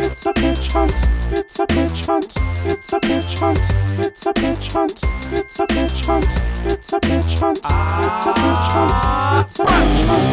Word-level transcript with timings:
It's 0.00 0.26
a 0.26 0.32
pitch 0.32 0.68
hunt. 0.68 0.94
It's 1.32 1.58
a 1.58 1.66
pitch 1.66 2.06
hunt. 2.06 2.32
It's 2.64 2.92
a 2.92 3.00
pitch 3.00 3.34
hunt. 3.34 3.58
It's 3.98 4.26
a 4.26 4.32
pitch 4.32 4.68
hunt. 4.68 5.00
It's 5.32 5.58
a 5.58 5.66
pitch 5.66 6.02
hunt. 6.02 6.24
It's 6.64 6.92
a 6.92 7.00
pitch 7.00 7.34
hunt. 7.40 7.58
It's 7.58 8.26
a 8.26 8.32
pitch 8.32 8.68
hunt. 8.70 8.92
It's 9.40 9.58
a 9.58 9.64
pitch 9.64 10.06
hunt. 10.06 10.24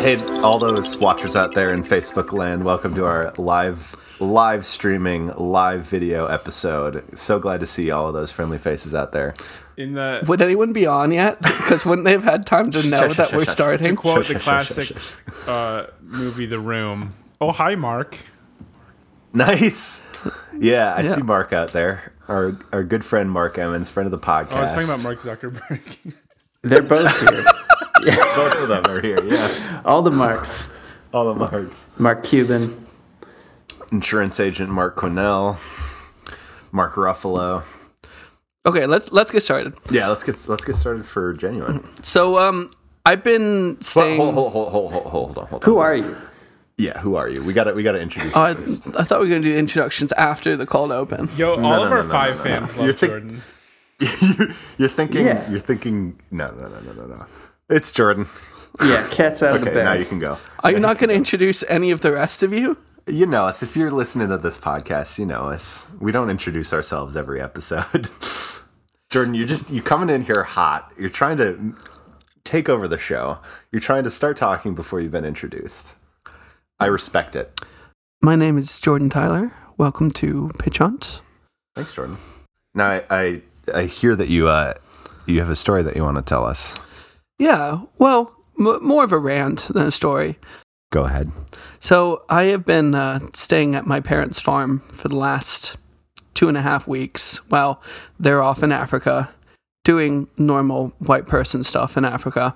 Hey, 0.00 0.18
all 0.42 0.60
those 0.60 0.96
watchers 0.98 1.34
out 1.34 1.54
there 1.54 1.72
in 1.74 1.82
Facebook 1.82 2.32
land, 2.32 2.62
welcome 2.64 2.94
to 2.94 3.04
our 3.04 3.32
live 3.38 3.96
live 4.20 4.66
streaming 4.66 5.28
live 5.36 5.82
video 5.82 6.26
episode. 6.26 7.04
So 7.16 7.38
glad 7.38 7.60
to 7.60 7.66
see 7.66 7.90
all 7.90 8.08
of 8.08 8.14
those 8.14 8.30
friendly 8.30 8.58
faces 8.58 8.94
out 8.94 9.12
there. 9.12 9.34
In 9.76 9.94
the 9.94 10.24
Would 10.26 10.42
anyone 10.42 10.72
be 10.72 10.86
on 10.86 11.12
yet? 11.12 11.38
Because 11.68 11.84
wouldn't 11.84 12.04
they 12.06 12.12
have 12.12 12.24
had 12.24 12.46
time 12.46 12.70
to 12.70 12.90
know 12.90 13.08
that 13.08 13.32
we're 13.32 13.44
shush. 13.44 13.52
starting? 13.52 13.94
quote 13.94 14.26
the 14.26 14.38
classic 14.38 14.96
uh, 15.46 15.86
movie 16.02 16.46
The 16.46 16.58
Room. 16.58 17.12
Oh, 17.40 17.52
hi, 17.52 17.74
Mark. 17.74 18.16
Nice. 19.32 20.06
Yeah, 20.58 20.94
I 20.94 21.02
Yeah. 21.02 21.08
see 21.10 21.22
Mark 21.22 21.52
out 21.52 21.72
there. 21.72 22.12
Our 22.26 22.58
our 22.72 22.82
good 22.82 23.04
friend 23.04 23.30
Mark 23.30 23.58
Emmons, 23.58 23.88
friend 23.90 24.06
of 24.06 24.10
the 24.10 24.18
podcast. 24.26 24.48
Oh, 24.52 24.56
I 24.56 24.60
was 24.62 24.72
talking 24.72 24.88
about 24.88 25.02
Mark 25.02 25.20
Zuckerberg. 25.20 25.80
They're 26.62 26.82
both 26.82 27.20
here. 27.20 27.44
yeah. 28.04 28.16
Both 28.36 28.62
of 28.62 28.68
them 28.68 28.84
are 28.86 29.00
here. 29.00 29.22
Yeah, 29.24 29.82
All 29.84 30.02
the 30.02 30.10
marks. 30.10 30.66
all 31.12 31.32
the 31.32 31.38
Marks. 31.38 31.90
Mark 31.98 32.24
Cuban. 32.24 32.86
Insurance 33.92 34.38
agent 34.40 34.70
Mark 34.70 34.96
Quinnell, 34.96 35.56
Mark 36.72 36.94
Ruffalo. 36.94 37.64
Okay, 38.66 38.86
let's 38.86 39.12
let's 39.12 39.30
get 39.30 39.42
started. 39.42 39.74
Yeah, 39.90 40.08
let's 40.08 40.22
get 40.22 40.46
let's 40.48 40.64
get 40.64 40.76
started 40.76 41.06
for 41.06 41.32
genuine. 41.32 41.88
So, 42.02 42.38
um, 42.38 42.70
I've 43.06 43.24
been 43.24 43.74
But 43.74 43.84
staying. 43.84 44.20
hold, 44.20 44.34
hold, 44.34 44.52
hold, 44.52 44.70
hold, 44.72 44.92
hold, 44.92 45.04
hold 45.06 45.38
on, 45.38 45.46
hold 45.46 45.64
on. 45.64 45.66
Who 45.70 45.78
are 45.78 45.94
you? 45.96 46.16
Yeah, 46.76 46.98
who 47.00 47.16
are 47.16 47.28
you? 47.28 47.42
We 47.42 47.54
got 47.54 47.64
to 47.64 47.72
we 47.72 47.82
got 47.82 47.92
to 47.92 48.00
introduce. 48.00 48.36
Oh, 48.36 48.46
you 48.48 48.54
I. 48.96 49.00
I 49.00 49.04
thought 49.04 49.20
we 49.20 49.26
were 49.26 49.30
going 49.30 49.42
to 49.42 49.48
do 49.52 49.56
introductions 49.56 50.12
after 50.12 50.54
the 50.56 50.66
cold 50.66 50.92
open. 50.92 51.28
Yo, 51.36 51.52
all 51.52 51.58
no, 51.58 51.84
of 51.84 51.90
no, 51.90 51.96
our 51.96 52.02
no, 52.04 52.10
five 52.10 52.32
no, 52.32 52.36
no, 52.38 52.42
fans 52.44 52.76
no. 52.76 52.82
love 52.82 52.84
You're 52.84 52.92
think- 52.92 53.10
Jordan. 53.10 53.42
you're 54.78 54.88
thinking. 54.88 55.26
Yeah. 55.26 55.50
You're 55.50 55.58
thinking. 55.60 56.20
No, 56.30 56.50
no, 56.52 56.68
no, 56.68 56.80
no, 56.80 56.92
no, 56.92 57.06
no. 57.06 57.26
It's 57.70 57.90
Jordan. 57.90 58.26
Yeah, 58.80 59.04
cat's 59.10 59.42
out 59.42 59.56
of 59.56 59.62
Okay, 59.62 59.72
the 59.74 59.82
now 59.82 59.94
you 59.94 60.04
can 60.04 60.18
go. 60.20 60.38
Are 60.60 60.70
you 60.70 60.78
not 60.78 60.98
going 60.98 61.08
to 61.08 61.14
introduce 61.16 61.64
any 61.68 61.90
of 61.90 62.00
the 62.02 62.12
rest 62.12 62.42
of 62.44 62.52
you? 62.52 62.76
You 63.08 63.24
know 63.24 63.46
us. 63.46 63.62
If 63.62 63.74
you're 63.74 63.90
listening 63.90 64.28
to 64.28 64.36
this 64.36 64.58
podcast, 64.58 65.18
you 65.18 65.24
know 65.24 65.44
us. 65.44 65.88
We 65.98 66.12
don't 66.12 66.28
introduce 66.28 66.74
ourselves 66.74 67.16
every 67.16 67.40
episode. 67.40 68.10
Jordan, 69.10 69.32
you're 69.32 69.46
just 69.46 69.70
you 69.70 69.80
coming 69.80 70.14
in 70.14 70.22
here 70.22 70.42
hot. 70.42 70.92
You're 70.98 71.08
trying 71.08 71.38
to 71.38 71.74
take 72.44 72.68
over 72.68 72.86
the 72.86 72.98
show. 72.98 73.38
You're 73.72 73.80
trying 73.80 74.04
to 74.04 74.10
start 74.10 74.36
talking 74.36 74.74
before 74.74 75.00
you've 75.00 75.12
been 75.12 75.24
introduced. 75.24 75.96
I 76.78 76.86
respect 76.86 77.34
it. 77.34 77.58
My 78.20 78.36
name 78.36 78.58
is 78.58 78.78
Jordan 78.78 79.08
Tyler. 79.08 79.52
Welcome 79.78 80.10
to 80.12 80.50
Pitch 80.58 80.76
Hunt. 80.76 81.22
Thanks, 81.74 81.94
Jordan. 81.94 82.18
Now 82.74 82.90
I 82.90 83.04
I, 83.10 83.42
I 83.74 83.82
hear 83.84 84.16
that 84.16 84.28
you 84.28 84.48
uh 84.48 84.74
you 85.24 85.38
have 85.38 85.48
a 85.50 85.56
story 85.56 85.82
that 85.82 85.96
you 85.96 86.02
want 86.02 86.18
to 86.18 86.22
tell 86.22 86.44
us. 86.44 86.76
Yeah, 87.38 87.84
well, 87.96 88.34
m- 88.58 88.84
more 88.84 89.04
of 89.04 89.12
a 89.12 89.18
rant 89.18 89.60
than 89.68 89.86
a 89.86 89.90
story. 89.90 90.38
Go 90.90 91.04
ahead. 91.04 91.30
So 91.80 92.22
I 92.28 92.44
have 92.44 92.64
been 92.64 92.94
uh, 92.94 93.20
staying 93.34 93.74
at 93.74 93.86
my 93.86 94.00
parents' 94.00 94.40
farm 94.40 94.80
for 94.90 95.08
the 95.08 95.16
last 95.16 95.76
two 96.34 96.48
and 96.48 96.56
a 96.56 96.62
half 96.62 96.86
weeks 96.88 97.38
while 97.50 97.82
they're 98.18 98.42
off 98.42 98.62
in 98.62 98.72
Africa 98.72 99.30
doing 99.84 100.28
normal 100.36 100.92
white 100.98 101.26
person 101.26 101.64
stuff 101.64 101.96
in 101.96 102.04
Africa. 102.04 102.54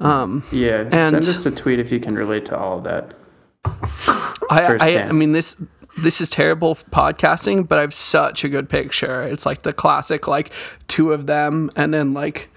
Um, 0.00 0.44
Yeah, 0.52 0.80
And- 0.92 0.92
send 0.92 1.16
us 1.28 1.46
a 1.46 1.50
tweet 1.50 1.78
if 1.78 1.90
you 1.92 2.00
can 2.00 2.14
relate 2.14 2.44
to 2.46 2.56
all 2.58 2.78
of 2.78 2.84
that. 2.84 3.14
I, 4.50 4.76
I, 4.80 5.02
I 5.08 5.12
mean 5.12 5.32
this 5.32 5.56
this 5.98 6.20
is 6.20 6.28
terrible 6.30 6.74
podcasting, 6.76 7.66
but 7.66 7.78
I 7.78 7.80
have 7.82 7.92
such 7.94 8.44
a 8.44 8.48
good 8.48 8.68
picture. 8.68 9.22
It's 9.22 9.44
like 9.44 9.62
the 9.62 9.72
classic, 9.72 10.28
like 10.28 10.52
two 10.86 11.12
of 11.12 11.26
them, 11.26 11.70
and 11.74 11.92
then 11.92 12.14
like 12.14 12.48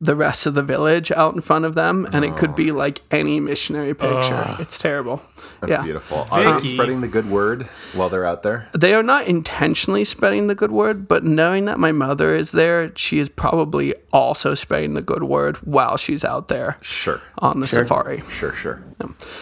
the 0.00 0.14
rest 0.14 0.46
of 0.46 0.54
the 0.54 0.62
village 0.62 1.10
out 1.10 1.34
in 1.34 1.40
front 1.40 1.64
of 1.64 1.74
them, 1.74 2.06
and 2.12 2.24
it 2.24 2.36
could 2.36 2.54
be 2.54 2.70
like 2.70 3.00
any 3.10 3.40
missionary 3.40 3.94
picture. 3.94 4.56
It's 4.60 4.78
terrible. 4.78 5.20
That's 5.60 5.72
yeah. 5.72 5.82
beautiful. 5.82 6.24
Are 6.30 6.44
they 6.44 6.52
Vicky. 6.52 6.74
spreading 6.74 7.00
the 7.00 7.08
good 7.08 7.28
word 7.28 7.64
while 7.94 8.08
they're 8.08 8.24
out 8.24 8.44
there? 8.44 8.68
They 8.72 8.94
are 8.94 9.02
not 9.02 9.26
intentionally 9.26 10.04
spreading 10.04 10.46
the 10.46 10.54
good 10.54 10.70
word, 10.70 11.08
but 11.08 11.24
knowing 11.24 11.64
that 11.64 11.80
my 11.80 11.90
mother 11.90 12.32
is 12.32 12.52
there, 12.52 12.92
she 12.94 13.18
is 13.18 13.28
probably 13.28 13.92
also 14.12 14.54
spreading 14.54 14.94
the 14.94 15.02
good 15.02 15.24
word 15.24 15.56
while 15.66 15.96
she's 15.96 16.24
out 16.24 16.46
there 16.46 16.78
Sure. 16.80 17.20
on 17.38 17.58
the 17.58 17.66
safari. 17.66 18.22
Sure, 18.30 18.52
sure. 18.52 18.80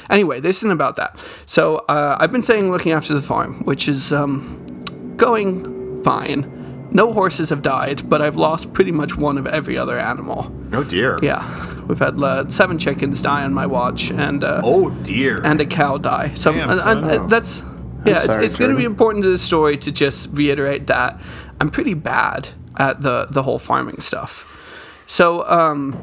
Anyway, 0.09 0.41
this 0.41 0.59
isn't 0.59 0.71
about 0.73 0.97
that. 0.97 1.19
So 1.45 1.79
uh, 1.89 2.17
I've 2.19 2.33
been 2.33 2.43
saying 2.43 2.71
looking 2.71 2.93
after 2.93 3.13
the 3.13 3.21
farm, 3.23 3.63
which 3.65 3.89
is 3.89 4.11
um, 4.11 5.15
going 5.19 6.03
fine. 6.03 6.51
No 6.97 7.13
horses 7.13 7.51
have 7.51 7.61
died, 7.61 8.09
but 8.09 8.23
I've 8.23 8.37
lost 8.37 8.73
pretty 8.73 8.91
much 8.93 9.17
one 9.19 9.37
of 9.37 9.47
every 9.47 9.77
other 9.77 9.99
animal. 9.99 10.51
Oh 10.73 10.83
dear. 10.83 11.19
Yeah, 11.23 11.43
we've 11.87 11.99
had 11.99 12.19
uh, 12.19 12.49
seven 12.49 12.79
chickens 12.79 13.21
die 13.21 13.45
on 13.45 13.53
my 13.53 13.67
watch, 13.67 14.11
and 14.11 14.43
uh, 14.43 14.63
Oh 14.65 14.89
dear. 15.03 15.45
and 15.45 15.61
a 15.61 15.67
cow 15.67 15.99
die. 15.99 16.33
So 16.35 16.53
Damn, 16.53 16.71
and- 16.71 16.81
son. 16.81 17.05
and- 17.11 17.31
that's 17.31 17.63
yeah, 18.07 18.19
sorry, 18.21 18.45
it's, 18.45 18.53
it's 18.55 18.57
going 18.57 18.71
to 18.71 18.77
be 18.77 18.85
important 18.85 19.25
to 19.25 19.31
the 19.31 19.37
story 19.39 19.77
to 19.79 19.91
just 19.93 20.29
reiterate 20.33 20.87
that 20.87 21.21
I'm 21.61 21.71
pretty 21.71 21.95
bad 21.95 22.49
at 22.79 23.03
the 23.03 23.27
the 23.31 23.43
whole 23.43 23.59
farming 23.59 24.01
stuff. 24.01 24.45
So 25.07 25.47
um, 25.49 26.03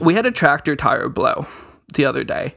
we 0.00 0.14
had 0.14 0.26
a 0.26 0.30
tractor 0.32 0.74
tire 0.74 1.08
blow 1.08 1.46
the 1.94 2.04
other 2.06 2.24
day, 2.24 2.54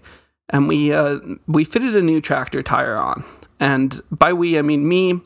and 0.50 0.68
we 0.68 0.92
uh, 0.94 1.20
we 1.48 1.64
fitted 1.64 1.96
a 1.96 2.02
new 2.02 2.22
tractor 2.22 2.64
tire 2.64 2.96
on. 2.98 3.24
And 3.60 4.02
by 4.12 4.34
we, 4.34 4.58
I 4.60 4.62
mean 4.62 4.88
me 4.88 5.20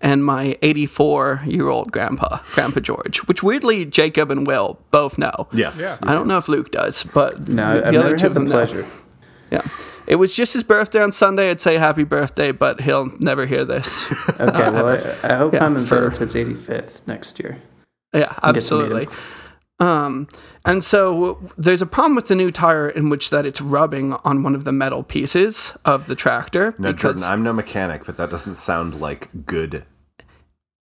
and 0.00 0.24
my 0.24 0.58
84 0.62 1.42
year 1.46 1.68
old 1.68 1.92
grandpa, 1.92 2.40
Grandpa 2.54 2.80
George, 2.80 3.18
which 3.28 3.42
weirdly 3.42 3.84
Jacob 3.84 4.30
and 4.30 4.46
Will 4.46 4.78
both 4.90 5.18
know. 5.18 5.46
yes. 5.52 5.80
Yeah. 5.80 5.96
I 6.02 6.12
don't 6.14 6.26
know 6.26 6.38
if 6.38 6.48
Luke 6.48 6.72
does, 6.72 7.04
but 7.04 7.48
No, 7.48 7.74
the 7.80 7.86
I've 7.86 7.94
other 7.94 7.98
never 7.98 8.16
two 8.16 8.22
had 8.22 8.26
of 8.30 8.34
the 8.34 8.40
them 8.40 8.48
know. 8.48 8.54
pleasure. 8.56 8.86
Yeah. 9.50 9.62
It 10.08 10.16
was 10.16 10.32
just 10.32 10.54
his 10.54 10.62
birthday 10.62 11.00
on 11.02 11.10
Sunday. 11.12 11.50
I'd 11.50 11.60
say 11.60 11.78
happy 11.78 12.04
birthday, 12.04 12.52
but 12.52 12.80
he'll 12.80 13.10
never 13.20 13.44
hear 13.46 13.64
this. 13.64 14.04
Okay, 14.40 14.70
well, 14.70 14.86
I, 14.88 15.32
I 15.32 15.34
hope 15.36 15.52
Yeah, 15.54 15.64
I'm 15.64 15.74
for- 15.84 16.06
invited 16.06 16.14
to 16.14 16.20
his 16.20 16.34
85th 16.34 17.06
next 17.06 17.38
year. 17.40 17.60
yeah, 18.14 18.20
get 18.20 18.28
to 18.28 18.34
meet 18.46 18.56
absolutely. 18.56 19.08
Um, 19.78 20.26
and 20.64 20.82
so 20.82 21.38
there's 21.58 21.82
a 21.82 21.86
problem 21.86 22.14
with 22.16 22.28
the 22.28 22.34
new 22.34 22.50
tire 22.50 22.88
in 22.88 23.10
which 23.10 23.28
that 23.30 23.44
it's 23.44 23.60
rubbing 23.60 24.14
on 24.24 24.42
one 24.42 24.54
of 24.54 24.64
the 24.64 24.72
metal 24.72 25.02
pieces 25.02 25.76
of 25.84 26.06
the 26.06 26.14
tractor 26.14 26.74
No, 26.78 26.92
because 26.92 27.20
Jordan, 27.20 27.32
I'm 27.32 27.42
no 27.42 27.52
mechanic, 27.52 28.06
but 28.06 28.16
that 28.16 28.30
doesn't 28.30 28.54
sound 28.54 28.98
like 29.00 29.28
good. 29.44 29.84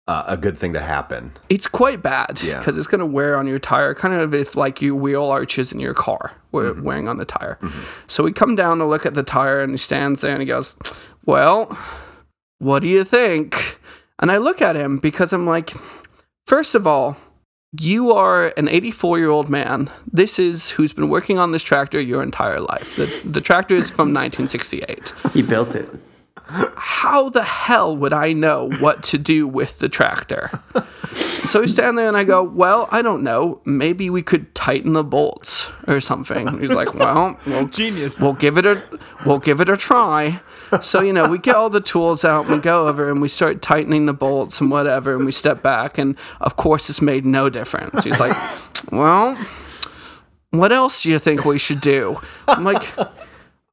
Uh, 0.07 0.23
a 0.27 0.37
good 0.37 0.55
thing 0.55 0.71
to 0.71 0.79
happen. 0.79 1.31
it's 1.49 1.67
quite 1.67 2.03
bad 2.03 2.39
Yeah. 2.43 2.59
because 2.59 2.77
it's 2.77 2.85
going 2.85 2.99
to 2.99 3.07
wear 3.07 3.37
on 3.39 3.47
your 3.47 3.57
tire, 3.57 3.95
kind 3.95 4.13
of 4.13 4.35
if 4.35 4.55
like 4.55 4.79
your 4.79 4.93
wheel 4.93 5.25
arches 5.25 5.71
in 5.71 5.79
your 5.79 5.95
car 5.95 6.31
were 6.51 6.73
Mm-hmm. 6.75 6.83
wearing 6.83 7.07
on 7.07 7.17
the 7.17 7.25
tire. 7.25 7.57
So 8.05 8.23
we 8.23 8.31
come 8.31 8.55
down 8.55 8.77
to 8.77 8.85
look 8.85 9.07
at 9.07 9.15
the 9.15 9.23
tire, 9.23 9.61
and 9.61 9.71
he 9.71 9.77
stands 9.77 10.21
there 10.21 10.31
and 10.33 10.41
he 10.43 10.45
goes, 10.45 10.75
"Well, 11.25 11.75
what 12.59 12.83
do 12.83 12.87
you 12.87 13.03
think?" 13.03 13.79
And 14.19 14.31
I 14.31 14.37
look 14.37 14.61
at 14.61 14.75
him 14.75 14.99
because 14.99 15.33
I'm 15.33 15.47
like, 15.47 15.73
first 16.45 16.75
of 16.75 16.85
all, 16.85 17.17
you 17.79 18.11
are 18.11 18.53
an 18.57 18.67
84 18.67 19.17
year 19.19 19.29
old 19.29 19.49
man. 19.49 19.89
This 20.11 20.39
is 20.39 20.71
who's 20.71 20.93
been 20.93 21.09
working 21.09 21.37
on 21.39 21.51
this 21.51 21.63
tractor 21.63 21.99
your 21.99 22.21
entire 22.23 22.59
life. 22.59 22.95
The, 22.95 23.21
the 23.25 23.41
tractor 23.41 23.73
is 23.73 23.89
from 23.89 24.13
1968 24.13 25.13
He 25.33 25.41
built 25.41 25.75
it. 25.75 25.89
how 26.47 27.29
the 27.29 27.43
hell 27.43 27.95
would 27.97 28.13
I 28.13 28.33
know 28.33 28.69
what 28.79 29.03
to 29.05 29.17
do 29.17 29.47
with 29.47 29.79
the 29.79 29.89
tractor? 29.89 30.51
so 31.15 31.61
we 31.61 31.67
stand 31.67 31.97
there 31.97 32.07
and 32.07 32.17
I 32.17 32.23
go, 32.23 32.43
Well, 32.43 32.87
I 32.91 33.01
don't 33.01 33.23
know. 33.23 33.61
Maybe 33.65 34.09
we 34.09 34.21
could 34.21 34.53
tighten 34.53 34.93
the 34.93 35.03
bolts 35.03 35.69
or 35.87 35.99
something. 36.01 36.59
He's 36.59 36.73
like, 36.73 36.93
Well, 36.93 37.37
we'll, 37.47 37.67
Genius. 37.67 38.19
we'll 38.19 38.33
give 38.33 38.57
it 38.57 38.65
a 38.65 38.83
we'll 39.25 39.39
give 39.39 39.59
it 39.61 39.69
a 39.69 39.77
try. 39.77 40.39
So, 40.81 41.01
you 41.01 41.13
know, 41.13 41.29
we 41.29 41.37
get 41.37 41.55
all 41.55 41.69
the 41.69 41.81
tools 41.81 42.25
out 42.25 42.45
and 42.45 42.55
we 42.55 42.61
go 42.61 42.87
over 42.87 43.09
and 43.09 43.21
we 43.21 43.27
start 43.27 43.61
tightening 43.61 44.05
the 44.05 44.13
bolts 44.13 44.61
and 44.61 44.69
whatever, 44.71 45.15
and 45.15 45.25
we 45.25 45.31
step 45.31 45.61
back, 45.61 45.97
and 45.97 46.17
of 46.41 46.55
course, 46.55 46.89
it's 46.89 47.01
made 47.01 47.25
no 47.25 47.49
difference. 47.49 48.03
He's 48.03 48.19
like, 48.19 48.35
Well, 48.91 49.37
what 50.51 50.71
else 50.71 51.03
do 51.03 51.09
you 51.09 51.19
think 51.19 51.45
we 51.45 51.57
should 51.57 51.81
do? 51.81 52.17
I'm 52.47 52.63
like, 52.63 52.93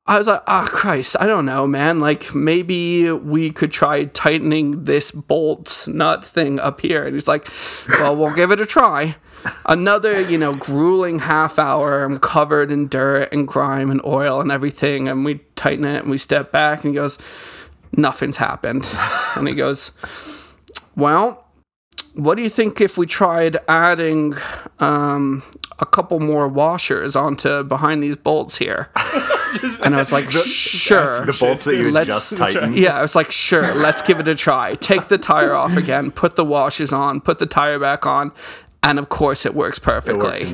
I 0.07 0.19
was 0.19 0.27
like, 0.27 0.43
ah, 0.47 0.67
Christ, 0.69 1.17
I 1.21 1.27
don't 1.27 1.47
know, 1.47 1.67
man. 1.67 2.01
Like, 2.01 2.35
maybe 2.35 3.11
we 3.11 3.53
could 3.53 3.71
try 3.71 4.05
tightening 4.07 4.85
this 4.85 5.13
bolt 5.13 5.87
nut 5.87 6.25
thing 6.25 6.59
up 6.59 6.81
here. 6.81 7.05
And 7.05 7.15
he's 7.15 7.29
like, 7.29 7.49
well, 7.89 8.17
we'll 8.17 8.35
give 8.35 8.51
it 8.51 8.61
a 8.61 8.67
try. 8.67 9.17
Another, 9.67 10.21
you 10.21 10.39
know, 10.39 10.55
grueling 10.55 11.19
half 11.21 11.59
hour. 11.59 12.05
I'm 12.05 12.19
covered 12.19 12.71
in 12.71 12.89
dirt 12.89 13.33
and 13.33 13.47
grime 13.47 13.91
and 13.91 14.01
oil 14.05 14.41
and 14.41 14.51
everything. 14.53 15.09
And 15.09 15.25
we 15.25 15.41
tighten 15.57 15.85
it 15.85 16.03
and 16.03 16.11
we 16.11 16.19
step 16.19 16.53
back 16.53 16.85
and 16.85 16.93
he 16.93 16.95
goes, 16.95 17.19
nothing's 17.97 18.37
happened. 18.37 18.89
And 19.37 19.49
he 19.49 19.55
goes, 19.55 19.93
well, 20.97 21.45
what 22.15 22.35
do 22.35 22.43
you 22.43 22.49
think 22.51 22.81
if 22.81 22.99
we 22.99 23.07
tried 23.07 23.57
adding 23.69 24.35
um, 24.81 25.43
a 25.79 25.87
couple 25.87 26.21
more 26.21 26.47
washers 26.47 27.17
onto 27.17 27.63
behind 27.65 28.03
these 28.03 28.17
bolts 28.17 28.59
here? 28.59 28.91
and 29.83 29.95
I 29.95 29.99
was 29.99 30.13
like, 30.13 30.31
sure. 30.31 31.25
The 31.25 31.37
bolts 31.39 31.65
that 31.65 31.77
you 31.77 31.91
Let's- 31.91 32.09
just 32.09 32.37
tightened. 32.37 32.77
Yeah, 32.77 32.99
I 32.99 33.03
was 33.03 33.15
like, 33.15 33.33
sure, 33.33 33.75
let's 33.75 34.03
give 34.03 34.21
it 34.21 34.29
a 34.29 34.35
try. 34.35 34.75
Take 34.75 35.09
the 35.09 35.19
tire 35.19 35.55
off 35.55 35.77
again, 35.77 36.11
put 36.11 36.37
the 36.37 36.45
washers 36.45 36.93
on, 36.93 37.21
put 37.21 37.39
the 37.39 37.47
tire 37.47 37.79
back 37.79 38.07
on, 38.07 38.33
and 38.83 38.99
of 38.99 39.09
course 39.09 39.47
it 39.47 39.55
works 39.55 39.79
It 39.79 39.87
worked 39.87 40.07
perfectly. 40.07 40.51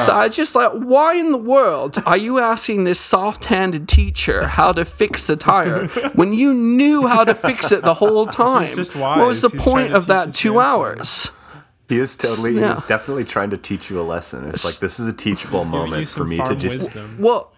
So 0.00 0.12
I 0.12 0.24
was 0.26 0.36
just 0.36 0.54
like, 0.54 0.72
why 0.72 1.14
in 1.14 1.30
the 1.32 1.38
world 1.38 2.02
are 2.04 2.16
you 2.16 2.38
asking 2.40 2.84
this 2.84 2.98
soft-handed 3.00 3.88
teacher 3.88 4.48
how 4.48 4.72
to 4.72 4.84
fix 4.84 5.26
the 5.26 5.36
tire 5.36 5.86
when 6.14 6.32
you 6.32 6.52
knew 6.52 7.06
how 7.06 7.24
to 7.24 7.34
fix 7.34 7.70
it 7.72 7.82
the 7.82 7.94
whole 7.94 8.26
time? 8.26 8.68
just 8.74 8.94
what 8.96 9.26
was 9.26 9.42
the. 9.42 9.48
He's 9.50 9.62
point 9.62 9.92
of 9.92 10.06
that 10.06 10.34
two 10.34 10.54
grandson. 10.54 10.80
hours? 10.80 11.30
He 11.88 11.98
is 11.98 12.16
totally, 12.16 12.52
he 12.54 12.60
Yeah. 12.60 12.70
was 12.70 12.84
definitely 12.86 13.24
trying 13.24 13.50
to 13.50 13.56
teach 13.56 13.90
you 13.90 13.98
a 14.00 14.02
lesson. 14.02 14.48
It's 14.48 14.64
like, 14.64 14.76
this 14.78 15.00
is 15.00 15.08
a 15.08 15.12
teachable 15.12 15.64
moment 15.64 16.08
for 16.08 16.24
me 16.24 16.38
to 16.38 16.54
just. 16.54 16.78
wisdom. 16.78 17.16
Well, 17.18 17.52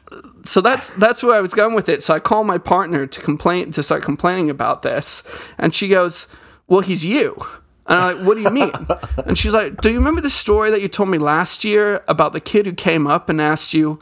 so 0.44 0.60
that's 0.60 0.90
that's 0.90 1.22
where 1.22 1.34
I 1.34 1.40
was 1.40 1.52
going 1.54 1.74
with 1.74 1.88
it. 1.88 2.02
So 2.02 2.14
I 2.14 2.18
call 2.20 2.42
my 2.44 2.58
partner 2.58 3.06
to 3.06 3.20
complain 3.20 3.70
to 3.72 3.82
start 3.82 4.02
complaining 4.02 4.50
about 4.50 4.82
this, 4.82 5.22
and 5.58 5.74
she 5.74 5.88
goes, 5.88 6.28
"Well, 6.66 6.80
he's 6.80 7.04
you." 7.04 7.46
And 7.86 7.98
I'm 7.98 8.16
like, 8.18 8.26
"What 8.26 8.34
do 8.34 8.40
you 8.42 8.50
mean?" 8.50 8.72
And 9.26 9.36
she's 9.36 9.52
like, 9.52 9.80
"Do 9.80 9.90
you 9.90 9.98
remember 9.98 10.20
the 10.20 10.30
story 10.30 10.70
that 10.70 10.80
you 10.82 10.88
told 10.88 11.08
me 11.08 11.18
last 11.18 11.64
year 11.64 12.02
about 12.08 12.32
the 12.32 12.40
kid 12.40 12.66
who 12.66 12.72
came 12.72 13.06
up 13.06 13.28
and 13.28 13.40
asked 13.40 13.74
you, 13.74 13.98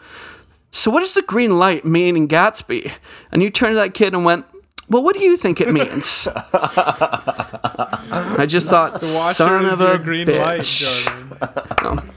so 0.71 0.91
what 0.91 1.01
does 1.01 1.15
the 1.15 1.23
green 1.23 1.59
light 1.59 1.85
mean 1.85 2.17
in 2.17 2.29
Gatsby?" 2.29 2.93
And 3.33 3.43
you 3.43 3.51
turned 3.51 3.73
to 3.73 3.77
that 3.77 3.95
kid 3.95 4.15
and 4.15 4.25
went. 4.25 4.47
Well, 4.89 5.05
what 5.05 5.15
do 5.15 5.23
you 5.23 5.37
think 5.37 5.61
it 5.61 5.73
means? 5.73 6.27
I 6.35 8.45
just 8.49 8.69
thought, 8.71 9.01
The 9.01 9.13
washer 9.15 9.35
son 9.35 9.67
of 9.67 9.81
a 9.81 9.99
green 9.99 10.27
bitch. 10.27 10.41
light, 10.41 11.77
Jordan. 11.81 12.11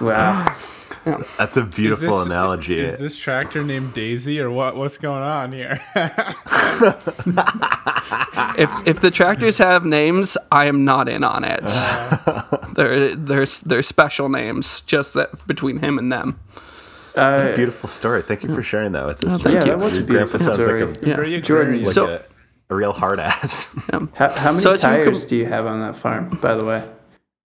Wow. 0.00 0.54
That's 1.38 1.56
a 1.56 1.62
beautiful 1.64 2.18
this- 2.18 2.26
analogy. 2.26 2.78
Is 2.80 2.98
this 2.98 3.18
tractor 3.18 3.62
named 3.64 3.94
Daisy 3.94 4.40
or 4.40 4.50
what? 4.50 4.76
What's 4.76 4.98
going 4.98 5.22
on 5.22 5.52
here? 5.52 5.80
if 8.56 8.70
if 8.86 9.00
the 9.00 9.10
tractors 9.12 9.58
have 9.58 9.84
names, 9.84 10.36
I 10.52 10.66
am 10.66 10.84
not 10.84 11.08
in 11.08 11.24
on 11.24 11.44
it. 11.44 11.62
they're 12.74 13.14
they're 13.14 13.46
they're 13.46 13.82
special 13.82 14.28
names, 14.28 14.82
just 14.82 15.14
that 15.14 15.46
between 15.46 15.78
him 15.80 15.98
and 15.98 16.10
them. 16.12 16.38
Uh, 17.14 17.54
beautiful 17.56 17.88
story. 17.88 18.22
Thank 18.22 18.44
you 18.44 18.54
for 18.54 18.62
sharing 18.62 18.92
that 18.92 19.06
with 19.06 19.24
us. 19.24 19.32
Oh, 19.34 19.38
thank 19.38 19.54
yeah, 19.54 19.64
you. 19.64 19.70
that 19.72 19.78
was 19.78 19.96
a 19.96 20.00
Your 20.00 20.06
grandpa 20.06 20.36
beautiful 20.38 20.38
sounds 20.56 20.62
story. 20.62 20.84
like 20.86 21.02
a, 21.02 21.30
Yeah. 21.30 21.40
Jordan, 21.40 21.82
like 21.84 21.92
So- 21.92 22.06
a, 22.06 22.22
a 22.70 22.74
real 22.76 22.92
hard 22.92 23.18
ass. 23.18 23.74
how, 23.90 23.98
how 24.28 24.50
many 24.52 24.60
So 24.60 24.72
as 24.72 24.82
you 24.82 24.88
com- 24.88 24.96
tires 24.98 25.24
do 25.26 25.36
you 25.36 25.46
have 25.46 25.66
on 25.66 25.80
that 25.80 25.96
farm, 25.96 26.38
by 26.40 26.54
the 26.54 26.64
way? 26.64 26.84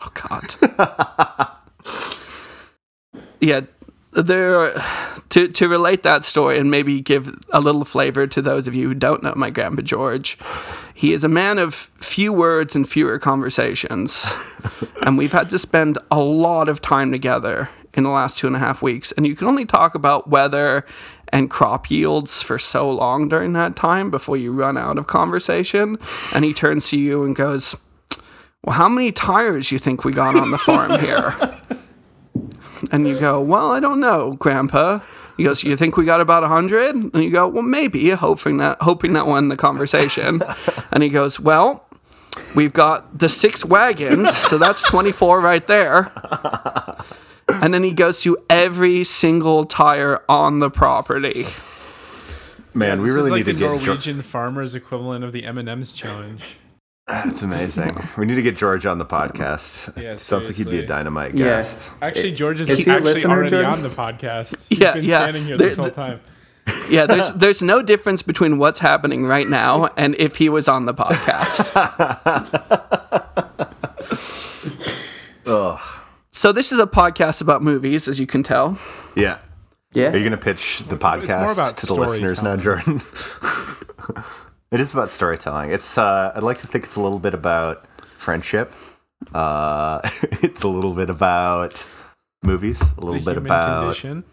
Oh 0.01 0.11
God. 0.13 1.47
yeah, 3.43 3.61
there. 4.13 4.73
To 5.29 5.47
to 5.47 5.67
relate 5.67 6.03
that 6.03 6.23
story 6.25 6.59
and 6.59 6.69
maybe 6.69 7.01
give 7.01 7.35
a 7.51 7.59
little 7.59 7.85
flavor 7.85 8.27
to 8.27 8.41
those 8.41 8.67
of 8.67 8.75
you 8.75 8.87
who 8.89 8.93
don't 8.93 9.23
know 9.23 9.33
my 9.35 9.49
grandpa 9.49 9.81
George, 9.81 10.37
he 10.93 11.11
is 11.11 11.23
a 11.23 11.27
man 11.27 11.57
of 11.57 11.73
few 11.73 12.31
words 12.31 12.75
and 12.75 12.87
fewer 12.87 13.17
conversations, 13.17 14.27
and 15.01 15.17
we've 15.17 15.31
had 15.31 15.49
to 15.49 15.57
spend 15.57 15.97
a 16.11 16.19
lot 16.19 16.69
of 16.69 16.81
time 16.81 17.11
together 17.11 17.69
in 17.95 18.03
the 18.03 18.09
last 18.09 18.37
two 18.37 18.47
and 18.47 18.55
a 18.55 18.59
half 18.59 18.81
weeks. 18.81 19.11
And 19.13 19.25
you 19.25 19.35
can 19.35 19.47
only 19.47 19.65
talk 19.65 19.95
about 19.95 20.29
weather 20.29 20.85
and 21.29 21.49
crop 21.49 21.89
yields 21.89 22.41
for 22.41 22.59
so 22.59 22.89
long 22.89 23.27
during 23.27 23.53
that 23.53 23.75
time 23.75 24.11
before 24.11 24.37
you 24.37 24.53
run 24.53 24.77
out 24.77 24.97
of 24.97 25.07
conversation. 25.07 25.97
And 26.35 26.45
he 26.45 26.53
turns 26.53 26.89
to 26.89 26.97
you 26.97 27.23
and 27.23 27.35
goes, 27.35 27.75
well, 28.63 28.75
how 28.75 28.87
many 28.87 29.11
tires 29.11 29.71
you 29.71 29.79
think 29.79 30.05
we 30.05 30.13
got 30.13 30.35
on 30.35 30.51
the 30.51 30.57
farm 30.57 30.99
here? 30.99 31.35
And 32.93 33.07
you 33.07 33.19
go, 33.19 33.41
well, 33.41 33.71
I 33.71 33.79
don't 33.81 33.99
know, 33.99 34.33
Grandpa. 34.33 34.99
He 35.35 35.43
goes, 35.43 35.63
you 35.63 35.75
think 35.75 35.97
we 35.97 36.05
got 36.05 36.21
about 36.21 36.43
a 36.43 36.47
hundred? 36.47 36.95
And 36.95 37.13
you 37.15 37.31
go, 37.31 37.47
well, 37.47 37.63
maybe, 37.63 38.11
hoping 38.11 38.57
that 38.57 38.81
hoping 38.81 39.13
that 39.13 39.25
won 39.27 39.49
the 39.49 39.57
conversation. 39.57 40.41
And 40.91 41.01
he 41.01 41.09
goes, 41.09 41.39
well, 41.39 41.85
we've 42.55 42.71
got 42.71 43.17
the 43.17 43.27
six 43.27 43.65
wagons, 43.65 44.29
so 44.37 44.59
that's 44.59 44.87
twenty 44.87 45.11
four 45.11 45.41
right 45.41 45.65
there. 45.65 46.11
And 47.47 47.73
then 47.73 47.81
he 47.83 47.91
goes 47.91 48.21
through 48.21 48.37
every 48.49 49.03
single 49.03 49.65
tire 49.65 50.21
on 50.29 50.59
the 50.59 50.69
property. 50.69 51.45
Man, 52.75 53.01
we 53.01 53.07
This 53.07 53.15
really 53.15 53.27
is 53.27 53.31
like 53.31 53.37
need 53.39 53.45
to 53.45 53.53
the 53.53 53.59
get 53.59 53.65
George. 53.67 53.85
Norwegian 53.87 54.21
farmers 54.21 54.75
equivalent 54.75 55.23
of 55.25 55.31
the 55.33 55.43
M 55.45 55.57
and 55.57 55.67
M's 55.67 55.91
challenge. 55.91 56.43
That's 57.07 57.41
amazing. 57.41 58.01
we 58.17 58.25
need 58.25 58.35
to 58.35 58.41
get 58.41 58.55
George 58.55 58.85
on 58.85 58.97
the 58.97 59.05
podcast. 59.05 60.01
Yeah, 60.01 60.15
Sounds 60.15 60.47
like 60.47 60.55
he'd 60.55 60.69
be 60.69 60.79
a 60.79 60.85
dynamite 60.85 61.35
Yeah. 61.35 61.45
guest. 61.45 61.91
Actually, 62.01 62.31
George 62.33 62.61
is, 62.61 62.69
is 62.69 62.87
actually 62.87 63.13
listener, 63.13 63.31
already 63.33 63.49
Jordan? 63.49 63.71
on 63.71 63.83
the 63.83 63.89
podcast. 63.89 64.65
He's 64.69 64.79
Yeah, 64.79 64.93
been 64.93 65.03
yeah. 65.03 65.21
standing 65.23 65.45
here 65.45 65.57
The- 65.57 65.63
this 65.65 65.75
whole 65.77 65.91
time. 65.91 66.21
Yeah, 66.89 67.05
there's 67.05 67.29
there's 67.35 67.61
no 67.61 67.81
difference 67.81 68.21
between 68.21 68.57
what's 68.57 68.79
happening 68.79 69.25
right 69.25 69.47
now 69.47 69.87
and 69.97 70.15
if 70.17 70.37
he 70.37 70.47
was 70.47 70.69
on 70.69 70.85
the 70.85 70.93
podcast. 70.93 71.71
Ugh. 75.45 75.79
So 76.31 76.51
this 76.53 76.71
is 76.71 76.79
a 76.79 76.87
podcast 76.87 77.41
about 77.41 77.61
movies, 77.63 78.07
as 78.07 78.17
you 78.17 78.25
can 78.27 78.43
tell. 78.43 78.79
Yeah. 79.15 79.39
Yeah. 79.91 80.11
Are 80.11 80.17
you 80.17 80.21
going 80.21 80.31
to 80.31 80.37
pitch 80.37 80.79
the 80.87 80.95
it's 80.95 81.03
podcast 81.03 81.53
about 81.53 81.77
to 81.77 81.85
the 81.85 81.95
listeners 81.95 82.41
now, 82.41 82.55
Jordan? 82.55 83.01
Storytelling. 84.73 84.79
it 84.79 84.79
is 84.81 84.93
about 84.93 85.09
storytelling. 85.09 85.71
It's. 85.71 85.97
Uh, 85.97 86.31
I'd 86.35 86.43
like 86.43 86.59
to 86.61 86.67
think 86.67 86.83
it's 86.83 86.95
a 86.95 87.01
little 87.01 87.19
bit 87.19 87.33
about 87.33 87.85
friendship. 88.17 88.71
Uh, 89.33 90.01
it's 90.41 90.63
a 90.63 90.67
little 90.67 90.93
bit 90.93 91.09
about 91.09 91.85
movies. 92.43 92.81
A 92.97 93.01
little 93.01 93.13
The 93.13 93.19
bit 93.19 93.33
human 93.35 93.45
about 93.45 93.81
condition. 93.83 94.23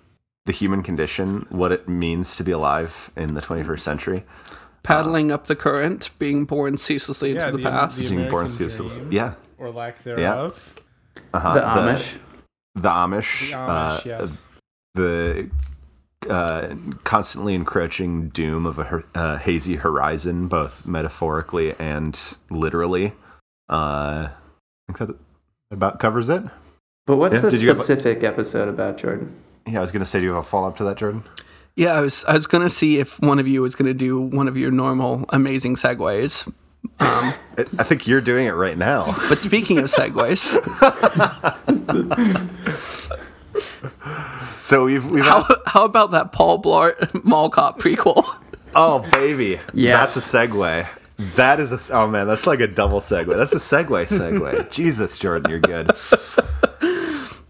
the 0.46 0.52
human 0.52 0.82
condition, 0.82 1.46
what 1.50 1.72
it 1.72 1.88
means 1.88 2.36
to 2.36 2.44
be 2.44 2.50
alive 2.52 3.10
in 3.16 3.34
the 3.34 3.40
21st 3.40 3.80
century. 3.80 4.24
Paddling 4.82 5.30
up 5.30 5.46
the 5.46 5.54
current, 5.56 6.10
being 6.18 6.46
born 6.46 6.76
ceaselessly 6.78 7.32
into 7.32 7.50
the, 7.52 7.58
the- 7.58 7.62
past. 7.62 7.96
the- 7.98 8.02
Being 8.08 8.28
born 8.28 8.46
American 8.46 8.48
ceaseless. 8.48 8.96
dream. 8.96 9.12
Yeah. 9.12 9.34
or 9.58 9.70
lack 9.70 10.02
thereof. 10.02 10.74
Uh-huh. 11.34 11.54
the 11.54 11.60
Amish. 11.60 12.18
The 12.74 12.88
Amish. 12.88 13.50
The 13.50 13.56
uh, 13.58 13.98
Amish, 14.00 14.04
yes. 14.06 14.42
the 14.94 15.50
uh, 16.28 16.74
constantly 17.04 17.54
encroaching 17.54 18.28
doom 18.28 18.66
of 18.66 18.78
a 18.78 18.84
her- 18.84 19.04
uh, 19.14 19.38
hazy 19.38 19.76
horizon, 19.76 20.48
both 20.48 20.86
metaphorically 20.86 21.74
and 21.78 22.36
literally. 22.50 23.12
Uh, 23.68 24.28
I 24.28 24.92
think 24.92 24.98
that 24.98 25.16
about 25.70 25.98
covers 25.98 26.28
it. 26.28 26.42
But 27.06 27.16
what's 27.16 27.34
Yeah, 27.34 27.40
the 27.40 27.50
did 27.50 27.60
you 27.62 27.68
have 27.68 27.78
a- 27.78 27.82
specific 27.82 28.22
episode 28.24 28.68
about 28.68 28.98
Jordan? 28.98 29.32
Yeah, 29.66 29.78
I 29.78 29.80
was 29.82 29.92
going 29.92 30.00
to 30.00 30.06
say, 30.06 30.18
do 30.20 30.26
you 30.26 30.32
have 30.34 30.44
a 30.44 30.46
follow 30.46 30.68
up 30.68 30.76
to 30.78 30.84
that, 30.84 30.96
Jordan? 30.96 31.22
Yeah, 31.76 31.94
I 31.94 32.00
was 32.00 32.24
I 32.26 32.32
was 32.34 32.46
gonna 32.46 32.68
see 32.68 32.98
if 32.98 33.18
one 33.20 33.38
of 33.38 33.46
you 33.46 33.62
was 33.62 33.74
gonna 33.76 33.94
do 33.94 34.20
one 34.20 34.48
of 34.48 34.56
your 34.56 34.72
normal 34.72 35.24
amazing 35.30 35.76
segues. 35.76 36.46
Um, 36.48 36.54
I 36.98 37.34
I 37.78 37.82
think 37.84 38.06
you're 38.08 38.20
doing 38.20 38.46
it 38.46 38.52
right 38.54 38.76
now. 38.76 39.14
but 39.28 39.38
speaking 39.38 39.78
of 39.78 39.84
segues, 39.90 40.58
So 44.62 44.84
we've 44.84 45.10
we've 45.10 45.24
how, 45.24 45.38
asked, 45.40 45.52
how 45.66 45.84
about 45.84 46.10
that 46.12 46.32
Paul 46.32 46.60
Blart 46.62 47.24
Mall 47.24 47.50
Cop 47.50 47.80
prequel? 47.80 48.24
oh 48.74 49.00
baby, 49.12 49.58
Yes. 49.74 50.14
that's 50.14 50.32
a 50.32 50.36
segue. 50.48 50.86
That 51.36 51.60
is 51.60 51.90
a 51.90 51.94
oh 51.94 52.06
man, 52.08 52.26
that's 52.26 52.46
like 52.46 52.60
a 52.60 52.66
double 52.66 53.00
segue. 53.00 53.34
That's 53.36 53.52
a 53.52 53.56
segue 53.56 54.08
segue. 54.08 54.70
Jesus, 54.72 55.18
Jordan, 55.18 55.50
you're 55.50 55.60
good. 55.60 55.90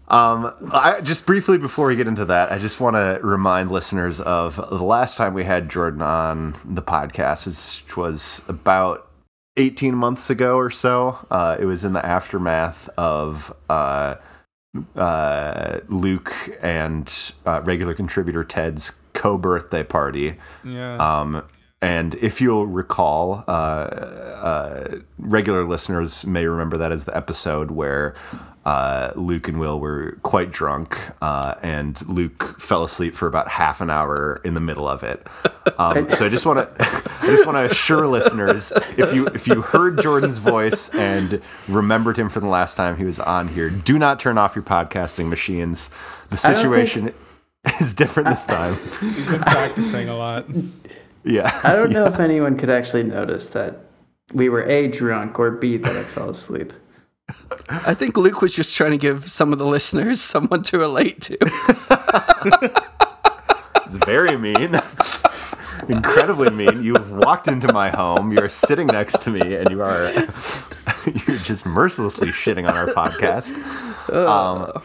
Um, 0.07 0.53
I 0.73 0.99
just 1.01 1.25
briefly 1.25 1.57
before 1.57 1.87
we 1.87 1.95
get 1.95 2.05
into 2.07 2.25
that, 2.25 2.51
I 2.51 2.57
just 2.57 2.81
want 2.81 2.95
to 2.97 3.19
remind 3.25 3.71
listeners 3.71 4.19
of 4.19 4.57
the 4.57 4.83
last 4.83 5.15
time 5.17 5.33
we 5.33 5.45
had 5.45 5.69
Jordan 5.69 6.01
on 6.01 6.53
the 6.65 6.81
podcast, 6.81 7.45
which 7.47 7.95
was 7.95 8.43
about 8.49 9.07
18 9.55 9.95
months 9.95 10.29
ago 10.29 10.57
or 10.57 10.69
so. 10.69 11.25
Uh, 11.31 11.55
it 11.57 11.63
was 11.63 11.85
in 11.85 11.93
the 11.93 12.05
aftermath 12.05 12.89
of 12.97 13.55
uh, 13.69 14.15
uh, 14.95 15.79
Luke 15.89 16.33
and 16.61 17.33
uh, 17.45 17.61
regular 17.63 17.93
contributor 17.93 18.43
Ted's 18.43 18.91
co-birthday 19.13 19.83
party. 19.83 20.37
Yeah. 20.63 20.95
Um, 20.95 21.43
and 21.81 22.15
if 22.15 22.39
you'll 22.39 22.67
recall, 22.67 23.43
uh, 23.47 23.51
uh, 23.51 24.99
regular 25.17 25.63
listeners 25.63 26.25
may 26.27 26.45
remember 26.45 26.77
that 26.77 26.91
as 26.91 27.05
the 27.05 27.15
episode 27.17 27.71
where 27.71 28.15
uh, 28.65 29.11
Luke 29.15 29.47
and 29.47 29.59
Will 29.59 29.79
were 29.79 30.19
quite 30.21 30.51
drunk, 30.51 30.95
uh, 31.23 31.55
and 31.63 32.07
Luke 32.07 32.61
fell 32.61 32.83
asleep 32.83 33.15
for 33.15 33.25
about 33.25 33.49
half 33.49 33.81
an 33.81 33.89
hour 33.89 34.39
in 34.43 34.53
the 34.53 34.59
middle 34.59 34.87
of 34.87 35.01
it. 35.01 35.25
Um, 35.79 36.07
so 36.15 36.27
I 36.27 36.29
just 36.29 36.45
want 36.45 36.59
to, 36.59 36.85
I 37.21 37.25
just 37.25 37.47
want 37.47 37.55
to 37.55 37.71
assure 37.71 38.05
listeners, 38.05 38.71
if 38.97 39.15
you 39.15 39.25
if 39.27 39.47
you 39.47 39.63
heard 39.63 39.99
Jordan's 39.99 40.37
voice 40.37 40.93
and 40.93 41.41
remembered 41.67 42.17
him 42.17 42.29
from 42.29 42.43
the 42.43 42.49
last 42.49 42.75
time 42.75 42.97
he 42.97 43.03
was 43.03 43.19
on 43.19 43.47
here, 43.47 43.71
do 43.71 43.97
not 43.97 44.19
turn 44.19 44.37
off 44.37 44.55
your 44.55 44.63
podcasting 44.63 45.27
machines. 45.29 45.89
The 46.29 46.39
I 46.43 46.53
don't 46.53 46.61
situation 46.61 47.13
is 47.79 47.95
different 47.95 48.29
this 48.29 48.45
time. 48.45 48.75
He's 48.99 49.27
been 49.27 49.41
practicing 49.41 50.09
a 50.09 50.15
lot. 50.15 50.45
Yeah. 51.23 51.59
I 51.63 51.73
don't 51.73 51.91
know 51.91 52.05
if 52.05 52.19
anyone 52.19 52.57
could 52.57 52.69
actually 52.69 53.03
notice 53.03 53.49
that 53.49 53.79
we 54.33 54.49
were 54.49 54.63
A, 54.63 54.87
drunk, 54.87 55.39
or 55.39 55.51
B, 55.51 55.77
that 55.77 55.95
I 55.95 56.03
fell 56.03 56.29
asleep. 56.29 56.73
I 57.69 57.93
think 57.93 58.17
Luke 58.17 58.41
was 58.41 58.53
just 58.53 58.75
trying 58.75 58.91
to 58.91 58.97
give 58.97 59.29
some 59.29 59.53
of 59.53 59.59
the 59.59 59.65
listeners 59.65 60.19
someone 60.21 60.63
to 60.63 60.77
relate 60.77 61.21
to. 61.21 62.81
It's 63.93 64.05
very 64.05 64.37
mean. 64.37 64.79
Incredibly 65.89 66.49
mean. 66.49 66.81
You've 66.81 67.11
walked 67.11 67.49
into 67.49 67.73
my 67.73 67.89
home. 67.89 68.31
You're 68.31 68.47
sitting 68.47 68.87
next 68.87 69.21
to 69.23 69.29
me, 69.31 69.55
and 69.55 69.69
you 69.69 69.83
are 69.83 70.13
you're 71.05 71.37
just 71.37 71.65
mercilessly 71.65 72.29
shitting 72.29 72.69
on 72.69 72.77
our 72.77 72.87
podcast. 72.87 73.57
Um, 74.09 74.81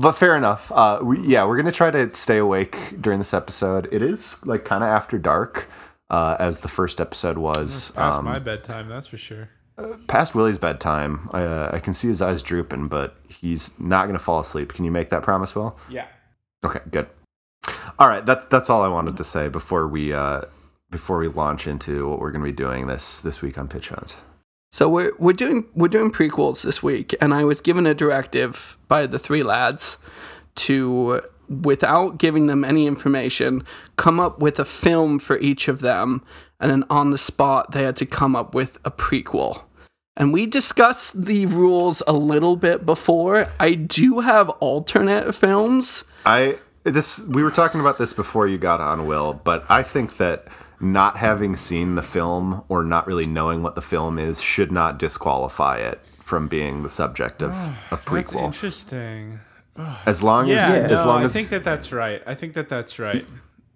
but 0.00 0.12
fair 0.12 0.36
enough. 0.36 0.72
Uh, 0.72 0.98
we, 1.02 1.20
yeah, 1.20 1.44
we're 1.44 1.56
gonna 1.56 1.70
try 1.72 1.90
to 1.90 2.14
stay 2.14 2.38
awake 2.38 3.00
during 3.00 3.18
this 3.18 3.34
episode. 3.34 3.88
It 3.92 4.02
is 4.02 4.44
like 4.46 4.64
kind 4.64 4.82
of 4.82 4.88
after 4.90 5.18
dark, 5.18 5.68
uh, 6.10 6.36
as 6.38 6.60
the 6.60 6.68
first 6.68 7.00
episode 7.00 7.38
was. 7.38 7.90
Past 7.92 8.18
Um, 8.18 8.24
my 8.24 8.38
bedtime, 8.38 8.88
that's 8.88 9.06
for 9.06 9.16
sure. 9.18 9.48
past 10.08 10.34
Willie's 10.34 10.58
bedtime. 10.58 11.28
I, 11.32 11.42
uh, 11.42 11.70
I 11.72 11.78
can 11.78 11.94
see 11.94 12.08
his 12.08 12.20
eyes 12.20 12.42
drooping, 12.42 12.88
but 12.88 13.16
he's 13.28 13.78
not 13.78 14.06
gonna 14.06 14.18
fall 14.18 14.40
asleep. 14.40 14.72
Can 14.74 14.84
you 14.84 14.90
make 14.90 15.10
that 15.10 15.22
promise, 15.22 15.54
Will? 15.54 15.78
Yeah. 15.88 16.06
Okay, 16.64 16.80
good. 16.90 17.06
All 17.98 18.08
right, 18.08 18.24
that's 18.24 18.46
that's 18.46 18.68
all 18.70 18.82
I 18.82 18.88
wanted 18.88 19.16
to 19.18 19.24
say 19.24 19.48
before 19.48 19.86
we 19.86 20.12
uh, 20.12 20.42
before 20.90 21.18
we 21.18 21.28
launch 21.28 21.66
into 21.66 22.08
what 22.08 22.18
we're 22.18 22.30
going 22.32 22.44
to 22.44 22.50
be 22.50 22.56
doing 22.56 22.86
this 22.86 23.20
this 23.20 23.42
week 23.42 23.56
on 23.58 23.68
Pitch 23.68 23.90
Hunt. 23.90 24.16
So 24.72 24.88
we're 24.88 25.12
we're 25.18 25.32
doing 25.32 25.66
we're 25.74 25.88
doing 25.88 26.12
prequels 26.12 26.62
this 26.62 26.82
week, 26.82 27.14
and 27.20 27.34
I 27.34 27.42
was 27.42 27.60
given 27.60 27.86
a 27.86 27.94
directive 27.94 28.78
by 28.86 29.06
the 29.06 29.18
three 29.18 29.42
lads 29.42 29.98
to, 30.56 31.22
without 31.48 32.18
giving 32.18 32.46
them 32.46 32.64
any 32.64 32.86
information, 32.86 33.64
come 33.96 34.20
up 34.20 34.38
with 34.38 34.60
a 34.60 34.64
film 34.64 35.18
for 35.18 35.38
each 35.38 35.66
of 35.66 35.80
them, 35.80 36.22
and 36.60 36.70
then 36.70 36.84
on 36.88 37.10
the 37.10 37.18
spot 37.18 37.72
they 37.72 37.82
had 37.82 37.96
to 37.96 38.06
come 38.06 38.36
up 38.36 38.54
with 38.54 38.78
a 38.84 38.92
prequel. 38.92 39.64
And 40.16 40.32
we 40.32 40.46
discussed 40.46 41.24
the 41.24 41.46
rules 41.46 42.02
a 42.06 42.12
little 42.12 42.54
bit 42.54 42.86
before. 42.86 43.46
I 43.58 43.74
do 43.74 44.20
have 44.20 44.50
alternate 44.60 45.34
films. 45.34 46.04
I 46.24 46.58
this 46.84 47.26
we 47.26 47.42
were 47.42 47.50
talking 47.50 47.80
about 47.80 47.98
this 47.98 48.12
before 48.12 48.46
you 48.46 48.56
got 48.56 48.80
on, 48.80 49.06
Will, 49.06 49.34
but 49.34 49.64
I 49.68 49.82
think 49.82 50.18
that 50.18 50.46
not 50.80 51.18
having 51.18 51.54
seen 51.56 51.94
the 51.94 52.02
film 52.02 52.64
or 52.68 52.82
not 52.82 53.06
really 53.06 53.26
knowing 53.26 53.62
what 53.62 53.74
the 53.74 53.82
film 53.82 54.18
is 54.18 54.40
should 54.40 54.72
not 54.72 54.98
disqualify 54.98 55.78
it 55.78 56.00
from 56.20 56.48
being 56.48 56.82
the 56.82 56.88
subject 56.88 57.42
of 57.42 57.52
ah, 57.54 57.78
a 57.90 57.96
That's 57.96 58.04
prequel. 58.32 58.44
interesting. 58.44 59.40
Ah. 59.76 60.02
As 60.06 60.22
long 60.22 60.48
Yeah, 60.48 60.56
as 60.68 60.92
as 60.92 61.00
no, 61.04 61.06
long 61.10 61.20
I 61.20 61.24
as 61.24 61.32
think 61.32 61.48
that 61.48 61.64
that's 61.64 61.92
right. 61.92 62.22
I 62.26 62.34
think 62.34 62.54
that 62.54 62.68
that's 62.68 62.98
right. 62.98 63.26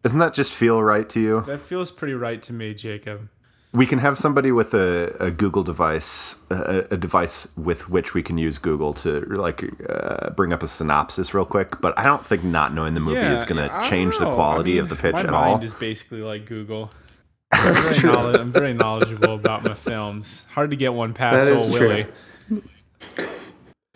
doesn't 0.03 0.21
that 0.21 0.35
just 0.35 0.53
feel 0.53 0.83
right 0.83 1.09
to 1.11 1.21
you? 1.21 1.41
That 1.43 1.61
feels 1.61 1.91
pretty 1.91 2.15
right 2.15 2.41
to 2.43 2.53
me, 2.53 2.75
Jacob. 2.75 3.29
We 3.75 3.87
can 3.87 3.99
have 3.99 4.17
somebody 4.17 4.53
with 4.53 4.73
a, 4.73 5.17
a 5.19 5.31
Google 5.33 5.65
device, 5.65 6.37
a, 6.49 6.87
a 6.93 6.97
device 6.97 7.49
with 7.57 7.91
which 7.91 8.15
we 8.15 8.23
can 8.23 8.39
use 8.39 8.57
Google 8.57 8.95
to 8.95 9.21
like 9.21 9.65
uh, 9.89 10.31
bring 10.31 10.53
up 10.53 10.63
a 10.63 10.69
synopsis 10.69 11.35
real 11.35 11.45
quick. 11.45 11.81
But 11.81 11.99
I 11.99 12.05
don't 12.05 12.25
think 12.25 12.45
not 12.45 12.73
knowing 12.73 12.95
the 12.95 13.01
movie 13.01 13.21
is 13.21 13.43
going 13.45 13.69
to 13.69 13.89
change 13.91 14.17
the 14.19 14.31
quality 14.31 14.73
I 14.73 14.75
mean, 14.75 14.83
of 14.83 14.89
the 14.91 14.97
pitch 14.97 15.15
my 15.15 15.21
at 15.21 15.31
mind 15.31 15.57
all. 15.57 15.65
is 15.65 15.75
basically 15.75 16.23
like 16.23 16.47
Google. 16.47 16.91
I'm 17.53 17.75
very, 17.75 18.03
knowledge- 18.13 18.41
I'm 18.41 18.53
very 18.53 18.75
knowledgeable 18.75 19.35
about 19.35 19.65
my 19.65 19.75
films. 19.75 20.47
Hard 20.53 20.71
to 20.71 20.77
get 20.77 20.95
one 20.95 21.13
past 21.13 21.45
That 21.45 21.53
is 21.53 21.69
old 21.69 21.77
true. 21.77 21.89
Willie. 21.89 22.07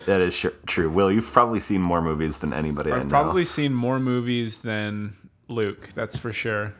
That 0.05 0.21
is 0.21 0.33
sure, 0.33 0.53
true. 0.65 0.89
Will, 0.89 1.11
you've 1.11 1.31
probably 1.31 1.59
seen 1.59 1.81
more 1.81 2.01
movies 2.01 2.39
than 2.39 2.51
anybody. 2.53 2.91
I've 2.91 3.09
probably 3.09 3.45
seen 3.45 3.73
more 3.73 3.99
movies 3.99 4.59
than 4.59 5.15
Luke. 5.47 5.89
That's 5.93 6.17
for 6.17 6.33
sure. 6.33 6.73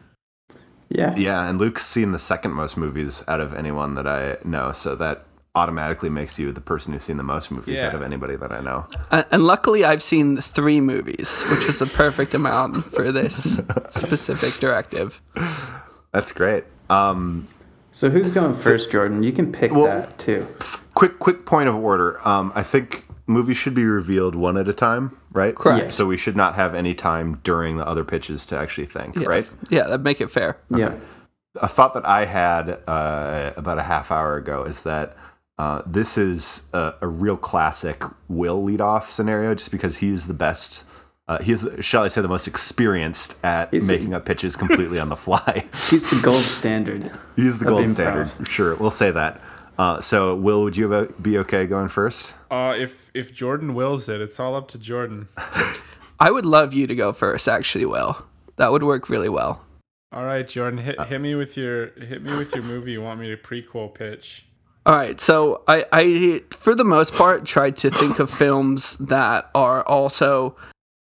Yeah. 0.89 1.15
Yeah, 1.15 1.47
and 1.47 1.59
Luke's 1.59 1.85
seen 1.85 2.11
the 2.11 2.19
second 2.19 2.51
most 2.53 2.75
movies 2.77 3.23
out 3.27 3.39
of 3.39 3.53
anyone 3.53 3.95
that 3.95 4.07
I 4.07 4.37
know, 4.43 4.71
so 4.71 4.95
that 4.95 5.25
automatically 5.55 6.09
makes 6.09 6.37
you 6.39 6.51
the 6.51 6.61
person 6.61 6.93
who's 6.93 7.03
seen 7.03 7.17
the 7.17 7.23
most 7.23 7.51
movies 7.51 7.77
Yeah. 7.79 7.87
out 7.87 7.95
of 7.95 8.01
anybody 8.01 8.35
that 8.35 8.51
I 8.51 8.59
know. 8.61 8.87
Uh, 9.11 9.23
and 9.31 9.43
luckily, 9.43 9.83
I've 9.85 10.01
seen 10.03 10.37
three 10.37 10.79
movies, 10.81 11.43
which 11.51 11.67
is 11.67 11.79
the 11.79 11.85
perfect 11.85 12.33
amount 12.33 12.85
for 12.85 13.11
this 13.11 13.59
specific 13.89 14.59
directive. 14.59 15.21
That's 16.11 16.31
great. 16.31 16.63
Um, 16.89 17.47
So 17.91 18.09
who's 18.09 18.29
going 18.31 18.55
first, 18.55 18.91
Jordan? 18.91 19.23
You 19.23 19.31
can 19.31 19.51
pick 19.51 19.71
Well- 19.73 19.85
that 19.85 20.17
too. 20.17 20.47
quick 20.93 21.19
quick 21.19 21.45
point 21.45 21.69
of 21.69 21.75
order. 21.75 22.19
Um, 22.27 22.51
I 22.55 22.63
think 22.63 23.05
movies 23.27 23.57
should 23.57 23.73
be 23.75 23.85
revealed 23.85 24.35
one 24.35 24.57
at 24.57 24.67
a 24.67 24.73
time, 24.73 25.11
right? 25.31 25.55
Correct. 25.55 25.91
So 25.93 26.05
we 26.05 26.17
should 26.17 26.35
not 26.35 26.55
have 26.55 26.73
any 26.73 26.93
time 26.93 27.39
during 27.43 27.77
the 27.77 27.87
other 27.87 28.03
pitches 28.03 28.45
to 28.47 28.57
actually 28.57 28.87
think, 28.87 29.15
Yeah. 29.15 29.27
right? 29.27 29.47
Yeah, 29.69 29.83
that'd 29.83 30.03
make 30.03 30.21
it 30.21 30.29
fair. 30.31 30.57
Yeah. 30.75 30.95
a 31.61 31.67
thought 31.67 31.93
that 31.93 32.05
I 32.07 32.25
had 32.25 32.79
uh, 32.87 33.51
about 33.57 33.79
a 33.79 33.83
half 33.83 34.11
hour 34.11 34.37
ago 34.37 34.63
is 34.63 34.83
that 34.83 35.15
uh, 35.57 35.81
this 35.85 36.17
is 36.17 36.69
a, 36.73 36.93
a 37.01 37.07
real 37.07 37.35
classic 37.37 38.03
Will 38.29 38.63
lead 38.63 38.79
off 38.81 39.09
scenario, 39.09 39.53
just 39.55 39.71
because 39.71 39.97
he's 39.97 40.27
the 40.27 40.33
best. 40.33 40.85
Uh, 41.27 41.37
he's, 41.39 41.67
shall 41.81 42.03
I 42.03 42.07
say, 42.07 42.21
the 42.21 42.27
most 42.27 42.47
experienced 42.47 43.37
at 43.45 43.69
He's- 43.71 43.87
making 43.87 44.13
up 44.13 44.25
pitches 44.25 44.55
completely 44.55 44.99
on 44.99 45.09
the 45.09 45.15
fly. 45.15 45.67
He's 45.89 46.09
the 46.09 46.21
gold 46.23 46.41
standard. 46.43 47.11
he's 47.35 47.59
the 47.59 47.65
gold 47.65 47.83
improv. 47.85 47.91
standard. 47.91 48.47
Sure, 48.47 48.75
we'll 48.75 48.89
say 48.89 49.11
that. 49.11 49.39
Uh, 49.79 50.01
so, 50.01 50.35
Will, 50.35 50.61
would 50.63 50.75
you 50.75 50.91
have- 50.91 51.23
be 51.23 51.37
okay 51.37 51.65
going 51.65 51.87
first? 51.87 52.35
Uh, 52.51 52.75
if 52.77 53.09
if 53.13 53.33
Jordan 53.33 53.73
wills 53.73 54.09
it, 54.09 54.19
it's 54.19 54.37
all 54.37 54.53
up 54.53 54.67
to 54.69 54.77
Jordan. 54.77 55.29
I 56.19 56.31
would 56.31 56.45
love 56.45 56.73
you 56.73 56.85
to 56.85 56.93
go 56.93 57.13
first, 57.13 57.47
actually, 57.47 57.85
Will. 57.85 58.25
That 58.57 58.73
would 58.73 58.83
work 58.83 59.09
really 59.09 59.29
well. 59.29 59.61
All 60.11 60.25
right, 60.25 60.45
Jordan, 60.45 60.79
hit 60.79 60.99
hit 61.03 61.21
me 61.21 61.33
with 61.33 61.55
your 61.55 61.91
hit 61.91 62.21
me 62.21 62.35
with 62.35 62.53
your 62.53 62.63
movie 62.65 62.91
you 62.91 63.01
want 63.01 63.21
me 63.21 63.29
to 63.29 63.37
prequel 63.37 63.93
pitch. 63.93 64.45
All 64.85 64.95
right, 64.95 65.17
so 65.19 65.61
I, 65.67 65.85
I, 65.93 66.41
for 66.49 66.75
the 66.75 66.83
most 66.83 67.13
part, 67.13 67.45
tried 67.45 67.77
to 67.77 67.89
think 67.89 68.19
of 68.19 68.29
films 68.29 68.97
that 68.97 69.49
are 69.53 69.83
also 69.87 70.57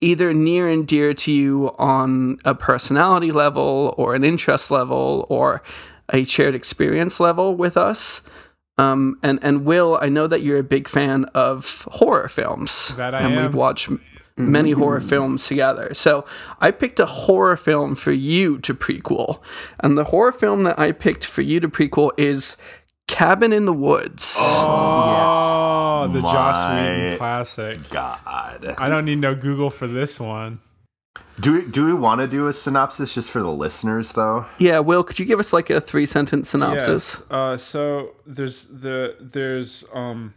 either 0.01 0.33
near 0.33 0.69
and 0.69 0.87
dear 0.87 1.13
to 1.13 1.31
you 1.31 1.75
on 1.77 2.37
a 2.45 2.55
personality 2.55 3.31
level 3.33 3.93
or 3.97 4.15
an 4.15 4.23
interest 4.23 4.71
level 4.71 5.25
or 5.29 5.61
a 6.13 6.23
shared 6.23 6.55
experience 6.55 7.19
level 7.19 7.55
with 7.55 7.75
us. 7.75 8.21
Um, 8.81 9.17
and 9.21 9.39
and 9.43 9.65
Will, 9.65 9.97
I 10.01 10.09
know 10.09 10.27
that 10.27 10.41
you're 10.41 10.59
a 10.59 10.63
big 10.63 10.87
fan 10.87 11.25
of 11.35 11.85
horror 11.91 12.27
films, 12.27 12.93
That 12.97 13.13
I 13.13 13.21
and 13.21 13.33
am. 13.33 13.41
we've 13.43 13.53
watched 13.53 13.89
m- 13.89 14.01
many 14.37 14.71
horror 14.71 15.01
films 15.01 15.45
together. 15.47 15.93
So 15.93 16.25
I 16.59 16.71
picked 16.71 16.99
a 16.99 17.05
horror 17.05 17.57
film 17.57 17.95
for 17.95 18.11
you 18.11 18.57
to 18.59 18.73
prequel, 18.73 19.39
and 19.81 19.97
the 19.97 20.05
horror 20.05 20.31
film 20.31 20.63
that 20.63 20.79
I 20.79 20.91
picked 20.93 21.25
for 21.25 21.41
you 21.43 21.59
to 21.59 21.69
prequel 21.69 22.11
is 22.17 22.57
Cabin 23.07 23.51
in 23.53 23.65
the 23.65 23.73
Woods. 23.73 24.35
Oh, 24.39 26.09
the 26.11 26.21
Joss 26.21 26.73
Whedon 26.73 27.17
classic. 27.17 27.89
God. 27.89 28.19
I 28.77 28.87
don't 28.89 29.05
need 29.05 29.19
no 29.19 29.35
Google 29.35 29.69
for 29.69 29.85
this 29.87 30.19
one. 30.19 30.59
Do 31.41 31.53
we, 31.53 31.65
do 31.65 31.85
we 31.85 31.93
want 31.93 32.21
to 32.21 32.27
do 32.27 32.47
a 32.47 32.53
synopsis 32.53 33.15
just 33.15 33.31
for 33.31 33.41
the 33.41 33.49
listeners, 33.51 34.13
though? 34.13 34.45
Yeah, 34.59 34.79
Will, 34.79 35.03
could 35.03 35.17
you 35.17 35.25
give 35.25 35.39
us 35.39 35.51
like 35.53 35.69
a 35.69 35.81
three 35.81 36.05
sentence 36.05 36.49
synopsis? 36.49 37.17
Yes. 37.19 37.23
Uh, 37.31 37.57
so 37.57 38.11
there's 38.27 38.67
the 38.67 39.15
there's 39.19 39.83
um 39.93 40.33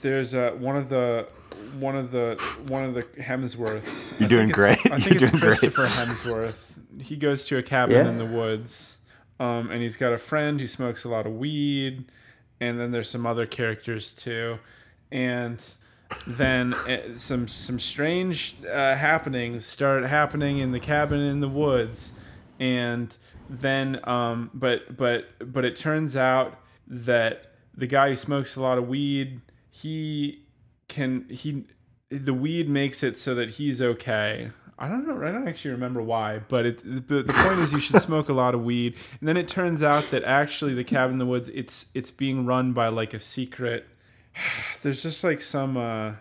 there's 0.00 0.34
uh 0.34 0.50
one 0.58 0.76
of 0.76 0.88
the 0.88 1.30
one 1.78 1.94
of 1.96 2.10
the 2.10 2.36
one 2.68 2.84
of 2.84 2.94
the 2.94 3.02
Hemsworths. 3.02 4.18
You're 4.18 4.26
I 4.26 4.30
doing 4.30 4.48
great. 4.48 4.78
I 4.90 4.98
think 4.98 5.04
You're 5.04 5.14
it's 5.14 5.30
doing 5.30 5.40
great. 5.40 5.58
Christopher 5.58 5.84
Hemsworth. 5.86 6.56
He 7.00 7.16
goes 7.16 7.46
to 7.46 7.58
a 7.58 7.62
cabin 7.62 7.96
Yeah. 7.96 8.08
in 8.10 8.18
the 8.18 8.26
woods, 8.26 8.96
um, 9.40 9.70
and 9.70 9.80
he's 9.82 9.96
got 9.96 10.12
a 10.12 10.18
friend 10.18 10.58
who 10.60 10.66
smokes 10.66 11.04
a 11.04 11.08
lot 11.08 11.26
of 11.26 11.34
weed, 11.36 12.04
and 12.60 12.78
then 12.78 12.90
there's 12.90 13.08
some 13.08 13.24
other 13.26 13.46
characters 13.46 14.12
too, 14.12 14.58
and 15.12 15.62
then 16.26 16.74
uh, 16.74 17.16
some 17.16 17.48
some 17.48 17.78
strange 17.78 18.56
uh, 18.70 18.94
happenings 18.94 19.64
start 19.64 20.04
happening 20.04 20.58
in 20.58 20.72
the 20.72 20.80
cabin 20.80 21.20
in 21.20 21.40
the 21.40 21.48
woods, 21.48 22.12
and 22.58 23.16
then 23.48 24.00
um, 24.04 24.50
but 24.54 24.96
but 24.96 25.26
but 25.52 25.64
it 25.64 25.76
turns 25.76 26.16
out 26.16 26.58
that 26.86 27.52
the 27.74 27.86
guy 27.86 28.10
who 28.10 28.16
smokes 28.16 28.56
a 28.56 28.62
lot 28.62 28.78
of 28.78 28.88
weed, 28.88 29.40
he 29.70 30.44
can 30.88 31.26
he 31.28 31.64
the 32.08 32.34
weed 32.34 32.68
makes 32.68 33.02
it 33.02 33.16
so 33.16 33.34
that 33.34 33.50
he's 33.50 33.80
okay. 33.80 34.50
I 34.78 34.88
don't 34.88 35.06
know. 35.06 35.26
I 35.26 35.30
don't 35.30 35.46
actually 35.46 35.72
remember 35.72 36.02
why, 36.02 36.40
but 36.48 36.66
it's 36.66 36.82
the, 36.82 37.00
the 37.00 37.32
point 37.32 37.60
is 37.60 37.72
you 37.72 37.80
should 37.80 38.02
smoke 38.02 38.28
a 38.28 38.32
lot 38.32 38.54
of 38.54 38.64
weed. 38.64 38.96
And 39.20 39.28
then 39.28 39.36
it 39.36 39.46
turns 39.46 39.82
out 39.82 40.10
that 40.10 40.24
actually 40.24 40.74
the 40.74 40.84
cabin 40.84 41.14
in 41.14 41.18
the 41.18 41.26
woods 41.26 41.48
it's 41.50 41.86
it's 41.94 42.10
being 42.10 42.46
run 42.46 42.72
by 42.72 42.88
like 42.88 43.14
a 43.14 43.20
secret. 43.20 43.86
There's 44.82 45.02
just 45.02 45.22
like 45.24 45.40
some 45.40 45.76
uh, 45.76 46.12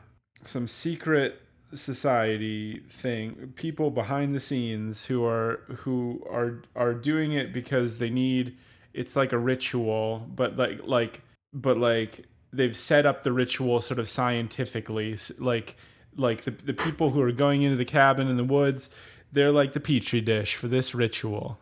some 0.44 0.68
secret 0.68 1.42
society 1.74 2.84
thing, 2.90 3.54
people 3.56 3.92
behind 3.92 4.36
the 4.36 4.40
scenes 4.40 5.06
who 5.06 5.26
are 5.26 5.62
who 5.78 6.26
are 6.30 6.62
are 6.76 6.94
doing 6.94 7.34
it 7.34 7.54
because 7.54 7.98
they 7.98 8.10
need. 8.10 8.58
It's 8.94 9.16
like 9.16 9.32
a 9.32 9.38
ritual, 9.38 10.28
but 10.36 10.58
like 10.58 10.82
like 10.84 11.22
but 11.54 11.78
like 11.78 12.26
they've 12.54 12.76
set 12.76 13.06
up 13.06 13.24
the 13.24 13.32
ritual 13.32 13.80
sort 13.80 14.00
of 14.00 14.10
scientifically 14.10 15.18
like 15.38 15.78
like 16.16 16.44
the, 16.44 16.52
the 16.52 16.74
people 16.74 17.10
who 17.12 17.22
are 17.22 17.32
going 17.32 17.62
into 17.62 17.78
the 17.78 17.86
cabin 17.86 18.28
in 18.28 18.38
the 18.38 18.44
woods 18.44 18.90
they're 19.32 19.52
like 19.52 19.74
the 19.74 19.80
petri 19.80 20.22
dish 20.22 20.56
for 20.56 20.68
this 20.68 20.94
ritual 20.94 21.60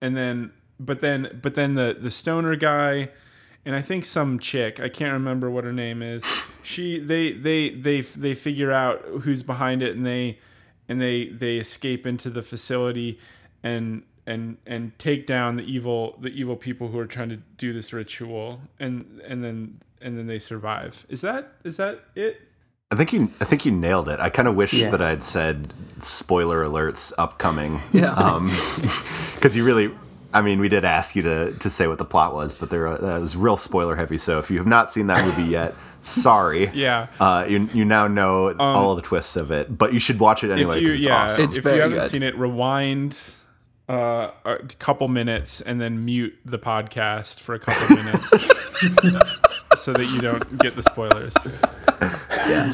and 0.00 0.16
then 0.16 0.52
but 0.80 1.00
then 1.00 1.38
but 1.40 1.54
then 1.54 1.74
the 1.74 1.96
the 1.98 2.10
stoner 2.10 2.56
guy 2.56 3.08
and 3.64 3.74
I 3.76 3.82
think 3.82 4.04
some 4.04 4.38
chick 4.38 4.80
I 4.80 4.88
can't 4.88 5.12
remember 5.12 5.50
what 5.50 5.64
her 5.64 5.72
name 5.72 6.02
is. 6.02 6.24
She 6.62 6.98
they 6.98 7.32
they 7.32 7.70
they 7.70 8.00
they 8.02 8.34
figure 8.34 8.72
out 8.72 9.02
who's 9.22 9.42
behind 9.42 9.82
it 9.82 9.96
and 9.96 10.04
they 10.06 10.38
and 10.88 11.00
they 11.00 11.26
they 11.28 11.56
escape 11.58 12.06
into 12.06 12.30
the 12.30 12.42
facility 12.42 13.18
and 13.62 14.02
and 14.26 14.56
and 14.66 14.96
take 14.98 15.26
down 15.26 15.56
the 15.56 15.64
evil 15.64 16.16
the 16.20 16.28
evil 16.28 16.56
people 16.56 16.88
who 16.88 16.98
are 16.98 17.06
trying 17.06 17.28
to 17.30 17.36
do 17.56 17.72
this 17.72 17.92
ritual 17.92 18.60
and 18.78 19.20
and 19.26 19.42
then 19.44 19.80
and 20.00 20.16
then 20.18 20.26
they 20.26 20.38
survive. 20.38 21.04
Is 21.08 21.20
that 21.22 21.52
is 21.64 21.76
that 21.78 22.00
it? 22.14 22.40
I 22.90 22.94
think 22.94 23.12
you 23.12 23.32
I 23.40 23.44
think 23.44 23.64
you 23.64 23.72
nailed 23.72 24.08
it. 24.08 24.20
I 24.20 24.28
kind 24.28 24.46
of 24.48 24.54
wish 24.54 24.72
Yeah. 24.74 24.90
that 24.90 25.00
I'd 25.02 25.22
said 25.22 25.72
spoiler 25.98 26.64
alerts 26.64 27.12
upcoming. 27.18 27.78
Yeah. 27.92 28.12
Um 28.14 28.48
cuz 29.40 29.56
you 29.56 29.64
really 29.64 29.90
I 30.34 30.40
mean, 30.42 30.60
we 30.60 30.68
did 30.68 30.84
ask 30.84 31.14
you 31.16 31.22
to 31.22 31.52
to 31.52 31.70
say 31.70 31.86
what 31.86 31.98
the 31.98 32.04
plot 32.04 32.34
was, 32.34 32.54
but 32.54 32.70
there 32.70 32.86
uh, 32.86 33.20
was 33.20 33.36
real 33.36 33.56
spoiler 33.56 33.96
heavy. 33.96 34.18
So 34.18 34.38
if 34.38 34.50
you 34.50 34.58
have 34.58 34.66
not 34.66 34.90
seen 34.90 35.06
that 35.08 35.24
movie 35.24 35.42
yet, 35.50 35.74
sorry. 36.00 36.68
Yeah. 36.74 37.08
Uh, 37.20 37.44
you 37.48 37.68
you 37.72 37.84
now 37.84 38.06
know 38.08 38.54
all 38.58 38.94
the 38.94 39.02
twists 39.02 39.36
of 39.36 39.50
it, 39.50 39.76
but 39.76 39.92
you 39.92 40.00
should 40.00 40.18
watch 40.18 40.42
it 40.44 40.50
anyway. 40.50 40.76
if 40.76 40.82
you 40.82 40.88
'cause 40.88 40.96
it's 40.96 41.06
yeah, 41.06 41.24
awesome. 41.24 41.44
It's 41.44 41.56
if 41.56 41.64
you 41.64 41.70
haven't 41.72 41.98
good. 41.98 42.10
seen 42.10 42.22
it, 42.22 42.36
rewind 42.38 43.34
uh, 43.88 44.30
a 44.44 44.58
couple 44.78 45.08
minutes 45.08 45.60
and 45.60 45.80
then 45.80 46.04
mute 46.04 46.34
the 46.44 46.58
podcast 46.58 47.40
for 47.40 47.54
a 47.54 47.58
couple 47.58 47.96
minutes 48.04 48.30
so 49.76 49.92
that 49.92 50.06
you 50.14 50.20
don't 50.20 50.58
get 50.60 50.74
the 50.76 50.82
spoilers. 50.82 51.34
yeah, 52.48 52.72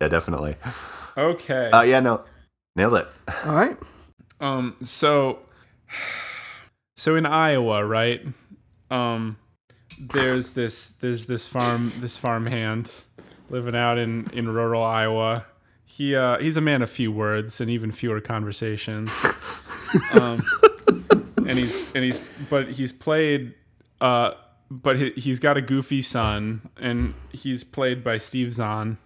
yeah, 0.00 0.08
definitely. 0.08 0.56
Okay. 1.16 1.70
Uh, 1.70 1.82
yeah, 1.82 2.00
no, 2.00 2.22
nailed 2.74 2.94
it. 2.94 3.06
All 3.44 3.54
right. 3.54 3.76
Um. 4.40 4.76
So, 4.82 5.38
so 6.96 7.16
in 7.16 7.26
Iowa, 7.26 7.84
right? 7.84 8.24
Um, 8.90 9.36
there's 10.00 10.52
this 10.52 10.88
there's 10.88 11.26
this 11.26 11.46
farm 11.46 11.92
this 11.98 12.16
farmhand 12.16 13.04
living 13.50 13.76
out 13.76 13.98
in 13.98 14.26
in 14.32 14.48
rural 14.48 14.82
Iowa. 14.82 15.46
He 15.84 16.16
uh 16.16 16.38
he's 16.38 16.56
a 16.56 16.60
man 16.60 16.82
of 16.82 16.90
few 16.90 17.12
words 17.12 17.60
and 17.60 17.70
even 17.70 17.92
fewer 17.92 18.20
conversations. 18.20 19.10
Um, 20.12 20.42
and 21.46 21.52
he's 21.58 21.94
and 21.94 22.02
he's 22.04 22.18
but 22.50 22.68
he's 22.68 22.90
played 22.92 23.54
uh 24.00 24.32
but 24.70 24.96
he, 24.96 25.10
he's 25.10 25.38
got 25.38 25.56
a 25.56 25.62
goofy 25.62 26.02
son 26.02 26.68
and 26.80 27.14
he's 27.30 27.62
played 27.62 28.02
by 28.02 28.18
Steve 28.18 28.52
Zahn. 28.52 28.98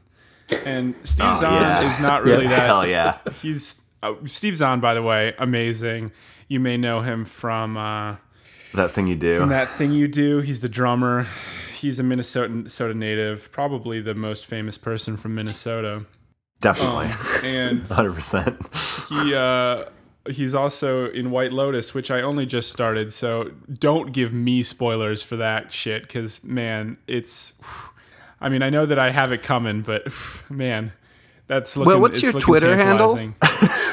And 0.64 0.94
Steve 1.04 1.26
Oh, 1.28 1.34
Zahn 1.34 1.60
yeah. 1.60 1.92
is 1.92 2.00
not 2.00 2.24
really 2.24 2.46
that 2.46 2.60
Hell 2.66 2.86
yeah. 2.86 3.18
he's 3.42 3.76
uh, 4.02 4.14
Steve 4.24 4.56
Zahn, 4.56 4.80
by 4.80 4.94
the 4.94 5.02
way, 5.02 5.34
amazing. 5.38 6.10
You 6.48 6.60
may 6.60 6.76
know 6.76 7.00
him 7.02 7.24
from 7.24 7.76
uh, 7.76 8.16
That 8.74 8.90
thing 8.92 9.06
you 9.06 9.16
do. 9.16 9.38
from 9.40 9.50
that 9.50 9.68
thing 9.68 9.92
you 9.92 10.08
do. 10.08 10.40
He's 10.40 10.60
the 10.60 10.68
drummer. 10.68 11.26
He's 11.78 11.98
a 11.98 12.02
Minnesota, 12.02 12.48
Minnesota 12.48 12.94
native, 12.94 13.52
probably 13.52 14.00
the 14.00 14.14
most 14.14 14.46
famous 14.46 14.76
person 14.78 15.16
from 15.16 15.34
Minnesota. 15.34 16.06
Definitely. 16.60 17.10
And 17.48 17.82
100%. 17.84 19.24
he 19.24 19.34
uh, 19.34 19.84
he's 20.32 20.54
also 20.54 21.08
in 21.10 21.30
White 21.30 21.52
Lotus, 21.52 21.94
which 21.94 22.10
I 22.10 22.20
only 22.22 22.46
just 22.46 22.70
started. 22.70 23.12
So 23.12 23.52
don't 23.72 24.12
give 24.12 24.32
me 24.32 24.62
spoilers 24.62 25.22
for 25.22 25.36
that 25.36 25.70
shit, 25.72 26.02
because 26.02 26.42
man, 26.42 26.96
it's. 27.06 27.52
I 28.40 28.48
mean, 28.48 28.62
I 28.62 28.70
know 28.70 28.86
that 28.86 28.98
I 28.98 29.10
have 29.10 29.32
it 29.32 29.42
coming, 29.42 29.82
but 29.82 30.06
man, 30.50 30.92
that's 31.46 31.76
looking. 31.76 31.88
Well, 31.92 32.00
what's 32.00 32.22
it's 32.22 32.32
your 32.32 32.40
Twitter 32.40 32.76
handle? 32.76 33.14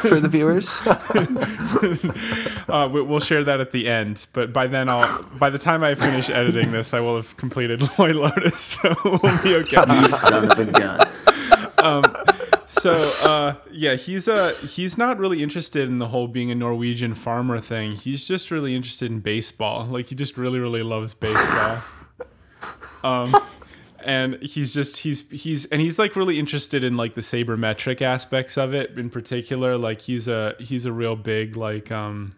tantalizing. 0.10 0.16
For 0.16 0.20
the 0.20 0.30
viewers. 0.30 0.82
Uh, 2.68 2.90
we- 2.92 3.02
we'll 3.02 3.20
share 3.20 3.44
that 3.44 3.60
at 3.62 3.72
the 3.72 3.88
end, 3.88 4.26
but 4.34 4.52
by 4.52 4.66
then 4.68 4.90
I'll. 4.90 5.22
By 5.38 5.50
the 5.52 5.60
time 5.60 5.84
I 5.84 5.94
finish 5.96 6.30
editing 6.32 6.72
this, 6.72 6.94
I 6.96 7.00
will 7.00 7.16
have 7.16 7.38
completed 7.38 7.82
White 7.98 8.16
Lotus, 8.16 8.60
so 8.60 8.94
we'll 9.06 9.44
be 9.44 9.56
okay. 9.58 9.78
You 10.02 10.10
son 10.10 10.52
of 10.52 10.60
a 10.60 10.66
gun. 10.66 12.04
so 12.66 12.94
uh, 13.24 13.54
yeah, 13.72 13.96
he's 13.96 14.28
uh 14.28 14.54
he's 14.68 14.98
not 14.98 15.20
really 15.20 15.44
interested 15.44 15.88
in 15.88 16.00
the 16.00 16.08
whole 16.08 16.28
being 16.28 16.50
a 16.52 16.56
Norwegian 16.56 17.14
farmer 17.14 17.60
thing. 17.60 17.92
He's 17.94 18.28
just 18.28 18.50
really 18.52 18.76
interested 18.76 19.12
in 19.12 19.20
baseball. 19.20 19.86
Like 19.86 20.08
he 20.08 20.16
just 20.16 20.36
really 20.38 20.60
really 20.60 20.82
loves 20.84 21.14
baseball. 21.14 21.78
Um, 23.04 23.36
and 24.06 24.42
he's 24.42 24.74
just 24.74 24.98
he's 24.98 25.30
he's 25.30 25.66
and 25.66 25.82
he's 25.82 26.00
like 26.00 26.16
really 26.16 26.40
interested 26.40 26.84
in 26.84 26.96
like 26.98 27.16
the 27.16 27.22
sabermetric 27.22 28.02
aspects 28.02 28.58
of 28.58 28.74
it 28.74 28.98
in 28.98 29.10
particular. 29.10 29.78
Like 29.78 30.02
he's 30.02 30.28
a 30.28 30.56
he's 30.60 30.86
a 30.86 30.92
real 30.92 31.16
big 31.16 31.56
like 31.58 31.92
um 31.92 32.36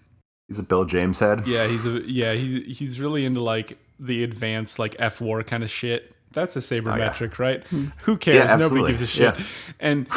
He's 0.48 0.60
a 0.60 0.64
Bill 0.64 0.86
James 0.86 1.20
head. 1.20 1.46
yeah 1.46 1.68
he's 1.68 1.86
a 1.86 2.02
yeah 2.10 2.34
he's 2.34 2.78
he's 2.78 3.00
really 3.00 3.26
into 3.26 3.42
like 3.42 3.78
the 4.00 4.24
advanced 4.24 4.80
like 4.80 4.96
fWAR 4.98 5.46
kind 5.46 5.64
of 5.64 5.70
shit. 5.70 6.14
That's 6.34 6.56
a 6.56 6.62
saber 6.62 6.92
oh, 6.92 6.94
sabermetric, 6.94 7.40
right? 7.40 7.64
Hmm. 7.68 7.86
Who 8.04 8.18
cares? 8.18 8.50
Yeah, 8.50 8.56
Nobody 8.58 8.88
gives 8.88 9.02
a 9.02 9.08
shit. 9.08 9.38
Yeah. 9.40 9.46
And 9.80 10.08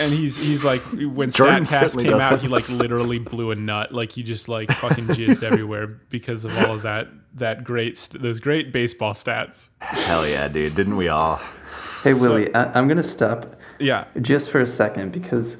and 0.00 0.12
he's 0.12 0.36
he's 0.36 0.64
like 0.64 0.80
when 0.92 1.30
Jordan 1.32 1.64
Statcast 1.64 2.02
came 2.02 2.14
out, 2.14 2.18
doesn't. 2.18 2.40
he 2.40 2.48
like 2.48 2.68
literally 2.68 3.18
blew 3.18 3.50
a 3.52 3.54
nut. 3.54 3.92
Like 3.92 4.12
he 4.12 4.22
just 4.22 4.48
like 4.48 4.70
fucking 4.70 5.06
jizzed 5.06 5.42
everywhere 5.50 5.86
because 5.86 6.44
of 6.44 6.56
all 6.58 6.74
of 6.74 6.82
that 6.82 7.08
that 7.34 7.64
great 7.64 8.08
those 8.12 8.40
great 8.40 8.72
baseball 8.72 9.14
stats. 9.14 9.68
Hell 9.80 10.26
yeah, 10.26 10.48
dude. 10.48 10.74
Didn't 10.74 10.96
we 10.96 11.08
all? 11.08 11.40
Hey, 12.02 12.14
Willie, 12.14 12.52
I, 12.54 12.64
I'm 12.78 12.86
going 12.86 12.96
to 12.98 13.02
stop 13.04 13.46
Yeah. 13.78 14.06
just 14.20 14.50
for 14.50 14.60
a 14.60 14.66
second 14.66 15.12
because 15.12 15.58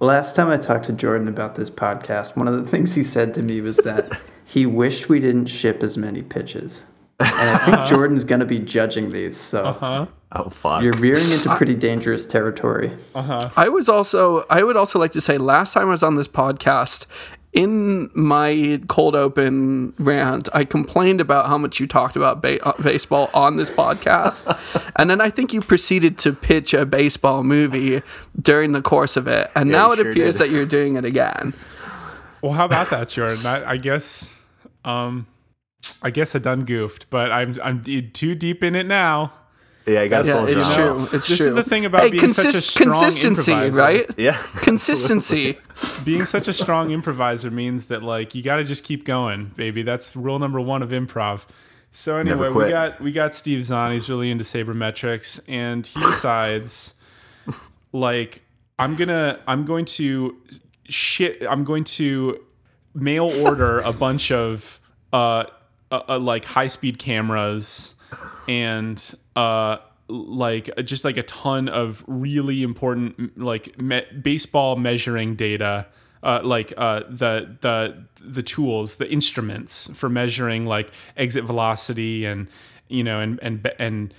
last 0.00 0.34
time 0.34 0.48
I 0.48 0.56
talked 0.56 0.86
to 0.86 0.92
Jordan 0.92 1.28
about 1.28 1.54
this 1.54 1.70
podcast, 1.70 2.36
one 2.36 2.48
of 2.48 2.54
the 2.54 2.68
things 2.68 2.94
he 2.94 3.02
said 3.02 3.34
to 3.34 3.42
me 3.42 3.60
was 3.60 3.76
that 3.78 4.20
he 4.44 4.66
wished 4.66 5.08
we 5.08 5.20
didn't 5.20 5.46
ship 5.46 5.82
as 5.82 5.96
many 5.96 6.22
pitches. 6.22 6.86
And 7.20 7.28
I 7.50 7.58
think 7.58 7.88
Jordan's 7.88 8.24
going 8.24 8.40
to 8.40 8.46
be 8.46 8.58
judging 8.60 9.10
these. 9.10 9.36
So 9.36 9.72
Huh? 9.72 10.06
Oh, 10.30 10.50
fuck. 10.50 10.82
you're 10.82 10.92
veering 10.92 11.30
into 11.30 11.54
pretty 11.56 11.74
dangerous 11.74 12.24
territory. 12.24 12.92
I 13.14 13.68
was 13.68 13.88
also 13.88 14.44
I 14.50 14.62
would 14.62 14.76
also 14.76 14.98
like 14.98 15.12
to 15.12 15.20
say 15.20 15.38
last 15.38 15.72
time 15.74 15.88
I 15.88 15.90
was 15.90 16.02
on 16.02 16.14
this 16.16 16.28
podcast 16.28 17.06
in 17.54 18.10
my 18.14 18.78
cold 18.88 19.16
open 19.16 19.94
rant 19.98 20.50
I 20.52 20.64
complained 20.66 21.20
about 21.22 21.46
how 21.46 21.56
much 21.56 21.80
you 21.80 21.86
talked 21.86 22.14
about 22.14 22.42
ba- 22.42 22.62
uh, 22.62 22.74
baseball 22.82 23.30
on 23.32 23.56
this 23.56 23.70
podcast 23.70 24.54
and 24.96 25.08
then 25.08 25.22
I 25.22 25.30
think 25.30 25.54
you 25.54 25.62
proceeded 25.62 26.18
to 26.18 26.34
pitch 26.34 26.74
a 26.74 26.84
baseball 26.84 27.42
movie 27.42 28.02
during 28.40 28.72
the 28.72 28.82
course 28.82 29.16
of 29.16 29.26
it 29.26 29.50
and 29.54 29.70
now 29.70 29.92
it 29.92 29.96
sure 29.96 30.10
appears 30.10 30.36
did. 30.36 30.42
that 30.42 30.50
you're 30.54 30.66
doing 30.66 30.96
it 30.96 31.06
again 31.06 31.54
Well, 32.42 32.52
how 32.52 32.66
about 32.66 32.90
that, 32.90 33.08
Jordan? 33.08 33.38
I, 33.46 33.64
I 33.66 33.76
guess 33.78 34.30
um 34.84 35.26
I 36.02 36.10
guess 36.10 36.34
I 36.34 36.38
done 36.38 36.64
goofed, 36.64 37.10
but 37.10 37.30
I'm 37.32 37.54
I'm 37.62 37.82
too 37.82 38.34
deep 38.34 38.62
in 38.64 38.74
it 38.74 38.86
now. 38.86 39.32
yeah, 39.86 40.02
you 40.02 40.08
got 40.08 40.26
yeah 40.26 40.34
soldier 40.34 40.56
it's 40.58 40.66
on. 40.66 40.74
true 40.74 41.02
it's 41.12 41.28
This 41.28 41.38
true 41.38 41.46
is 41.48 41.54
the 41.54 41.64
thing 41.64 41.84
about 41.84 42.10
being 42.10 42.28
such 42.28 42.54
a 42.54 42.60
strong 42.60 42.90
consistency 42.92 43.52
improviser. 43.52 43.80
right 43.80 44.10
Yeah. 44.16 44.40
consistency 44.56 45.58
being 46.04 46.26
such 46.26 46.46
a 46.48 46.52
strong 46.52 46.90
improviser 46.90 47.50
means 47.50 47.86
that 47.86 48.02
like 48.02 48.34
you 48.34 48.42
got 48.42 48.56
to 48.56 48.64
just 48.64 48.84
keep 48.84 49.04
going, 49.04 49.46
baby. 49.56 49.82
That's 49.82 50.14
rule 50.14 50.38
number 50.38 50.60
one 50.60 50.82
of 50.82 50.90
improv. 50.90 51.46
So 51.90 52.18
anyway, 52.18 52.50
we 52.50 52.68
got 52.68 53.00
we 53.00 53.12
got 53.12 53.34
Steve 53.34 53.64
Zahn. 53.64 53.92
He's 53.92 54.10
really 54.10 54.30
into 54.30 54.44
sabermetrics, 54.44 55.40
and 55.48 55.86
he 55.86 56.00
decides 56.00 56.94
like 57.92 58.42
I'm 58.78 58.94
gonna 58.94 59.40
I'm 59.46 59.64
going 59.64 59.86
to 59.86 60.36
shit. 60.84 61.42
I'm 61.48 61.64
going 61.64 61.84
to 61.84 62.44
mail 62.94 63.30
order 63.44 63.80
a 63.80 63.92
bunch 63.92 64.30
of 64.30 64.78
uh, 65.12 65.44
uh, 65.90 66.02
uh 66.08 66.18
like 66.18 66.44
high 66.44 66.68
speed 66.68 66.98
cameras 66.98 67.94
and 68.46 69.14
uh 69.36 69.78
like 70.08 70.70
just 70.84 71.04
like 71.04 71.16
a 71.16 71.22
ton 71.22 71.68
of 71.68 72.02
really 72.06 72.62
important 72.62 73.38
like 73.38 73.78
me- 73.80 74.06
baseball 74.22 74.76
measuring 74.76 75.36
data 75.36 75.86
uh, 76.22 76.40
like 76.42 76.72
uh, 76.76 77.00
the 77.08 77.56
the 77.60 78.04
the 78.20 78.42
tools, 78.42 78.96
the 78.96 79.08
instruments 79.10 79.88
for 79.94 80.08
measuring 80.08 80.66
like 80.66 80.90
exit 81.16 81.44
velocity 81.44 82.24
and 82.24 82.48
you 82.88 83.04
know 83.04 83.20
and 83.20 83.38
and 83.42 83.70
and 83.78 84.14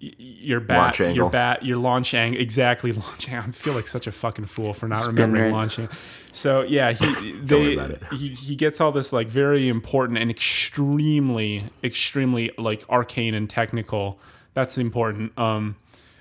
your 0.00 0.60
bat, 0.60 0.78
Launch 0.78 0.98
your 0.98 1.08
angle. 1.08 1.28
bat, 1.30 1.64
your 1.64 1.76
launch 1.78 2.14
angle, 2.14 2.40
exactly 2.40 2.92
launch 2.92 3.28
angle. 3.28 3.48
I 3.48 3.52
feel 3.52 3.74
like 3.74 3.88
such 3.88 4.06
a 4.06 4.12
fucking 4.12 4.46
fool 4.46 4.72
for 4.74 4.88
not 4.88 4.98
Spin 4.98 5.14
remembering 5.16 5.52
launching. 5.52 5.88
So 6.32 6.62
yeah, 6.62 6.92
he 6.92 7.32
they 7.42 7.96
he 8.12 8.28
he 8.30 8.56
gets 8.56 8.80
all 8.80 8.92
this 8.92 9.12
like 9.12 9.28
very 9.28 9.68
important 9.68 10.18
and 10.18 10.30
extremely 10.30 11.62
extremely 11.82 12.50
like 12.58 12.84
arcane 12.90 13.34
and 13.34 13.48
technical. 13.48 14.18
That's 14.54 14.78
important. 14.78 15.36
Um, 15.38 15.76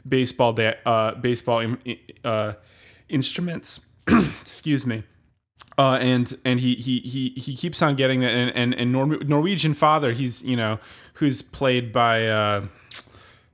baseball 0.08 0.54
da- 0.54 0.78
uh 0.86 1.16
baseball 1.16 1.76
uh 2.24 2.54
instruments. 3.10 3.82
Excuse 4.42 4.86
me. 4.86 5.04
Uh, 5.76 5.98
and 6.00 6.36
and 6.46 6.60
he 6.60 6.76
he 6.76 7.00
he 7.00 7.30
he 7.36 7.56
keeps 7.56 7.82
on 7.82 7.96
getting 7.96 8.20
that 8.20 8.30
and 8.32 8.52
and, 8.56 8.76
and 8.76 8.92
Nor- 8.92 9.24
Norwegian 9.24 9.74
father 9.74 10.12
he's 10.12 10.44
you 10.44 10.56
know 10.56 10.78
who's 11.16 11.42
played 11.42 11.92
by 11.92 12.28
uh 12.28 12.66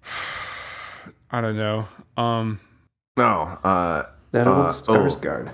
I 1.31 1.41
don't 1.41 1.57
know 1.57 1.87
um 2.17 2.59
No. 3.17 3.57
Uh, 3.63 4.03
That 4.31 4.47
Uh, 4.47 4.51
old 4.51 4.65
oh. 4.67 4.69
Skarsgård. 4.69 5.51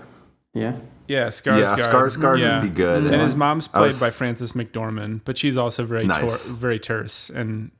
Yeah. 0.53 0.75
Yeah, 1.07 1.27
Skarsgård. 1.27 1.77
Yeah, 1.77 1.87
Skarsgård 1.87 2.61
would 2.61 2.61
be 2.69 2.75
good. 2.75 3.11
And 3.11 3.21
his 3.21 3.35
mom's 3.35 3.67
played 3.67 3.87
was- 3.87 3.99
by 3.99 4.09
Frances 4.09 4.51
McDormand, 4.53 5.21
but 5.25 5.37
she's 5.37 5.57
also 5.57 5.83
very 5.85 6.05
Nice. 6.05 6.47
tor- 6.47 6.55
very 6.55 6.79
terse 6.79 7.29
and 7.29 7.71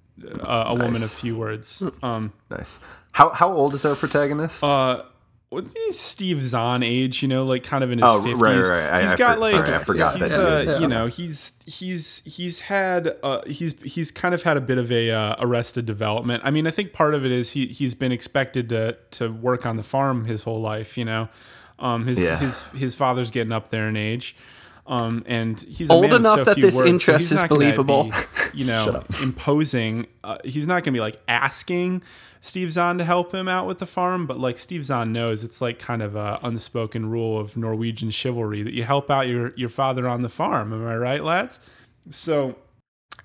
uh, 0.48 0.66
a 0.68 0.74
woman 0.74 1.04
of 1.04 1.10
few 1.12 1.36
words. 1.38 1.84
Um, 2.04 2.32
Nice. 2.50 2.80
How 3.12 3.30
how 3.30 3.52
old 3.52 3.74
is 3.76 3.86
our 3.86 3.96
protagonist? 3.96 4.64
uh, 4.64 5.04
what's 5.56 5.74
the 5.74 5.94
Steve 5.94 6.44
Zahn 6.44 6.84
age? 6.84 7.22
You 7.24 7.28
know, 7.28 7.44
like 7.46 7.64
kind 7.64 7.84
of 7.84 7.92
in 7.92 7.98
his 8.00 8.08
Oh, 8.08 8.22
fifties. 8.22 8.40
right, 8.42 8.58
right, 8.58 8.70
right. 8.70 8.90
I- 8.94 9.02
He's 9.02 9.14
I 9.14 9.18
got 9.18 9.34
for- 9.36 9.40
like 9.42 9.52
sorry, 9.54 9.74
I 9.74 9.80
forgot 9.80 10.18
he's, 10.20 10.30
that 10.30 10.40
uh, 10.40 10.66
dude. 10.66 10.82
you 10.82 10.88
know 10.88 11.08
he's 11.08 11.54
he's 11.66 12.22
he's 12.26 12.60
had 12.60 13.16
uh, 13.24 13.42
he's 13.48 13.74
he's 13.82 14.12
kind 14.12 14.36
of 14.36 14.44
had 14.44 14.58
a 14.58 14.62
bit 14.62 14.78
of 14.78 14.92
a 14.92 15.10
uh, 15.12 15.36
arrested 15.40 15.86
development. 15.86 16.44
I 16.46 16.52
mean, 16.52 16.68
I 16.68 16.72
think 16.72 16.94
part 16.94 17.16
of 17.16 17.26
it 17.26 17.32
is 17.32 17.52
he 17.52 17.68
he's 17.68 17.96
been 17.96 18.12
expected 18.12 18.70
to 18.70 18.98
to 19.12 19.30
work 19.32 19.66
on 19.66 19.78
the 19.78 19.84
farm 19.84 20.26
his 20.26 20.44
whole 20.44 20.62
life. 20.62 20.98
You 20.98 21.06
know, 21.06 21.30
um, 21.80 22.06
his 22.06 22.20
Yeah. 22.20 22.38
his 22.38 22.62
his 22.70 22.94
father's 22.94 23.32
getting 23.32 23.52
up 23.52 23.70
there 23.70 23.88
in 23.90 23.96
age. 23.98 24.36
Um, 24.88 25.24
and 25.26 25.60
he's 25.62 25.90
Old 25.90 26.14
enough 26.14 26.40
so 26.40 26.46
that 26.46 26.58
this 26.58 26.76
words, 26.76 26.78
so 26.78 26.86
interest 26.86 27.30
he's 27.30 27.42
is 27.42 27.48
believable. 27.48 28.04
be, 28.04 28.12
you 28.54 28.66
know, 28.66 29.04
imposing. 29.22 30.06
Uh, 30.24 30.38
he's 30.44 30.68
not 30.68 30.84
going 30.84 30.84
to 30.84 30.92
be 30.92 31.00
like 31.00 31.20
asking 31.28 32.04
Steve 32.40 32.72
Zahn 32.72 33.00
to 33.00 33.04
help 33.04 33.34
him 33.34 33.48
out 33.48 33.66
with 33.66 33.80
the 33.80 33.88
farm, 33.88 34.28
but 34.28 34.40
like 34.40 34.60
Steve 34.60 34.86
Zahn 34.86 35.12
knows, 35.12 35.44
it's 35.44 35.60
like 35.60 35.80
kind 35.80 36.04
of 36.04 36.16
a 36.16 36.40
unspoken 36.44 37.10
rule 37.10 37.40
of 37.40 37.58
Norwegian 37.58 38.12
chivalry 38.12 38.62
that 38.62 38.74
you 38.74 38.84
help 38.84 39.10
out 39.10 39.28
your 39.28 39.54
your 39.56 39.70
father 39.70 40.08
on 40.08 40.22
the 40.22 40.30
farm. 40.30 40.72
Am 40.72 40.86
I 40.86 40.96
right, 40.96 41.24
lads? 41.24 41.60
So 42.12 42.56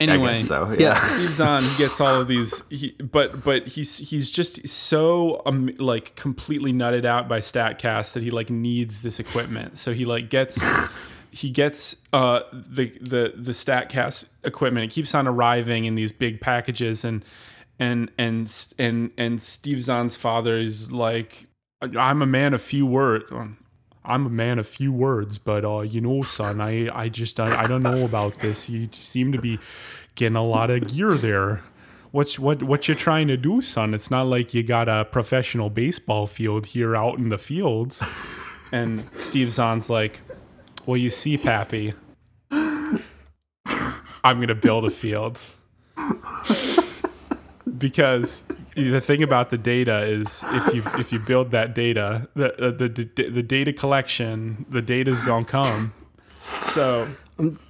I 0.00 0.04
anyway, 0.04 0.36
so. 0.36 0.70
Yeah. 0.70 0.78
Yeah. 0.78 1.00
Steve 1.02 1.34
Zahn 1.34 1.62
he 1.62 1.76
gets 1.76 2.00
all 2.00 2.22
of 2.22 2.28
these, 2.28 2.62
he, 2.70 2.92
but 2.92 3.44
but 3.44 3.68
he's 3.68 3.98
he's 3.98 4.30
just 4.30 4.66
so 4.66 5.42
um, 5.44 5.70
like 5.78 6.16
completely 6.16 6.72
nutted 6.72 7.04
out 7.04 7.28
by 7.28 7.40
Statcast 7.40 8.14
that 8.14 8.22
he 8.22 8.30
like 8.30 8.48
needs 8.48 9.02
this 9.02 9.20
equipment. 9.20 9.76
So 9.76 9.92
he 9.92 10.06
like 10.06 10.30
gets 10.30 10.64
he 11.30 11.50
gets 11.50 11.96
uh 12.12 12.40
the 12.52 12.90
the 13.00 13.32
the 13.36 13.52
Statcast 13.52 14.26
equipment. 14.44 14.84
It 14.84 14.94
keeps 14.94 15.14
on 15.14 15.26
arriving 15.26 15.84
in 15.84 15.94
these 15.94 16.12
big 16.12 16.40
packages, 16.40 17.04
and 17.04 17.24
and 17.78 18.10
and 18.18 18.52
and 18.78 19.10
and 19.16 19.42
Steve 19.42 19.82
Zahn's 19.82 20.16
father 20.16 20.58
is 20.58 20.92
like, 20.92 21.46
I'm 21.82 22.22
a 22.22 22.26
man 22.26 22.54
of 22.54 22.62
few 22.62 22.86
words. 22.86 23.24
I'm 24.04 24.26
a 24.26 24.30
man 24.30 24.58
of 24.58 24.66
few 24.66 24.92
words, 24.92 25.38
but 25.38 25.64
uh, 25.64 25.80
you 25.80 26.00
know, 26.00 26.22
son, 26.22 26.60
I, 26.60 26.88
I 26.98 27.08
just 27.08 27.38
I, 27.38 27.62
I 27.62 27.66
don't 27.66 27.82
know 27.82 28.04
about 28.04 28.40
this. 28.40 28.68
You 28.68 28.88
seem 28.92 29.32
to 29.32 29.38
be 29.38 29.58
getting 30.14 30.36
a 30.36 30.44
lot 30.44 30.70
of 30.70 30.88
gear 30.88 31.14
there. 31.14 31.62
What's 32.10 32.38
what 32.38 32.62
what 32.62 32.88
you're 32.88 32.96
trying 32.96 33.28
to 33.28 33.36
do, 33.36 33.62
son? 33.62 33.94
It's 33.94 34.10
not 34.10 34.26
like 34.26 34.52
you 34.52 34.62
got 34.62 34.88
a 34.88 35.04
professional 35.04 35.70
baseball 35.70 36.26
field 36.26 36.66
here 36.66 36.96
out 36.96 37.18
in 37.18 37.28
the 37.28 37.38
fields. 37.38 38.02
And 38.72 39.04
Steve 39.16 39.52
Zahn's 39.52 39.90
like, 39.90 40.20
Well, 40.86 40.96
you 40.96 41.10
see, 41.10 41.36
Pappy, 41.36 41.94
I'm 42.50 44.40
gonna 44.40 44.54
build 44.54 44.84
a 44.84 44.90
field. 44.90 45.40
Because 47.78 48.42
the 48.74 49.00
thing 49.00 49.22
about 49.22 49.50
the 49.50 49.58
data 49.58 50.02
is 50.04 50.44
if 50.48 50.74
you 50.74 50.82
if 50.98 51.12
you 51.12 51.18
build 51.18 51.50
that 51.52 51.74
data, 51.74 52.28
the 52.34 52.52
uh, 52.54 52.70
the 52.70 52.88
the, 52.88 53.28
the 53.28 53.42
data 53.42 53.72
collection, 53.72 54.66
the 54.68 54.82
data's 54.82 55.20
gonna 55.20 55.44
come. 55.44 55.92
So 56.44 57.08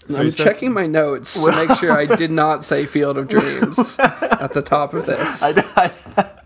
so 0.08 0.20
I'm 0.20 0.30
checking 0.30 0.72
my 0.72 0.86
notes 0.86 1.42
to 1.42 1.52
make 1.52 1.70
sure 1.78 1.92
I 1.92 2.06
did 2.06 2.30
not 2.30 2.64
say 2.64 2.86
Field 2.86 3.18
of 3.18 3.28
Dreams 3.36 3.98
at 3.98 4.52
the 4.52 4.62
top 4.62 4.94
of 4.94 5.06
this. 5.06 5.42
I, 5.42 5.92
I, 6.16 6.39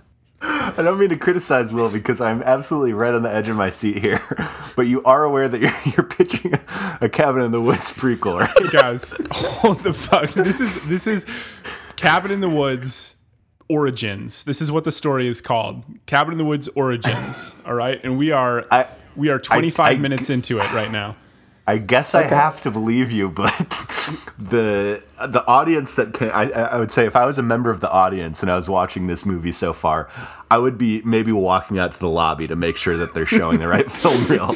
I 0.76 0.82
don't 0.82 0.98
mean 0.98 1.10
to 1.10 1.16
criticize 1.16 1.72
Will 1.72 1.88
because 1.88 2.20
I'm 2.20 2.42
absolutely 2.42 2.92
right 2.94 3.14
on 3.14 3.22
the 3.22 3.32
edge 3.32 3.48
of 3.48 3.56
my 3.56 3.70
seat 3.70 3.98
here, 3.98 4.20
but 4.76 4.88
you 4.88 5.02
are 5.04 5.22
aware 5.24 5.46
that 5.48 5.60
you're, 5.60 5.72
you're 5.96 6.06
pitching 6.06 6.54
a, 6.54 6.98
a 7.02 7.08
Cabin 7.08 7.42
in 7.42 7.52
the 7.52 7.60
Woods 7.60 7.92
prequel, 7.92 8.40
right? 8.40 8.72
guys, 8.72 9.14
hold 9.30 9.80
the 9.80 9.92
fuck. 9.92 10.30
This 10.32 10.60
is 10.60 10.84
this 10.86 11.06
is 11.06 11.26
Cabin 11.96 12.32
in 12.32 12.40
the 12.40 12.48
Woods 12.50 13.14
Origins. 13.68 14.42
This 14.44 14.60
is 14.60 14.72
what 14.72 14.82
the 14.84 14.92
story 14.92 15.28
is 15.28 15.40
called. 15.40 15.84
Cabin 16.06 16.32
in 16.32 16.38
the 16.38 16.44
Woods 16.44 16.68
Origins. 16.74 17.54
All 17.64 17.74
right, 17.74 18.02
and 18.02 18.18
we 18.18 18.32
are 18.32 18.66
I- 18.70 18.88
we 19.16 19.28
are 19.28 19.38
25 19.38 19.96
I- 19.96 20.00
minutes 20.00 20.28
into 20.28 20.58
it 20.58 20.72
right 20.72 20.90
now. 20.90 21.14
I 21.66 21.78
guess 21.78 22.14
I 22.14 22.24
have 22.24 22.60
to 22.62 22.70
believe 22.70 23.10
you, 23.10 23.30
but 23.30 23.56
the 24.38 25.02
the 25.26 25.44
audience 25.46 25.94
that 25.94 26.12
can, 26.12 26.30
I, 26.30 26.50
I 26.50 26.78
would 26.78 26.90
say 26.90 27.06
if 27.06 27.16
I 27.16 27.24
was 27.24 27.38
a 27.38 27.42
member 27.42 27.70
of 27.70 27.80
the 27.80 27.90
audience 27.90 28.42
and 28.42 28.50
I 28.52 28.56
was 28.56 28.68
watching 28.68 29.06
this 29.06 29.24
movie 29.24 29.52
so 29.52 29.72
far, 29.72 30.10
I 30.50 30.58
would 30.58 30.76
be 30.76 31.00
maybe 31.06 31.32
walking 31.32 31.78
out 31.78 31.92
to 31.92 31.98
the 31.98 32.08
lobby 32.08 32.46
to 32.48 32.56
make 32.56 32.76
sure 32.76 32.98
that 32.98 33.14
they're 33.14 33.24
showing 33.24 33.60
the 33.60 33.68
right 33.68 33.90
film 33.92 34.26
reel. 34.26 34.52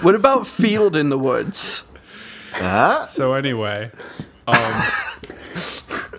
What 0.00 0.14
about 0.14 0.46
Field 0.46 0.96
in 0.96 1.10
the 1.10 1.18
Woods? 1.18 1.84
Huh? 2.52 3.06
So 3.06 3.34
anyway, 3.34 3.90
um, 4.46 4.82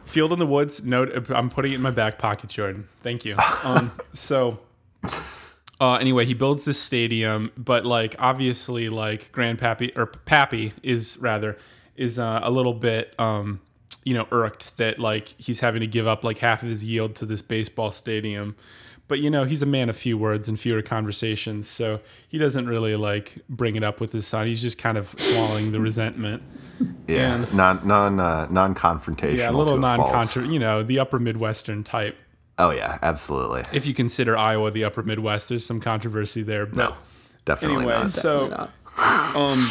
Field 0.05 0.34
in 0.34 0.39
the 0.39 0.45
Woods. 0.45 0.84
Note, 0.84 1.31
I'm 1.31 1.49
putting 1.49 1.71
it 1.71 1.75
in 1.75 1.81
my 1.81 1.91
back 1.91 2.19
pocket, 2.19 2.49
Jordan. 2.51 2.88
Thank 3.01 3.25
you. 3.25 3.38
Um, 3.63 3.91
so. 4.13 4.60
Uh, 5.82 5.96
anyway, 5.96 6.26
he 6.26 6.36
builds 6.36 6.63
this 6.63 6.80
stadium, 6.80 7.52
but 7.58 7.88
like 7.88 8.15
obviously, 8.20 8.88
like 8.88 9.32
Grandpappy 9.32 9.98
or 9.98 10.06
Pappy 10.06 10.74
is 10.84 11.17
rather 11.17 11.58
is 11.96 12.20
uh, 12.20 12.39
a 12.44 12.52
little 12.52 12.76
bit, 12.76 13.15
um, 13.20 13.60
you 14.04 14.13
know, 14.13 14.28
irked 14.32 14.78
that 14.78 15.00
like 15.00 15.30
he's 15.39 15.60
having 15.62 15.82
to 15.82 15.88
give 15.88 16.06
up 16.06 16.24
like 16.24 16.38
half 16.38 16.62
of 16.62 16.70
his 16.70 16.84
yield 16.84 17.15
to 17.15 17.26
this 17.26 17.41
baseball 17.41 17.89
stadium. 17.89 18.56
But 19.08 19.20
you 19.22 19.30
know, 19.32 19.44
he's 19.44 19.63
a 19.63 19.65
man 19.65 19.89
of 19.89 19.98
few 19.98 20.17
words 20.20 20.48
and 20.48 20.58
fewer 20.58 20.84
conversations, 20.84 21.67
so 21.67 22.00
he 22.30 22.38
doesn't 22.38 22.67
really 22.67 22.96
like 22.96 23.39
bring 23.50 23.76
it 23.76 23.84
up 23.84 24.00
with 24.00 24.13
his 24.13 24.28
son. 24.28 24.46
He's 24.46 24.62
just 24.62 24.78
kind 24.78 25.00
of 25.00 25.13
swallowing 25.17 25.72
the 25.72 25.82
resentment. 25.82 26.44
Yeah, 27.08 27.36
And- 27.36 27.54
non 27.56 27.86
non 27.88 28.20
uh, 28.20 28.48
non 28.52 28.76
confrontational. 28.76 29.38
Yeah, 29.38 29.50
a 29.50 29.52
little 29.52 29.80
to 29.80 29.86
a 29.86 29.96
fault. 29.98 30.12
non-contra, 30.12 30.48
you 30.48 30.60
know, 30.60 30.84
the 30.84 31.00
upper 31.00 31.17
Midwestern 31.17 31.84
type. 31.84 32.15
Oh 32.62 32.69
yeah, 32.69 33.00
absolutely. 33.02 33.63
If 33.74 33.88
you 33.88 33.95
consider 33.95 34.38
Iowa 34.38 34.69
the 34.69 34.84
upper 34.84 35.02
Midwest, 35.02 35.50
there's 35.50 35.65
some 35.65 35.80
controversy 35.80 36.43
there. 36.43 36.67
But 36.67 36.76
No, 36.76 36.95
definitely 37.43 37.78
anyway, 37.78 37.93
not. 37.93 38.10
so 38.12 38.47
not. 38.50 39.36
um, 39.36 39.67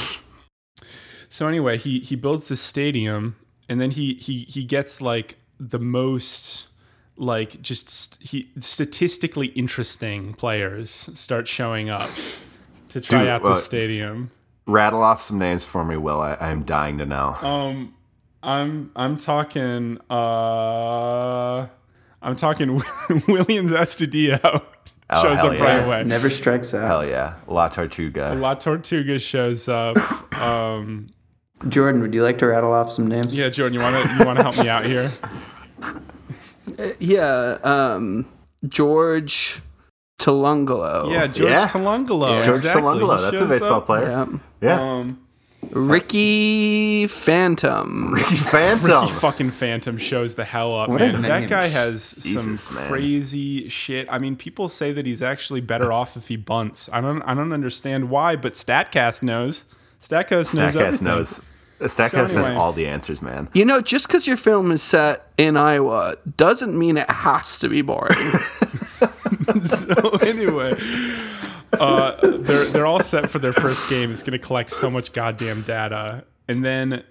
so 1.29 1.47
anyway, 1.47 1.79
he 1.79 2.01
he 2.01 2.17
builds 2.17 2.49
this 2.49 2.61
stadium, 2.61 3.37
and 3.69 3.81
then 3.81 3.93
he 3.93 4.15
he 4.15 4.41
he 4.41 4.65
gets 4.65 5.01
like 5.01 5.37
the 5.61 5.79
most 5.79 6.67
like 7.17 7.63
just 7.63 7.89
st- 7.89 8.29
he 8.29 8.51
statistically 8.59 9.49
interesting 9.49 10.35
players 10.35 10.91
start 11.15 11.47
showing 11.47 11.91
up 11.91 12.11
to 12.89 13.01
try 13.01 13.21
Dude, 13.21 13.29
out 13.29 13.43
the 13.43 13.51
uh, 13.51 13.55
stadium. 13.55 14.33
Rattle 14.67 15.05
off 15.05 15.23
some 15.23 15.39
names 15.39 15.65
for 15.65 15.85
me, 15.85 15.97
Will. 15.97 16.21
I, 16.21 16.37
I'm 16.41 16.65
dying 16.65 16.99
to 16.99 17.07
know. 17.07 17.37
Um, 17.41 17.95
I'm 18.43 18.91
I'm 18.97 19.17
talking 19.17 19.99
uh, 20.11 21.69
I'm 22.23 22.37
talking 22.37 22.69
Willians 23.29 23.71
Astudillo 23.71 24.63
Oh, 25.13 25.23
shows 25.23 25.39
up 25.39 25.55
yeah. 25.55 25.65
right 25.65 25.85
away. 25.85 26.05
Never 26.05 26.31
strikes 26.31 26.73
out. 26.73 26.87
Hell 26.87 27.05
yeah, 27.07 27.35
La 27.49 27.69
Tortuga. 27.69 28.35
La 28.35 28.55
Tortuga 28.55 29.19
shows 29.19 29.69
up. 29.69 29.97
Um, 30.41 31.09
Jordan, 31.69 32.01
would 32.01 32.15
you 32.15 32.23
like 32.23 32.39
to 32.39 32.47
rattle 32.47 32.73
off 32.73 32.91
some 32.93 33.07
names? 33.09 33.37
yeah, 33.37 33.49
Jordan, 33.51 33.79
you 33.79 33.85
want 33.85 33.95
to 34.07 34.17
you 34.19 34.25
want 34.25 34.39
to 34.39 34.43
help 34.43 34.57
me 34.59 34.69
out 34.69 34.87
here? 34.87 35.13
Yeah, 36.99 37.59
um, 37.63 38.27
George 38.67 39.61
Tolungalo. 40.19 41.11
Yeah, 41.11 41.27
George 41.27 41.51
Yeah. 41.51 41.67
Talungalo. 41.67 42.45
George 42.45 42.59
exactly. 42.59 42.83
Talungalo, 42.83 43.21
that's 43.31 43.41
a 43.43 43.47
baseball 43.47 43.73
up. 43.75 43.87
player. 43.87 44.09
Yeah. 44.09 44.27
Yeah, 44.63 44.81
Um, 44.81 45.21
Ricky 45.73 47.07
Phantom. 47.07 48.13
Ricky 48.15 48.35
Phantom. 48.37 49.03
Ricky 49.03 49.13
fucking 49.21 49.51
Phantom 49.51 49.99
shows 49.99 50.35
the 50.35 50.45
hell 50.45 50.77
up, 50.79 50.89
What 50.89 51.01
a 51.03 51.13
man. 51.13 51.23
That 51.23 51.41
name. 51.41 51.49
guy 51.49 51.67
has 51.69 52.13
Jesus, 52.21 52.63
some 52.63 52.75
man. 52.77 52.89
crazy 52.89 53.69
shit. 53.69 54.07
I 54.11 54.19
mean, 54.19 54.37
people 54.37 54.69
say 54.69 54.93
that 54.93 55.07
he's 55.07 55.23
actually 55.23 55.61
better 55.61 55.93
off 55.93 56.17
if 56.17 56.29
he 56.29 56.37
bunts. 56.37 56.89
I 56.93 57.01
don't, 57.01 57.23
I 57.23 57.35
don't 57.35 57.53
understand 57.53 58.11
why, 58.11 58.37
but 58.37 58.55
Statcast 58.55 59.23
knows. 59.23 59.65
Statcast 60.03 60.31
knows 60.31 60.75
Statcast 60.75 60.77
everything. 60.77 61.05
knows. 61.09 61.43
Statcast 61.81 62.13
has 62.13 62.37
anyway. 62.37 62.55
all 62.57 62.73
the 62.73 62.87
answers, 62.87 63.23
man. 63.23 63.49
You 63.55 63.65
know, 63.65 63.81
just 63.81 64.07
because 64.07 64.27
your 64.27 64.37
film 64.37 64.71
is 64.71 64.83
set 64.83 65.31
in 65.39 65.57
Iowa 65.57 66.17
doesn't 66.37 66.79
mean 66.79 66.99
it 66.99 67.09
has 67.09 67.59
to 67.61 67.69
be 67.71 67.81
boring. 67.81 68.19
so 69.65 70.11
anyway, 70.21 70.75
uh, 71.75 72.17
they're 72.23 72.65
they're 72.67 72.87
all 72.87 73.01
set 73.01 73.31
for 73.31 73.39
their 73.39 73.53
first 73.53 73.89
game. 73.89 74.11
It's 74.11 74.23
going 74.23 74.33
to 74.33 74.39
collect 74.39 74.71
so 74.71 74.91
much 74.91 75.13
goddamn 75.13 75.63
data, 75.63 76.25
and 76.49 76.65
then, 76.65 77.05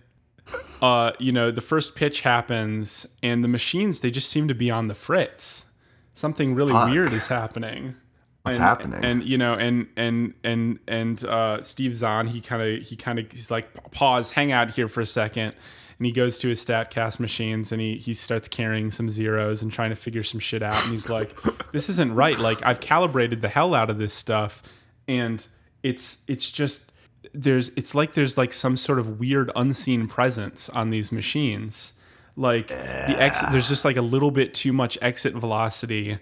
uh, 0.81 1.11
you 1.19 1.31
know, 1.31 1.51
the 1.51 1.61
first 1.61 1.95
pitch 1.95 2.21
happens, 2.21 3.07
and 3.23 3.43
the 3.43 3.47
machines 3.47 4.01
they 4.01 4.11
just 4.11 4.29
seem 4.29 4.47
to 4.47 4.55
be 4.55 4.69
on 4.69 4.87
the 4.87 4.95
fritz. 4.95 5.65
Something 6.13 6.55
really 6.55 6.73
Fuck. 6.73 6.89
weird 6.89 7.13
is 7.13 7.27
happening. 7.27 7.95
What's 8.43 8.57
and, 8.57 8.63
happening? 8.63 9.03
And 9.03 9.23
you 9.23 9.37
know, 9.37 9.53
and 9.53 9.87
and 9.95 10.33
and 10.43 10.79
and 10.87 11.23
uh, 11.23 11.61
Steve 11.61 11.95
Zahn, 11.95 12.27
he 12.27 12.41
kind 12.41 12.61
of 12.61 12.87
he 12.87 12.95
kind 12.95 13.19
of 13.19 13.31
he's 13.31 13.51
like, 13.51 13.91
pause, 13.91 14.31
hang 14.31 14.51
out 14.51 14.71
here 14.71 14.87
for 14.87 15.01
a 15.01 15.05
second, 15.05 15.53
and 15.99 16.05
he 16.05 16.13
goes 16.13 16.39
to 16.39 16.47
his 16.47 16.63
Statcast 16.63 17.19
machines 17.19 17.73
and 17.73 17.81
he 17.81 17.97
he 17.97 18.13
starts 18.13 18.47
carrying 18.47 18.89
some 18.89 19.09
zeros 19.09 19.61
and 19.61 19.71
trying 19.71 19.89
to 19.89 19.97
figure 19.97 20.23
some 20.23 20.39
shit 20.39 20.63
out, 20.63 20.81
and 20.83 20.93
he's 20.93 21.09
like, 21.09 21.37
this 21.71 21.89
isn't 21.89 22.15
right. 22.15 22.39
Like 22.39 22.65
I've 22.65 22.79
calibrated 22.79 23.41
the 23.41 23.49
hell 23.49 23.75
out 23.75 23.89
of 23.89 23.97
this 23.97 24.13
stuff, 24.13 24.63
and 25.07 25.45
it's 25.83 26.19
it's 26.27 26.49
just 26.49 26.91
there's 27.33 27.69
it's 27.69 27.93
like 27.93 28.13
there's 28.13 28.37
like 28.37 28.53
some 28.53 28.77
sort 28.77 28.97
of 28.97 29.19
weird 29.19 29.51
unseen 29.55 30.07
presence 30.07 30.69
on 30.69 30.89
these 30.89 31.11
machines. 31.11 31.93
Like 32.37 32.69
the 32.69 33.21
exit, 33.21 33.49
there's 33.51 33.67
just 33.67 33.83
like 33.83 33.97
a 33.97 34.01
little 34.01 34.31
bit 34.31 34.53
too 34.53 34.71
much 34.71 34.97
exit 35.01 35.33
velocity, 35.33 36.19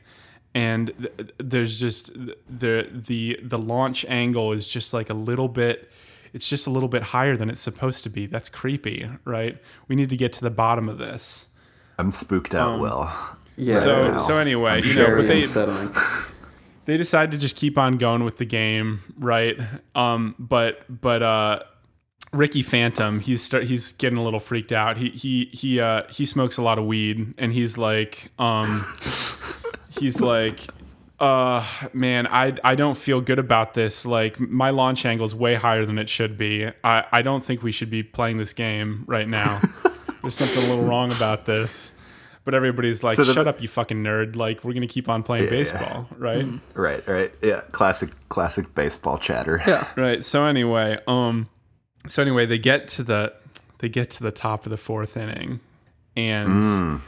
and 0.56 0.92
th- 0.98 1.32
there's 1.38 1.80
just 1.80 2.12
the 2.16 2.90
the 2.92 3.40
the 3.44 3.60
launch 3.60 4.06
angle 4.06 4.54
is 4.54 4.68
just 4.68 4.92
like 4.92 5.12
a 5.12 5.13
little 5.13 5.48
bit. 5.48 5.92
It's 6.34 6.48
just 6.48 6.68
a 6.68 6.70
little 6.70 6.90
bit 6.90 7.04
higher 7.04 7.36
than 7.36 7.50
it's 7.50 7.62
supposed 7.62 8.04
to 8.04 8.10
be. 8.10 8.26
That's 8.26 8.50
creepy, 8.50 9.10
right? 9.26 9.58
We 9.88 9.96
need 9.96 10.10
to 10.10 10.18
get 10.18 10.34
to 10.34 10.42
the 10.42 10.50
bottom 10.50 10.90
of 10.90 10.98
this. 10.98 11.48
I'm 11.98 12.12
spooked 12.12 12.54
out, 12.54 12.80
Will. 12.80 13.10
Yeah. 13.56 13.80
so 13.80 14.08
know. 14.12 14.18
so 14.18 14.38
anyway, 14.38 14.84
you 14.84 14.96
know, 14.96 15.16
but 15.16 15.28
they 15.28 15.44
unsettling. 15.44 15.92
they 16.86 16.96
decide 16.96 17.32
to 17.32 17.38
just 17.38 17.56
keep 17.56 17.78
on 17.78 17.98
going 17.98 18.24
with 18.24 18.38
the 18.38 18.46
game, 18.46 19.02
right? 19.18 19.60
Um, 19.96 20.36
but 20.38 20.86
but 20.90 21.24
uh, 21.24 21.63
Ricky 22.34 22.62
Phantom, 22.62 23.20
he's 23.20 23.44
start, 23.44 23.63
he's 23.63 23.94
getting 23.94 24.18
a 24.18 24.24
little 24.24 24.40
freaked 24.40 24.72
out. 24.72 24.98
He 24.98 25.10
he 25.10 25.46
he 25.46 25.80
uh, 25.80 26.04
he 26.10 26.26
smokes 26.26 26.58
a 26.58 26.62
lot 26.62 26.78
of 26.78 26.86
weed, 26.86 27.34
and 27.38 27.52
he's 27.52 27.78
like, 27.78 28.32
um, 28.38 28.86
he's 29.90 30.22
like, 30.22 30.68
uh, 31.19 31.65
man, 31.93 32.27
I 32.27 32.56
I 32.63 32.75
don't 32.75 32.97
feel 32.97 33.21
good 33.21 33.39
about 33.39 33.73
this. 33.73 34.06
Like 34.06 34.39
my 34.39 34.69
launch 34.69 35.06
angle 35.06 35.25
is 35.25 35.34
way 35.36 35.56
higher 35.56 35.86
than 35.86 35.97
it 35.97 36.10
should 36.10 36.38
be. 36.38 36.67
I 36.84 37.06
I 37.12 37.21
don't 37.21 37.43
think 37.43 37.63
we 37.63 37.71
should 37.71 37.89
be 37.89 38.03
playing 38.03 38.38
this 38.38 38.53
game 38.53 39.03
right 39.08 39.27
now. 39.27 39.60
There's 40.21 40.36
something 40.36 40.63
a 40.63 40.67
little 40.67 40.84
wrong 40.86 41.12
about 41.12 41.45
this. 41.45 41.91
But 42.43 42.53
everybody's 42.53 43.03
like, 43.03 43.15
So 43.15 43.25
the- 43.25 43.34
"Shut 43.34 43.45
up, 43.45 43.62
you 43.62 43.67
fucking 43.67 44.01
nerd! 44.01 44.38
Like, 44.38 44.63
we're 44.63 44.71
gonna 44.73 44.88
keep 44.88 45.10
on 45.10 45.21
playing 45.21 45.45
Yeah, 45.45 45.49
yeah. 45.51 45.58
baseball, 45.58 46.08
right?" 46.17 46.45
Right, 46.75 47.06
right. 47.08 47.32
Yeah, 47.41 47.62
classic, 47.73 48.10
classic 48.30 48.73
baseball 48.73 49.17
chatter. 49.17 49.62
Yeah. 49.67 49.86
Right. 49.97 50.23
So 50.23 50.45
anyway, 50.45 50.97
um, 51.08 51.49
so 52.08 52.21
anyway, 52.21 52.45
they 52.45 52.58
get 52.58 52.88
to 52.89 53.03
the 53.03 53.34
they 53.80 53.89
get 53.89 54.10
to 54.12 54.23
the 54.23 54.32
top 54.32 54.65
of 54.65 54.69
the 54.69 54.77
fourth 54.77 55.17
inning, 55.17 55.60
and 56.15 57.01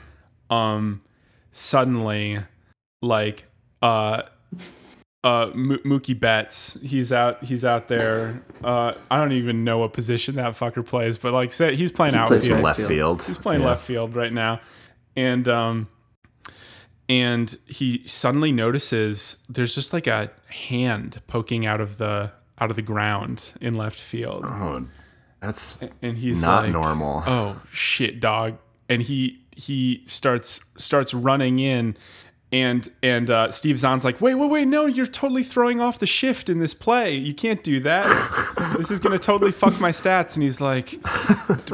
um, 0.49 1.01
suddenly, 1.53 2.39
like 3.01 3.45
uh. 3.81 4.23
Uh, 5.21 5.47
M- 5.53 5.79
Mookie 5.83 6.17
Betts, 6.17 6.77
he's 6.81 7.11
out. 7.11 7.43
He's 7.43 7.65
out 7.65 7.89
there. 7.89 8.41
Uh, 8.63 8.93
I 9.11 9.17
don't 9.19 9.33
even 9.33 9.65
know 9.65 9.79
what 9.79 9.91
position 9.91 10.35
that 10.35 10.53
fucker 10.53 10.85
plays, 10.85 11.17
but 11.17 11.33
like, 11.33 11.51
say 11.51 11.75
he's 11.75 11.91
playing 11.91 12.13
He 12.13 12.25
plays 12.25 12.43
outfield. 12.43 12.55
right 12.55 12.63
Left 12.63 12.77
field. 12.77 12.89
field. 12.89 13.23
He's 13.23 13.37
playing 13.37 13.61
Yeah. 13.61 13.67
left 13.67 13.83
field 13.83 14.15
right 14.15 14.31
now, 14.31 14.61
and 15.17 15.45
um, 15.49 15.87
and 17.09 17.53
he 17.67 18.01
suddenly 18.07 18.53
notices 18.53 19.37
there's 19.49 19.75
just 19.75 19.91
like 19.91 20.07
a 20.07 20.31
hand 20.47 21.21
poking 21.27 21.65
out 21.65 21.81
of 21.81 21.97
the 21.97 22.31
out 22.59 22.69
of 22.69 22.77
the 22.77 22.81
ground 22.81 23.51
in 23.59 23.73
left 23.73 23.99
field, 23.99 24.45
Oh, 24.45 24.85
that's 25.41 25.79
and 26.01 26.17
he's 26.17 26.41
not 26.41 26.63
like, 26.63 26.71
normal. 26.71 27.23
Oh 27.27 27.61
shit, 27.71 28.21
dog! 28.21 28.57
And 28.87 29.01
he 29.01 29.41
he 29.55 30.01
starts 30.05 30.61
starts 30.77 31.13
running 31.13 31.59
in. 31.59 31.97
And 32.51 32.89
and 33.03 33.29
uh, 33.29 33.51
Steve 33.51 33.77
Zahn's 33.77 34.03
like, 34.03 34.19
wait, 34.21 34.33
wait, 34.35 34.49
wait, 34.49 34.67
no, 34.67 34.87
you're 34.87 35.05
totally 35.05 35.43
throwing 35.43 35.79
off 35.79 35.99
the 35.99 36.07
shift 36.07 36.49
in 36.49 36.59
this 36.59 36.73
play. 36.73 37.13
You 37.13 37.33
can't 37.33 37.63
do 37.63 37.79
that. 37.81 38.75
this 38.77 38.89
is 38.89 38.99
gonna 38.99 39.19
totally 39.19 39.51
fuck 39.51 39.79
my 39.79 39.91
stats. 39.91 40.33
And 40.33 40.41
he's 40.41 40.59
like, 40.59 40.99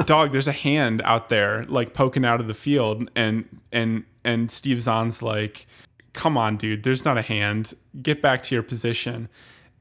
dog, 0.06 0.34
there's 0.34 0.50
a 0.50 0.54
hand 0.54 1.02
out 1.04 1.30
there 1.30 1.64
like 1.66 1.94
poking 1.94 2.26
out 2.26 2.42
of 2.42 2.48
the 2.48 2.54
field, 2.54 3.10
and 3.16 3.46
and 3.72 4.04
and 4.26 4.52
Steve 4.52 4.82
Zahn's 4.82 5.22
like, 5.22 5.66
come 6.12 6.38
on, 6.38 6.58
dude, 6.58 6.84
there's 6.84 7.06
not 7.06 7.18
a 7.18 7.22
hand. 7.22 7.74
Get 8.02 8.22
back 8.22 8.44
to 8.44 8.56
your 8.56 8.64
position. 8.64 9.30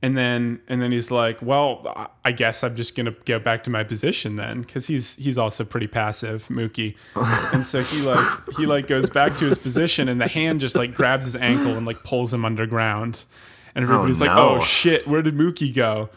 And 0.04 0.18
then 0.18 0.60
and 0.68 0.82
then 0.82 0.92
he's 0.92 1.10
like, 1.10 1.40
well, 1.40 2.10
I- 2.26 2.32
guess 2.32 2.62
I'm 2.62 2.76
just 2.76 2.94
gonna 2.94 3.14
get 3.24 3.42
back 3.42 3.64
to 3.64 3.70
my 3.70 3.82
position 3.84 4.36
then, 4.36 4.60
because 4.60 4.86
he's 4.86 5.16
he's 5.16 5.38
also 5.38 5.64
pretty 5.64 5.86
passive, 5.86 6.46
Mookie. 6.48 6.94
and 7.54 7.64
so 7.64 7.82
he 7.82 8.02
like 8.02 8.38
he 8.58 8.66
like 8.66 8.86
goes 8.86 9.08
back 9.08 9.34
to 9.36 9.46
his 9.46 9.56
position, 9.56 10.10
and 10.10 10.20
the 10.20 10.28
hand 10.28 10.60
just 10.60 10.74
like 10.74 10.94
grabs 10.94 11.24
his 11.24 11.36
ankle 11.36 11.72
and 11.78 11.86
like 11.86 12.04
pulls 12.04 12.34
him 12.34 12.44
underground. 12.44 13.24
And 13.74 13.82
oh, 13.82 13.88
everybody's 13.88 14.20
like, 14.20 14.34
no. 14.36 14.56
oh 14.56 14.60
shit, 14.60 15.08
where 15.08 15.22
did 15.22 15.36
Mookie 15.36 15.72
go? 15.74 16.10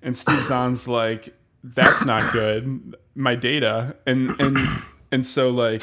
And 0.00 0.16
Steve 0.16 0.40
Zahn's 0.40 0.88
like, 0.88 1.34
that's 1.62 2.06
not 2.06 2.32
good. 2.32 2.96
My 3.14 3.34
data. 3.34 3.94
And 4.06 4.40
and 4.40 4.56
and 5.12 5.26
so 5.26 5.50
like 5.50 5.82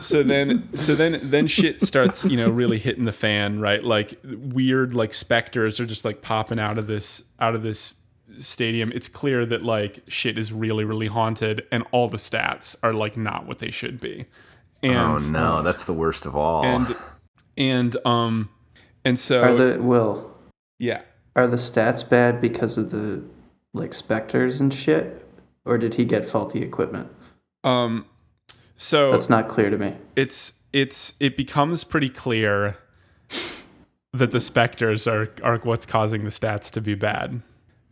so 0.00 0.22
then 0.22 0.68
so 0.74 0.94
then 0.94 1.20
then 1.22 1.46
shit 1.46 1.82
starts, 1.82 2.24
you 2.24 2.36
know, 2.36 2.48
really 2.50 2.78
hitting 2.78 3.04
the 3.04 3.12
fan, 3.12 3.60
right? 3.60 3.82
Like 3.82 4.18
weird 4.24 4.94
like 4.94 5.14
specters 5.14 5.80
are 5.80 5.86
just 5.86 6.04
like 6.04 6.22
popping 6.22 6.58
out 6.58 6.78
of 6.78 6.86
this 6.86 7.22
out 7.40 7.54
of 7.54 7.62
this 7.62 7.94
stadium. 8.38 8.92
It's 8.94 9.08
clear 9.08 9.46
that 9.46 9.62
like 9.62 10.02
shit 10.08 10.38
is 10.38 10.52
really 10.52 10.84
really 10.84 11.06
haunted 11.06 11.66
and 11.72 11.84
all 11.92 12.08
the 12.08 12.16
stats 12.16 12.76
are 12.82 12.92
like 12.92 13.16
not 13.16 13.46
what 13.46 13.58
they 13.58 13.70
should 13.70 14.00
be. 14.00 14.26
And 14.82 14.96
oh 14.96 15.18
no, 15.18 15.62
that's 15.62 15.84
the 15.84 15.94
worst 15.94 16.26
of 16.26 16.36
all. 16.36 16.64
and 16.64 16.94
and 17.56 17.96
um 18.06 18.48
and 19.04 19.18
so 19.18 19.42
Are 19.42 19.54
the 19.54 19.82
Will? 19.82 20.34
yeah. 20.78 21.02
Are 21.34 21.46
the 21.46 21.56
stats 21.56 22.08
bad 22.08 22.40
because 22.40 22.78
of 22.78 22.90
the 22.90 23.22
like 23.74 23.92
specters 23.92 24.60
and 24.60 24.72
shit, 24.72 25.26
or 25.66 25.76
did 25.76 25.94
he 25.94 26.04
get 26.04 26.24
faulty 26.24 26.62
equipment? 26.62 27.08
Um 27.62 28.06
so 28.76 29.12
That's 29.12 29.28
not 29.30 29.48
clear 29.48 29.70
to 29.70 29.78
me. 29.78 29.94
it's 30.16 30.54
it's 30.72 31.14
it 31.20 31.36
becomes 31.36 31.84
pretty 31.84 32.08
clear 32.10 32.76
that 34.12 34.30
the 34.30 34.40
specters 34.40 35.06
are 35.06 35.28
are 35.42 35.58
what's 35.58 35.86
causing 35.86 36.24
the 36.24 36.30
stats 36.30 36.70
to 36.72 36.80
be 36.80 36.94
bad. 36.94 37.42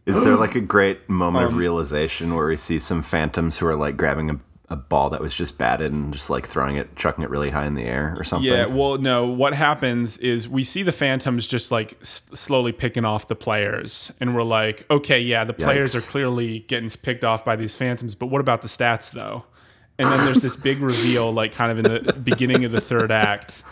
Is 0.06 0.22
there 0.22 0.36
like 0.36 0.54
a 0.54 0.60
great 0.76 1.08
moment 1.08 1.46
Um, 1.46 1.52
of 1.52 1.56
realization 1.56 2.34
where 2.34 2.46
we 2.46 2.56
see 2.56 2.78
some 2.78 3.02
phantoms 3.02 3.58
who 3.58 3.66
are 3.66 3.76
like 3.76 3.96
grabbing 3.96 4.28
a, 4.30 4.38
a 4.68 4.76
ball 4.76 5.08
that 5.10 5.20
was 5.20 5.34
just 5.34 5.56
batted 5.58 5.92
and 5.92 6.12
just 6.12 6.28
like 6.30 6.46
throwing 6.46 6.76
it, 6.76 6.94
chucking 6.96 7.24
it 7.24 7.30
really 7.30 7.50
high 7.50 7.64
in 7.66 7.74
the 7.74 7.84
air 7.84 8.14
or 8.18 8.24
something? 8.24 8.50
Yeah, 8.50 8.66
well, 8.66 8.98
no. 8.98 9.26
What 9.26 9.54
happens 9.54 10.18
is 10.18 10.46
we 10.48 10.64
see 10.64 10.82
the 10.82 10.92
Phantoms 10.92 11.46
just 11.46 11.70
like 11.70 11.96
s- 12.02 12.22
slowly 12.34 12.72
picking 12.72 13.04
off 13.06 13.28
the 13.28 13.36
players, 13.36 14.12
and 14.20 14.34
we're 14.34 14.42
like, 14.42 14.84
okay, 14.90 15.20
yeah, 15.20 15.44
the 15.44 15.52
players 15.54 15.94
Yikes. 15.94 15.98
are 16.06 16.10
clearly 16.10 16.60
getting 16.60 16.90
picked 16.90 17.24
off 17.24 17.44
by 17.44 17.56
these 17.56 17.74
Phantoms, 17.74 18.14
but 18.14 18.26
what 18.26 18.40
about 18.42 18.60
the 18.62 18.68
stats 18.68 19.10
though? 19.12 19.44
And 19.98 20.08
then 20.08 20.24
there's 20.24 20.42
this 20.42 20.56
big 20.56 20.80
reveal, 20.80 21.32
like 21.32 21.52
kind 21.52 21.70
of 21.70 21.84
in 21.84 22.04
the 22.04 22.12
beginning 22.12 22.64
of 22.64 22.72
the 22.72 22.80
third 22.80 23.12
act, 23.12 23.62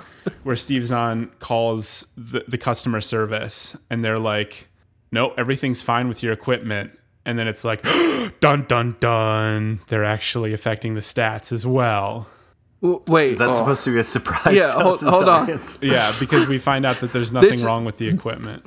where 0.44 0.54
Steve 0.56 0.86
Zahn 0.86 1.30
calls 1.40 2.06
the, 2.16 2.44
the 2.46 2.58
customer 2.58 3.00
service, 3.00 3.76
and 3.90 4.04
they're 4.04 4.20
like, 4.20 4.68
"No, 5.10 5.32
everything's 5.32 5.82
fine 5.82 6.08
with 6.08 6.22
your 6.22 6.32
equipment. 6.32 6.98
And 7.24 7.38
then 7.38 7.46
it's 7.48 7.64
like, 7.64 7.82
dun 8.40 8.64
dun 8.66 8.96
dun, 9.00 9.80
they're 9.88 10.04
actually 10.04 10.52
affecting 10.52 10.94
the 10.94 11.00
stats 11.00 11.52
as 11.52 11.66
well. 11.66 12.26
W- 12.82 13.00
Wait. 13.06 13.30
Is 13.32 13.38
that 13.38 13.50
oh. 13.50 13.54
supposed 13.54 13.84
to 13.84 13.92
be 13.92 14.00
a 14.00 14.04
surprise? 14.04 14.56
Yeah, 14.56 14.72
hold- 14.72 15.00
hold 15.00 15.28
on. 15.28 15.60
Yeah, 15.80 16.12
because 16.18 16.48
we 16.48 16.58
find 16.58 16.84
out 16.84 16.96
that 17.00 17.12
there's 17.12 17.32
nothing 17.32 17.50
This- 17.52 17.64
wrong 17.64 17.84
with 17.84 17.96
the 17.98 18.08
equipment. 18.08 18.64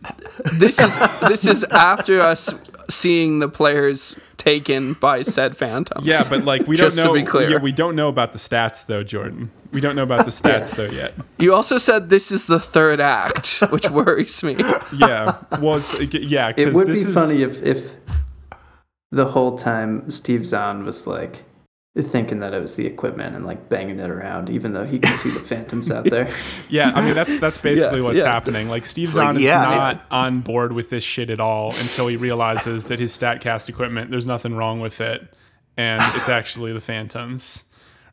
this 0.57 0.79
is 0.79 0.97
this 1.27 1.45
is 1.45 1.63
after 1.65 2.19
us 2.21 2.53
seeing 2.89 3.39
the 3.39 3.49
players 3.49 4.15
taken 4.37 4.93
by 4.93 5.21
said 5.23 5.57
phantoms. 5.57 6.05
Yeah, 6.05 6.21
but 6.29 6.45
like 6.45 6.65
we 6.67 6.77
don't 6.77 6.91
to 6.91 7.03
know. 7.03 7.13
be 7.13 7.23
clear. 7.23 7.49
Yeah, 7.51 7.57
we 7.57 7.71
don't 7.71 7.95
know 7.95 8.07
about 8.09 8.31
the 8.31 8.37
stats 8.39 8.85
though, 8.85 9.03
Jordan. 9.03 9.51
We 9.73 9.81
don't 9.81 9.95
know 9.97 10.03
about 10.03 10.23
the 10.25 10.31
stats 10.31 10.75
though 10.75 10.85
yet. 10.85 11.13
you 11.37 11.53
also 11.53 11.77
said 11.77 12.09
this 12.09 12.31
is 12.31 12.45
the 12.47 12.59
third 12.59 13.01
act, 13.01 13.57
which 13.69 13.89
worries 13.89 14.41
me. 14.43 14.55
Yeah. 14.95 15.35
Well, 15.59 15.75
it's, 15.75 15.99
yeah. 16.13 16.51
'cause 16.53 16.67
It 16.67 16.73
would 16.73 16.87
this 16.87 17.03
be 17.03 17.09
is- 17.09 17.15
funny 17.15 17.41
if 17.41 17.61
if 17.63 17.91
the 19.11 19.25
whole 19.25 19.57
time 19.57 20.09
Steve 20.11 20.45
Zahn 20.45 20.85
was 20.85 21.05
like 21.07 21.43
thinking 22.03 22.39
that 22.39 22.53
it 22.53 22.61
was 22.61 22.75
the 22.75 22.85
equipment 22.85 23.35
and 23.35 23.45
like 23.45 23.69
banging 23.69 23.99
it 23.99 24.09
around, 24.09 24.49
even 24.49 24.73
though 24.73 24.85
he 24.85 24.99
can 24.99 25.13
see 25.17 25.29
the 25.29 25.39
phantoms 25.39 25.89
out 25.89 26.03
there. 26.05 26.29
Yeah, 26.69 26.91
I 26.93 27.05
mean 27.05 27.15
that's 27.15 27.39
that's 27.39 27.57
basically 27.57 27.99
Yeah, 27.99 28.03
what's 28.03 28.19
yeah. 28.19 28.25
happening. 28.25 28.67
Like 28.67 28.85
Steve 28.85 29.07
like, 29.15 29.27
Zahn 29.27 29.35
is 29.37 29.43
yeah, 29.43 29.67
I- 29.67 29.75
not 29.77 30.05
on 30.11 30.41
board 30.41 30.73
with 30.73 30.89
this 30.89 31.03
shit 31.03 31.29
at 31.29 31.39
all 31.39 31.73
until 31.75 32.07
he 32.07 32.17
realizes 32.17 32.85
that 32.85 32.99
his 32.99 33.17
Statcast 33.17 33.69
equipment, 33.69 34.11
there's 34.11 34.25
nothing 34.25 34.55
wrong 34.55 34.79
with 34.81 34.99
it, 34.99 35.21
and 35.77 36.01
it's 36.15 36.27
actually 36.29 36.73
the 36.73 36.81
Phantoms. 36.81 37.63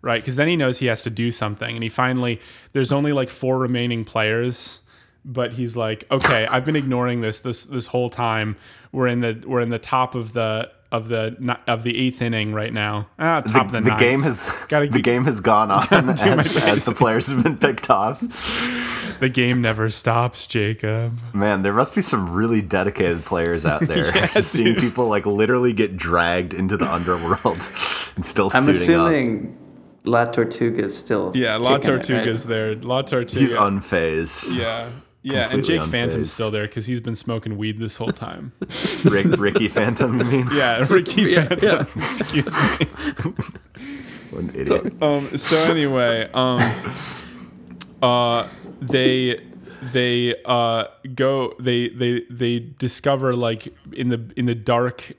Right, 0.04 0.20
because 0.20 0.34
then 0.34 0.48
he 0.48 0.56
knows 0.56 0.78
he 0.78 0.86
has 0.86 1.02
to 1.02 1.10
do 1.10 1.30
something, 1.30 1.74
and 1.76 1.82
he 1.82 1.88
finally 1.88 2.40
there's 2.72 2.90
only 2.92 3.12
like 3.12 3.30
four 3.30 3.56
remaining 3.58 4.04
players, 4.04 4.80
but 5.24 5.52
he's 5.52 5.76
like, 5.76 6.04
okay, 6.10 6.44
I've 6.46 6.64
been 6.64 6.74
ignoring 6.76 7.20
this 7.20 7.38
this 7.40 7.64
this 7.64 7.86
whole 7.86 8.10
time. 8.10 8.56
We're 8.90 9.06
in 9.06 9.20
the 9.20 9.42
we're 9.46 9.60
in 9.60 9.70
the 9.70 9.78
top 9.78 10.16
of 10.16 10.32
the 10.32 10.70
of 10.92 11.08
the 11.08 11.56
of 11.66 11.82
the 11.82 11.98
eighth 11.98 12.22
inning 12.22 12.52
right 12.54 12.72
now. 12.72 13.08
Ah, 13.18 13.40
top 13.40 13.72
The, 13.72 13.78
of 13.78 13.84
the, 13.84 13.90
the 13.90 13.96
game 13.96 14.22
has 14.22 14.64
Gotta 14.68 14.86
the 14.86 14.92
get- 14.98 15.02
game 15.04 15.24
has 15.24 15.40
gone 15.40 15.70
on 15.92 16.10
as, 16.10 16.56
as 16.56 16.84
the 16.84 16.94
players 16.94 17.26
have 17.28 17.42
been 17.42 17.56
picked 17.56 17.90
off. 17.90 18.20
the 19.18 19.28
game 19.28 19.60
never 19.62 19.88
stops, 19.90 20.46
Jacob. 20.46 21.18
Man, 21.34 21.62
there 21.62 21.72
must 21.72 21.94
be 21.94 22.02
some 22.02 22.32
really 22.32 22.62
dedicated 22.62 23.24
players 23.24 23.64
out 23.66 23.80
there. 23.88 24.12
Just 24.12 24.52
seeing 24.52 24.76
people 24.76 25.08
like 25.08 25.26
literally 25.26 25.72
get 25.72 25.96
dragged 25.96 26.54
into 26.54 26.76
the 26.76 26.92
underworld 26.92 27.70
and 28.16 28.24
still 28.24 28.50
I'm 28.52 28.62
suiting 28.62 28.94
up. 28.94 29.06
assuming 29.08 29.58
La 30.04 30.24
Tortuga 30.26 30.84
is 30.84 30.96
still 30.96 31.32
Yeah, 31.34 31.56
La 31.56 31.78
kicking 31.78 32.16
it, 32.16 32.26
right? 32.30 32.38
There. 32.40 32.74
La 32.76 33.02
Tortuga. 33.02 33.40
He's 33.40 33.52
unfazed. 33.54 34.56
Yeah. 34.58 34.90
Yeah, 35.24 35.42
and 35.42 35.50
completely 35.50 35.78
Jake 35.78 35.90
Phantom's 35.90 36.32
still 36.32 36.50
there 36.50 36.66
because 36.66 36.86
he's 36.86 37.00
been 37.00 37.14
smoking 37.14 37.56
weed 37.56 37.78
this 37.78 37.96
whole 37.96 38.10
time. 38.12 38.52
Rick, 39.04 39.26
Ricky 39.38 39.68
Phantom, 39.68 40.18
you 40.18 40.24
mean? 40.24 40.48
Yeah, 40.52 40.84
Ricky 40.90 41.22
Yeah, 41.22 41.46
Phantom. 41.46 41.68
yeah. 41.70 41.86
Excuse 41.96 42.80
me. 42.80 42.86
What 44.30 44.42
an 44.44 44.50
idiot. 44.54 45.02
Um. 45.02 45.28
So 45.36 45.70
anyway, 45.70 46.26
um, 46.32 46.60
uh, 48.02 48.48
they 48.80 49.40
they 49.92 50.34
uh 50.44 50.84
go 51.14 51.54
they 51.60 51.88
they 51.90 52.22
they 52.30 52.60
discover 52.60 53.34
like 53.36 53.68
in 53.92 54.08
the 54.08 54.32
in 54.36 54.46
the 54.46 54.54
dark 54.54 55.12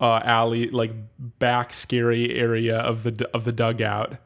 uh 0.00 0.20
alley 0.24 0.68
like 0.70 0.92
back 1.38 1.72
scary 1.72 2.34
area 2.36 2.78
of 2.78 3.02
the 3.02 3.28
of 3.34 3.44
the 3.44 3.52
dugout 3.52 4.18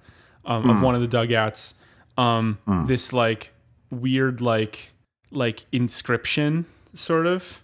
um 0.45 0.69
of 0.69 0.83
one 0.83 0.95
of 0.97 1.01
the 1.01 1.07
dugouts 1.09 1.75
um 2.19 2.59
this 2.87 3.13
like 3.13 3.53
weird 3.91 4.41
like 4.41 4.93
like 5.35 5.67
inscription 5.73 6.67
sort 6.95 7.27
of 7.27 7.61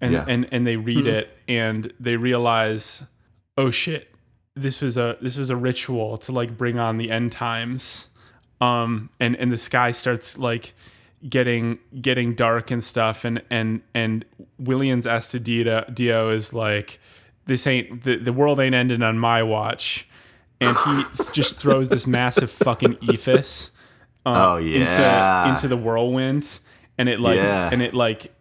and 0.00 0.12
Yeah. 0.12 0.24
and 0.28 0.46
and 0.52 0.66
they 0.66 0.76
read 0.76 1.06
it 1.06 1.36
and 1.48 1.92
they 1.98 2.16
realize 2.16 3.02
oh 3.56 3.70
shit 3.70 4.10
this 4.54 4.80
was 4.80 4.96
a 4.96 5.16
this 5.20 5.36
was 5.36 5.50
a 5.50 5.56
ritual 5.56 6.18
to 6.18 6.32
like 6.32 6.56
bring 6.56 6.78
on 6.78 6.96
the 6.98 7.10
end 7.10 7.32
times 7.32 8.06
um 8.60 9.08
and 9.18 9.36
and 9.36 9.50
the 9.50 9.58
sky 9.58 9.90
starts 9.90 10.36
like 10.38 10.74
getting 11.28 11.78
getting 12.00 12.34
dark 12.34 12.70
and 12.70 12.84
stuff 12.84 13.24
and 13.24 13.40
and 13.50 13.80
and 13.94 14.24
Willians 14.62 15.06
Astudillo 15.06 15.92
Dio 15.94 16.30
is 16.30 16.52
like 16.52 17.00
this 17.46 17.66
ain't 17.66 18.02
the, 18.04 18.16
the 18.16 18.32
world 18.32 18.60
ain't 18.60 18.74
ending 18.74 19.02
on 19.02 19.18
my 19.18 19.42
watch 19.42 20.06
and 20.60 20.76
he 20.76 21.02
just 21.32 21.56
throws 21.56 21.88
this 21.88 22.06
massive 22.06 22.50
fucking 22.50 22.94
eephus 22.96 23.70
um, 24.26 24.36
Oh, 24.36 24.56
yeah. 24.58 25.42
into 25.44 25.50
into 25.54 25.68
the 25.68 25.76
whirlwind 25.76 26.58
and 26.98 27.08
it 27.08 27.20
like 27.20 27.36
Yeah. 27.36 27.70
and 27.72 27.82
it 27.82 27.94
like 27.94 28.32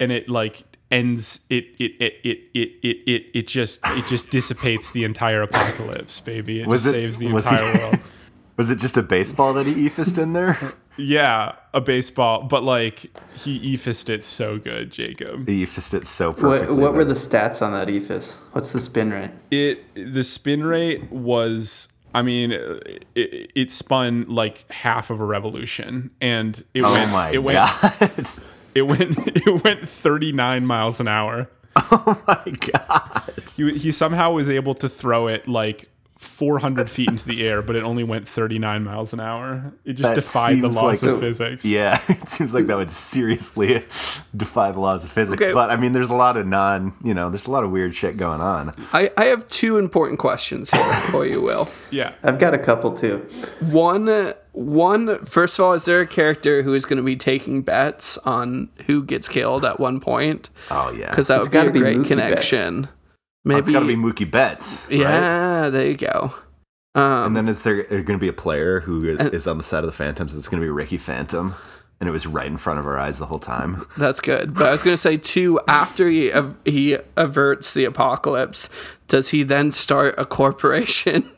and 0.00 0.12
it 0.12 0.28
like 0.28 0.62
ends 0.90 1.40
it 1.50 1.64
it 1.78 1.92
it 2.00 2.14
it 2.24 2.38
it 2.54 2.68
it 2.82 2.96
it, 3.06 3.26
it 3.34 3.46
just 3.46 3.78
it 3.84 4.06
just 4.08 4.30
dissipates 4.30 4.90
the 4.92 5.04
entire 5.04 5.42
apocalypse 5.42 6.18
baby 6.20 6.60
it 6.62 6.66
Was 6.66 6.84
just 6.84 6.94
it- 6.94 6.98
saves 6.98 7.18
the 7.18 7.26
was 7.32 7.46
entire 7.46 7.72
he- 7.72 7.78
world 7.78 7.98
Was 8.56 8.70
it 8.70 8.80
just 8.80 8.96
a 8.96 9.04
baseball 9.04 9.52
that 9.54 9.66
he 9.66 9.74
eephused 9.88 10.20
in 10.20 10.32
there? 10.32 10.58
yeah 10.96 11.52
a 11.74 11.80
baseball 11.80 12.42
but 12.42 12.64
like 12.64 13.06
he 13.36 13.76
eephused 13.76 14.08
it 14.08 14.24
so 14.24 14.58
good 14.58 14.90
jacob 14.90 15.46
He 15.46 15.64
eephused 15.64 15.94
it 15.94 16.06
so 16.08 16.32
perfectly. 16.32 16.74
what 16.74 16.94
were 16.94 17.04
the 17.04 17.14
stats 17.14 17.60
on 17.62 17.72
that 17.72 17.86
eephus? 17.88 18.36
What's 18.52 18.72
the 18.72 18.80
spin 18.80 19.10
rate? 19.12 19.30
it 19.50 19.84
the 19.94 20.24
spin 20.24 20.64
rate 20.64 21.10
was 21.12 21.88
i 22.14 22.22
mean 22.22 22.52
it, 22.52 23.50
it 23.54 23.70
spun 23.70 24.24
like 24.28 24.70
half 24.70 25.10
of 25.10 25.20
a 25.20 25.24
revolution 25.24 26.10
and 26.20 26.64
it 26.74 26.82
Oh 26.82 26.92
went 26.92 27.10
my 27.10 27.30
it 27.30 27.38
went 27.38 27.56
god! 27.56 28.28
it 28.74 28.82
went 28.82 29.16
it 29.18 29.64
went 29.64 29.86
39 29.86 30.66
miles 30.66 31.00
an 31.00 31.08
hour 31.08 31.48
oh 31.76 32.20
my 32.26 32.52
god! 32.72 33.34
he, 33.56 33.78
he 33.78 33.92
somehow 33.92 34.32
was 34.32 34.50
able 34.50 34.74
to 34.74 34.88
throw 34.88 35.28
it 35.28 35.46
like 35.46 35.88
400 36.18 36.90
feet 36.90 37.08
into 37.10 37.26
the 37.26 37.46
air 37.46 37.62
but 37.62 37.76
it 37.76 37.84
only 37.84 38.02
went 38.02 38.28
39 38.28 38.82
miles 38.84 39.12
an 39.12 39.20
hour 39.20 39.72
it 39.84 39.92
just 39.94 40.08
That 40.10 40.14
defied 40.16 40.60
the 40.60 40.68
laws 40.68 41.02
like- 41.02 41.12
of 41.12 41.20
physics 41.20 41.64
Yeah, 41.64 42.00
it 42.08 42.28
seems 42.28 42.52
like 42.52 42.66
that 42.66 42.76
would 42.76 42.90
seriously 42.90 43.84
defy 44.36 44.72
the 44.72 44.80
laws 44.80 45.04
of 45.04 45.10
physics. 45.12 45.40
Okay. 45.40 45.52
But 45.52 45.70
I 45.70 45.76
mean, 45.76 45.92
there's 45.92 46.10
a 46.10 46.14
lot 46.16 46.36
of 46.36 46.46
non, 46.46 46.94
you 47.04 47.14
know, 47.14 47.30
there's 47.30 47.46
a 47.46 47.50
lot 47.50 47.62
of 47.64 47.70
weird 47.70 47.94
shit 47.94 48.16
going 48.16 48.40
on. 48.40 48.72
I, 48.92 49.10
I 49.16 49.26
have 49.26 49.48
two 49.48 49.78
important 49.78 50.18
questions 50.18 50.70
here 50.72 50.94
for 51.10 51.24
you, 51.24 51.40
Will. 51.40 51.68
yeah 51.90 52.14
I've 52.24 52.38
got 52.38 52.52
a 52.52 52.58
couple 52.58 52.92
too. 52.96 53.18
One, 53.70 54.34
one, 54.52 55.24
first 55.24 55.58
of 55.58 55.64
all, 55.64 55.72
is 55.72 55.84
there 55.84 56.00
a 56.00 56.06
character 56.06 56.62
who 56.62 56.74
is 56.74 56.84
going 56.84 56.96
to 56.96 57.02
be 57.02 57.16
taking 57.16 57.62
bets 57.62 58.18
on 58.18 58.70
who 58.86 59.04
gets 59.04 59.28
killed 59.28 59.64
at 59.64 59.78
one 59.78 60.00
point? 60.00 60.50
Oh 60.70 60.90
yeah, 60.90 61.10
Because 61.10 61.28
that 61.28 61.40
It's 61.40 61.48
would 61.48 61.52
be 61.52 61.58
a 61.68 61.72
be 61.72 61.78
great 61.80 61.96
Mookie 61.98 62.10
Oh, 63.46 63.56
it's 63.56 63.66
Maybe. 63.68 63.72
got 63.72 63.80
to 63.80 63.86
be 63.86 63.96
Mookie 63.96 64.30
Betts. 64.30 64.86
right? 64.90 64.98
yeah, 64.98 65.68
there 65.70 65.86
you 65.86 65.96
go. 65.96 66.34
Um, 66.94 67.26
And 67.26 67.36
then 67.36 67.48
is 67.48 67.62
there 67.62 67.82
going 67.84 68.06
to 68.06 68.18
be 68.18 68.28
a 68.28 68.32
player 68.32 68.80
who 68.80 69.04
is 69.08 69.46
on 69.46 69.56
the 69.56 69.62
side 69.62 69.84
of 69.84 69.86
the 69.86 69.92
Phantoms? 69.96 70.34
It's 70.34 70.48
going 70.48 70.60
to 70.60 70.66
be 70.66 70.70
Ricky 70.70 70.98
Phantom, 70.98 71.54
and 72.00 72.08
it 72.08 72.12
was 72.12 72.26
right 72.26 72.46
in 72.46 72.56
front 72.56 72.78
of 72.80 72.86
our 72.86 72.98
eyes 72.98 73.18
the 73.18 73.26
whole 73.26 73.38
time. 73.38 73.86
That's 73.96 74.20
good. 74.20 74.54
But 74.54 74.64
I 74.66 74.72
was 74.72 74.82
going 74.82 74.94
to 74.94 75.00
say 75.00 75.16
too. 75.16 75.60
After 75.68 76.08
he 76.08 76.32
he 76.64 76.98
averts 77.16 77.72
the 77.74 77.84
apocalypse, 77.84 78.68
does 79.06 79.28
he 79.30 79.44
then 79.44 79.70
start 79.70 80.14
a 80.18 80.24
corporation 80.24 81.30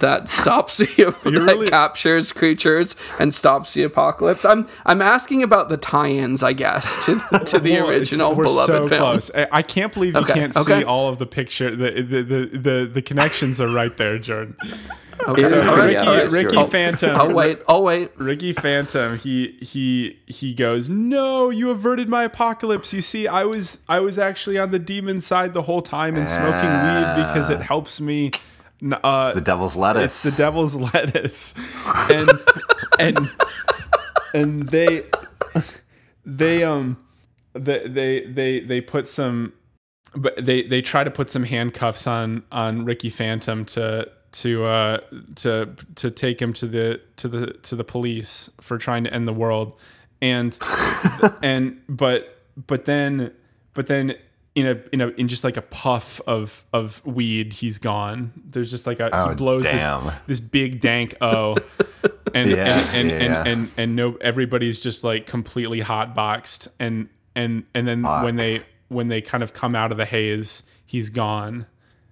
that 0.00 0.28
stops 0.28 0.78
the 0.78 0.86
that 0.86 1.24
really- 1.24 1.66
captures 1.68 2.32
creatures 2.32 2.96
and 3.18 3.32
stops 3.34 3.74
the 3.74 3.82
apocalypse? 3.82 4.44
I'm 4.44 4.66
I'm 4.86 5.02
asking 5.02 5.42
about 5.42 5.68
the 5.68 5.76
tie-ins, 5.76 6.42
I 6.42 6.52
guess, 6.52 7.04
to 7.06 7.14
to 7.46 7.58
the 7.58 7.72
Well, 7.80 7.90
original 7.90 8.34
we're 8.34 8.44
beloved 8.44 8.66
so 8.66 8.88
film. 8.88 9.00
close. 9.00 9.30
I, 9.30 9.62
can't 9.62 9.92
believe 9.92 10.14
you 10.14 10.20
Okay, 10.20 10.34
can't 10.34 10.56
okay. 10.56 10.80
see 10.80 10.84
all 10.84 11.08
of 11.08 11.18
the 11.18 11.26
picture. 11.26 11.74
The 11.74 11.90
the, 12.02 12.22
the 12.22 12.58
the 12.58 12.90
the 12.94 13.02
connections 13.02 13.60
are 13.60 13.68
right 13.72 13.96
there, 13.96 14.18
Jordan. 14.18 14.56
Is 15.36 15.48
So 15.48 15.84
Ricky, 15.84 15.96
obvious, 15.96 16.32
Ricky 16.32 16.42
Jordan. 16.54 16.58
Oh, 16.58 16.66
Phantom. 16.66 17.16
Oh 17.20 17.34
wait, 17.34 17.58
oh 17.66 17.82
wait. 17.82 18.10
Ricky 18.16 18.52
Phantom. 18.52 19.16
He 19.18 19.58
he 19.60 20.18
he 20.26 20.54
goes. 20.54 20.88
No, 20.88 21.50
you 21.50 21.70
averted 21.70 22.08
my 22.08 22.24
apocalypse. 22.24 22.92
You 22.92 23.02
see, 23.02 23.26
I 23.26 23.44
was 23.44 23.78
I 23.88 24.00
was 24.00 24.18
actually 24.18 24.58
on 24.58 24.70
the 24.70 24.78
demon 24.78 25.20
side 25.20 25.54
the 25.54 25.62
whole 25.62 25.82
time 25.82 26.16
and 26.16 26.28
smoking 26.28 26.70
weed 26.70 27.26
because 27.26 27.50
it 27.50 27.58
ah. 27.58 27.62
helps 27.62 28.00
me. 28.00 28.30
Uh, 28.82 29.32
The 29.32 29.40
Devil's 29.40 29.76
Lettuce. 29.76 30.24
it's 30.24 30.36
the 30.36 30.42
devil's 30.42 30.76
lettuce, 30.94 31.54
and 32.10 32.30
and 32.98 33.30
and 34.34 34.68
they 34.68 35.02
they 36.24 36.62
um 36.64 36.96
they 37.54 37.88
they 37.88 38.26
they 38.26 38.60
they 38.60 38.80
put 38.80 39.08
some 39.08 39.52
but 40.14 40.36
they 40.44 40.62
they 40.62 40.80
try 40.82 41.02
to 41.04 41.10
put 41.10 41.28
some 41.30 41.42
handcuffs 41.44 42.06
on 42.06 42.42
on 42.52 42.84
Ricky 42.84 43.10
Phantom 43.10 43.64
to 43.66 44.08
to 44.30 44.64
uh 44.64 44.98
to 45.36 45.74
to 45.96 46.10
take 46.10 46.40
him 46.40 46.52
to 46.54 46.66
the 46.66 47.00
to 47.16 47.28
the 47.28 47.46
to 47.64 47.74
the 47.74 47.84
police 47.84 48.50
for 48.60 48.78
trying 48.78 49.04
to 49.04 49.12
end 49.12 49.26
the 49.26 49.32
world 49.32 49.72
and 50.20 50.58
and 51.42 51.80
but 51.88 52.38
but 52.66 52.84
then 52.84 53.32
but 53.74 53.86
then 53.86 54.14
in 54.60 54.66
a 54.66 54.82
in 54.92 55.00
a 55.00 55.08
in 55.10 55.28
just 55.28 55.44
like 55.44 55.56
a 55.56 55.62
puff 55.62 56.20
of 56.26 56.64
of 56.72 57.04
weed 57.06 57.52
he's 57.52 57.78
gone. 57.78 58.32
There's 58.44 58.70
just 58.70 58.86
like 58.86 59.00
a 59.00 59.08
Oh, 59.14 59.28
he 59.30 59.34
blows 59.36 59.62
this, 59.64 59.80
damn. 59.80 60.10
this 60.26 60.40
big 60.40 60.80
dank 60.80 61.14
o. 61.20 61.56
And 62.34 62.50
Yeah, 62.50 62.78
and 62.92 63.10
and, 63.10 63.10
yeah. 63.10 63.38
and 63.40 63.48
and 63.48 63.70
and 63.78 63.96
no 63.96 64.16
everybody's 64.20 64.80
just 64.80 65.02
like 65.02 65.26
completely 65.26 65.80
hot 65.80 66.14
boxed 66.14 66.68
and 66.78 67.08
and 67.34 67.64
and 67.74 67.88
then 67.88 68.02
Fuck. 68.02 68.24
when 68.24 68.36
they 68.36 68.62
when 68.88 69.08
they 69.08 69.22
kind 69.22 69.42
of 69.42 69.52
come 69.54 69.74
out 69.74 69.92
of 69.92 69.96
the 69.98 70.04
haze 70.04 70.62
he's 70.84 71.08
gone. 71.10 71.66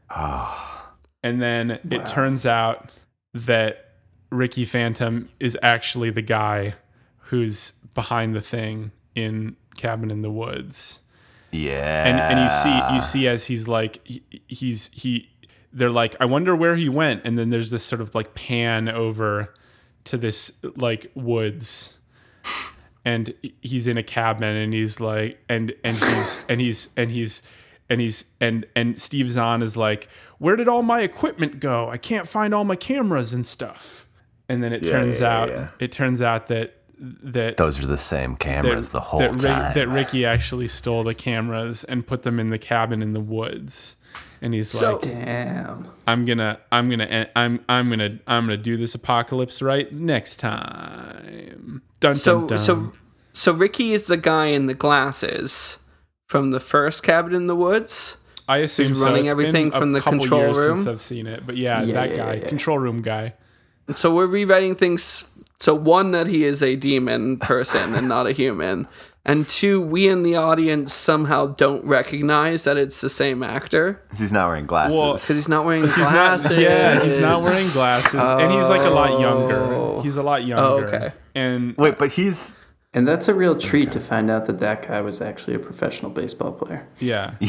Ah. 0.08 0.92
And 1.22 1.42
then 1.42 1.80
it 1.90 2.06
turns 2.06 2.46
out 2.46 2.92
that 3.34 3.92
Ricky 4.30 4.64
Phantom 4.64 5.28
is 5.40 5.58
actually 5.62 6.10
the 6.10 6.22
guy 6.22 6.74
who's 7.18 7.72
behind 7.94 8.34
the 8.34 8.40
thing 8.40 8.92
in 9.14 9.56
Cabin 9.76 10.10
in 10.10 10.22
the 10.22 10.30
Woods 10.30 11.00
yeah. 11.52 12.06
and 12.06 12.18
and 12.18 12.40
you 12.40 12.50
see 12.50 12.94
you 12.94 13.00
see 13.00 13.28
as 13.28 13.44
he's 13.46 13.66
like 13.68 14.00
he, 14.04 14.22
he's 14.46 14.90
he 14.92 15.30
they're 15.72 15.90
like 15.90 16.16
I 16.20 16.24
wonder 16.24 16.54
where 16.56 16.76
he 16.76 16.88
went 16.88 17.22
and 17.24 17.38
then 17.38 17.50
there's 17.50 17.70
this 17.70 17.84
sort 17.84 18.00
of 18.00 18.14
like 18.14 18.34
pan 18.34 18.88
over 18.88 19.52
to 20.04 20.16
this 20.16 20.52
like 20.76 21.10
woods 21.14 21.94
and 23.04 23.32
he's 23.62 23.86
in 23.86 23.96
a 23.98 24.02
cabin 24.02 24.56
and 24.56 24.72
he's 24.72 25.00
like 25.00 25.38
and 25.48 25.74
and 25.84 25.96
he's 25.96 26.38
and 26.48 26.60
he's 26.60 26.88
and 26.96 27.10
he's 27.10 27.42
and 27.88 28.00
he's 28.00 28.24
and 28.40 28.66
and 28.74 29.00
Steve 29.00 29.30
Zahn 29.30 29.62
is 29.62 29.76
like 29.76 30.08
where 30.38 30.56
did 30.56 30.68
all 30.68 30.82
my 30.82 31.00
equipment 31.02 31.60
go 31.60 31.88
I 31.88 31.98
can't 31.98 32.28
find 32.28 32.54
all 32.54 32.64
my 32.64 32.76
cameras 32.76 33.32
and 33.32 33.46
stuff 33.46 34.06
and 34.48 34.62
then 34.62 34.72
it 34.72 34.82
Yeah, 34.82 34.90
turns 34.92 35.20
yeah, 35.20 35.38
out 35.38 35.48
yeah. 35.48 35.68
it 35.78 35.92
turns 35.92 36.22
out 36.22 36.46
that 36.48 36.74
that 36.98 37.56
Those 37.56 37.82
are 37.82 37.86
the 37.86 37.98
same 37.98 38.36
cameras 38.36 38.88
the 38.90 39.00
whole 39.00 39.20
that, 39.20 39.32
Ri- 39.34 39.38
time. 39.40 39.74
that 39.74 39.88
Ricky 39.88 40.24
actually 40.24 40.68
stole 40.68 41.04
the 41.04 41.14
cameras 41.14 41.84
and 41.84 42.06
put 42.06 42.22
them 42.22 42.40
in 42.40 42.50
the 42.50 42.58
cabin 42.58 43.02
in 43.02 43.12
the 43.12 43.20
woods. 43.20 43.96
And 44.40 44.54
he's 44.54 44.70
So- 44.70 44.94
like, 44.94 45.02
Damn. 45.02 45.88
"I'm 46.06 46.24
gonna, 46.24 46.58
I'm 46.72 46.88
gonna, 46.90 47.28
I'm, 47.36 47.60
I'm 47.68 47.88
gonna, 47.90 48.18
I'm 48.26 48.44
gonna 48.44 48.56
do 48.56 48.76
this 48.76 48.94
apocalypse 48.94 49.60
right 49.62 49.90
next 49.92 50.36
time." 50.38 51.82
Dun 52.00 52.14
So 52.14 52.40
dun 52.40 52.46
dun. 52.48 52.58
so 52.58 52.92
so 53.32 53.52
Ricky 53.52 53.92
is 53.92 54.06
the 54.06 54.16
guy 54.16 54.46
in 54.46 54.66
the 54.66 54.74
glasses 54.74 55.78
from 56.26 56.50
the 56.50 56.60
first 56.60 57.02
cabin 57.02 57.34
in 57.34 57.46
the 57.46 57.56
woods. 57.56 58.16
I 58.48 58.58
assume 58.58 58.88
he's 58.88 58.98
so. 58.98 59.04
running 59.06 59.24
It's 59.24 59.30
everything 59.32 59.70
been 59.70 59.74
a 59.74 59.78
from 59.78 59.92
the 59.92 60.00
control 60.00 60.40
years 60.42 60.56
room? 60.58 60.76
Since 60.78 60.86
I've 60.88 61.00
seen 61.00 61.26
it, 61.26 61.46
but 61.46 61.56
yeah, 61.56 61.82
Yeah, 61.82 61.94
that 61.94 62.10
yeah, 62.10 62.16
guy, 62.16 62.34
yeah. 62.34 62.48
control 62.48 62.78
room 62.78 63.02
guy. 63.02 63.34
So 63.94 64.14
we're 64.14 64.26
rewriting 64.26 64.74
things. 64.74 65.28
So 65.58 65.74
one 65.74 66.10
that 66.12 66.26
he 66.26 66.44
is 66.44 66.62
a 66.62 66.76
demon 66.76 67.38
person 67.38 67.94
and 67.94 68.08
not 68.08 68.26
a 68.26 68.32
human, 68.32 68.86
and 69.24 69.48
two 69.48 69.80
we 69.80 70.06
in 70.06 70.22
the 70.22 70.36
audience 70.36 70.92
somehow 70.92 71.46
don't 71.46 71.84
recognize 71.84 72.64
that 72.64 72.76
it's 72.76 73.00
the 73.00 73.08
same 73.08 73.42
actor 73.42 74.00
he's 74.16 74.32
not 74.32 74.48
wearing 74.48 74.66
glasses. 74.66 75.00
Well, 75.00 75.14
because 75.14 75.28
he's 75.36 75.48
not 75.48 75.64
wearing 75.64 75.82
He's 75.82 75.96
not, 75.98 76.12
glasses. 76.12 76.58
yeah, 76.58 77.02
he's 77.02 77.18
not 77.18 77.42
wearing 77.42 77.68
glasses, 77.70 78.14
and 78.14 78.52
he's 78.52 78.68
like 78.68 78.82
a 78.82 78.90
lot 78.90 79.18
younger. 79.18 79.56
Oh. 79.56 80.00
He's 80.02 80.16
a 80.16 80.22
lot 80.22 80.44
younger. 80.44 80.84
Oh, 80.86 80.88
okay. 80.88 81.12
And 81.34 81.76
Wait, 81.76 81.98
but 81.98 82.12
he's 82.12 82.58
And 82.94 83.08
that's 83.08 83.26
a 83.28 83.34
real 83.34 83.58
treat 83.58 83.92
to 83.92 84.00
find 84.00 84.30
out 84.30 84.46
that 84.46 84.58
that 84.60 84.86
guy 84.86 85.00
was 85.00 85.20
actually 85.20 85.54
a 85.54 85.58
professional 85.58 86.10
baseball 86.10 86.52
player. 86.52 86.86
Yeah. 87.00 87.34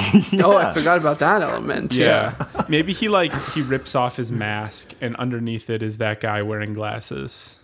Oh, 0.44 0.56
I 0.58 0.74
forgot 0.74 0.98
about 0.98 1.20
that 1.20 1.42
element. 1.42 1.94
Yeah. 1.94 2.34
Maybe 2.70 2.94
he 2.94 3.08
like 3.10 3.34
he 3.54 3.62
rips 3.62 3.96
off 3.96 4.16
his 4.18 4.32
mask 4.32 4.94
and 5.02 5.16
underneath 5.18 5.70
it 5.70 5.84
is 5.84 5.98
that 6.00 6.22
guy 6.22 6.42
wearing 6.42 6.74
glasses. 6.74 7.56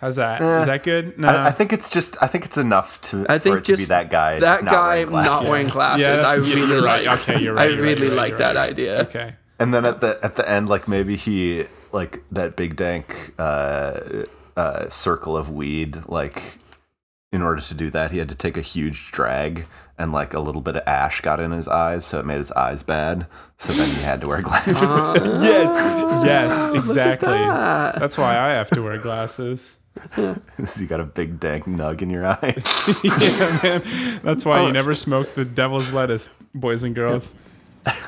How's 0.00 0.16
that? 0.16 0.40
Is 0.40 0.46
Eh, 0.48 0.64
that 0.64 0.82
good? 0.82 1.18
No. 1.18 1.28
I, 1.28 1.48
I 1.48 1.50
think 1.50 1.72
it's 1.74 1.90
just. 1.90 2.16
I 2.22 2.26
think 2.26 2.46
it's 2.46 2.56
enough 2.56 3.00
to 3.02 3.26
I 3.28 3.38
for 3.38 3.44
think 3.44 3.56
it 3.58 3.64
to 3.64 3.76
be 3.76 3.84
that 3.84 4.10
guy. 4.10 4.38
That 4.38 4.52
just 4.54 4.62
not 4.64 4.70
guy 4.70 4.88
wearing 5.04 5.08
glasses. 5.08 5.42
not 5.42 5.50
wearing 5.50 5.68
glasses. 5.70 6.06
Yeah, 6.06 6.28
I 6.28 6.34
really 6.36 6.72
you're 6.72 6.82
right. 6.82 7.06
like. 7.06 7.28
Okay, 7.28 7.42
you're 7.42 7.54
right, 7.60 7.70
I 7.70 7.74
really 7.74 8.08
right, 8.08 8.16
like 8.16 8.28
you're 8.30 8.38
that 8.38 8.56
right. 8.56 8.70
idea. 8.70 9.00
okay. 9.02 9.34
And 9.58 9.74
then 9.74 9.84
at 9.84 10.00
the 10.00 10.18
at 10.22 10.36
the 10.36 10.48
end, 10.48 10.68
like 10.70 10.88
maybe 10.88 11.16
he 11.16 11.66
like 11.92 12.22
that 12.32 12.56
big 12.56 12.76
dank 12.76 13.34
uh, 13.38 14.00
uh, 14.56 14.88
circle 14.88 15.36
of 15.36 15.50
weed. 15.50 15.98
Like 16.08 16.58
in 17.30 17.42
order 17.42 17.60
to 17.60 17.74
do 17.74 17.90
that, 17.90 18.10
he 18.10 18.18
had 18.18 18.30
to 18.30 18.34
take 18.34 18.56
a 18.56 18.62
huge 18.62 19.12
drag, 19.12 19.66
and 19.98 20.12
like 20.12 20.32
a 20.32 20.40
little 20.40 20.62
bit 20.62 20.76
of 20.76 20.82
ash 20.88 21.20
got 21.20 21.40
in 21.40 21.50
his 21.50 21.68
eyes, 21.68 22.06
so 22.06 22.18
it 22.20 22.24
made 22.24 22.38
his 22.38 22.52
eyes 22.52 22.82
bad. 22.82 23.26
So 23.58 23.74
then 23.74 23.94
he 23.94 24.00
had 24.00 24.22
to 24.22 24.28
wear 24.28 24.40
glasses. 24.48 24.80
Yes. 24.80 26.24
Yes, 26.24 26.72
exactly. 26.74 27.28
that. 27.28 27.98
That's 27.98 28.16
why 28.16 28.38
I 28.38 28.52
have 28.52 28.70
to 28.70 28.82
wear 28.82 28.96
glasses. 28.96 29.76
so 30.12 30.80
you 30.80 30.86
got 30.86 31.00
a 31.00 31.04
big 31.04 31.40
dank 31.40 31.64
nug 31.64 32.00
in 32.02 32.10
your 32.10 32.26
eye. 32.26 32.54
yeah, 33.04 33.60
man. 33.62 34.20
That's 34.22 34.44
why 34.44 34.60
Oh. 34.60 34.66
you 34.66 34.72
never 34.72 34.94
smoke 34.94 35.34
the 35.34 35.44
devil's 35.44 35.92
lettuce, 35.92 36.28
boys 36.54 36.82
and 36.82 36.94
girls. 36.94 37.34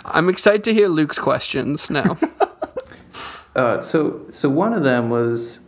I'm 0.04 0.28
excited 0.28 0.64
to 0.64 0.74
hear 0.74 0.88
Luke's 0.88 1.18
questions 1.18 1.90
now. 1.90 2.18
Uh, 3.54 3.78
so 3.78 4.24
so 4.30 4.48
one 4.48 4.72
of 4.72 4.82
them 4.82 5.10
was 5.10 5.60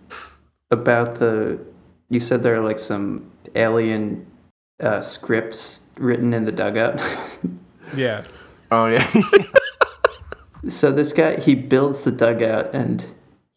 about 0.70 1.16
the. 1.16 1.60
You 2.08 2.18
said 2.18 2.42
there 2.42 2.54
are 2.54 2.60
like 2.62 2.78
some 2.78 3.30
alien 3.54 4.26
uh, 4.80 5.02
scripts 5.02 5.82
written 5.98 6.32
in 6.32 6.46
the 6.46 6.52
dugout. 6.52 6.98
Yeah. 7.94 8.24
oh 8.70 8.86
yeah. 8.86 9.06
so 10.66 10.90
this 10.90 11.12
guy 11.12 11.38
he 11.38 11.54
builds 11.54 12.00
the 12.02 12.10
dugout 12.10 12.74
and 12.74 13.04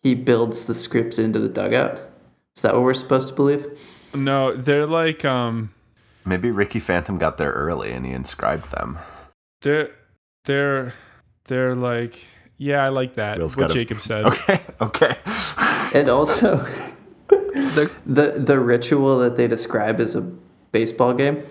he 0.03 0.13
builds 0.13 0.65
the 0.65 0.75
scripts 0.75 1.17
into 1.17 1.39
the 1.39 1.47
dugout. 1.49 1.97
Is 2.57 2.63
that 2.63 2.73
what 2.73 2.81
we're 2.83 2.93
supposed 2.95 3.27
to 3.29 3.33
believe? 3.35 3.65
No, 4.13 4.53
they're 4.55 4.87
like 4.87 5.23
um 5.23 5.69
maybe 6.25 6.51
Ricky 6.51 6.79
Phantom 6.79 7.17
got 7.17 7.37
there 7.37 7.51
early 7.51 7.91
and 7.93 8.05
he 8.05 8.11
inscribed 8.11 8.71
them. 8.71 8.97
they're 9.61 9.91
they're 10.45 10.93
they're 11.45 11.75
like 11.75 12.25
yeah, 12.57 12.83
I 12.83 12.89
like 12.89 13.13
that. 13.13 13.37
Will's 13.37 13.55
what 13.55 13.67
got 13.67 13.71
a- 13.71 13.73
Jacob 13.75 14.01
said. 14.01 14.25
Okay. 14.25 14.59
Okay. 14.81 15.15
And 15.93 16.09
also, 16.09 16.57
The- 17.29 17.91
the 18.05 18.31
the 18.37 18.59
ritual 18.59 19.19
that 19.19 19.37
they 19.37 19.47
describe 19.47 19.99
is 20.01 20.15
a 20.15 20.21
baseball 20.73 21.13
game. 21.13 21.43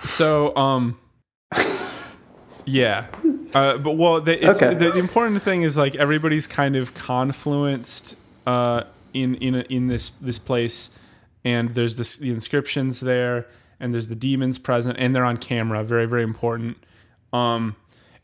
So, 0.00 0.54
um, 0.56 0.98
yeah, 2.66 3.06
uh, 3.54 3.78
but 3.78 3.92
well, 3.92 4.20
the, 4.20 4.44
it's, 4.44 4.60
Okay. 4.60 4.74
the, 4.74 4.90
the 4.92 4.98
important 4.98 5.42
thing 5.42 5.62
is 5.62 5.76
like 5.76 5.94
everybody's 5.96 6.46
kind 6.46 6.74
of 6.76 6.92
confluenced 6.94 8.16
uh, 8.46 8.84
in 9.14 9.34
in 9.36 9.54
in 9.54 9.86
this 9.88 10.10
this 10.20 10.38
place, 10.38 10.90
and 11.44 11.74
there's 11.74 11.96
this 11.96 12.16
the 12.16 12.30
inscriptions 12.30 13.00
there, 13.00 13.46
and 13.80 13.92
there's 13.92 14.08
the 14.08 14.14
demons 14.16 14.58
present, 14.58 14.96
and 14.98 15.14
they're 15.14 15.24
on 15.24 15.36
camera, 15.36 15.82
very 15.84 16.06
very 16.06 16.22
important. 16.22 16.76
Um, 17.32 17.76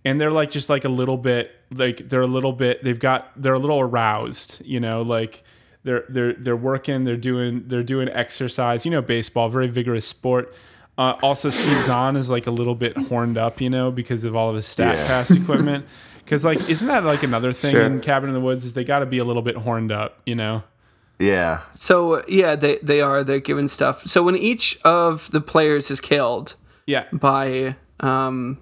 and 0.04 0.20
they're 0.20 0.30
like 0.30 0.50
just 0.50 0.68
like 0.68 0.84
a 0.84 0.88
little 0.88 1.16
bit 1.16 1.52
like 1.70 2.08
they're 2.08 2.22
a 2.22 2.26
little 2.26 2.52
bit 2.52 2.82
they've 2.84 2.98
got 2.98 3.30
they're 3.36 3.54
a 3.54 3.58
little 3.58 3.80
aroused, 3.80 4.62
you 4.64 4.80
know, 4.80 5.02
like 5.02 5.42
they're 5.84 6.04
they're 6.08 6.32
they're 6.34 6.56
working, 6.56 7.04
they're 7.04 7.16
doing 7.16 7.64
they're 7.66 7.82
doing 7.82 8.08
exercise, 8.08 8.84
you 8.84 8.90
know, 8.90 9.02
baseball, 9.02 9.48
very 9.48 9.68
vigorous 9.68 10.06
sport. 10.06 10.54
Uh, 10.96 11.16
also, 11.22 11.48
Steve 11.48 11.84
Zahn 11.84 12.16
is 12.16 12.28
like 12.28 12.48
a 12.48 12.50
little 12.50 12.74
bit 12.74 12.96
horned 12.96 13.38
up, 13.38 13.60
you 13.60 13.70
know, 13.70 13.90
because 13.92 14.24
of 14.24 14.34
all 14.34 14.50
of 14.50 14.56
his 14.56 14.66
stat 14.66 14.96
Yeah. 14.96 15.06
cast 15.06 15.30
equipment. 15.36 15.84
Because 16.28 16.44
like, 16.44 16.68
isn't 16.68 16.86
that 16.88 17.04
like 17.04 17.22
another 17.22 17.54
thing 17.54 17.70
Sure. 17.72 17.84
in 17.84 18.00
Cabin 18.02 18.28
in 18.28 18.34
the 18.34 18.40
Woods? 18.40 18.66
Is 18.66 18.74
they 18.74 18.84
got 18.84 18.98
to 18.98 19.06
be 19.06 19.16
a 19.16 19.24
little 19.24 19.40
bit 19.40 19.56
horned 19.56 19.90
up, 19.90 20.20
you 20.26 20.34
know? 20.34 20.62
Yeah. 21.18 21.62
so 21.72 22.22
yeah, 22.28 22.54
they 22.54 22.76
they 22.82 23.00
are 23.00 23.24
they're 23.24 23.40
given 23.40 23.66
stuff. 23.66 24.02
So 24.04 24.22
when 24.22 24.36
each 24.36 24.78
of 24.84 25.30
the 25.30 25.40
players 25.40 25.90
is 25.90 26.00
killed 26.00 26.54
Yeah. 26.86 27.06
by 27.12 27.76
um, 28.00 28.58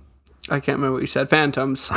I 0.48 0.60
can't 0.60 0.76
remember 0.78 0.92
what 0.92 1.00
you 1.02 1.06
said, 1.08 1.28
phantoms. 1.28 1.90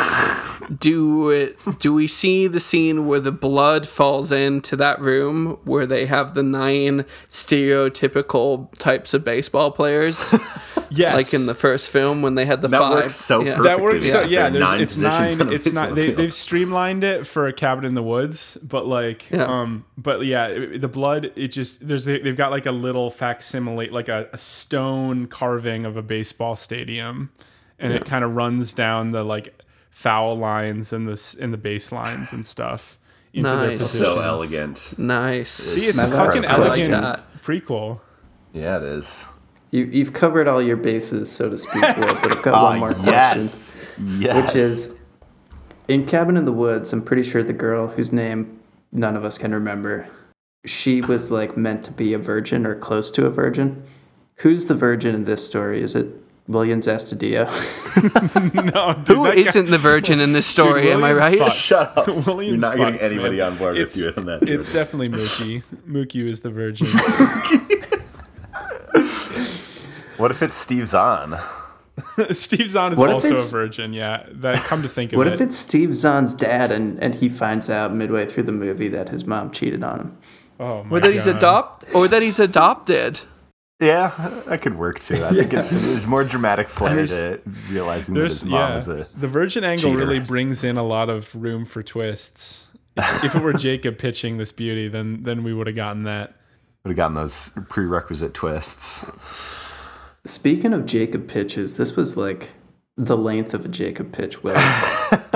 Do 0.78 1.30
it? 1.30 1.58
Do 1.80 1.94
we 1.94 2.08
see 2.08 2.48
the 2.48 2.60
scene 2.60 3.08
where 3.08 3.20
the 3.20 3.32
blood 3.32 3.88
falls 3.88 4.32
into 4.32 4.76
that 4.78 5.00
room 5.00 5.58
where 5.64 5.86
they 5.86 6.06
have 6.06 6.34
the 6.34 6.44
nine 6.44 7.06
stereotypical 7.30 8.72
types 8.78 9.14
of 9.14 9.24
baseball 9.24 9.72
players, 9.72 10.34
Yes. 10.92 11.14
like 11.16 11.34
in 11.34 11.46
the 11.46 11.54
first 11.54 11.90
film 11.92 12.22
when 12.24 12.34
they 12.36 12.46
had 12.46 12.62
the 12.62 12.68
That 12.68 12.80
five? 12.80 12.94
works 12.96 13.16
so 13.16 13.42
yeah. 13.42 13.62
that 13.62 13.80
works 13.80 14.10
so 14.10 14.24
yeah 14.24 14.50
there's, 14.50 14.64
nine 14.64 14.82
it's 14.82 14.98
nine 14.98 15.52
it's 15.54 15.72
not 15.72 15.94
they, 15.94 16.12
they've 16.12 16.34
streamlined 16.34 17.04
it 17.04 17.28
for 17.28 17.46
a 17.46 17.54
cabin 17.54 17.86
in 17.86 17.94
the 17.94 18.02
woods 18.02 18.58
but 18.64 18.88
like 18.88 19.30
Yeah. 19.30 19.44
um 19.44 19.86
but 20.00 20.26
yeah 20.26 20.48
it- 20.48 20.82
the 20.82 20.88
blood 20.88 21.32
it 21.36 21.50
just 21.50 21.88
there's 21.88 22.08
a, 22.08 22.18
they've 22.20 22.36
got 22.36 22.50
like 22.50 22.66
a 22.66 22.72
little 22.72 23.12
facsimile 23.12 23.90
like 23.90 24.10
a, 24.10 24.30
a 24.34 24.38
stone 24.40 25.28
carving 25.28 25.86
of 25.86 25.96
a 25.96 26.02
baseball 26.02 26.56
stadium 26.56 27.30
and 27.78 27.94
it 27.94 28.04
kind 28.06 28.26
of 28.26 28.36
runs 28.36 28.74
down 28.74 29.12
the 29.12 29.24
like 29.24 29.62
foul 29.90 30.38
lines 30.38 30.94
and 30.94 31.08
the 31.08 31.14
s- 31.14 31.36
and 31.40 31.52
the 31.54 31.58
base 31.58 31.92
lines 31.92 32.32
and 32.34 32.46
stuff 32.46 32.98
into 33.34 33.50
their 33.50 33.58
Nice. 33.58 33.78
positions. 33.80 34.16
so 34.16 34.22
elegant. 34.22 34.94
Nice. 34.98 35.50
See, 35.52 35.86
it's 35.88 35.98
a 35.98 36.08
fucking 36.08 36.44
bad. 36.44 36.52
I 36.52 36.58
like 36.58 36.80
elegant 36.80 37.22
prequel. 37.44 38.00
Yeah, 38.54 38.78
it 38.78 38.84
is. 38.84 39.26
You, 39.72 39.86
you've 39.86 40.14
covered 40.14 40.48
all 40.48 40.62
your 40.64 40.78
bases, 40.78 41.32
so 41.32 41.50
to 41.50 41.58
speak, 41.58 41.84
Will, 41.98 42.16
but 42.16 42.36
I've 42.38 42.42
got 42.42 42.54
Ah, 42.56 42.64
one 42.72 42.80
more 42.80 42.94
question. 42.94 43.14
yes. 43.14 43.96
Yes. 44.18 44.36
Which 44.48 44.56
is 44.56 44.96
in 45.88 46.06
Cabin 46.08 46.38
in 46.38 46.46
the 46.46 46.52
Woods, 46.52 46.92
I'm 46.92 47.04
pretty 47.04 47.22
sure 47.24 47.44
the 47.44 47.54
girl 47.54 47.88
whose 47.90 48.12
name 48.12 48.60
none 48.92 49.16
of 49.16 49.24
us 49.24 49.38
can 49.38 49.54
remember, 49.54 50.08
she 50.66 51.02
was 51.02 51.30
like 51.30 51.56
meant 51.56 51.84
to 51.84 51.92
be 51.92 52.14
a 52.14 52.18
virgin 52.18 52.66
or 52.66 52.74
close 52.76 53.12
to 53.12 53.28
a 53.28 53.30
virgin. 53.30 53.84
Who's 54.38 54.66
the 54.66 54.76
virgin 54.76 55.14
in 55.14 55.26
this 55.26 55.46
story? 55.46 55.82
Is 55.82 55.96
it 55.96 56.08
Willians 56.50 56.88
Astudillo? 56.88 57.48
No, 58.74 58.94
dude, 58.94 59.08
Who 59.18 59.24
that 59.26 59.36
guy- 59.36 59.42
isn't 59.42 59.70
the 59.70 59.78
virgin 59.78 60.20
in 60.22 60.34
this 60.34 60.46
story? 60.46 60.84
Dude, 60.84 60.94
Am 60.94 61.04
I 61.04 61.14
right? 61.14 61.40
fucks. 61.40 61.54
Shut 61.54 61.98
up. 61.98 62.06
Willians 62.08 62.48
You're 62.50 62.58
not 62.58 62.78
getting 62.78 63.00
anybody 63.00 63.38
man. 63.38 63.52
on 63.54 63.58
board 63.58 63.78
It's- 63.78 63.96
with 63.96 64.06
you 64.06 64.14
on 64.18 64.26
that. 64.26 64.48
It's 64.50 64.72
definitely 64.72 65.10
Mookie. 65.10 65.64
Mookie 65.90 66.28
is 66.28 66.40
the 66.42 66.50
virgin. 66.50 66.88
what 70.18 70.32
if 70.32 70.42
it's 70.42 70.58
Steve 70.58 70.88
Zahn? 70.88 71.38
Steve 72.32 72.72
Zahn 72.72 72.94
is 72.94 73.00
What 73.00 73.10
if 73.10 73.16
also 73.16 73.28
a 73.30 73.34
it's- 73.34 73.52
virgin. 73.52 73.94
Yeah, 73.94 74.26
that 74.30 74.64
come 74.66 74.82
to 74.82 74.90
think 74.90 75.14
of 75.14 75.18
What 75.18 75.28
it. 75.28 75.34
if 75.34 75.42
it's 75.42 75.56
Steve 75.56 75.96
Zahn's 75.96 76.34
dad 76.34 76.72
and, 76.72 77.02
and 77.02 77.16
he 77.16 77.30
finds 77.30 77.70
out 77.70 77.94
midway 77.94 78.26
through 78.26 78.44
the 78.44 78.52
movie 78.52 78.88
that 78.90 79.10
his 79.10 79.26
mom 79.26 79.52
cheated 79.52 79.84
on 79.84 80.00
him? 80.00 80.18
oh 80.60 80.84
my 80.84 80.98
Or 80.98 81.00
that 81.00 81.14
he's 81.14 81.26
God. 81.26 81.36
adopt, 81.38 81.96
or 81.96 82.08
that 82.08 82.22
he's 82.22 82.40
adopted. 82.40 83.22
Yeah, 83.80 84.42
that 84.48 84.62
could 84.62 84.78
work 84.78 85.00
too. 85.00 85.24
I 85.24 85.30
think 85.30 85.54
it, 85.54 85.70
there's 85.72 86.06
more 86.06 86.26
dramatic 86.26 86.70
flair 86.70 87.06
to 87.06 87.42
realizing 87.70 88.14
that 88.16 88.24
his 88.24 88.44
mom 88.44 88.72
yeah. 88.72 88.78
is 88.78 88.88
a. 88.90 89.18
The 89.18 89.28
virgin 89.28 89.64
angle 89.64 89.92
cheater. 89.92 89.98
really 89.98 90.20
brings 90.20 90.64
in 90.64 90.78
a 90.78 90.84
lot 90.84 91.10
of 91.10 91.34
room 91.34 91.66
for 91.66 91.82
twists. 91.82 92.68
If, 92.98 93.24
if 93.24 93.36
it 93.36 93.42
were 93.42 93.54
Jacob 93.54 93.98
pitching 93.98 94.38
this 94.38 94.52
beauty, 94.52 94.90
then 94.90 95.24
then 95.24 95.44
we 95.44 95.54
would 95.54 95.68
have 95.68 95.78
gotten 95.78 96.04
that. 96.04 96.36
Would 96.84 96.92
have 96.92 96.98
gotten 96.98 97.16
those 97.16 97.58
prerequisite 97.70 98.34
twists. 98.34 99.06
Speaking 100.26 100.74
of 100.74 100.86
Jacob 100.86 101.30
pitches, 101.30 101.78
this 101.78 101.96
was 101.96 102.18
like 102.18 102.50
the 102.98 103.18
length 103.18 103.54
of 103.54 103.64
a 103.64 103.70
Jacob 103.70 104.12
pitch, 104.12 104.44
Will. 104.44 104.56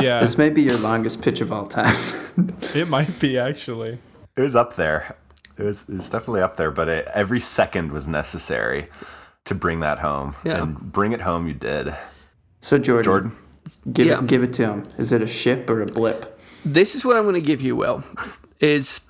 Yeah, 0.02 0.20
this 0.20 0.38
may 0.38 0.50
be 0.50 0.62
your 0.62 0.78
longest 0.80 1.22
pitch 1.22 1.40
of 1.40 1.54
all 1.54 1.66
time. 1.66 1.96
it 2.76 2.90
might 2.90 3.20
be 3.22 3.38
actually. 3.38 4.00
It 4.36 4.42
was 4.42 4.54
up 4.54 4.76
there. 4.76 5.16
It 5.58 5.64
was, 5.64 5.88
it 5.90 5.96
was 5.98 6.10
definitely 6.10 6.42
up 6.42 6.58
there, 6.58 6.72
but 6.72 6.88
it, 6.88 7.08
every 7.14 7.40
second 7.40 7.92
was 7.92 8.08
necessary 8.08 8.88
to 9.46 9.54
bring 9.56 9.82
that 9.82 10.00
home. 10.00 10.36
Yeah. 10.44 10.64
And 10.64 10.80
bring 10.80 11.12
it 11.12 11.22
home, 11.22 11.48
you 11.48 11.54
did. 11.54 11.96
so 12.62 12.78
Jordan, 12.78 13.04
Jordan? 13.04 13.38
give 13.92 14.08
Yeah. 14.08 14.20
it 14.20 14.28
give 14.28 14.44
it 14.44 14.54
to 14.54 14.64
him. 14.66 14.84
Is 14.98 15.12
it 15.12 15.22
a 15.22 15.28
ship 15.28 15.70
or 15.70 15.82
a 15.82 15.86
blip? 15.86 16.40
This 16.66 16.96
is 16.96 17.04
what 17.06 17.18
I'm 17.18 17.24
going 17.24 17.36
to 17.36 17.42
give 17.42 17.62
you, 17.62 17.76
Will. 17.76 18.04
Is 18.60 19.02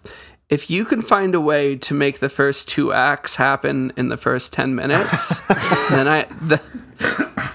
if 0.50 0.70
you 0.70 0.84
can 0.86 1.02
find 1.02 1.34
a 1.36 1.40
way 1.42 1.76
to 1.78 1.94
make 1.94 2.20
the 2.20 2.30
first 2.30 2.68
two 2.68 2.92
acts 2.92 3.36
happen 3.38 3.94
in 3.96 4.10
the 4.10 4.18
first 4.18 4.52
ten 4.54 4.74
minutes, 4.76 5.40
then 5.92 6.08
I 6.08 6.24
th- 6.50 6.62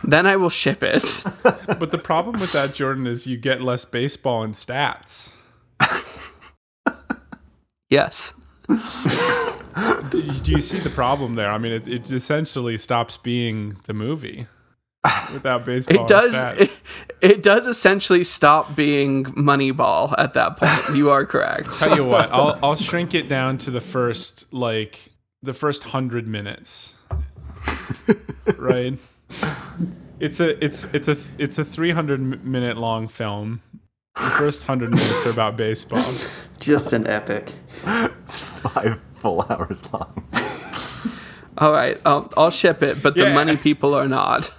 then 0.04 0.26
I 0.26 0.36
will 0.36 0.50
ship 0.50 0.82
it. 0.82 1.24
But 1.42 1.90
the 1.90 1.98
problem 1.98 2.40
with 2.40 2.52
that, 2.52 2.74
Jordan, 2.74 3.06
is 3.06 3.26
you 3.26 3.36
get 3.36 3.60
less 3.60 3.84
baseball 3.84 4.42
and 4.44 4.54
stats. 4.54 5.32
Yes. 7.90 8.34
Do 8.68 10.20
you, 10.20 10.32
do 10.32 10.52
you 10.52 10.60
see 10.60 10.78
the 10.78 10.90
problem 10.90 11.36
there? 11.36 11.50
I 11.50 11.58
mean, 11.58 11.72
it, 11.72 11.88
it 11.88 12.10
essentially 12.10 12.76
stops 12.78 13.16
being 13.16 13.76
the 13.86 13.94
movie 13.94 14.46
without 15.32 15.64
baseball. 15.64 16.04
It 16.04 16.08
does. 16.08 16.34
It, 16.58 16.76
it 17.20 17.42
does 17.42 17.66
essentially 17.66 18.24
stop 18.24 18.74
being 18.74 19.24
Moneyball 19.24 20.14
at 20.18 20.34
that 20.34 20.56
point. 20.56 20.96
You 20.96 21.10
are 21.10 21.24
correct. 21.24 21.78
Tell 21.78 21.96
you 21.96 22.04
what, 22.04 22.30
I'll 22.32 22.58
I'll 22.62 22.76
shrink 22.76 23.14
it 23.14 23.28
down 23.28 23.58
to 23.58 23.70
the 23.70 23.80
first 23.80 24.52
like 24.52 25.12
the 25.42 25.54
first 25.54 25.84
hundred 25.84 26.26
minutes, 26.26 26.94
right? 28.56 28.98
It's 30.20 30.40
a 30.40 30.62
it's 30.64 30.84
it's 30.92 31.08
a 31.08 31.16
it's 31.38 31.58
a 31.58 31.64
three 31.64 31.92
hundred 31.92 32.44
minute 32.44 32.76
long 32.76 33.08
film. 33.08 33.62
The 34.18 34.30
first 34.36 34.64
hundred 34.64 34.90
minutes 34.90 35.26
are 35.26 35.30
about 35.30 35.56
baseball. 35.56 36.04
Just 36.60 36.92
an 36.92 37.06
epic. 37.06 37.52
It's 37.86 38.60
five 38.60 39.00
full 39.12 39.42
hours 39.48 39.90
long. 39.92 40.24
All 41.58 41.72
right, 41.72 42.00
I'll, 42.04 42.30
I'll 42.36 42.50
ship 42.50 42.82
it, 42.82 43.02
but 43.02 43.14
the 43.14 43.24
Yeah. 43.24 43.34
money 43.34 43.56
people 43.56 43.94
are 43.94 44.06
not. 44.08 44.52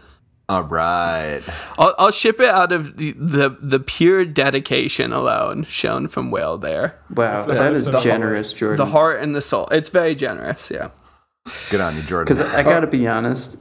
All 0.49 0.63
right. 0.63 1.41
I'll, 1.77 1.93
I'll 1.97 2.11
ship 2.11 2.39
it 2.39 2.49
out 2.49 2.71
of 2.71 2.97
the, 2.97 3.11
the, 3.13 3.49
the 3.61 3.79
pure 3.79 4.25
dedication 4.25 5.13
alone 5.13 5.63
shown 5.65 6.07
from 6.07 6.31
Whale 6.31 6.57
there. 6.57 6.99
Wow, 7.13 7.45
the- 7.45 7.53
that 7.53 7.71
is 7.73 7.85
that's 7.85 8.03
the 8.03 8.09
generous, 8.09 8.51
The 8.53 8.59
Jordan. 8.59 8.87
heart 8.87 9.21
and 9.21 9.35
the 9.35 9.41
soul. 9.41 9.67
It's 9.71 9.89
very 9.89 10.15
generous, 10.15 10.71
yeah. 10.73 10.89
Good 11.69 11.81
on 11.81 11.95
you, 11.95 12.01
Jordan. 12.01 12.35
Because 12.37 12.53
I 12.53 12.63
gotta 12.63 12.87
be 12.87 13.07
honest, 13.07 13.57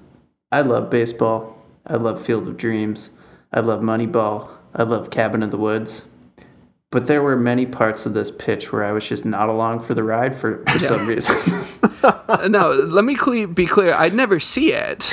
I 0.50 0.62
love 0.62 0.90
baseball. 0.90 1.58
I 1.86 1.94
love 1.96 2.24
Field 2.24 2.48
of 2.48 2.56
Dreams. 2.56 3.10
I 3.52 3.60
love 3.60 3.80
Moneyball. 3.80 4.50
I 4.74 4.82
love 4.84 5.10
Cabin 5.10 5.42
in 5.42 5.50
the 5.50 5.56
Woods. 5.56 6.04
But 6.90 7.06
there 7.06 7.22
were 7.22 7.36
many 7.36 7.66
parts 7.66 8.06
of 8.06 8.14
this 8.14 8.30
pitch 8.30 8.72
where 8.72 8.82
I 8.82 8.92
was 8.92 9.06
just 9.06 9.26
not 9.26 9.48
along 9.50 9.80
for 9.80 9.92
the 9.94 10.02
ride 10.02 10.34
for, 10.34 10.64
for 10.66 10.78
some 10.78 11.06
reason. 11.06 11.36
No, 12.48 12.70
let 12.72 13.04
me 13.04 13.16
cle- 13.16 13.48
be 13.48 13.66
clear. 13.66 13.92
I'd 13.92 14.14
never 14.14 14.38
see 14.38 14.72
it. 14.72 15.12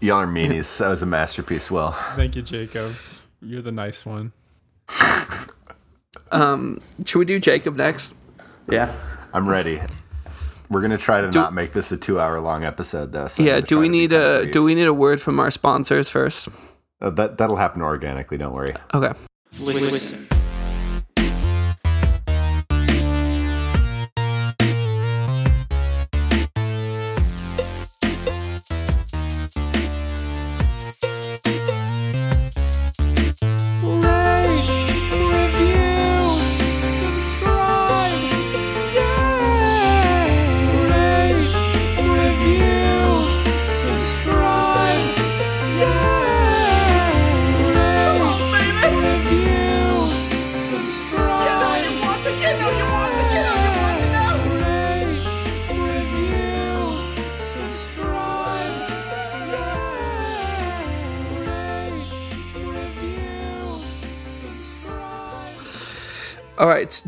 Y'all 0.00 0.16
are 0.16 0.26
meanies. 0.26 0.76
That 0.78 0.88
was 0.88 1.02
a 1.02 1.06
masterpiece, 1.06 1.70
Well, 1.70 1.92
Thank 2.16 2.34
you, 2.36 2.42
Jacob. 2.42 2.94
You're 3.40 3.62
the 3.62 3.72
nice 3.72 4.04
one. 4.04 4.32
Um, 6.32 6.80
should 7.06 7.18
we 7.20 7.24
do 7.24 7.38
Jacob 7.38 7.76
next? 7.76 8.14
yeah. 8.68 8.92
I'm 9.32 9.48
ready. 9.48 9.80
We're 10.74 10.80
gonna 10.80 10.98
try 10.98 11.20
to 11.20 11.30
not 11.30 11.54
make 11.54 11.72
this 11.72 11.92
a 11.92 11.96
two-hour 11.96 12.40
long 12.40 12.64
episode, 12.64 13.12
though. 13.12 13.28
So 13.28 13.44
Yeah. 13.44 13.60
Do 13.60 13.78
we 13.78 13.88
need 13.88 14.12
a 14.12 14.40
brief. 14.40 14.52
Do 14.52 14.64
we 14.64 14.74
need 14.74 14.88
a 14.88 14.92
word 14.92 15.20
from 15.20 15.38
our 15.38 15.52
sponsors 15.52 16.10
first? 16.10 16.48
Uh, 17.00 17.10
that 17.10 17.38
that'll 17.38 17.56
happen 17.56 17.80
organically. 17.80 18.38
Don't 18.38 18.52
worry. 18.52 18.74
Okay. 18.92 19.12
Listen. 19.60 20.26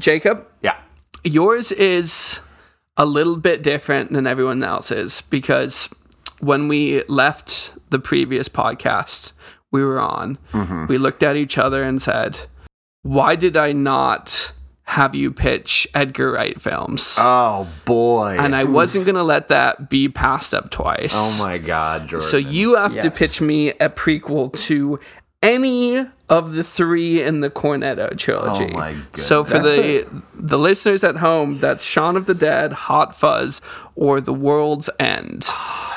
Jacob. 0.06 0.46
Yeah. 0.62 0.76
yours 1.24 1.72
is 1.72 2.38
a 2.96 3.04
little 3.04 3.36
bit 3.36 3.64
different 3.64 4.12
than 4.12 4.24
everyone 4.24 4.62
else's 4.62 5.22
because 5.22 5.92
when 6.38 6.68
we 6.68 7.02
left 7.08 7.74
the 7.90 7.98
previous 7.98 8.48
podcast 8.48 9.32
we 9.72 9.84
were 9.84 9.98
on, 9.98 10.38
mm-hmm. 10.52 10.86
we 10.86 10.96
looked 10.96 11.24
at 11.24 11.34
each 11.34 11.58
other 11.58 11.82
and 11.82 12.00
said, 12.00 12.38
Why 13.02 13.34
did 13.34 13.56
I 13.56 13.72
not 13.72 14.52
have 14.84 15.16
you 15.16 15.32
pitch 15.32 15.88
Edgar 15.92 16.30
Wright 16.32 16.60
films? 16.60 17.16
Oh 17.18 17.66
boy. 17.84 18.36
and 18.38 18.54
I 18.54 18.62
wasn't 18.62 19.06
going 19.06 19.16
to 19.16 19.24
let 19.24 19.48
that 19.48 19.90
be 19.90 20.08
passed 20.08 20.54
up 20.54 20.70
twice. 20.70 21.14
oh 21.14 21.36
my 21.42 21.58
God, 21.58 22.02
Jordan. 22.06 22.28
So 22.28 22.36
you 22.36 22.76
have 22.76 22.96
to 23.00 23.10
pitch 23.10 23.40
me 23.40 23.70
a 23.70 23.88
prequel 23.88 24.52
to 24.66 25.00
any 25.42 26.04
of 26.28 26.54
the 26.54 26.64
three 26.64 27.22
in 27.22 27.40
the 27.40 27.50
Cornetto 27.50 28.16
trilogy. 28.16 28.72
Oh 28.72 28.78
my 28.78 28.92
god. 28.92 29.20
So 29.20 29.44
for 29.44 29.60
goodness. 29.60 30.06
the 30.06 30.22
the 30.34 30.58
listeners 30.58 31.04
at 31.04 31.16
home, 31.16 31.58
that's 31.58 31.84
Shaun 31.84 32.16
of 32.16 32.26
the 32.26 32.34
Dead, 32.34 32.72
Hot 32.72 33.14
Fuzz, 33.14 33.60
or 33.94 34.20
The 34.20 34.32
World's 34.32 34.90
End. 34.98 35.48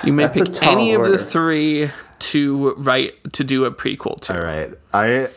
You 0.04 0.14
may 0.14 0.24
That's 0.24 0.60
pick 0.60 0.64
any 0.64 0.94
of 0.94 1.04
the 1.04 1.18
three 1.18 1.90
to 2.20 2.74
write 2.76 3.34
to 3.34 3.44
do 3.44 3.66
a 3.66 3.72
prequel 3.72 4.20
to. 4.22 4.38
All 4.38 4.44
right. 4.44 4.74
I 4.94 5.30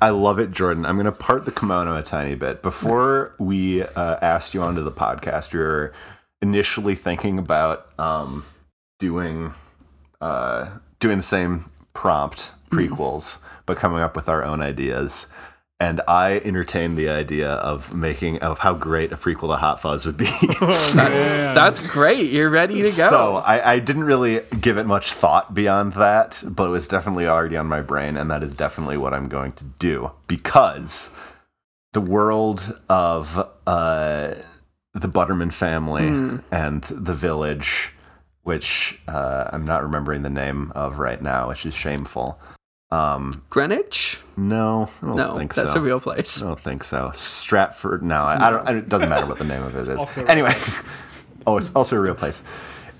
I 0.00 0.10
love 0.10 0.38
it, 0.38 0.50
Jordan. 0.50 0.84
I'm 0.84 0.96
going 0.96 1.06
to 1.06 1.12
part 1.12 1.44
the 1.44 1.52
kimono 1.52 1.96
a 1.96 2.02
tiny 2.02 2.34
bit. 2.34 2.62
Before 2.62 3.34
we 3.38 3.82
uh, 3.82 4.16
asked 4.20 4.54
you 4.54 4.62
onto 4.62 4.82
the 4.82 4.92
podcast, 4.92 5.52
you 5.52 5.60
were 5.60 5.92
initially 6.42 6.94
thinking 6.94 7.38
about 7.38 7.86
um, 7.98 8.44
doing 8.98 9.54
uh, 10.20 10.78
doing 10.98 11.18
the 11.18 11.22
same 11.22 11.70
prompt 11.92 12.54
prequels, 12.70 13.38
but 13.66 13.76
coming 13.76 14.00
up 14.00 14.16
with 14.16 14.28
our 14.28 14.44
own 14.44 14.60
ideas. 14.62 15.28
And 15.78 16.02
I 16.06 16.42
entertained 16.44 16.98
the 16.98 17.08
idea 17.08 17.52
of 17.52 17.94
making 17.94 18.40
of 18.40 18.58
how 18.58 18.74
great 18.74 19.12
a 19.12 19.16
prequel 19.16 19.48
to 19.48 19.56
Hot 19.56 19.80
Fuzz 19.80 20.04
would 20.04 20.18
be. 20.18 20.26
That's 20.60 21.80
great. 21.80 22.30
You're 22.30 22.50
ready 22.50 22.76
to 22.82 22.82
go. 22.82 23.08
So 23.08 23.36
I, 23.36 23.72
I 23.72 23.78
didn't 23.78 24.04
really 24.04 24.40
give 24.60 24.76
it 24.76 24.84
much 24.84 25.14
thought 25.14 25.54
beyond 25.54 25.94
that, 25.94 26.44
but 26.46 26.66
it 26.66 26.70
was 26.70 26.86
definitely 26.86 27.26
already 27.26 27.56
on 27.56 27.66
my 27.66 27.80
brain, 27.80 28.18
and 28.18 28.30
that 28.30 28.44
is 28.44 28.54
definitely 28.54 28.98
what 28.98 29.14
I'm 29.14 29.28
going 29.28 29.52
to 29.52 29.64
do 29.64 30.12
because 30.26 31.10
the 31.92 32.00
world 32.02 32.78
of 32.90 33.48
uh, 33.66 34.34
the 34.94 35.08
Butterman 35.08 35.50
family 35.50 36.06
and 36.52 36.82
the 36.82 37.14
village, 37.14 37.92
which 38.42 39.00
uh, 39.08 39.48
I'm 39.50 39.64
not 39.64 39.82
remembering 39.82 40.22
the 40.22 40.30
name 40.30 40.72
of 40.74 40.98
right 40.98 41.22
now, 41.22 41.48
which 41.48 41.64
is 41.64 41.74
shameful. 41.74 42.38
Um, 42.92 43.42
Greenwich? 43.50 44.20
no, 44.36 44.90
I 45.02 45.06
don't 45.06 45.16
No, 45.16 45.36
think 45.38 45.54
that's 45.54 45.74
so. 45.74 45.78
a 45.78 45.82
real 45.82 46.00
place. 46.00 46.42
I 46.42 46.46
don't 46.46 46.58
think 46.58 46.82
so. 46.82 47.10
Stratford. 47.14 48.02
No, 48.02 48.22
I, 48.22 48.48
I 48.48 48.50
don't. 48.50 48.68
I, 48.68 48.76
it 48.78 48.88
doesn't 48.88 49.08
matter 49.08 49.26
what 49.26 49.38
the 49.38 49.44
name 49.44 49.62
of 49.62 49.76
it 49.76 49.88
is. 49.88 50.00
Also 50.00 50.24
anyway, 50.24 50.54
oh, 51.46 51.56
it's 51.56 51.74
also 51.76 51.96
a 51.96 52.00
real 52.00 52.14
place. 52.16 52.42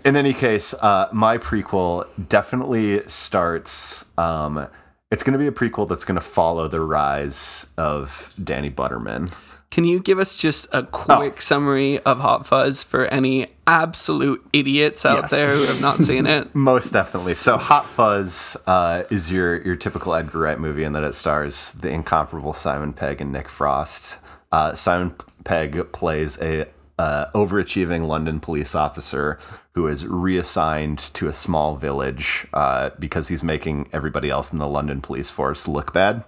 In 0.05 0.16
any 0.16 0.32
case, 0.32 0.74
uh, 0.74 1.09
my 1.12 1.38
prequel 1.38 2.07
definitely 2.28 3.03
starts. 3.09 4.07
Um, 4.16 4.66
it's 5.11 5.22
going 5.24 5.32
to 5.32 5.38
be 5.38 5.49
a 5.49 5.53
prequel 5.53 5.88
that's 5.88 6.05
going 6.05 6.14
to 6.14 6.20
follow 6.20 6.68
the 6.68 6.80
rise 6.80 7.66
of 7.76 8.32
Danny 8.43 8.68
Butterman. 8.68 9.30
Can 9.70 9.84
you 9.84 10.00
give 10.00 10.18
us 10.18 10.36
just 10.36 10.66
a 10.72 10.82
quick 10.82 11.40
summary 11.40 12.00
of 12.00 12.18
Hot 12.18 12.44
Fuzz 12.44 12.82
for 12.82 13.04
any 13.06 13.46
absolute 13.68 14.44
idiots 14.52 15.06
out 15.06 15.22
Yes. 15.22 15.30
there 15.30 15.54
who 15.56 15.62
have 15.64 15.80
not 15.80 16.02
seen 16.02 16.26
it? 16.26 16.52
Most 16.56 16.90
definitely. 16.92 17.36
So, 17.36 17.56
Hot 17.56 17.86
Fuzz 17.86 18.56
uh, 18.66 19.04
is 19.10 19.30
your 19.30 19.62
your 19.62 19.76
typical 19.76 20.12
Edgar 20.14 20.40
Wright 20.40 20.58
movie 20.58 20.82
in 20.82 20.92
that 20.94 21.04
it 21.04 21.14
stars 21.14 21.70
the 21.74 21.88
incomparable 21.88 22.52
Simon 22.52 22.92
Pegg 22.92 23.20
and 23.20 23.30
Nick 23.30 23.48
Frost. 23.48 24.18
Uh, 24.50 24.74
Simon 24.74 25.14
Pegg 25.44 25.92
plays 25.92 26.36
a 26.42 26.66
uh, 26.98 27.26
overachieving 27.32 28.08
London 28.08 28.40
police 28.40 28.74
officer 28.74 29.38
who 29.74 29.86
is 29.86 30.04
reassigned 30.04 30.98
to 30.98 31.28
a 31.28 31.32
small 31.32 31.76
village 31.76 32.44
uh, 32.52 32.90
because 32.98 33.28
he's 33.28 33.44
making 33.44 33.88
everybody 33.92 34.28
else 34.30 34.52
in 34.52 34.58
the 34.58 34.66
London 34.66 35.00
police 35.00 35.30
force 35.30 35.68
look 35.68 35.92
bad. 35.92 36.24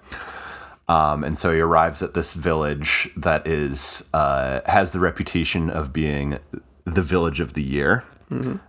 Um, 0.92 1.24
and 1.24 1.38
so 1.38 1.54
he 1.54 1.60
arrives 1.60 2.02
at 2.02 2.12
this 2.12 2.34
village 2.34 3.08
that 3.16 3.46
is 3.46 4.04
uh, 4.12 4.60
has 4.66 4.92
the 4.92 5.00
reputation 5.00 5.70
of 5.70 5.90
being 5.90 6.38
the 6.84 7.00
village 7.00 7.40
of 7.40 7.54
the 7.54 7.62
year. 7.62 8.04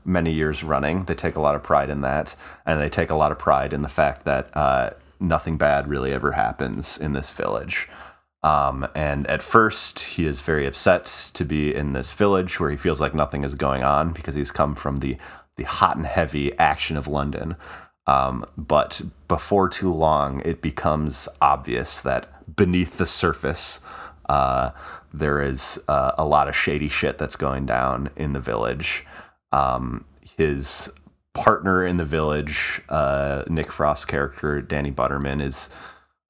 Many 0.05 0.31
years 0.31 0.63
running, 0.63 1.03
they 1.03 1.15
take 1.15 1.35
a 1.35 1.41
lot 1.41 1.55
of 1.55 1.63
pride 1.63 1.89
in 1.89 1.99
that, 2.01 2.35
and 2.65 2.79
they 2.79 2.89
take 2.89 3.09
a 3.09 3.15
lot 3.15 3.33
of 3.33 3.39
pride 3.39 3.73
in 3.73 3.81
the 3.81 3.89
fact 3.89 4.23
that 4.23 4.55
uh, 4.55 4.91
nothing 5.19 5.57
bad 5.57 5.87
really 5.89 6.13
ever 6.13 6.31
happens 6.31 6.97
in 6.97 7.11
this 7.11 7.31
village. 7.31 7.89
Um, 8.41 8.87
and 8.95 9.27
at 9.27 9.41
first, 9.41 9.99
he 10.01 10.25
is 10.25 10.39
very 10.39 10.65
upset 10.65 11.05
to 11.33 11.43
be 11.43 11.73
in 11.75 11.91
this 11.93 12.13
village 12.13 12.57
where 12.59 12.69
he 12.69 12.77
feels 12.77 13.01
like 13.01 13.13
nothing 13.13 13.43
is 13.43 13.55
going 13.55 13.83
on 13.83 14.11
because 14.13 14.35
he's 14.35 14.51
come 14.51 14.75
from 14.75 14.97
the 14.97 15.17
the 15.55 15.63
hot 15.63 15.97
and 15.97 16.07
heavy 16.07 16.57
action 16.57 16.97
of 16.97 17.07
London. 17.07 17.55
Um, 18.05 18.45
but 18.57 19.01
before 19.27 19.69
too 19.69 19.93
long, 19.93 20.41
it 20.43 20.61
becomes 20.61 21.29
obvious 21.41 22.01
that 22.01 22.55
beneath 22.55 22.97
the 22.97 23.07
surface, 23.07 23.79
uh, 24.27 24.71
there 25.13 25.41
is 25.41 25.83
uh, 25.87 26.11
a 26.17 26.25
lot 26.25 26.47
of 26.47 26.55
shady 26.55 26.89
shit 26.89 27.17
that's 27.17 27.35
going 27.35 27.65
down 27.65 28.09
in 28.15 28.33
the 28.33 28.39
village. 28.39 29.05
Um, 29.51 30.05
his 30.37 30.91
partner 31.33 31.85
in 31.85 31.97
the 31.97 32.05
village, 32.05 32.81
uh, 32.89 33.43
Nick 33.47 33.71
Frost's 33.71 34.05
character, 34.05 34.61
Danny 34.61 34.91
Butterman, 34.91 35.41
is 35.41 35.69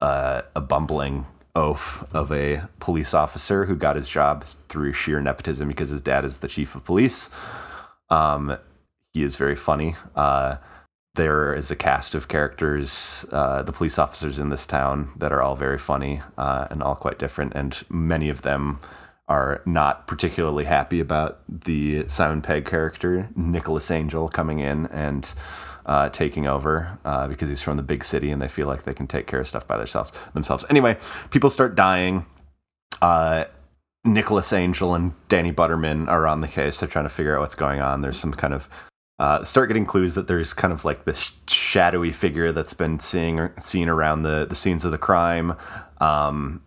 uh, 0.01 0.43
a 0.55 0.61
bumbling 0.61 1.25
oaf 1.55 2.03
of 2.13 2.31
a 2.31 2.67
police 2.79 3.13
officer 3.13 3.65
who 3.65 3.75
got 3.75 3.95
his 3.95 4.09
job 4.09 4.43
through 4.69 4.91
sheer 4.91 5.21
nepotism 5.21 5.67
because 5.67 5.89
his 5.89 6.01
dad 6.01 6.25
is 6.25 6.37
the 6.37 6.47
chief 6.47 6.75
of 6.75 6.83
police. 6.83 7.29
Um, 8.09 8.57
he 9.13 9.23
is 9.23 9.35
very 9.35 9.55
funny. 9.55 9.95
There 11.15 11.53
is 11.53 11.69
a 11.69 11.75
cast 11.75 12.15
of 12.15 12.27
characters, 12.27 13.25
uh, 13.31 13.61
the 13.61 13.71
police 13.71 13.99
officers 13.99 14.39
in 14.39 14.49
this 14.49 14.65
town, 14.65 15.11
that 15.17 15.31
are 15.31 15.43
all 15.43 15.55
very 15.55 15.77
funny 15.77 16.21
uh, 16.39 16.67
and 16.71 16.81
all 16.81 16.95
quite 16.95 17.19
different, 17.19 17.53
and 17.53 17.83
many 17.87 18.29
of 18.29 18.41
them 18.41 18.79
are 19.27 19.61
not 19.65 20.07
particularly 20.07 20.65
happy 20.65 20.99
about 20.99 21.39
the 21.47 22.07
Simon 22.07 22.41
Pegg 22.41 22.65
character, 22.65 23.29
Nicholas 23.35 23.91
Angel, 23.91 24.27
coming 24.27 24.59
in 24.59 24.87
and 24.87 25.33
uh, 25.85 26.09
taking 26.09 26.47
over 26.47 26.97
uh, 27.05 27.27
because 27.27 27.47
he's 27.47 27.61
from 27.61 27.77
the 27.77 27.83
big 27.83 28.03
city 28.03 28.31
and 28.31 28.41
they 28.41 28.47
feel 28.47 28.67
like 28.67 28.83
they 28.83 28.93
can 28.93 29.07
take 29.07 29.27
care 29.27 29.39
of 29.39 29.47
stuff 29.47 29.67
by 29.67 29.77
themselves. 29.77 30.11
Themselves. 30.33 30.65
Anyway, 30.69 30.97
people 31.29 31.49
start 31.49 31.75
dying. 31.75 32.25
Uh, 33.01 33.45
Nicholas 34.03 34.51
Angel 34.51 34.95
and 34.95 35.13
Danny 35.29 35.51
Butterman 35.51 36.09
are 36.09 36.27
on 36.27 36.41
the 36.41 36.47
case. 36.47 36.79
They're 36.79 36.89
trying 36.89 37.05
to 37.05 37.09
figure 37.09 37.35
out 37.35 37.41
what's 37.41 37.55
going 37.55 37.81
on. 37.81 38.01
There's 38.01 38.19
some 38.19 38.33
kind 38.33 38.53
of 38.53 38.67
uh, 39.19 39.43
start 39.43 39.69
getting 39.69 39.85
clues 39.85 40.15
that 40.15 40.27
there's 40.27 40.53
kind 40.53 40.73
of 40.73 40.85
like 40.85 41.05
this 41.05 41.33
shadowy 41.47 42.11
figure 42.11 42.51
that's 42.51 42.73
been 42.73 42.99
seeing 42.99 43.49
seen 43.59 43.87
around 43.89 44.23
the 44.23 44.45
the 44.45 44.55
scenes 44.55 44.83
of 44.85 44.91
the 44.91 44.97
crime. 44.97 45.55
Um, 45.99 46.61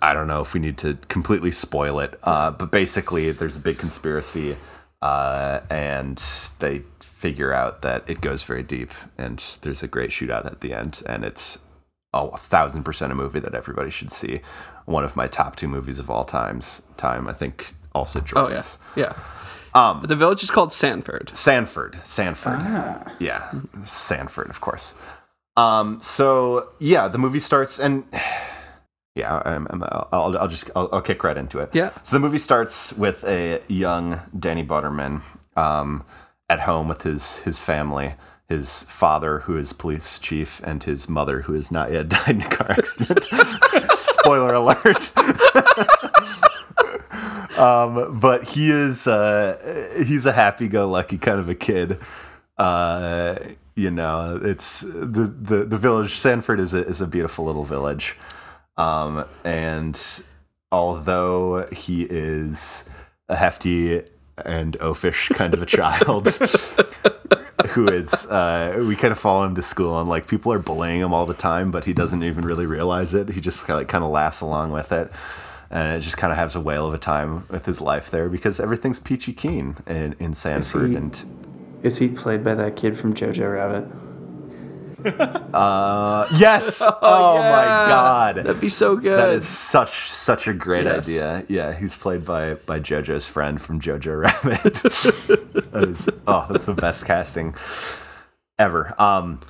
I 0.00 0.14
don't 0.14 0.28
know 0.28 0.40
if 0.40 0.54
we 0.54 0.60
need 0.60 0.78
to 0.78 0.94
completely 1.08 1.50
spoil 1.50 1.98
it, 2.00 2.18
uh, 2.22 2.50
but 2.52 2.70
basically, 2.70 3.30
there's 3.32 3.56
a 3.56 3.60
big 3.60 3.78
conspiracy, 3.78 4.56
uh, 5.02 5.60
and 5.68 6.18
they 6.60 6.82
figure 7.00 7.52
out 7.52 7.82
that 7.82 8.08
it 8.08 8.20
goes 8.20 8.42
very 8.42 8.62
deep, 8.62 8.90
and 9.18 9.38
there's 9.62 9.82
a 9.82 9.88
great 9.88 10.10
shootout 10.10 10.46
at 10.46 10.60
the 10.60 10.72
end, 10.72 11.02
and 11.06 11.24
it's 11.24 11.58
oh, 12.12 12.28
a 12.28 12.38
thousand 12.38 12.84
percent 12.84 13.12
a 13.12 13.14
movie 13.14 13.40
that 13.40 13.54
everybody 13.54 13.90
should 13.90 14.10
see. 14.10 14.40
One 14.86 15.04
of 15.04 15.14
my 15.16 15.28
top 15.28 15.56
two 15.56 15.68
movies 15.68 15.98
of 15.98 16.10
all 16.10 16.24
times. 16.24 16.82
Time, 16.96 17.28
I 17.28 17.32
think, 17.32 17.74
also 17.94 18.20
Oh 18.20 18.24
Jordan's. 18.24 18.78
yeah, 18.96 19.04
yeah. 19.04 19.12
Um, 19.74 20.02
the 20.02 20.16
village 20.16 20.42
is 20.42 20.50
called 20.50 20.72
Sanford. 20.72 21.30
Sanford, 21.34 21.98
Sanford. 22.04 22.60
Yeah, 23.18 23.50
Sanford, 23.84 24.50
of 24.50 24.60
course. 24.60 24.94
Um, 25.56 26.00
so 26.00 26.68
yeah, 26.78 27.08
the 27.08 27.18
movie 27.18 27.40
starts, 27.40 27.78
and 27.78 28.04
yeah, 29.14 29.42
I'm, 29.44 29.66
I'm, 29.70 29.82
I'll, 29.82 30.36
I'll 30.38 30.48
just 30.48 30.70
I'll, 30.76 30.88
I'll 30.92 31.02
kick 31.02 31.24
right 31.24 31.36
into 31.36 31.58
it. 31.58 31.74
Yeah. 31.74 31.90
So 32.02 32.16
the 32.16 32.20
movie 32.20 32.38
starts 32.38 32.92
with 32.92 33.24
a 33.24 33.62
young 33.68 34.20
Danny 34.38 34.62
Butterman 34.62 35.22
um, 35.56 36.04
at 36.48 36.60
home 36.60 36.88
with 36.88 37.02
his 37.02 37.38
his 37.38 37.60
family. 37.60 38.14
His 38.48 38.82
father, 38.82 39.40
who 39.40 39.56
is 39.56 39.72
police 39.72 40.18
chief, 40.18 40.60
and 40.62 40.84
his 40.84 41.08
mother, 41.08 41.42
who 41.42 41.54
has 41.54 41.72
not 41.72 41.90
yet 41.90 42.08
died 42.10 42.28
in 42.28 42.42
a 42.42 42.48
car 42.48 42.72
accident. 42.72 43.24
Spoiler 44.00 44.52
alert. 44.52 45.10
um, 47.62 48.18
but 48.18 48.44
he 48.44 48.70
is 48.72 49.06
uh, 49.06 49.94
he's 50.04 50.26
a 50.26 50.32
happy-go-lucky 50.32 51.18
kind 51.18 51.38
of 51.38 51.48
a 51.48 51.54
kid. 51.54 51.98
Uh, 52.58 53.36
you 53.76 53.90
know, 53.90 54.40
it's 54.42 54.80
the, 54.80 55.32
the 55.40 55.64
the 55.64 55.78
village. 55.78 56.18
Sanford 56.18 56.58
is 56.60 56.74
a 56.74 56.84
is 56.86 57.00
a 57.00 57.06
beautiful 57.06 57.44
little 57.44 57.64
village, 57.64 58.16
um, 58.76 59.24
and 59.44 60.22
although 60.72 61.68
he 61.72 62.02
is 62.10 62.90
a 63.28 63.36
hefty 63.36 64.02
and 64.44 64.76
oafish 64.80 65.32
kind 65.34 65.54
of 65.54 65.62
a 65.62 65.66
child. 65.66 66.28
Who 67.70 67.88
is 67.88 68.26
uh, 68.26 68.84
we 68.86 68.96
kind 68.96 69.12
of 69.12 69.18
follow 69.18 69.44
him 69.44 69.54
to 69.54 69.62
school 69.62 69.98
and 70.00 70.08
like 70.08 70.26
people 70.26 70.52
are 70.52 70.58
bullying 70.58 71.00
him 71.00 71.14
all 71.14 71.26
the 71.26 71.32
time, 71.34 71.70
but 71.70 71.84
he 71.84 71.92
doesn't 71.94 72.22
even 72.22 72.44
really 72.44 72.66
realize 72.66 73.14
it. 73.14 73.30
He 73.30 73.40
just 73.40 73.68
of, 73.70 73.86
kind 73.86 74.04
of 74.04 74.10
laughs 74.10 74.40
along 74.42 74.72
with 74.72 74.92
it, 74.92 75.10
and 75.72 75.96
it 75.96 76.00
just 76.00 76.16
kind 76.18 76.30
of 76.32 76.36
has 76.38 76.54
a 76.54 76.60
whale 76.60 76.86
of 76.86 76.94
a 76.94 76.98
time 76.98 77.44
with 77.50 77.66
his 77.66 77.80
life 77.80 78.10
there 78.10 78.28
because 78.28 78.60
everything's 78.60 79.00
peachy 79.00 79.32
keen 79.32 79.76
in, 79.86 80.14
in 80.20 80.34
Sanford. 80.34 80.90
he- 80.90 80.96
And 80.96 81.24
Is 81.82 81.98
he 81.98 82.08
played 82.08 82.44
by 82.44 82.54
that 82.54 82.76
kid 82.76 82.96
from 82.98 83.14
Jojo 83.14 83.52
Rabbit? 83.52 83.86
uh, 85.52 86.28
yes, 86.32 86.80
oh, 87.02 87.34
my 87.38 87.62
yeah. 87.64 87.88
god, 87.88 88.36
That'd 88.36 88.60
be 88.60 88.68
so 88.68 88.96
good. 88.96 89.18
That 89.18 89.30
is 89.30 89.48
such 89.48 90.08
such 90.10 90.46
a 90.46 90.52
great 90.54 90.84
Yes. 90.84 91.08
idea. 91.08 91.44
Yeah, 91.48 91.72
he's 91.74 91.94
played 91.96 92.24
by 92.24 92.54
by 92.54 92.78
JoJo's 92.78 93.26
friend 93.26 93.60
from 93.60 93.80
Jojo 93.80 94.20
Rabbit. 94.20 94.74
that 95.72 95.84
is 95.88 96.08
oh, 96.28 96.46
that's 96.50 96.64
the 96.64 96.74
best 96.74 97.04
casting 97.04 97.54
ever. 98.60 98.94
Um 99.00 99.40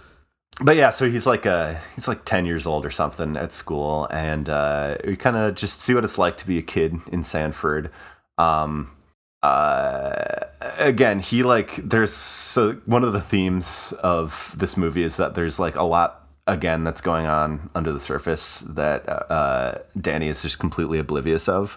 but 0.61 0.77
yeah, 0.77 0.91
so 0.91 1.11
he's 1.11 1.27
like 1.27 1.47
uh 1.47 1.77
he's 1.95 2.09
like 2.09 2.25
10 2.25 2.47
years 2.47 2.67
old 2.67 2.85
or 2.85 2.91
something 2.91 3.37
at 3.37 3.53
school 3.53 4.07
and 4.11 4.49
uh 4.49 4.97
we 5.07 5.17
kind 5.17 5.37
of 5.37 5.55
just 5.55 5.81
see 5.81 5.95
what 5.95 6.05
it's 6.05 6.19
like 6.19 6.37
to 6.39 6.47
be 6.47 6.59
a 6.59 6.63
kid 6.63 6.97
in 7.11 7.23
Sanford. 7.23 7.91
Um 8.39 8.91
uh 9.43 10.45
again 10.79 11.19
he 11.19 11.43
like 11.43 11.77
there's 11.77 12.13
so 12.13 12.75
one 12.87 13.03
of 13.03 13.13
the 13.13 13.21
themes 13.21 13.93
of 14.03 14.55
this 14.57 14.77
movie 14.77 15.03
is 15.03 15.17
that 15.17 15.35
there's 15.35 15.59
like 15.59 15.75
a 15.75 15.83
lot 15.83 16.29
again 16.47 16.85
that's 16.85 17.01
going 17.01 17.27
on 17.27 17.69
under 17.75 17.91
the 17.91 17.99
surface 17.99 18.61
that 18.61 19.09
uh 19.09 19.79
danny 20.01 20.29
is 20.29 20.43
just 20.43 20.61
completely 20.61 20.99
oblivious 20.99 21.49
of 21.49 21.77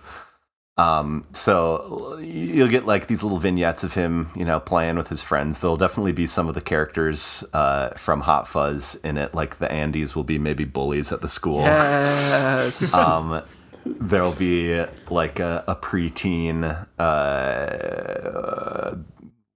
um 0.77 1.25
so 1.31 2.17
you'll 2.21 2.67
get 2.67 2.85
like 2.85 3.07
these 3.07 3.23
little 3.23 3.39
vignettes 3.39 3.83
of 3.83 3.93
him 3.93 4.29
you 4.35 4.43
know 4.43 4.59
playing 4.59 4.97
with 4.97 5.07
his 5.07 5.21
friends 5.21 5.61
there'll 5.61 5.77
definitely 5.77 6.11
be 6.11 6.25
some 6.25 6.49
of 6.49 6.53
the 6.53 6.61
characters 6.61 7.45
uh 7.53 7.89
from 7.91 8.21
hot 8.21 8.45
fuzz 8.47 8.95
in 9.03 9.17
it 9.17 9.33
like 9.33 9.57
the 9.59 9.67
andys 9.67 10.15
will 10.15 10.25
be 10.25 10.37
maybe 10.37 10.65
bullies 10.65 11.11
at 11.13 11.21
the 11.21 11.29
school 11.29 11.61
yes. 11.61 12.93
um, 12.93 13.41
there'll 13.85 14.33
be 14.33 14.83
like 15.09 15.39
a, 15.39 15.63
a 15.67 15.75
preteen, 15.75 16.87
uh, 16.99 18.95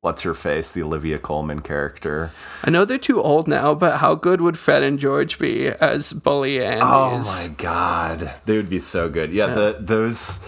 what's 0.02 0.22
her 0.22 0.34
face, 0.34 0.72
the 0.72 0.84
Olivia 0.84 1.20
Colman 1.20 1.62
character. 1.62 2.32
I 2.64 2.70
know 2.70 2.86
they're 2.86 2.98
too 2.98 3.22
old 3.22 3.48
now, 3.48 3.74
but 3.74 3.98
how 3.98 4.16
good 4.16 4.42
would 4.42 4.58
Fred 4.58 4.84
and 4.84 5.00
George 5.00 5.40
be 5.40 5.68
as 5.68 6.14
bully 6.14 6.58
Andys? 6.58 6.82
Oh 6.82 7.48
my 7.50 7.56
god, 7.56 8.32
they 8.46 8.56
would 8.56 8.70
be 8.70 8.80
so 8.80 9.10
good. 9.10 9.32
Yeah, 9.32 9.48
the 9.48 9.78
those 9.80 10.40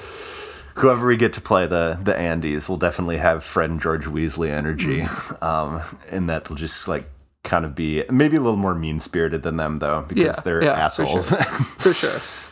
whoever 0.75 1.07
we 1.07 1.17
get 1.17 1.33
to 1.33 1.41
play 1.41 1.67
the 1.67 1.97
the 2.01 2.13
Andys 2.13 2.67
will 2.69 2.77
definitely 2.77 3.17
have 3.17 3.43
friend 3.43 3.81
George 3.81 4.05
Weasley 4.05 4.49
energy, 4.49 5.01
um, 5.41 5.81
and 6.09 6.29
that 6.29 6.49
will 6.49 6.57
just 6.57 6.87
like 6.87 7.09
kind 7.43 7.65
of 7.65 7.73
be 7.73 8.03
maybe 8.09 8.37
a 8.37 8.41
little 8.41 8.57
more 8.57 8.75
mean 8.75 8.99
spirited 8.99 9.41
than 9.43 9.57
them 9.57 9.79
though 9.79 10.05
because 10.07 10.37
Yeah, 10.37 10.43
they're 10.43 10.63
yeah, 10.63 10.75
for 10.75 10.79
assholes. 10.79 11.31
For 11.31 11.93
sure. 11.93 12.19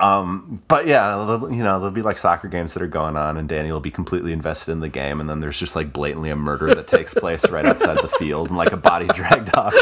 Um, 0.00 0.62
but 0.68 0.86
yeah, 0.86 1.16
you 1.50 1.64
know, 1.64 1.80
there'll 1.80 1.90
be 1.90 2.02
like 2.02 2.16
soccer 2.16 2.46
games 2.46 2.74
that 2.74 2.82
are 2.82 2.86
going 2.86 3.16
on, 3.16 3.36
and 3.36 3.48
Danny 3.48 3.72
will 3.72 3.80
be 3.80 3.90
completely 3.90 4.32
invested 4.32 4.70
in 4.70 4.78
the 4.78 4.88
game, 4.88 5.20
and 5.20 5.28
then 5.28 5.40
there's 5.40 5.58
just 5.58 5.74
like 5.74 5.92
blatantly 5.92 6.30
a 6.30 6.36
murder 6.36 6.72
that 6.72 6.86
takes 6.86 7.12
place 7.24 7.48
right 7.50 7.66
outside 7.66 7.98
the 7.98 8.08
field, 8.08 8.48
and 8.50 8.56
like 8.56 8.70
a 8.72 8.76
body 8.76 9.08
dragged 9.08 9.54
off. 9.56 9.74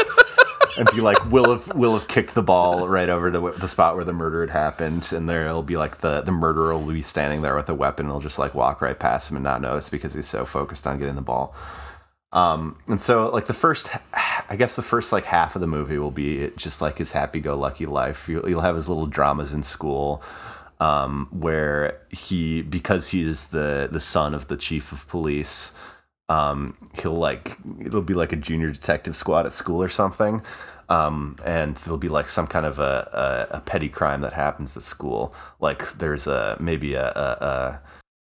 And 0.79 0.89
he 0.91 1.01
like 1.01 1.29
will 1.29 1.51
have 1.51 1.75
will 1.75 1.93
have 1.93 2.07
kicked 2.07 2.35
the 2.35 2.41
ball 2.41 2.87
right 2.87 3.09
over 3.09 3.29
to 3.29 3.53
the 3.59 3.67
spot 3.67 3.95
where 3.95 4.05
the 4.05 4.13
murder 4.13 4.39
had 4.41 4.49
happened, 4.49 5.11
and 5.11 5.27
there'll 5.27 5.61
be 5.61 5.75
like 5.75 5.97
the 5.97 6.21
the 6.21 6.31
murderer 6.31 6.77
will 6.77 6.93
be 6.93 7.01
standing 7.01 7.41
there 7.41 7.55
with 7.55 7.67
a 7.67 7.75
weapon, 7.75 8.05
and 8.05 8.13
he'll 8.13 8.21
just 8.21 8.39
like 8.39 8.55
walk 8.55 8.81
right 8.81 8.97
past 8.97 9.29
him 9.29 9.35
and 9.35 9.43
not 9.43 9.61
notice 9.61 9.89
because 9.89 10.13
he's 10.13 10.27
so 10.27 10.45
focused 10.45 10.87
on 10.87 10.97
getting 10.97 11.15
the 11.15 11.21
ball. 11.21 11.53
Um, 12.31 12.77
and 12.87 13.01
so 13.01 13.29
like 13.29 13.47
the 13.47 13.53
first, 13.53 13.91
I 14.13 14.55
guess 14.55 14.75
the 14.75 14.81
first 14.81 15.11
like 15.11 15.25
half 15.25 15.55
of 15.55 15.61
the 15.61 15.67
movie 15.67 15.97
will 15.97 16.11
be 16.11 16.51
just 16.55 16.81
like 16.81 16.99
his 16.99 17.11
happy-go-lucky 17.11 17.87
life. 17.87 18.29
You'll, 18.29 18.47
you'll 18.47 18.61
have 18.61 18.75
his 18.75 18.87
little 18.87 19.07
dramas 19.07 19.53
in 19.53 19.63
school, 19.63 20.21
um, 20.79 21.27
where 21.31 21.99
he 22.09 22.61
because 22.61 23.09
he 23.09 23.27
is 23.27 23.47
the 23.47 23.89
the 23.91 23.99
son 23.99 24.33
of 24.33 24.47
the 24.47 24.57
chief 24.57 24.91
of 24.91 25.07
police. 25.09 25.73
Um, 26.29 26.77
he'll 27.01 27.13
like 27.13 27.57
it'll 27.83 28.01
be 28.01 28.13
like 28.13 28.31
a 28.31 28.37
junior 28.37 28.71
detective 28.71 29.15
squad 29.15 29.45
at 29.45 29.53
school 29.53 29.81
or 29.81 29.89
something. 29.89 30.41
Um, 30.89 31.37
and 31.45 31.75
there'll 31.77 31.99
be 31.99 32.09
like 32.09 32.29
some 32.29 32.47
kind 32.47 32.65
of 32.65 32.79
a, 32.79 33.47
a, 33.51 33.57
a 33.57 33.61
petty 33.61 33.89
crime 33.89 34.21
that 34.21 34.33
happens 34.33 34.75
at 34.75 34.83
school. 34.83 35.35
Like 35.59 35.91
there's 35.93 36.25
a 36.27 36.57
maybe 36.59 36.93
a, 36.95 37.09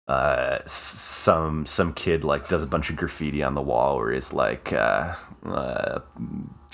a, 0.09 0.11
uh 0.11 0.59
some 0.67 1.65
some 1.65 1.95
kid 1.95 2.25
like 2.25 2.49
does 2.49 2.63
a 2.63 2.67
bunch 2.67 2.91
of 2.91 2.97
graffiti 2.97 3.43
on 3.43 3.55
the 3.55 3.63
wall 3.63 3.99
or 3.99 4.13
is 4.13 4.35
like 4.35 4.71
uh, 4.73 5.15
uh 5.47 6.01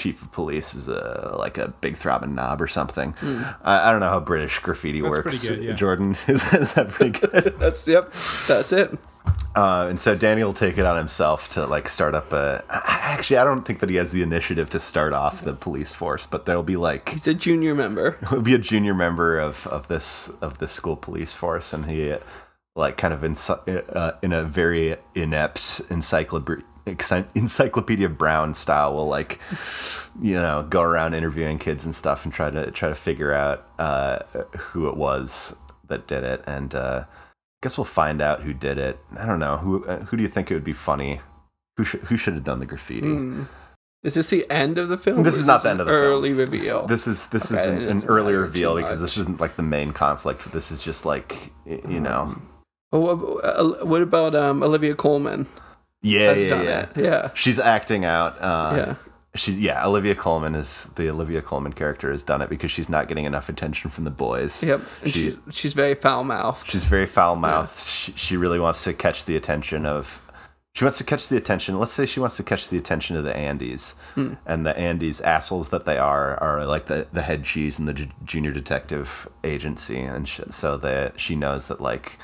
chief 0.01 0.22
of 0.22 0.32
police 0.32 0.74
is 0.74 0.88
a 0.88 1.34
like 1.38 1.59
a 1.59 1.68
big 1.82 1.96
throbbing 1.96 2.34
knob 2.34 2.61
or 2.62 2.66
something 2.68 3.14
I, 3.62 3.88
I 3.88 3.90
don't 3.92 4.01
know 4.01 4.09
how 4.09 4.20
british 4.20 4.59
graffiti 4.61 5.01
That's 5.03 5.11
works 5.11 5.48
good, 5.48 5.62
yeah. 5.62 5.72
jordan 5.74 6.16
is, 6.26 6.42
is 6.55 6.74
that 6.74 6.88
pretty 6.88 7.18
good 7.26 7.59
That's 7.59 7.86
yep. 7.86 8.12
That's 8.48 8.72
it. 8.72 8.98
uh 9.55 9.86
and 9.90 10.01
so 10.01 10.14
danny 10.16 10.42
will 10.42 10.55
take 10.55 10.78
it 10.78 10.86
on 10.86 10.96
himself 10.96 11.48
to 11.51 11.66
like 11.66 11.88
start 11.88 12.14
up 12.14 12.32
a 12.32 12.64
actually 12.70 13.36
i 13.36 13.44
don't 13.44 13.64
think 13.66 13.80
that 13.80 13.90
he 13.90 13.96
has 13.96 14.12
the 14.12 14.22
initiative 14.22 14.70
to 14.70 14.80
start 14.80 15.12
off 15.12 15.42
the 15.44 15.53
police 15.53 15.92
force 15.92 16.24
but 16.24 16.46
there'll 16.46 16.62
be 16.62 16.76
like 16.76 17.11
He's 17.11 17.26
a 17.26 17.34
junior 17.34 17.74
member. 17.74 18.16
he'll 18.30 18.40
be 18.40 18.55
a 18.55 18.59
junior 18.59 18.94
member 18.94 19.38
of 19.38 19.66
of 19.66 19.88
this 19.88 20.30
of 20.40 20.59
this 20.59 20.72
school 20.72 20.96
police 20.96 21.34
force 21.34 21.72
and 21.74 21.84
he 21.86 22.14
like 22.76 22.96
kind 22.96 23.12
of 23.12 23.22
in 23.24 23.34
uh, 23.92 24.12
in 24.22 24.32
a 24.32 24.44
very 24.44 24.96
inept 25.14 25.82
encyclopedia 25.90 26.64
Encyclopedia 27.34 28.09
Brown 28.09 28.55
style 28.55 28.95
will 28.95 29.07
like 29.07 29.41
you 30.20 30.34
know 30.34 30.66
go 30.68 30.82
around 30.82 31.14
interviewing 31.14 31.59
kids 31.59 31.84
and 31.84 31.95
stuff 31.95 32.24
and 32.24 32.32
try 32.34 32.51
to 32.51 32.70
try 32.70 32.88
to 32.88 32.95
figure 32.95 33.32
out 33.32 33.66
uh, 33.78 34.18
who 34.59 34.88
it 34.88 34.97
was 34.97 35.57
that 35.88 36.07
did 36.07 36.24
it 36.24 36.43
and 36.47 36.74
uh, 36.74 37.05
I 37.07 37.66
guess 37.66 37.76
we'll 37.76 37.84
find 37.84 38.20
out 38.20 38.43
who 38.43 38.53
did 38.55 38.78
it. 38.78 38.99
I 39.18 39.26
don't 39.26 39.38
know 39.41 39.57
who 39.59 39.84
uh, 39.84 40.01
who 40.07 40.16
do 40.16 40.22
you 40.22 40.28
think 40.28 40.51
it 40.51 40.55
would 40.55 40.64
be 40.64 40.72
funny 40.72 41.20
who 41.76 41.84
should 41.84 42.01
who 42.03 42.16
should 42.16 42.34
have 42.34 42.45
done 42.45 42.59
the 42.61 42.66
graffiti. 42.66 43.47
Is 44.03 44.14
this 44.14 44.30
the 44.30 44.47
end 44.51 44.78
of 44.78 44.88
the 44.88 44.97
film? 44.97 45.22
This 45.22 45.36
or 45.36 45.41
is 45.41 45.47
not 45.47 45.62
the 45.62 45.70
end 45.70 45.80
of 45.80 45.86
the 45.86 45.93
early 45.93 46.30
film. 46.30 46.38
reveal. 46.38 46.86
This 46.86 47.07
is 47.07 47.28
this 47.28 47.53
Okay, 47.53 47.61
is 47.61 47.66
an, 47.66 47.88
an 47.88 48.05
early 48.09 48.34
reveal 48.34 48.76
because 48.76 49.01
this 49.01 49.18
isn't 49.18 49.41
like 49.41 49.57
the 49.57 49.62
main 49.62 49.93
conflict. 49.93 50.51
This 50.53 50.70
is 50.70 50.78
just 50.78 51.05
like 51.05 51.53
you 51.66 52.01
know. 52.01 52.34
Oh, 52.93 53.14
what, 53.14 53.45
uh, 53.45 53.84
what 53.84 54.03
about 54.03 54.34
um, 54.34 54.62
Olivia 54.62 54.95
Colman? 54.95 55.47
Yeah, 56.03 56.32
yeah, 56.34 56.48
done 56.48 56.64
yeah. 56.64 56.80
it. 56.80 56.88
Yeah. 56.96 57.30
She's 57.34 57.59
acting 57.59 58.05
out. 58.05 58.40
Uh, 58.40 58.72
Yeah. 58.76 58.94
She's 59.36 59.59
yeah. 59.61 59.86
Olivia 59.86 60.16
Colman 60.16 60.57
is 60.57 60.86
the 60.96 61.09
Olivia 61.09 61.40
Colman 61.40 61.72
character 61.72 62.11
has 62.11 62.24
done 62.24 62.42
it 62.42 62.48
because 62.51 62.72
she's 62.72 62.88
not 62.88 63.07
getting 63.07 63.26
enough 63.26 63.48
attention 63.48 63.88
from 63.88 64.03
the 64.05 64.11
boys. 64.11 64.64
Yep. 64.64 64.80
She- 65.05 65.11
she's 65.11 65.38
she's 65.53 65.72
very 65.74 65.94
foul 65.94 66.24
mouthed. 66.24 66.68
She's 66.68 66.82
very 66.84 67.07
foul 67.07 67.36
mouthed. 67.36 67.78
She, 67.78 68.11
she 68.16 68.36
really 68.36 68.59
wants 68.59 68.82
to 68.84 68.92
catch 68.92 69.26
the 69.26 69.36
attention 69.36 69.86
of. 69.86 70.20
She 70.74 70.84
wants 70.84 70.98
to 70.98 71.05
catch 71.05 71.28
the 71.28 71.36
attention. 71.36 71.78
Let's 71.78 71.92
say 71.92 72.07
she 72.07 72.18
wants 72.20 72.36
to 72.38 72.42
catch 72.44 72.68
the 72.70 72.76
attention 72.78 73.16
of 73.16 73.22
the 73.24 73.32
Andys, 73.32 73.94
Hmm. 74.14 74.34
and 74.46 74.64
the 74.66 74.72
Andys 74.74 75.22
assholes 75.22 75.70
that 75.70 75.84
they 75.84 75.98
are 75.98 76.36
are 76.42 76.64
like 76.66 76.86
the, 76.86 77.07
the 77.12 77.22
head 77.22 77.44
cheese 77.44 77.78
in 77.78 77.84
the 77.86 77.94
J- 77.94 78.11
junior 78.24 78.51
detective 78.53 79.28
agency, 79.44 80.01
and 80.01 80.28
sh- 80.28 80.40
so 80.51 80.76
that 80.78 81.20
she 81.20 81.36
knows 81.36 81.68
that 81.68 81.80
like 81.80 82.18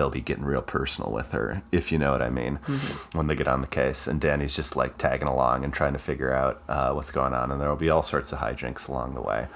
they'll 0.00 0.08
be 0.10 0.20
getting 0.22 0.44
real 0.44 0.62
personal 0.62 1.12
with 1.12 1.32
her, 1.32 1.62
if 1.70 1.92
you 1.92 1.98
know 1.98 2.12
what 2.12 2.22
I 2.22 2.30
mean, 2.30 2.58
Mm-hmm. 2.66 3.18
when 3.18 3.26
they 3.26 3.34
get 3.34 3.46
on 3.48 3.60
the 3.60 3.66
case. 3.66 4.06
And 4.06 4.18
Danny's 4.20 4.56
just 4.56 4.74
like 4.76 4.96
tagging 4.96 5.28
along 5.28 5.62
and 5.62 5.72
trying 5.74 5.92
to 5.92 5.98
figure 5.98 6.32
out 6.32 6.62
uh, 6.68 6.92
what's 6.92 7.10
going 7.10 7.34
on, 7.34 7.50
and 7.50 7.60
there 7.60 7.68
will 7.68 7.76
be 7.76 7.90
all 7.90 8.02
sorts 8.02 8.32
of 8.32 8.38
hijinks 8.38 8.88
along 8.88 9.14
the 9.14 9.20
way. 9.20 9.46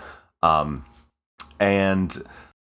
Um, 0.43 0.85
and 1.59 2.23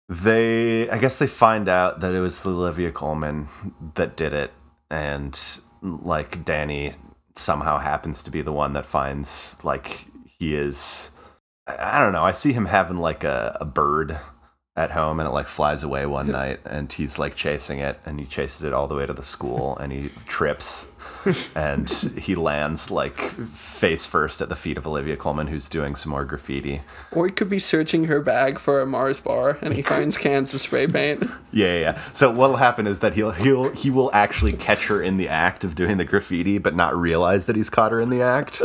they 0.10 0.90
i 0.90 0.98
guess 0.98 1.18
they 1.18 1.26
find 1.28 1.70
out 1.70 2.02
that 2.02 2.14
it 2.14 2.20
was 2.20 2.46
olivia 2.46 2.92
colman 2.92 3.48
that 3.96 4.18
did 4.18 4.34
it 4.34 4.52
and 4.92 5.60
like 5.82 6.44
danny 6.44 6.92
somehow 7.36 7.78
happens 7.80 8.22
to 8.22 8.30
be 8.30 8.42
the 8.42 8.52
one 8.52 8.74
that 8.74 8.86
finds 8.86 9.58
like 9.64 10.08
he 10.26 10.54
is 10.56 11.12
i 11.68 12.00
don't 12.00 12.12
know 12.12 12.22
i 12.24 12.34
see 12.34 12.52
him 12.52 12.66
having 12.66 12.98
like 12.98 13.24
a, 13.24 13.58
a 13.62 13.66
bird 13.66 14.20
at 14.76 14.92
home 14.92 15.20
and 15.20 15.30
it 15.30 15.32
like 15.32 15.46
flies 15.46 15.84
away 15.84 16.04
one 16.04 16.32
night 16.32 16.60
and 16.66 16.92
he's 16.94 17.20
like 17.20 17.36
chasing 17.36 17.78
it 17.78 18.00
and 18.08 18.20
he 18.20 18.26
chases 18.26 18.64
it 18.64 18.74
all 18.74 18.88
the 18.88 18.96
way 18.96 19.06
to 19.06 19.14
the 19.14 19.22
school 19.22 19.78
and 19.78 19.92
he 19.94 20.10
trips 20.26 20.92
and 21.56 21.88
he 22.18 22.34
lands 22.34 22.90
like 22.90 23.20
face 23.52 24.08
first 24.08 24.42
at 24.42 24.50
the 24.50 24.56
feet 24.56 24.76
of 24.76 24.88
olivia 24.88 25.16
colman 25.16 25.46
who's 25.46 25.70
doing 25.70 25.96
some 25.96 26.10
more 26.10 26.26
graffiti 26.26 26.82
Or 27.12 27.28
he 27.28 27.32
could 27.32 27.50
be 27.50 27.60
searching 27.60 28.06
her 28.06 28.20
bag 28.20 28.58
for 28.58 28.82
a 28.82 28.88
Mars 28.88 29.20
bar 29.20 29.60
and 29.62 29.76
he 29.76 29.82
finds 29.94 30.18
cans 30.18 30.52
of 30.56 30.60
spray 30.62 30.88
paint. 30.88 31.24
Yeah, 31.56 31.68
yeah, 31.68 31.80
yeah. 31.80 32.02
So 32.14 32.32
what'll 32.32 32.56
happen 32.56 32.88
is 32.88 32.98
that 33.00 33.14
he'll 33.14 33.30
he'll 33.30 33.70
he 33.76 33.92
will 33.92 34.10
actually 34.12 34.54
catch 34.54 34.88
her 34.88 35.04
in 35.04 35.18
the 35.18 35.30
act 35.30 35.64
of 35.64 35.76
doing 35.76 35.98
the 35.98 36.04
graffiti, 36.04 36.58
but 36.58 36.76
not 36.76 36.96
realize 36.96 37.46
that 37.46 37.56
he's 37.56 37.70
caught 37.70 37.92
her 37.92 38.02
in 38.02 38.10
the 38.10 38.24
act. 38.24 38.60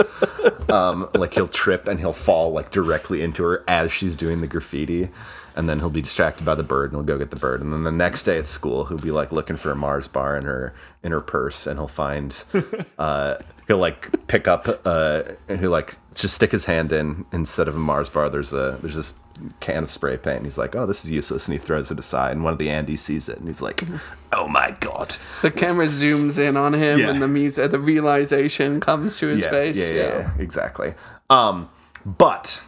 Um, 0.70 1.06
like 1.14 1.34
he'll 1.34 1.48
trip 1.48 1.86
and 1.86 2.00
he'll 2.00 2.14
fall 2.14 2.50
like 2.52 2.70
directly 2.70 3.20
into 3.20 3.42
her 3.42 3.62
as 3.68 3.92
she's 3.92 4.16
doing 4.16 4.40
the 4.40 4.46
graffiti, 4.46 5.10
and 5.58 5.68
then 5.68 5.80
he'll 5.80 5.90
be 5.90 6.00
distracted 6.00 6.44
by 6.44 6.54
the 6.54 6.62
bird 6.62 6.92
and 6.92 6.98
he'll 6.98 7.04
go 7.04 7.18
get 7.18 7.30
the 7.30 7.36
bird. 7.36 7.60
And 7.60 7.72
then 7.72 7.82
the 7.82 7.90
next 7.92 8.22
day 8.22 8.38
at 8.38 8.46
school, 8.46 8.84
he'll 8.86 8.96
be 8.96 9.10
like 9.10 9.32
looking 9.32 9.56
for 9.56 9.70
a 9.72 9.74
Mars 9.76 10.06
bar 10.08 10.36
in 10.36 10.44
her 10.44 10.72
in 11.02 11.12
her 11.12 11.20
purse, 11.20 11.66
and 11.66 11.78
he'll 11.78 11.88
find. 11.88 12.44
Uh, 12.98 13.36
He'll 13.68 13.76
like 13.76 14.26
pick 14.28 14.48
up, 14.48 14.66
uh, 14.86 15.24
he'll 15.46 15.70
like 15.70 15.98
just 16.14 16.34
stick 16.34 16.52
his 16.52 16.64
hand 16.64 16.90
in 16.90 17.26
instead 17.34 17.68
of 17.68 17.76
a 17.76 17.78
Mars 17.78 18.08
bar. 18.08 18.30
There's 18.30 18.54
a 18.54 18.78
there's 18.80 18.96
this 18.96 19.12
can 19.60 19.82
of 19.82 19.90
spray 19.90 20.16
paint. 20.16 20.38
And 20.38 20.46
he's 20.46 20.56
like, 20.56 20.74
"Oh, 20.74 20.86
this 20.86 21.04
is 21.04 21.10
useless," 21.10 21.46
and 21.46 21.52
he 21.52 21.58
throws 21.58 21.90
it 21.90 21.98
aside. 21.98 22.32
And 22.32 22.42
one 22.44 22.54
of 22.54 22.58
the 22.58 22.68
Andys 22.68 23.00
sees 23.00 23.28
it, 23.28 23.36
and 23.36 23.46
he's 23.46 23.60
like, 23.60 23.84
"Oh 24.32 24.48
my 24.48 24.70
god!" 24.80 25.18
The 25.42 25.50
camera 25.50 25.84
zooms 25.86 26.38
in 26.38 26.56
on 26.56 26.72
him 26.72 26.98
Yeah. 27.00 27.10
and 27.10 27.20
the 27.20 27.28
music, 27.28 27.70
the 27.70 27.78
realization 27.78 28.80
comes 28.80 29.18
to 29.18 29.26
his 29.26 29.42
yeah, 29.44 29.50
face. 29.50 29.90
Yeah, 29.90 29.96
yeah, 29.96 30.18
yeah, 30.18 30.30
exactly. 30.38 30.94
Um, 31.28 31.68
but 32.06 32.62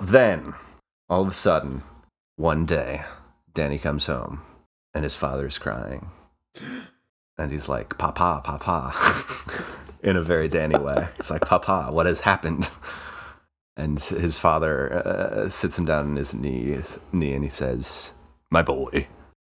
then 0.00 0.54
all 1.10 1.22
of 1.22 1.28
a 1.28 1.34
sudden, 1.34 1.82
one 2.38 2.64
day, 2.64 3.02
Danny 3.52 3.78
comes 3.78 4.06
home, 4.06 4.40
and 4.94 5.04
his 5.04 5.16
father's 5.16 5.58
crying, 5.58 6.08
and 7.36 7.50
he's 7.50 7.68
like, 7.68 7.98
"Papa, 7.98 8.40
Papa," 8.42 8.94
in 10.02 10.16
a 10.16 10.22
very 10.22 10.48
Danny 10.48 10.78
way. 10.78 11.08
It's 11.18 11.30
like, 11.30 11.42
"Papa, 11.42 11.88
what 11.90 12.06
has 12.06 12.20
happened?" 12.20 12.70
And 13.76 14.00
his 14.00 14.38
father 14.38 14.92
uh, 15.06 15.48
sits 15.50 15.78
him 15.78 15.84
down 15.84 16.06
on 16.06 16.16
his 16.16 16.34
knee, 16.34 16.78
knee, 17.12 17.32
and 17.34 17.44
he 17.44 17.50
says, 17.50 18.12
"My 18.50 18.62
boy." 18.62 19.08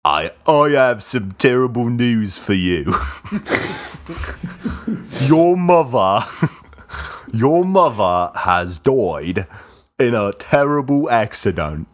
I 0.04 0.32
I 0.46 0.70
have 0.70 1.02
some 1.02 1.32
terrible 1.32 1.88
news 1.88 2.36
for 2.36 2.54
you. 2.54 2.94
Your 5.26 5.56
mother 5.56 6.20
your 7.32 7.64
mother 7.64 8.30
has 8.40 8.78
died 8.78 9.46
in 9.98 10.14
a 10.14 10.32
terrible 10.32 11.10
accident. 11.10 11.89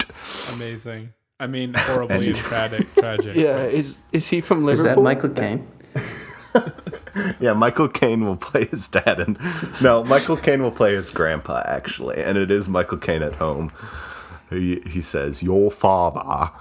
Amazing. 0.55 1.13
I 1.39 1.47
mean, 1.47 1.75
horribly 1.77 2.33
tragic. 2.33 2.93
Tragic. 2.95 3.37
Yeah, 3.37 3.65
is 3.65 3.99
is 4.13 4.29
he 4.29 4.41
from 4.41 4.65
Liverpool? 4.65 4.91
Is 4.91 4.97
that 4.97 5.03
Michael 5.03 5.31
Caine? 5.31 5.67
Yeah, 7.41 7.55
Michael 7.55 7.89
Caine 7.89 8.27
will 8.27 8.37
play 8.37 8.67
his 8.67 8.89
dad, 8.89 9.21
and 9.21 9.39
no, 9.81 10.05
Michael 10.05 10.37
Caine 10.37 10.63
will 10.63 10.71
play 10.71 10.95
his 10.95 11.11
grandpa 11.11 11.63
actually, 11.65 12.23
and 12.23 12.37
it 12.37 12.51
is 12.51 12.69
Michael 12.69 12.99
Caine 12.99 13.23
at 13.23 13.37
home. 13.37 13.73
He 14.51 14.81
he 14.81 15.01
says, 15.01 15.43
"Your 15.43 15.71
father, 15.71 16.53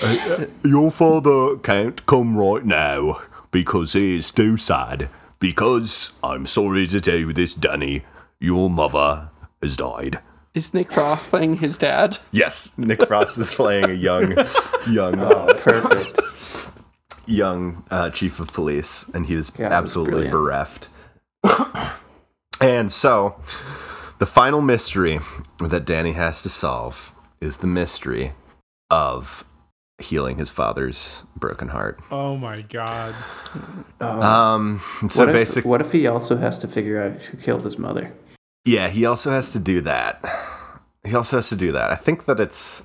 uh, 0.00 0.44
your 0.64 0.92
father 0.92 1.56
can't 1.56 2.04
come 2.06 2.36
right 2.36 2.64
now 2.64 3.20
because 3.50 3.94
he 3.94 4.16
is 4.16 4.30
too 4.30 4.56
sad. 4.56 5.08
Because 5.40 6.12
I'm 6.22 6.46
sorry 6.46 6.86
to 6.86 7.00
tell 7.00 7.16
you 7.16 7.32
this, 7.32 7.54
Danny, 7.54 8.04
your 8.38 8.70
mother 8.70 9.30
has 9.60 9.76
died." 9.76 10.20
Is 10.52 10.74
Nick 10.74 10.90
Frost 10.90 11.28
playing 11.28 11.58
his 11.58 11.78
dad? 11.78 12.18
Yes, 12.32 12.76
Nick 12.76 13.06
Frost 13.06 13.38
is 13.38 13.54
playing 13.54 13.84
a 13.84 13.92
young, 13.92 14.32
young, 14.90 15.20
oh, 15.20 15.54
Perfect. 15.58 16.18
young 17.26 17.84
uh, 17.90 18.10
chief 18.10 18.40
of 18.40 18.52
police, 18.52 19.08
and 19.10 19.26
he 19.26 19.34
is 19.34 19.52
Yeah, 19.56 19.68
absolutely 19.68 20.28
bereft. 20.28 20.88
and 22.60 22.90
so, 22.90 23.40
the 24.18 24.26
final 24.26 24.60
mystery 24.60 25.20
that 25.60 25.84
Danny 25.84 26.12
has 26.12 26.42
to 26.42 26.48
solve 26.48 27.14
is 27.40 27.58
the 27.58 27.68
mystery 27.68 28.32
of 28.90 29.44
healing 30.00 30.38
his 30.38 30.50
father's 30.50 31.24
broken 31.36 31.68
heart. 31.68 32.00
Oh 32.10 32.36
my 32.36 32.62
god. 32.62 33.14
Um, 34.00 34.80
so 35.08 35.20
what, 35.26 35.28
if, 35.28 35.34
basic, 35.34 35.64
what 35.64 35.80
if 35.80 35.92
he 35.92 36.06
also 36.08 36.38
has 36.38 36.58
to 36.58 36.66
figure 36.66 37.00
out 37.00 37.22
who 37.22 37.36
killed 37.36 37.64
his 37.64 37.78
mother? 37.78 38.12
Yeah, 38.64 38.88
he 38.88 39.04
also 39.06 39.30
has 39.30 39.52
to 39.52 39.58
do 39.58 39.80
that. 39.82 40.22
He 41.04 41.14
also 41.14 41.36
has 41.38 41.48
to 41.48 41.56
do 41.56 41.72
that. 41.72 41.90
I 41.90 41.96
think 41.96 42.26
that 42.26 42.38
it's 42.40 42.84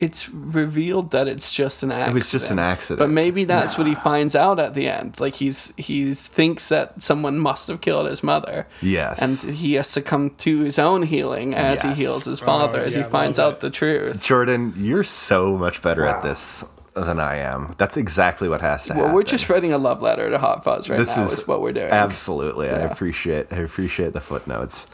It's 0.00 0.28
revealed 0.28 1.12
that 1.12 1.28
it's 1.28 1.52
just 1.52 1.82
an 1.84 1.92
accident. 1.92 2.10
it 2.10 2.14
was 2.14 2.30
just 2.32 2.50
an 2.50 2.58
accident. 2.58 2.98
But 2.98 3.10
maybe 3.10 3.44
that's 3.44 3.78
what 3.78 3.86
he 3.86 3.94
finds 3.94 4.34
out 4.34 4.58
at 4.58 4.74
the 4.74 4.88
end. 4.88 5.20
Like 5.20 5.36
he's 5.36 5.72
he 5.76 6.12
thinks 6.14 6.68
that 6.68 7.00
someone 7.00 7.38
must 7.38 7.68
have 7.68 7.80
killed 7.80 8.08
his 8.08 8.22
mother, 8.24 8.66
yes, 8.82 9.22
and 9.22 9.54
he 9.54 9.74
has 9.74 9.92
to 9.92 10.02
come 10.02 10.30
to 10.38 10.60
his 10.62 10.78
own 10.80 11.04
healing 11.04 11.54
as 11.54 11.84
Yes. 11.84 11.96
he 11.98 12.04
heals 12.04 12.24
his 12.24 12.40
father, 12.40 12.80
as 12.80 12.94
he 12.96 13.04
finds 13.04 13.38
out 13.38 13.60
the 13.60 13.70
truth. 13.70 14.20
Jordan, 14.20 14.72
you're 14.76 15.04
so 15.04 15.56
much 15.56 15.80
better 15.80 16.04
at 16.04 16.22
this 16.24 16.64
than 16.94 17.20
I 17.20 17.36
am. 17.36 17.74
That's 17.78 17.96
exactly 17.96 18.48
what 18.48 18.60
has 18.60 18.84
to 18.84 18.94
happen. 18.94 18.98
Well, 18.98 19.06
happen. 19.08 19.14
we're 19.16 19.22
just 19.24 19.48
writing 19.48 19.72
a 19.72 19.78
love 19.78 20.02
letter 20.02 20.30
to 20.30 20.38
Hot 20.38 20.64
Fuzz 20.64 20.88
right 20.88 20.96
This 20.96 21.16
now. 21.16 21.24
is 21.24 21.32
Is, 21.40 21.48
what 21.48 21.60
we're 21.60 21.72
doing. 21.72 21.90
Absolutely. 21.90 22.68
I 22.68 22.80
appreciate 22.80 23.48
I 23.52 23.56
appreciate 23.56 24.12
the 24.12 24.20
footnotes. 24.20 24.88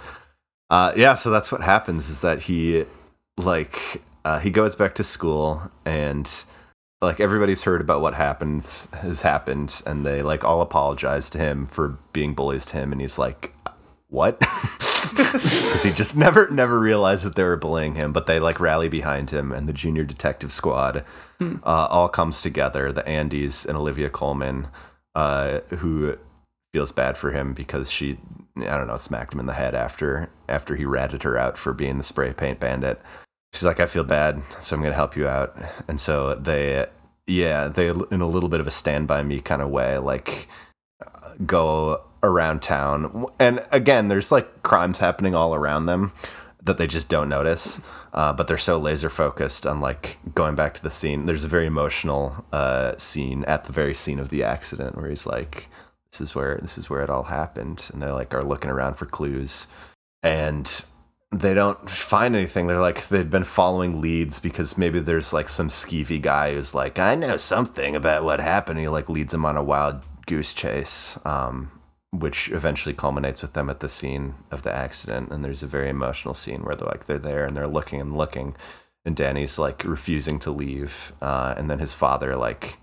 Uh, 0.70 0.92
yeah, 0.96 1.14
so 1.14 1.30
that's 1.30 1.50
what 1.50 1.62
happens 1.62 2.08
is 2.08 2.20
that 2.20 2.42
he 2.42 2.84
like 3.36 4.02
uh, 4.24 4.38
he 4.38 4.50
goes 4.50 4.74
back 4.74 4.94
to 4.96 5.04
school 5.04 5.70
and 5.84 6.44
like 7.02 7.20
everybody's 7.20 7.62
heard 7.62 7.80
about 7.80 8.00
what 8.00 8.14
happens 8.14 8.90
has 8.96 9.22
happened 9.22 9.82
and 9.86 10.04
they 10.04 10.22
like 10.22 10.44
all 10.44 10.60
apologize 10.60 11.30
to 11.30 11.38
him 11.38 11.66
for 11.66 11.98
being 12.12 12.34
bullies 12.34 12.64
to 12.66 12.76
him 12.76 12.92
and 12.92 13.00
he's 13.00 13.18
like 13.18 13.54
what 14.10 14.38
because 14.40 15.82
he 15.82 15.90
just 15.90 16.16
never 16.16 16.50
never 16.50 16.78
realized 16.78 17.24
that 17.24 17.34
they 17.34 17.42
were 17.42 17.56
bullying 17.56 17.94
him 17.94 18.12
but 18.12 18.26
they 18.26 18.38
like 18.38 18.60
rally 18.60 18.88
behind 18.88 19.30
him 19.30 19.52
and 19.52 19.68
the 19.68 19.72
junior 19.72 20.04
detective 20.04 20.52
squad 20.52 21.04
uh, 21.40 21.88
all 21.90 22.08
comes 22.08 22.42
together 22.42 22.92
the 22.92 23.02
andys 23.04 23.64
and 23.66 23.76
olivia 23.76 24.10
colman 24.10 24.68
uh, 25.14 25.60
who 25.78 26.16
feels 26.72 26.92
bad 26.92 27.16
for 27.16 27.32
him 27.32 27.52
because 27.52 27.90
she 27.90 28.18
I 28.56 28.76
don't 28.76 28.86
know 28.86 28.96
smacked 28.96 29.34
him 29.34 29.40
in 29.40 29.46
the 29.46 29.54
head 29.54 29.74
after 29.74 30.30
after 30.48 30.76
he 30.76 30.84
ratted 30.84 31.22
her 31.22 31.38
out 31.38 31.58
for 31.58 31.72
being 31.72 31.98
the 31.98 32.04
spray 32.04 32.32
paint 32.32 32.60
bandit. 32.60 33.00
She's 33.52 33.64
like 33.64 33.80
I 33.80 33.86
feel 33.86 34.04
bad, 34.04 34.42
so 34.60 34.76
I'm 34.76 34.82
going 34.82 34.92
to 34.92 34.96
help 34.96 35.16
you 35.16 35.26
out. 35.26 35.56
And 35.88 35.98
so 35.98 36.34
they 36.34 36.86
yeah, 37.26 37.68
they 37.68 37.88
in 37.88 38.20
a 38.20 38.26
little 38.26 38.48
bit 38.48 38.60
of 38.60 38.66
a 38.66 38.70
stand 38.70 39.06
by 39.08 39.22
me 39.22 39.40
kind 39.40 39.62
of 39.62 39.70
way 39.70 39.98
like 39.98 40.48
go 41.46 42.02
around 42.22 42.62
town. 42.62 43.26
And 43.38 43.64
again, 43.70 44.08
there's 44.08 44.32
like 44.32 44.62
crimes 44.62 44.98
happening 44.98 45.34
all 45.34 45.54
around 45.54 45.86
them 45.86 46.12
that 46.62 46.78
they 46.78 46.86
just 46.86 47.08
don't 47.08 47.28
notice. 47.28 47.80
Uh, 48.12 48.32
but 48.32 48.48
they're 48.48 48.58
so 48.58 48.76
laser 48.76 49.08
focused 49.08 49.66
on 49.66 49.80
like 49.80 50.18
going 50.34 50.56
back 50.56 50.74
to 50.74 50.82
the 50.82 50.90
scene. 50.90 51.26
There's 51.26 51.44
a 51.44 51.48
very 51.48 51.66
emotional 51.66 52.44
uh, 52.52 52.96
scene 52.96 53.44
at 53.44 53.64
the 53.64 53.72
very 53.72 53.94
scene 53.94 54.18
of 54.18 54.30
the 54.30 54.42
accident 54.42 54.96
where 54.96 55.08
he's 55.08 55.26
like, 55.26 55.68
"This 56.10 56.20
is 56.20 56.34
where 56.34 56.58
this 56.60 56.76
is 56.76 56.90
where 56.90 57.02
it 57.02 57.10
all 57.10 57.24
happened," 57.24 57.88
and 57.92 58.02
they 58.02 58.10
like 58.10 58.34
are 58.34 58.42
looking 58.42 58.70
around 58.70 58.94
for 58.94 59.06
clues, 59.06 59.68
and 60.24 60.84
they 61.30 61.54
don't 61.54 61.88
find 61.88 62.34
anything. 62.34 62.66
They're 62.66 62.80
like 62.80 63.06
they've 63.06 63.30
been 63.30 63.44
following 63.44 64.00
leads 64.00 64.40
because 64.40 64.76
maybe 64.76 64.98
there's 64.98 65.32
like 65.32 65.48
some 65.48 65.68
skeevy 65.68 66.20
guy 66.20 66.54
who's 66.54 66.74
like, 66.74 66.98
"I 66.98 67.14
know 67.14 67.36
something 67.36 67.94
about 67.94 68.24
what 68.24 68.40
happened." 68.40 68.80
He 68.80 68.88
like 68.88 69.08
leads 69.08 69.30
them 69.30 69.44
on 69.44 69.56
a 69.56 69.62
wild 69.62 70.02
goose 70.26 70.52
chase. 70.52 71.16
Um, 71.24 71.70
which 72.12 72.50
eventually 72.50 72.94
culminates 72.94 73.42
with 73.42 73.52
them 73.52 73.70
at 73.70 73.80
the 73.80 73.88
scene 73.88 74.34
of 74.50 74.62
the 74.62 74.72
accident. 74.72 75.30
And 75.30 75.44
there's 75.44 75.62
a 75.62 75.66
very 75.66 75.88
emotional 75.88 76.34
scene 76.34 76.62
where 76.62 76.74
they're 76.74 76.88
like 76.88 77.04
they're 77.06 77.18
there 77.18 77.44
and 77.44 77.56
they're 77.56 77.66
looking 77.66 78.00
and 78.00 78.16
looking 78.16 78.56
and 79.04 79.16
danny's 79.16 79.58
like 79.58 79.82
refusing 79.84 80.38
to 80.40 80.50
leave 80.50 81.12
uh, 81.22 81.54
and 81.56 81.70
then 81.70 81.78
his 81.78 81.94
father 81.94 82.34
like 82.34 82.76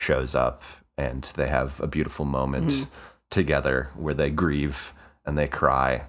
shows 0.00 0.34
up 0.34 0.62
and 0.96 1.24
they 1.36 1.48
have 1.48 1.80
a 1.80 1.86
beautiful 1.86 2.24
moment 2.24 2.86
together 3.30 3.90
where 3.96 4.14
they 4.14 4.30
grieve 4.30 4.92
and 5.24 5.36
they 5.36 5.48
cry. 5.48 6.04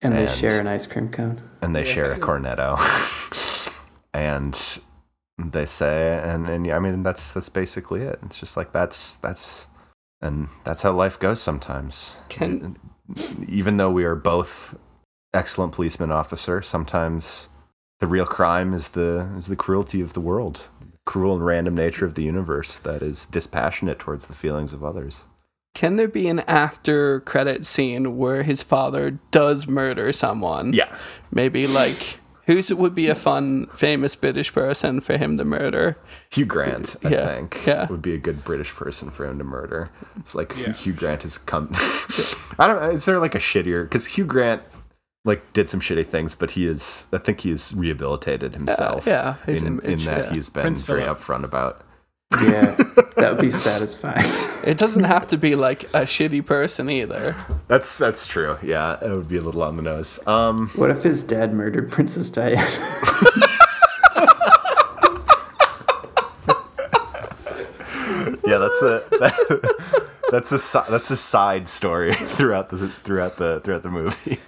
And 0.00 0.12
they 0.14 0.28
share 0.28 0.60
an 0.60 0.68
ice 0.68 0.86
cream 0.86 1.08
cone. 1.08 1.40
and 1.60 1.74
they 1.74 1.82
share 1.84 2.12
a 2.12 2.18
cornetto. 2.18 2.78
And 4.14 4.80
they 5.38 5.66
say 5.66 6.18
and 6.24 6.48
and 6.48 6.66
yeah, 6.66 6.76
i 6.76 6.78
mean 6.80 7.02
that's 7.02 7.32
that's 7.32 7.48
basically 7.48 8.00
it. 8.02 8.18
It's 8.24 8.40
just 8.40 8.56
like 8.56 8.72
that's 8.72 9.16
that's 9.16 9.68
and 10.20 10.48
that's 10.64 10.82
how 10.82 10.92
life 10.92 11.18
goes 11.18 11.40
sometimes. 11.40 12.16
Can- 12.28 12.76
even 13.48 13.78
though 13.78 13.90
we 13.90 14.04
are 14.04 14.14
both 14.14 14.78
excellent 15.32 15.72
policeman 15.72 16.10
officer 16.10 16.60
sometimes 16.60 17.48
the 18.00 18.06
real 18.06 18.26
crime 18.26 18.72
is 18.74 18.90
the 18.90 19.28
is 19.36 19.46
the 19.48 19.56
cruelty 19.56 20.00
of 20.00 20.12
the 20.12 20.20
world. 20.20 20.68
Cruel 21.04 21.34
and 21.34 21.44
random 21.44 21.74
nature 21.74 22.04
of 22.04 22.14
the 22.14 22.22
universe 22.22 22.78
that 22.80 23.02
is 23.02 23.26
dispassionate 23.26 23.98
towards 23.98 24.26
the 24.26 24.34
feelings 24.34 24.72
of 24.72 24.84
others. 24.84 25.24
Can 25.74 25.96
there 25.96 26.08
be 26.08 26.28
an 26.28 26.40
after 26.40 27.20
credit 27.20 27.64
scene 27.64 28.16
where 28.18 28.42
his 28.42 28.62
father 28.62 29.18
does 29.30 29.66
murder 29.66 30.12
someone? 30.12 30.72
yeah. 30.72 30.96
Maybe 31.30 31.66
like 31.66 32.20
who's 32.48 32.74
would 32.74 32.94
be 32.96 33.06
a 33.08 33.14
fun 33.14 33.66
famous 33.68 34.16
British 34.16 34.52
person 34.52 35.00
for 35.00 35.16
him 35.16 35.38
to 35.38 35.44
murder? 35.44 35.96
Hugh 36.30 36.44
Grant, 36.46 36.96
I 37.04 37.10
Yeah, 37.10 37.26
think, 37.26 37.64
yeah. 37.64 37.86
would 37.86 38.02
be 38.02 38.14
a 38.14 38.18
good 38.18 38.42
British 38.44 38.72
person 38.74 39.10
for 39.10 39.24
him 39.24 39.38
to 39.38 39.44
murder. 39.44 39.90
It's 40.16 40.34
like 40.34 40.56
Yeah, 40.56 40.72
Hugh 40.72 40.94
Grant 40.94 41.22
has 41.22 41.38
come. 41.38 41.68
I 42.58 42.66
don't 42.66 42.82
know. 42.82 42.90
Is 42.90 43.04
there 43.04 43.20
like 43.20 43.36
a 43.36 43.38
shittier? 43.38 43.84
Because 43.84 44.06
Hugh 44.06 44.24
Grant 44.24 44.62
like 45.24 45.52
did 45.52 45.68
some 45.68 45.80
shitty 45.80 46.06
things, 46.06 46.34
but 46.34 46.52
he 46.52 46.66
is. 46.66 47.06
I 47.12 47.18
think 47.18 47.40
he 47.42 47.50
is 47.50 47.74
rehabilitated 47.74 48.54
himself. 48.54 49.06
yeah, 49.06 49.34
his 49.46 49.62
in, 49.62 49.80
image, 49.80 50.00
in 50.00 50.06
that 50.06 50.24
yeah. 50.26 50.32
he's 50.32 50.48
been 50.48 50.62
Prince 50.62 50.82
very 50.82 51.02
Philip. 51.02 51.18
upfront 51.18 51.44
about. 51.44 51.82
Yeah, 52.32 52.76
that 53.16 53.30
would 53.32 53.40
be 53.40 53.50
satisfying. 53.68 54.26
It 54.64 54.76
doesn't 54.76 55.04
have 55.04 55.26
to 55.28 55.38
be 55.38 55.54
like 55.54 55.84
a 55.84 56.02
shitty 56.02 56.44
person 56.44 56.90
either. 56.90 57.34
That's 57.68 57.96
that's 57.96 58.26
true. 58.26 58.58
Yeah, 58.62 59.02
it 59.02 59.10
would 59.10 59.28
be 59.28 59.38
a 59.38 59.42
little 59.42 59.62
on 59.62 59.76
the 59.76 59.82
nose. 59.82 60.20
Um, 60.26 60.68
What 60.76 60.90
if 60.90 61.02
his 61.02 61.22
dad 61.22 61.54
murdered 61.54 61.90
Princess 61.90 62.28
Diana? 62.28 62.56
yeah, 68.46 68.58
that's 68.58 68.82
a 68.82 69.00
that, 69.20 70.10
that's 70.30 70.52
a 70.52 70.84
that's 70.90 71.10
a 71.10 71.16
side 71.16 71.66
story 71.68 72.12
throughout 72.12 72.68
the 72.68 72.88
throughout 72.88 73.36
the 73.36 73.60
throughout 73.60 73.82
the 73.82 73.90
movie. 73.90 74.38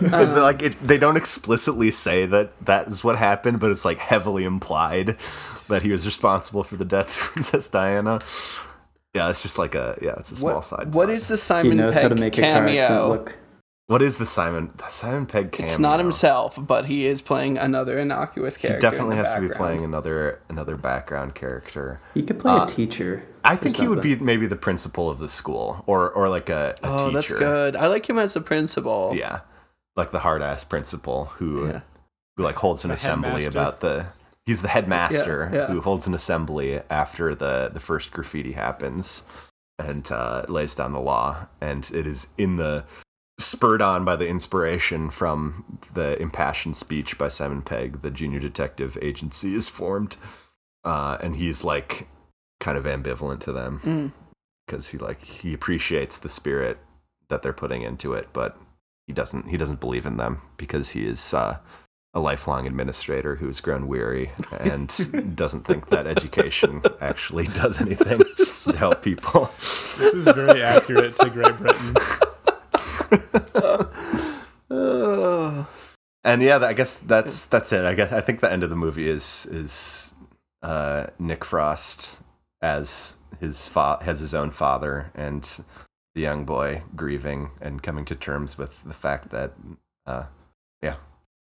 Because 0.00 0.34
like 0.36 0.62
it, 0.62 0.80
they 0.86 0.98
don't 0.98 1.16
explicitly 1.16 1.92
say 1.92 2.26
that 2.26 2.50
that 2.66 2.88
is 2.88 3.04
what 3.04 3.16
happened, 3.18 3.60
but 3.60 3.70
it's 3.70 3.84
like 3.84 3.98
heavily 3.98 4.42
implied 4.44 5.16
that 5.68 5.82
he 5.82 5.90
was 5.90 6.04
responsible 6.06 6.62
for 6.64 6.76
the 6.76 6.84
death 6.84 7.08
of 7.08 7.14
Princess 7.32 7.68
Diana. 7.68 8.20
Yeah, 9.14 9.30
it's 9.30 9.42
just 9.42 9.58
like 9.58 9.74
a 9.74 9.96
yeah, 10.02 10.14
it's 10.18 10.32
a 10.32 10.36
small 10.36 10.56
What, 10.56 10.64
side. 10.64 10.92
what 10.94 11.06
plot. 11.06 11.10
is 11.10 11.28
the 11.28 11.34
he 11.34 11.38
Simon 11.40 11.76
knows 11.76 11.94
Pegg 11.94 12.02
how 12.02 12.08
to 12.08 12.14
make 12.16 12.36
a 12.38 12.40
cameo? 12.40 13.08
look. 13.08 13.36
what 13.86 14.02
is 14.02 14.18
the 14.18 14.26
Simon 14.26 14.72
the 14.76 14.88
Simon 14.88 15.26
Pegg 15.26 15.52
cameo? 15.52 15.70
It's 15.70 15.78
not 15.78 16.00
himself, 16.00 16.58
but 16.60 16.86
he 16.86 17.06
is 17.06 17.22
playing 17.22 17.56
another 17.56 17.96
innocuous 17.98 18.56
He 18.56 18.66
character. 18.66 18.84
in 18.86 18.90
definitely 18.92 19.16
the 19.16 19.24
has 19.24 19.34
to 19.34 19.40
be 19.48 19.54
playing 19.54 19.82
another 19.82 20.40
another 20.48 20.76
background 20.76 21.36
character. 21.36 22.00
He 22.12 22.24
could 22.24 22.40
play 22.40 22.52
Uh, 22.52 22.64
a 22.64 22.66
teacher. 22.66 23.22
I 23.44 23.52
or 23.52 23.56
think 23.56 23.76
he 23.76 23.86
would 23.86 24.00
be 24.02 24.16
maybe 24.16 24.46
the 24.46 24.56
principal 24.56 25.08
of 25.08 25.18
the 25.20 25.28
school, 25.28 25.84
or 25.86 26.10
or 26.10 26.28
like 26.28 26.48
a, 26.48 26.74
a 26.82 26.86
Oh, 26.88 26.96
teacher. 27.06 27.12
that's 27.12 27.32
good. 27.32 27.76
I 27.76 27.86
like 27.86 28.08
him 28.10 28.18
as 28.18 28.34
a 28.34 28.40
principal. 28.40 29.12
Yeah, 29.14 29.40
like 29.94 30.10
the 30.10 30.20
hard 30.20 30.42
ass 30.42 30.64
principal 30.64 31.26
who 31.36 31.68
Yeah. 31.68 31.80
who 32.36 32.42
like 32.42 32.56
holds 32.56 32.82
an 32.84 32.88
The 32.88 32.94
assembly 32.94 33.44
headmaster. 33.44 33.50
about 33.50 33.78
the. 33.80 34.06
He's 34.46 34.62
the 34.62 34.68
headmaster 34.68 35.48
Yeah, 35.52 35.58
yeah. 35.58 35.66
who 35.68 35.80
holds 35.80 36.06
an 36.06 36.14
assembly 36.14 36.80
after 36.90 37.34
the 37.34 37.70
the 37.72 37.80
first 37.80 38.10
graffiti 38.12 38.52
happens, 38.52 39.22
and 39.78 40.10
uh, 40.12 40.44
lays 40.48 40.74
down 40.74 40.92
the 40.92 41.00
law. 41.00 41.46
And 41.60 41.90
it 41.94 42.06
is 42.06 42.28
in 42.36 42.56
the 42.56 42.84
spurred 43.40 43.82
on 43.82 44.04
by 44.04 44.14
the 44.16 44.28
inspiration 44.28 45.10
from 45.10 45.80
the 45.94 46.20
impassioned 46.20 46.76
speech 46.76 47.16
by 47.18 47.28
Simon 47.28 47.62
Pegg. 47.62 48.00
The 48.02 48.10
junior 48.10 48.38
detective 48.38 48.96
agency 49.02 49.54
is 49.54 49.68
formed, 49.68 50.16
uh, 50.84 51.16
and 51.22 51.36
he's 51.36 51.64
like 51.64 52.08
kind 52.60 52.78
of 52.78 52.84
ambivalent 52.84 53.40
to 53.40 53.52
them 53.52 53.80
Mm. 53.80 54.12
because 54.66 54.88
he 54.88 54.98
like 54.98 55.20
he 55.24 55.52
appreciates 55.54 56.18
the 56.18 56.28
spirit 56.28 56.78
that 57.28 57.42
they're 57.42 57.52
putting 57.54 57.82
into 57.82 58.12
it, 58.12 58.28
but 58.32 58.56
he 59.06 59.12
doesn't 59.12 59.48
he 59.48 59.56
doesn't 59.56 59.80
believe 59.80 60.04
in 60.06 60.16
them 60.18 60.42
because 60.58 60.90
he 60.90 61.04
is 61.06 61.32
uh, 61.34 61.58
a 62.14 62.20
lifelong 62.20 62.66
administrator 62.66 63.36
who 63.36 63.46
has 63.46 63.60
grown 63.60 63.86
weary 63.88 64.30
and 64.60 64.88
doesn't 65.36 65.64
think 65.64 65.88
that 65.88 66.06
education 66.06 66.82
actually 67.00 67.46
does 67.46 67.80
anything 67.80 68.20
to 68.36 68.76
help 68.76 69.02
people. 69.02 69.50
This 69.58 70.14
is 70.14 70.24
very 70.24 70.62
accurate 70.62 71.16
to 71.16 71.30
Great 71.30 71.56
Britain. 71.58 71.94
And 76.26 76.40
yeah, 76.40 76.56
I 76.58 76.72
guess 76.72 76.96
that's 76.96 77.44
that's 77.44 77.70
it. 77.70 77.84
I 77.84 77.92
guess 77.92 78.10
I 78.10 78.22
think 78.22 78.40
the 78.40 78.50
end 78.50 78.62
of 78.62 78.70
the 78.70 78.76
movie 78.76 79.08
is 79.08 79.46
is 79.50 80.14
uh, 80.62 81.08
Nick 81.18 81.44
Frost 81.44 82.22
as 82.62 83.18
his 83.40 83.68
fa- 83.68 83.98
has 84.00 84.20
his 84.20 84.32
own 84.32 84.50
father 84.50 85.12
and 85.14 85.42
the 86.14 86.22
young 86.22 86.46
boy 86.46 86.82
grieving 86.96 87.50
and 87.60 87.82
coming 87.82 88.06
to 88.06 88.14
terms 88.14 88.56
with 88.56 88.82
the 88.84 88.94
fact 88.94 89.30
that 89.30 89.52
uh, 90.06 90.24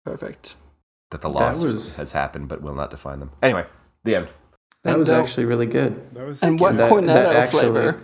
Perfect. 0.06 0.54
that 1.10 1.20
the 1.20 1.28
That 1.28 1.34
loss 1.34 1.62
was- 1.64 1.96
has 1.96 2.12
happened 2.12 2.48
but 2.48 2.62
will 2.62 2.74
not 2.74 2.90
define 2.90 3.18
them. 3.20 3.30
Anyway, 3.42 3.64
the 4.04 4.14
end. 4.16 4.28
That 4.84 4.90
And, 4.90 4.98
was 5.00 5.10
uh, 5.10 5.20
actually 5.20 5.44
really 5.46 5.66
good. 5.66 6.14
That 6.14 6.26
was 6.26 6.42
And 6.42 6.58
what 6.60 6.70
cute. 6.70 6.78
That- 6.78 6.92
cornetto 6.92 7.06
that 7.06 7.36
actually- 7.36 7.60
flavor? 7.70 8.02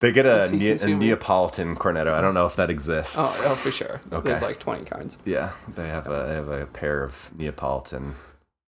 They 0.00 0.10
get 0.10 0.26
a, 0.26 0.50
ne- 0.50 0.70
a 0.72 0.86
Neapolitan 0.96 1.76
cornetto. 1.76 2.12
I 2.12 2.20
don't 2.20 2.34
know 2.34 2.46
if 2.46 2.56
that 2.56 2.70
exists. 2.70 3.16
Oh, 3.20 3.50
oh, 3.52 3.54
for 3.54 3.70
sure. 3.70 4.00
Okay. 4.12 4.30
There's 4.30 4.42
like 4.42 4.58
20 4.58 4.84
kinds. 4.84 5.16
Yeah, 5.24 5.50
they 5.76 5.86
have 5.88 6.08
a 6.08 6.24
they 6.28 6.34
have 6.34 6.48
a 6.48 6.66
pair 6.66 7.04
of 7.04 7.30
Neapolitan 7.36 8.16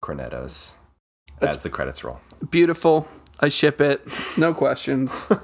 cornettos 0.03 0.73
That's- 1.39 1.55
as 1.55 1.63
the 1.63 1.71
credits 1.71 2.03
roll. 2.03 2.19
Beautiful. 2.51 3.07
I 3.39 3.49
ship 3.49 3.81
it. 3.81 4.01
No 4.37 4.53
questions. 4.53 5.25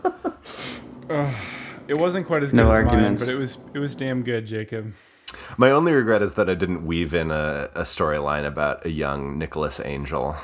It 1.87 1.97
wasn't 1.97 2.25
quite 2.25 2.41
as 2.43 2.51
good 2.51 2.57
No 2.57 2.69
as 2.71 2.77
arguments. 2.77 3.21
mine, 3.21 3.27
but 3.27 3.33
it 3.35 3.37
was 3.37 3.57
it 3.73 3.79
was 3.79 3.95
damn 3.95 4.23
good, 4.23 4.45
Jacob. 4.45 4.93
My 5.57 5.71
only 5.71 5.91
regret 5.93 6.21
is 6.21 6.33
that 6.35 6.49
I 6.49 6.53
didn't 6.55 6.85
weave 6.85 7.13
in 7.13 7.31
a, 7.31 7.69
a 7.75 7.81
storyline 7.81 8.45
about 8.45 8.85
a 8.85 8.89
young 8.89 9.37
Nicholas 9.37 9.79
Angel 9.83 10.35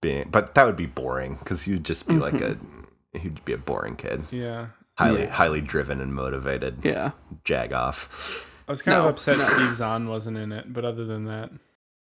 being, 0.00 0.28
but 0.30 0.54
that 0.54 0.64
would 0.66 0.76
be 0.76 0.86
boring 0.86 1.36
because 1.36 1.66
you'd 1.66 1.84
just 1.84 2.08
be 2.08 2.14
like 2.16 2.34
a, 2.34 2.56
mm-hmm. 2.56 3.18
he'd 3.18 3.44
be 3.44 3.52
a 3.52 3.58
boring 3.58 3.96
kid, 3.96 4.24
Yeah. 4.30 4.66
highly 4.94 5.22
Yeah. 5.22 5.30
highly 5.30 5.60
driven 5.60 6.00
and 6.00 6.14
motivated. 6.14 6.78
yeah. 6.82 7.12
Jag 7.44 7.72
off. 7.72 8.48
I 8.68 8.72
was 8.72 8.82
kind 8.82 8.96
No, 8.98 9.04
of 9.08 9.14
upset 9.14 9.38
no. 9.38 9.44
Steve 9.44 9.74
Zahn 9.74 10.08
wasn't 10.08 10.38
in 10.38 10.52
it, 10.52 10.72
but 10.72 10.84
other 10.84 11.04
than 11.04 11.24
that, 11.26 11.50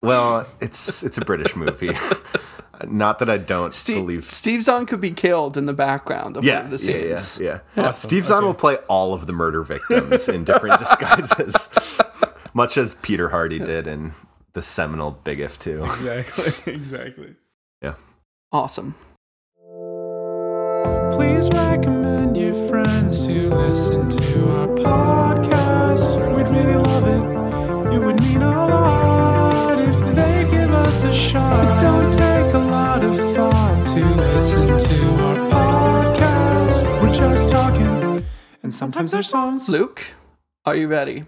Well, 0.02 0.46
it's 0.60 1.02
it's 1.02 1.18
a 1.18 1.24
British 1.24 1.54
movie. 1.56 1.94
Not 2.88 3.18
that 3.18 3.28
I 3.30 3.36
don't 3.38 3.74
Steve, 3.74 3.96
believe. 3.96 4.24
Steve 4.30 4.62
Zahn 4.62 4.86
could 4.86 5.00
be 5.00 5.10
killed 5.12 5.56
in 5.56 5.66
the 5.66 5.72
background 5.72 6.36
of 6.36 6.44
Yeah, 6.44 6.56
one 6.56 6.64
of 6.66 6.70
the 6.70 6.78
scenes. 6.78 6.98
yeah, 6.98 7.06
yeah, 7.08 7.16
scenes. 7.16 7.40
yeah. 7.76 7.84
Awesome, 7.88 8.08
Steve 8.08 8.26
Zahn 8.26 8.38
okay. 8.38 8.46
will 8.46 8.54
play 8.54 8.76
all 8.88 9.12
of 9.14 9.26
the 9.26 9.32
murder 9.32 9.62
victims 9.62 10.28
in 10.28 10.44
different 10.44 10.78
disguises, 10.84 11.68
much 12.54 12.76
as 12.78 12.94
Peter 12.94 13.28
Hardy 13.30 13.58
did 13.58 13.86
in 13.86 14.12
the 14.52 14.62
seminal 14.62 15.10
Big 15.12 15.40
If 15.40 15.58
2. 15.58 15.84
exactly, 15.84 16.72
exactly. 16.74 17.34
Yeah. 17.82 17.94
Awesome. 18.52 18.94
Please 21.12 21.48
recommend 21.52 22.36
your 22.36 22.54
friends 22.68 23.24
to 23.24 23.48
listen 23.50 24.08
to 24.10 24.50
our 24.50 24.66
podcast. 24.68 26.34
We'd 26.34 26.48
really 26.48 26.76
love 26.76 27.06
it. 27.06 27.94
It 27.94 27.98
would 27.98 28.20
mean 28.20 28.42
a 28.42 28.66
lot 28.66 29.78
if 29.78 30.16
they 30.16 30.48
give 30.50 30.70
us 30.72 31.02
a 31.02 31.12
shot. 31.12 31.52
It 31.64 31.80
don't 31.80 32.12
take 32.12 32.54
a 32.54 32.58
and 38.70 38.74
And 38.74 38.78
sometimes 38.78 39.10
there's 39.10 39.28
songs. 39.28 39.68
Luke, 39.68 40.14
are 40.64 40.76
you 40.76 40.86
ready 40.86 41.24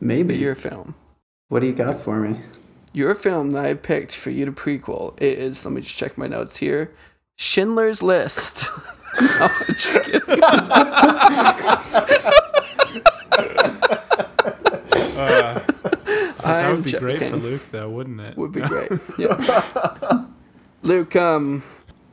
Maybe. 0.00 0.34
your 0.34 0.54
film? 0.54 0.94
what 1.48 1.60
do 1.60 1.66
you 1.66 1.74
got 1.74 2.00
for 2.00 2.18
me? 2.20 2.40
Your 2.94 3.14
film 3.14 3.50
that 3.50 3.66
I 3.66 3.74
picked 3.74 4.16
for 4.16 4.30
you 4.30 4.46
to 4.46 4.52
prequel 4.52 5.20
is, 5.20 5.62
let 5.66 5.74
me 5.74 5.82
just 5.82 5.94
check 5.94 6.16
my 6.16 6.26
notes 6.26 6.56
here 6.56 6.90
Schindler's 7.36 8.02
List. 8.02 8.66
no, 9.20 9.28
I'm 9.40 9.74
just 9.74 10.04
kidding. 10.04 10.40
That 16.44 16.70
would 16.70 16.84
be 16.84 16.92
great 16.92 17.18
for. 17.18 17.36
Luke, 17.36 17.62
though, 17.72 17.90
wouldn't 17.90 18.20
it? 18.20 18.36
Would 18.36 18.52
be 18.52 18.60
great. 18.62 18.90
Yeah. 19.18 20.24
Luke, 20.82 21.16
um, 21.16 21.62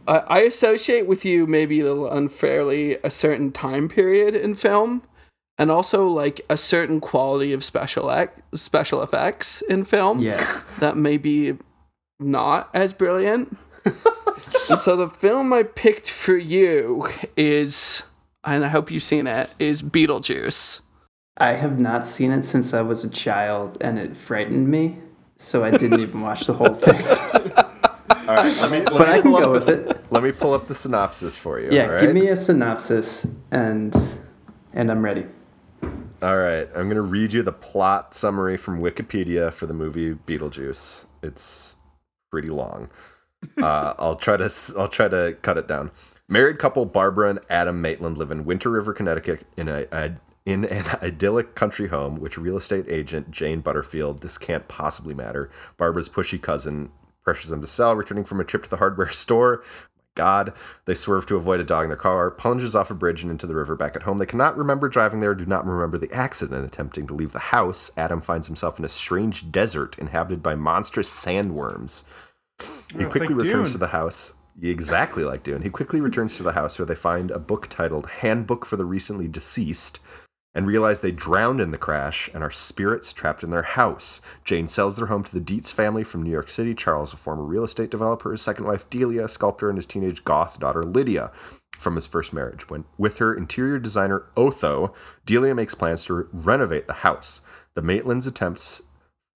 I, 0.08 0.18
I 0.18 0.40
associate 0.42 1.08
with 1.08 1.26
you 1.26 1.48
maybe 1.48 1.80
a 1.80 1.86
little 1.86 2.10
unfairly 2.10 2.98
a 3.04 3.10
certain 3.10 3.52
time 3.52 3.88
period 3.90 4.36
in 4.36 4.56
film, 4.56 5.04
and 5.58 5.70
also 5.70 6.08
like 6.08 6.42
a 6.50 6.58
certain 6.58 7.00
quality 7.00 7.54
of 7.54 7.64
special 7.64 8.10
ec- 8.10 8.36
special 8.54 9.02
effects 9.02 9.62
in 9.62 9.86
film. 9.86 10.20
Yeah. 10.20 10.62
that 10.80 10.98
may 10.98 11.18
be 11.18 11.58
not 12.20 12.70
as 12.74 12.94
brilliant. 12.94 13.58
and 14.70 14.82
so 14.82 14.96
the 14.96 15.10
film 15.10 15.54
I 15.54 15.64
picked 15.64 16.10
for 16.10 16.38
you 16.38 17.08
is, 17.36 18.04
and 18.44 18.64
I 18.64 18.70
hope 18.70 18.92
you've 18.92 19.04
seen 19.04 19.28
it, 19.28 19.54
is 19.60 19.82
Beetlejuice. 19.82 20.82
I 21.38 21.54
have 21.54 21.80
not 21.80 22.06
seen 22.06 22.32
it 22.32 22.44
since 22.44 22.74
I 22.74 22.82
was 22.82 23.04
a 23.04 23.10
child, 23.10 23.78
and 23.82 23.98
it 23.98 24.16
frightened 24.16 24.68
me, 24.68 24.98
so 25.38 25.64
I 25.64 25.72
didn't 25.72 26.00
even 26.00 26.22
watch 26.22 26.46
the 26.46 26.54
whole 26.54 26.76
thing. 26.76 27.02
All 28.28 28.36
right, 28.36 28.56
let 28.62 28.72
me, 28.72 28.80
let 28.82 28.98
But 28.98 29.08
me 29.08 29.14
I 29.14 29.22
can 29.22 29.32
pull 29.32 29.36
up 29.38 29.44
go 29.44 29.48
the 29.48 29.52
with 29.52 29.70
s- 29.70 29.98
Let 30.10 30.24
me 30.24 30.32
pull 30.32 30.54
up 30.54 30.68
the 30.68 30.76
synopsis 30.76 31.36
for 31.38 31.60
you. 31.60 31.70
Yeah, 31.72 31.86
all 31.88 31.92
right? 31.94 32.02
give 32.02 32.14
me 32.14 32.28
a 32.28 32.36
synopsis, 32.36 33.26
and 33.52 33.96
and 34.74 34.92
I'm 34.92 35.04
ready. 35.04 35.26
All 36.22 36.38
right, 36.38 36.68
I'm 36.76 36.84
going 36.84 36.96
to 36.96 37.02
read 37.02 37.34
you 37.34 37.42
the 37.44 37.52
plot 37.52 38.14
summary 38.16 38.56
from 38.58 38.80
Wikipedia 38.80 39.52
for 39.52 39.66
the 39.66 39.74
movie 39.74 40.14
Beetlejuice. 40.14 41.06
It's 41.24 41.78
pretty 42.30 42.50
long. 42.50 42.90
Uh, 43.62 43.94
I'll 44.00 44.16
try 44.16 44.38
to 44.38 44.52
I'll 44.78 44.88
try 44.88 45.08
to 45.08 45.38
cut 45.42 45.58
it 45.58 45.68
down. 45.68 45.92
Married 46.30 46.60
couple 46.60 46.86
Barbara 46.86 47.30
and 47.30 47.40
Adam 47.50 47.82
Maitland 47.82 48.18
live 48.18 48.32
in 48.32 48.46
Winter 48.46 48.70
River, 48.70 48.94
Connecticut, 48.94 49.46
in 49.58 49.68
a, 49.68 49.86
a 49.92 50.14
in 50.46 50.66
an 50.66 50.86
idyllic 51.04 51.56
country 51.56 51.88
home, 51.90 52.20
which 52.20 52.38
real 52.38 52.58
estate 52.58 52.86
agent 52.88 53.32
Jane 53.32 53.62
Butterfield, 53.62 54.22
this 54.22 54.38
can't 54.38 54.68
possibly 54.68 55.14
matter, 55.14 55.50
Barbara's 55.78 56.10
pushy 56.10 56.42
cousin, 56.42 56.90
pressures 57.32 57.50
them 57.50 57.62
to 57.62 57.68
sell, 57.68 57.96
returning 57.96 58.26
from 58.26 58.42
a 58.42 58.44
trip 58.44 58.64
to 58.64 58.70
the 58.70 58.78
hardware 58.78 59.08
store. 59.10 59.64
God, 60.16 60.52
they 60.84 60.94
swerve 60.94 61.26
to 61.28 61.38
avoid 61.38 61.62
a 61.62 61.64
dog 61.64 61.86
in 61.86 61.90
their 61.90 61.96
car, 61.96 62.30
plunges 62.30 62.76
off 62.76 62.92
a 62.92 62.94
bridge 62.94 63.22
and 63.22 63.32
into 63.32 63.48
the 63.48 63.56
river 63.56 63.78
back 63.78 63.96
at 63.96 64.04
home. 64.04 64.18
They 64.18 64.26
cannot 64.26 64.58
remember 64.58 64.90
driving 64.90 65.22
there, 65.22 65.34
do 65.34 65.46
not 65.46 65.66
remember 65.66 65.98
the 65.98 66.12
accident. 66.12 66.66
Attempting 66.66 67.08
to 67.08 67.14
leave 67.14 67.32
the 67.32 67.40
house, 67.40 67.90
Adam 67.96 68.20
finds 68.20 68.48
himself 68.48 68.78
in 68.78 68.84
a 68.84 68.90
strange 68.90 69.50
desert 69.50 69.98
inhabited 69.98 70.44
by 70.44 70.56
monstrous 70.56 71.10
sandworms. 71.10 72.04
He 72.90 73.06
quickly 73.06 73.30
like 73.30 73.44
returns 73.44 73.70
Dune. 73.70 73.72
to 73.72 73.78
the 73.78 73.88
house. 73.88 74.34
Exactly 74.62 75.24
like 75.24 75.44
Dune. 75.44 75.62
He 75.62 75.70
quickly 75.70 76.02
returns 76.02 76.36
to 76.36 76.44
the 76.44 76.52
house 76.52 76.78
where 76.78 76.86
they 76.86 76.96
find 76.96 77.32
a 77.32 77.40
book 77.40 77.70
titled 77.70 78.08
Handbook 78.08 78.66
for 78.66 78.76
the 78.76 78.86
Recently 78.86 79.30
Deceased 79.30 80.00
and 80.54 80.68
realize 80.68 81.02
they 81.02 81.12
drowned 81.12 81.62
in 81.62 81.72
the 81.72 81.78
crash 81.78 82.30
and 82.34 82.44
are 82.44 82.52
spirits 82.52 83.14
trapped 83.14 83.44
in 83.44 83.50
their 83.50 83.62
house. 83.62 84.22
Jane 84.44 84.68
sells 84.68 84.98
their 84.98 85.08
home 85.08 85.24
to 85.24 85.32
the 85.32 85.40
Dietz 85.40 85.72
family 85.72 86.04
from 86.04 86.24
New 86.24 86.32
York 86.32 86.50
City. 86.50 86.76
Charles, 86.76 87.14
a 87.14 87.18
former 87.18 87.44
real 87.44 87.64
estate 87.64 87.90
developer, 87.90 88.32
his 88.32 88.42
second 88.42 88.66
wife 88.66 88.90
Delia, 88.90 89.26
a 89.26 89.30
sculptor, 89.30 89.70
and 89.70 89.78
his 89.78 89.86
teenage 89.86 90.24
goth 90.24 90.60
daughter 90.60 90.84
Lydia 90.84 91.32
from 91.72 91.96
his 91.96 92.08
first 92.08 92.34
marriage. 92.34 92.70
When 92.70 92.86
with 92.98 93.18
her 93.18 93.34
interior 93.34 93.80
designer 93.80 94.26
Otho, 94.36 94.94
Delia 95.26 95.56
makes 95.56 95.76
plans 95.76 96.06
to 96.06 96.14
re- 96.14 96.26
renovate 96.32 96.88
the 96.88 96.94
house. 96.94 97.42
The 97.74 97.82
Maitlands 97.82 98.28
attempts 98.28 98.82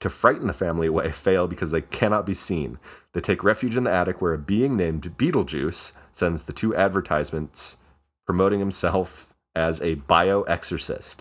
to 0.01 0.09
frighten 0.09 0.47
the 0.47 0.53
family 0.53 0.87
away 0.87 1.11
fail 1.11 1.47
because 1.47 1.71
they 1.71 1.81
cannot 1.81 2.25
be 2.25 2.33
seen. 2.33 2.77
They 3.13 3.21
take 3.21 3.43
refuge 3.43 3.77
in 3.77 3.85
the 3.85 3.93
attic 3.93 4.21
where 4.21 4.33
a 4.33 4.37
being 4.37 4.75
named 4.75 5.17
Beetlejuice 5.17 5.93
sends 6.11 6.43
the 6.43 6.53
two 6.53 6.75
advertisements 6.75 7.77
promoting 8.25 8.59
himself 8.59 9.34
as 9.55 9.79
a 9.81 9.95
bioexorcist. 9.95 11.17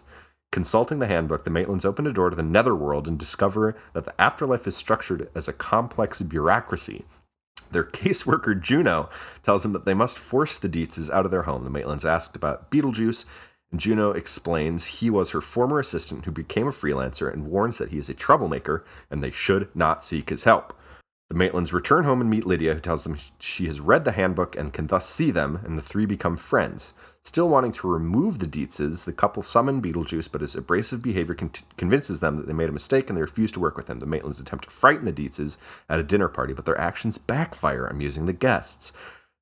Consulting 0.52 1.00
the 1.00 1.08
handbook, 1.08 1.44
the 1.44 1.50
Maitlands 1.50 1.84
open 1.84 2.06
a 2.06 2.12
door 2.12 2.30
to 2.30 2.36
the 2.36 2.42
netherworld 2.42 3.08
and 3.08 3.18
discover 3.18 3.76
that 3.92 4.04
the 4.04 4.20
afterlife 4.20 4.66
is 4.66 4.76
structured 4.76 5.28
as 5.34 5.48
a 5.48 5.52
complex 5.52 6.22
bureaucracy. 6.22 7.04
Their 7.72 7.84
caseworker 7.84 8.60
Juno 8.60 9.10
tells 9.42 9.64
them 9.64 9.72
that 9.72 9.84
they 9.84 9.94
must 9.94 10.16
force 10.16 10.58
the 10.58 10.68
Dietzes 10.68 11.10
out 11.10 11.24
of 11.24 11.32
their 11.32 11.42
home. 11.42 11.64
The 11.64 11.70
Maitlands 11.70 12.04
asked 12.08 12.36
about 12.36 12.70
Beetlejuice, 12.70 13.26
and 13.72 13.80
Juno 13.80 14.12
explains 14.12 15.00
he 15.00 15.10
was 15.10 15.30
her 15.30 15.40
former 15.40 15.80
assistant 15.80 16.24
who 16.24 16.30
became 16.30 16.68
a 16.68 16.70
freelancer 16.70 17.32
and 17.32 17.48
warns 17.48 17.78
that 17.78 17.90
he 17.90 17.98
is 17.98 18.08
a 18.08 18.14
troublemaker 18.14 18.84
and 19.10 19.24
they 19.24 19.32
should 19.32 19.74
not 19.74 20.04
seek 20.04 20.30
his 20.30 20.44
help. 20.44 20.78
The 21.28 21.34
Maitlands 21.34 21.72
return 21.72 22.04
home 22.04 22.20
and 22.20 22.30
meet 22.30 22.46
Lydia, 22.46 22.74
who 22.74 22.80
tells 22.80 23.02
them 23.02 23.18
she 23.40 23.66
has 23.66 23.80
read 23.80 24.04
the 24.04 24.12
handbook 24.12 24.54
and 24.54 24.72
can 24.72 24.86
thus 24.86 25.08
see 25.08 25.32
them, 25.32 25.58
and 25.64 25.76
the 25.76 25.82
three 25.82 26.06
become 26.06 26.36
friends. 26.36 26.94
Still 27.24 27.48
wanting 27.48 27.72
to 27.72 27.88
remove 27.88 28.38
the 28.38 28.46
Dietzes, 28.46 29.06
the 29.06 29.12
couple 29.12 29.42
summon 29.42 29.80
Beetlejuice, 29.80 30.30
but 30.30 30.42
his 30.42 30.54
abrasive 30.54 31.02
behavior 31.02 31.34
con- 31.34 31.50
convinces 31.78 32.20
them 32.20 32.36
that 32.36 32.46
they 32.46 32.52
made 32.52 32.68
a 32.68 32.72
mistake 32.72 33.08
and 33.08 33.16
they 33.16 33.22
refuse 33.22 33.50
to 33.52 33.60
work 33.60 33.78
with 33.78 33.88
him. 33.88 33.98
The 33.98 34.06
Maitlands 34.06 34.38
attempt 34.38 34.64
to 34.64 34.70
frighten 34.70 35.06
the 35.06 35.12
Dietzes 35.12 35.56
at 35.88 35.98
a 35.98 36.02
dinner 36.02 36.28
party, 36.28 36.52
but 36.52 36.66
their 36.66 36.78
actions 36.78 37.16
backfire, 37.16 37.86
amusing 37.86 38.26
the 38.26 38.34
guests. 38.34 38.92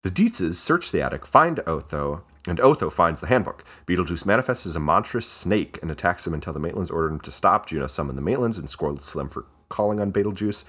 The 0.05 0.11
Dietzes 0.11 0.55
search 0.55 0.93
the 0.93 1.03
attic, 1.03 1.27
find 1.27 1.61
Otho, 1.67 2.23
and 2.47 2.61
Otho 2.61 2.89
finds 2.89 3.21
the 3.21 3.27
handbook. 3.27 3.65
Beetlejuice 3.87 4.27
manifests 4.27 4.65
as 4.65 4.77
a 4.77 4.81
monstrous 4.81 5.27
snake 5.27 5.81
and 5.83 5.91
attacks 5.91 6.25
them 6.25 6.35
until 6.35 6.53
the 6.53 6.61
Maitlands 6.61 6.93
order 6.93 7.09
him 7.09 7.21
to 7.21 7.31
stop. 7.33 7.67
Juno 7.67 7.89
summon 7.89 8.15
the 8.15 8.23
Maitlands 8.23 8.59
and 8.59 8.71
scolds 8.71 9.13
them 9.13 9.29
for 9.29 9.47
calling 9.69 10.01
on 10.01 10.13
Beetlejuice 10.13 10.65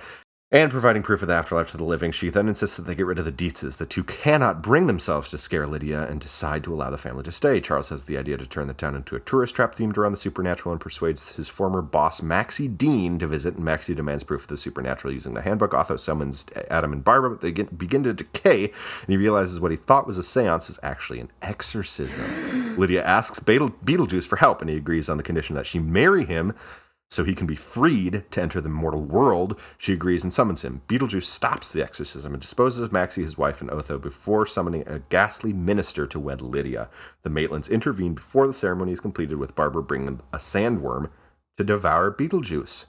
and 0.54 0.70
providing 0.70 1.01
proof 1.01 1.24
of 1.24 1.28
the 1.28 1.34
afterlife 1.34 1.72
to 1.72 1.78
the 1.78 1.84
living. 1.84 2.12
She 2.12 2.30
then 2.30 2.47
insists 2.47 2.78
that 2.78 2.84
they 2.84 2.93
get 2.93 3.08
rid 3.08 3.18
of 3.18 3.26
the 3.26 3.32
Dietzes. 3.32 3.78
The 3.78 3.88
two 3.88 4.04
cannot 4.04 4.62
bring 4.62 4.86
themselves 4.86 5.32
to 5.32 5.39
scare 5.39 5.66
Lydia 5.66 6.08
and 6.08 6.22
decide 6.22 6.64
to 6.64 6.74
allow 6.74 6.91
the 6.91 6.97
family 6.99 7.24
to 7.24 7.32
stay. 7.32 7.60
Charles 7.60 7.89
has 7.89 8.06
the 8.06 8.20
idea 8.20 8.38
to 8.38 8.45
turn 8.45 8.68
the 8.68 8.76
town 8.76 8.95
into 8.95 9.16
a 9.16 9.20
tourist 9.20 9.56
trap 9.56 9.74
themed 9.76 9.97
around 9.97 10.12
the 10.12 10.18
supernatural 10.18 10.72
and 10.72 10.80
persuades 10.80 11.38
his 11.38 11.49
former 11.49 11.82
boss, 11.82 12.22
Maxie 12.22 12.68
Dean, 12.68 13.18
to 13.18 13.26
visit. 13.26 13.56
And 13.56 13.66
Maxie 13.66 13.95
demands 13.95 14.24
proof 14.24 14.43
of 14.43 14.49
the 14.49 14.58
supernatural 14.58 15.12
using 15.12 15.34
the 15.34 15.41
handbook. 15.41 15.74
Otho 15.74 15.97
summons 15.97 16.45
Adam 16.70 16.93
and 16.93 17.04
Barbara, 17.04 17.32
but 17.32 17.41
they 17.41 17.51
get, 17.51 17.76
begin 17.76 18.04
to 18.04 18.14
decay, 18.14 18.66
and 18.66 19.08
he 19.08 19.18
realizes 19.18 19.60
what 19.60 19.72
he 19.72 19.78
thought 19.78 20.06
was 20.06 20.20
a 20.20 20.24
seance 20.24 20.68
was 20.68 20.80
actually 20.84 21.20
an 21.20 21.32
exorcism. 21.41 22.78
Lydia 22.78 23.04
asks 23.04 23.39
Beetle- 23.39 23.72
Beetlejuice 23.84 24.28
for 24.28 24.36
help, 24.36 24.62
and 24.62 24.70
he 24.70 24.78
agrees 24.78 25.10
on 25.10 25.18
the 25.18 25.24
condition 25.24 25.56
that 25.56 25.66
she 25.66 25.80
marry 25.80 26.26
him 26.26 26.54
so 27.10 27.24
he 27.24 27.36
can 27.36 27.45
be 27.45 27.56
freed 27.56 28.24
to 28.32 28.41
enter 28.41 28.60
the 28.60 28.70
mortal 28.70 29.01
world. 29.01 29.60
She 29.78 29.93
agrees 29.93 30.24
and 30.24 30.34
summons 30.34 30.64
him. 30.64 30.82
Beetlejuice 30.88 31.24
stops 31.24 31.72
the 31.72 31.84
exorcism 31.84 32.34
and 32.34 32.41
disposes 32.41 32.82
of 32.82 32.91
Maxie, 32.91 33.22
his 33.22 33.38
wife, 33.38 33.62
and 33.62 33.70
Otho 33.70 33.99
before 33.99 34.45
summoning 34.45 34.84
a 34.88 34.99
ghastly 34.99 35.54
minister 35.54 36.08
to 36.08 36.20
wed 36.20 36.41
Lydia. 36.41 36.89
The 37.22 37.30
Maitlands 37.30 37.70
intervene 37.70 38.16
before 38.16 38.47
the 38.47 38.54
ceremony 38.54 38.93
is 38.93 38.99
completed, 38.99 39.38
with 39.38 39.56
Barbara 39.56 39.84
bringing 39.84 40.22
a 40.32 40.38
sandworm 40.38 41.10
to 41.58 41.64
devour 41.64 42.12
Beetlejuice. 42.12 42.86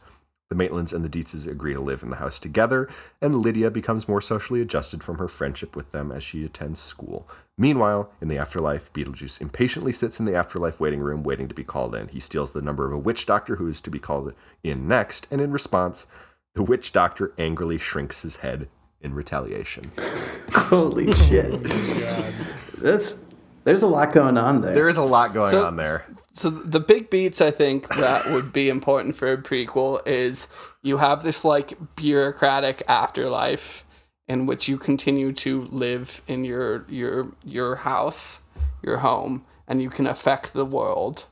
The 0.50 0.56
Maitlands 0.56 0.92
and 0.92 1.02
the 1.04 1.08
Dietzes 1.08 1.46
agree 1.50 1.72
to 1.72 1.80
live 1.80 2.02
in 2.02 2.10
the 2.10 2.16
house 2.16 2.38
together, 2.38 2.88
and 3.22 3.38
Lydia 3.38 3.70
becomes 3.70 4.06
more 4.06 4.20
socially 4.20 4.60
adjusted 4.60 5.02
from 5.02 5.16
her 5.18 5.26
friendship 5.28 5.74
with 5.74 5.90
them 5.92 6.12
as 6.12 6.22
she 6.22 6.44
attends 6.44 6.80
school. 6.80 7.26
Meanwhile, 7.56 8.12
in 8.20 8.28
the 8.28 8.36
afterlife, 8.36 8.92
Beetlejuice 8.92 9.40
impatiently 9.40 9.90
sits 9.92 10.20
in 10.20 10.26
the 10.26 10.34
afterlife 10.36 10.78
waiting 10.80 11.00
room, 11.00 11.22
waiting 11.22 11.48
to 11.48 11.54
be 11.54 11.64
called 11.64 11.94
in. 11.94 12.08
He 12.08 12.20
steals 12.20 12.52
the 12.52 12.60
number 12.62 12.86
of 12.86 12.92
a 12.92 12.98
witch 12.98 13.24
doctor 13.24 13.56
who 13.56 13.68
is 13.68 13.80
to 13.80 13.90
be 13.90 13.98
called 13.98 14.34
in 14.62 14.86
next, 14.86 15.26
and 15.30 15.40
in 15.40 15.50
response, 15.50 16.06
the 16.54 16.62
witch 16.62 16.92
doctor 16.92 17.32
angrily 17.38 17.78
shrinks 17.78 18.22
his 18.22 18.36
head 18.36 18.68
in 19.00 19.14
retaliation. 19.14 19.84
Holy 20.52 21.12
shit! 21.14 21.52
Oh 21.52 22.32
That's 22.78 23.16
there's 23.64 23.82
a 23.82 23.86
lot 23.86 24.12
going 24.12 24.36
on 24.36 24.60
there. 24.60 24.74
There 24.74 24.88
is 24.90 24.98
a 24.98 25.02
lot 25.02 25.32
going 25.32 25.50
So- 25.52 25.64
on 25.64 25.76
there. 25.76 26.06
So 26.34 26.50
the 26.50 26.80
big 26.80 27.10
beats 27.10 27.40
I 27.40 27.52
think 27.52 27.88
that 27.88 28.26
would 28.26 28.52
be 28.52 28.68
important 28.68 29.14
for 29.14 29.32
a 29.32 29.38
prequel 29.38 30.04
is 30.04 30.48
you 30.82 30.96
have 30.98 31.22
this 31.22 31.44
like 31.44 31.78
bureaucratic 31.94 32.82
afterlife 32.88 33.84
in 34.26 34.46
which 34.46 34.66
you 34.66 34.76
continue 34.76 35.32
to 35.32 35.62
live 35.66 36.22
in 36.26 36.44
your 36.44 36.86
your 36.88 37.28
your 37.44 37.76
house, 37.76 38.42
your 38.82 38.98
home, 38.98 39.44
and 39.68 39.80
you 39.80 39.88
can 39.88 40.08
affect 40.08 40.52
the 40.52 40.64
world. 40.64 41.26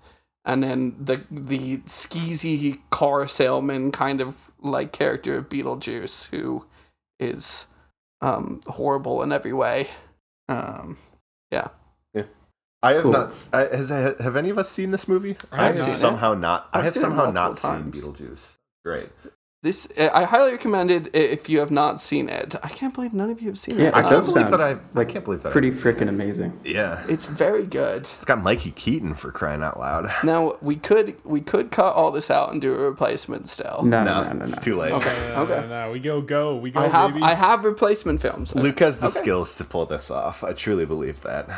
And 0.44 0.62
then 0.62 0.94
the 1.00 1.24
the 1.32 1.78
skeezy 1.78 2.78
car 2.90 3.26
salesman 3.26 3.90
kind 3.90 4.20
of 4.20 4.52
like 4.60 4.92
character 4.92 5.38
of 5.38 5.48
Beetlejuice 5.48 6.28
who 6.30 6.64
is 7.18 7.66
um 8.20 8.60
horrible 8.66 9.20
in 9.22 9.32
every 9.32 9.52
way. 9.52 9.88
Um 10.48 10.98
yeah. 11.50 11.68
I 12.82 12.92
have 12.94 13.02
Cool. 13.02 13.12
not. 13.12 13.26
s- 13.28 13.48
I- 13.52 13.74
Has 13.76 13.90
have 13.90 14.36
any 14.36 14.50
of 14.50 14.58
us 14.58 14.68
seen 14.68 14.90
this 14.90 15.06
movie? 15.06 15.36
I 15.52 15.66
have 15.66 15.74
have 15.76 15.84
seen 15.84 15.88
it. 15.88 15.92
somehow 15.92 16.34
not. 16.34 16.68
I 16.72 16.78
I've 16.78 16.84
have 16.84 16.94
seen 16.94 17.00
it 17.00 17.04
somehow 17.04 17.30
multiple 17.30 17.70
not 17.72 17.92
seen. 17.92 17.92
Beetlejuice. 18.14 18.56
Great. 18.84 19.08
This 19.62 19.86
I 19.96 20.24
highly 20.24 20.50
recommend 20.50 20.90
it 20.90 21.14
if 21.14 21.48
you 21.48 21.60
have 21.60 21.70
not 21.70 22.00
seen 22.00 22.28
it. 22.28 22.56
I 22.64 22.68
can't 22.68 22.92
believe 22.92 23.12
none 23.12 23.30
of 23.30 23.40
you 23.40 23.46
have 23.46 23.56
seen 23.58 23.78
Yeah, 23.78 23.90
it. 23.90 23.94
I 23.94 24.00
it 24.00 24.04
Um, 24.06 24.10
can't 24.10 24.26
believe 24.26 24.50
that 24.50 24.60
I. 24.60 24.70
I 24.70 24.76
like 24.94 25.08
can't 25.10 25.24
believe 25.24 25.44
that. 25.44 25.52
Pretty 25.52 25.68
I, 25.68 25.70
freaking 25.70 26.08
amazing. 26.08 26.58
yeah, 26.64 27.04
it's 27.08 27.26
very 27.26 27.64
good. 27.64 28.00
it's 28.16 28.24
got 28.24 28.42
Mikey 28.42 28.72
Keaton 28.72 29.14
for 29.14 29.30
crying 29.30 29.62
out 29.62 29.78
loud. 29.78 30.10
Now 30.24 30.56
we 30.60 30.74
could 30.74 31.14
we 31.24 31.40
could 31.40 31.70
cut 31.70 31.94
all 31.94 32.10
this 32.10 32.28
out 32.28 32.50
and 32.50 32.60
do 32.60 32.74
a 32.74 32.78
replacement 32.78 33.48
still. 33.48 33.82
No, 33.84 34.02
No, 34.02 34.22
no, 34.22 34.24
no, 34.24 34.32
no, 34.32 34.42
it's 34.42 34.56
no. 34.56 34.62
too 34.64 34.76
late. 34.76 34.90
Okay. 34.94 35.30
No, 35.32 35.42
Okay. 35.42 35.60
no, 35.60 35.68
no, 35.68 35.90
we 35.92 36.00
go 36.00 36.20
go. 36.20 36.56
We 36.56 36.72
go, 36.72 36.80
I 36.80 36.88
have 36.88 37.12
baby. 37.12 37.22
I 37.22 37.34
have 37.34 37.62
replacement 37.64 38.20
films. 38.20 38.56
Luke 38.56 38.80
has 38.80 38.98
the 38.98 39.10
skills 39.10 39.56
to 39.58 39.64
pull 39.64 39.86
this 39.86 40.10
off. 40.10 40.42
I 40.42 40.54
truly 40.54 40.86
believe 40.86 41.20
that. 41.20 41.48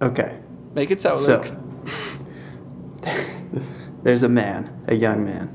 Okay. 0.00 0.38
Make 0.74 0.90
it 0.90 1.00
sound 1.00 1.18
So, 1.18 1.40
Luke. 1.40 3.02
there's 4.02 4.22
a 4.22 4.28
man, 4.28 4.70
a 4.86 4.94
young 4.94 5.24
man, 5.24 5.48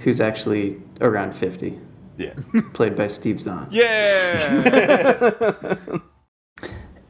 who's 0.00 0.20
actually 0.20 0.80
around 1.00 1.32
50, 1.34 1.78
Yeah. 2.18 2.34
played 2.74 2.96
by 2.96 3.06
Steve 3.06 3.40
Zahn. 3.40 3.68
yeah. 3.70 5.76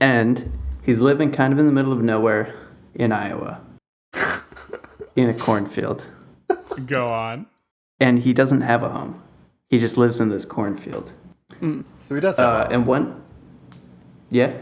And 0.03 0.51
he's 0.83 0.99
living 1.01 1.31
kind 1.31 1.53
of 1.53 1.59
in 1.59 1.66
the 1.66 1.72
middle 1.72 1.93
of 1.93 2.01
nowhere 2.01 2.55
in 2.95 3.12
Iowa, 3.12 3.61
in 5.14 5.28
a 5.28 5.35
cornfield. 5.35 6.07
go 6.87 7.09
on. 7.09 7.45
And 8.01 8.20
he 8.20 8.33
doesn't 8.33 8.62
have 8.62 8.83
a 8.83 8.89
home. 8.89 9.22
He 9.68 9.78
just 9.78 9.99
lives 9.99 10.18
in 10.18 10.31
this 10.31 10.47
cornfield. 10.47 11.12
So 11.99 12.14
he 12.14 12.20
does 12.20 12.39
have 12.39 12.49
Uh, 12.49 12.68
a, 12.70 12.72
and 12.72 12.87
one, 12.87 13.22
yeah, 14.31 14.59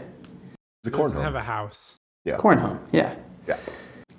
the 0.83 0.91
corn 0.91 1.09
Doesn't 1.11 1.23
have 1.23 1.35
a 1.35 1.41
house. 1.41 1.97
Yeah. 2.25 2.37
Corn 2.37 2.59
home, 2.59 2.79
yeah. 2.91 3.15
Yeah. 3.47 3.57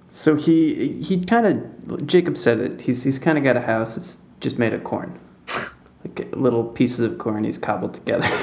So 0.09 0.35
he 0.35 1.01
he 1.01 1.25
kind 1.25 1.47
of 1.47 2.07
Jacob 2.07 2.37
said 2.37 2.59
it. 2.59 2.83
He's 2.83 3.05
he's 3.05 3.19
kind 3.19 3.39
of 3.39 3.45
got 3.45 3.57
a 3.57 3.61
house. 3.61 3.97
It's 3.97 4.19
just 4.41 4.59
made 4.59 4.73
of 4.73 4.83
corn, 4.83 5.19
like 6.05 6.35
little 6.35 6.65
pieces 6.65 7.01
of 7.01 7.19
corn 7.19 7.45
he's 7.45 7.59
cobbled 7.59 7.95
together. 7.95 8.29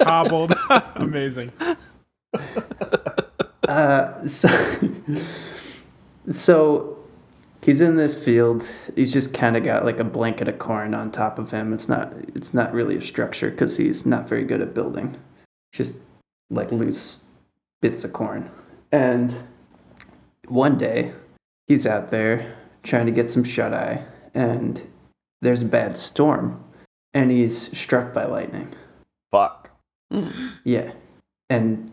Cobbled. 0.00 0.54
Amazing. 0.96 1.52
Uh, 3.68 4.26
so 4.26 4.48
so 6.30 6.98
he's 7.62 7.80
in 7.80 7.96
this 7.96 8.22
field. 8.22 8.66
He's 8.96 9.12
just 9.12 9.34
kind 9.34 9.56
of 9.56 9.64
got 9.64 9.84
like 9.84 10.00
a 10.00 10.04
blanket 10.04 10.48
of 10.48 10.58
corn 10.58 10.94
on 10.94 11.10
top 11.10 11.38
of 11.38 11.50
him. 11.50 11.72
It's 11.72 11.88
not 11.88 12.12
it's 12.34 12.54
not 12.54 12.72
really 12.72 12.96
a 12.96 13.02
structure 13.02 13.50
because 13.50 13.76
he's 13.76 14.06
not 14.06 14.28
very 14.28 14.44
good 14.44 14.60
at 14.60 14.74
building. 14.74 15.16
Just 15.72 15.96
like 16.50 16.72
loose 16.72 17.24
bits 17.80 18.04
of 18.04 18.12
corn. 18.12 18.50
And 18.92 19.34
one 20.48 20.76
day 20.76 21.12
he's 21.66 21.86
out 21.86 22.08
there 22.10 22.56
trying 22.82 23.06
to 23.06 23.12
get 23.12 23.30
some 23.30 23.44
shut 23.44 23.72
eye, 23.72 24.04
and 24.34 24.82
there's 25.40 25.62
a 25.62 25.66
bad 25.66 25.96
storm, 25.96 26.62
and 27.14 27.30
he's 27.30 27.76
struck 27.76 28.12
by 28.12 28.24
lightning. 28.24 28.74
Fuck. 29.30 29.70
Hmm. 30.10 30.48
Yeah, 30.64 30.92
and 31.48 31.92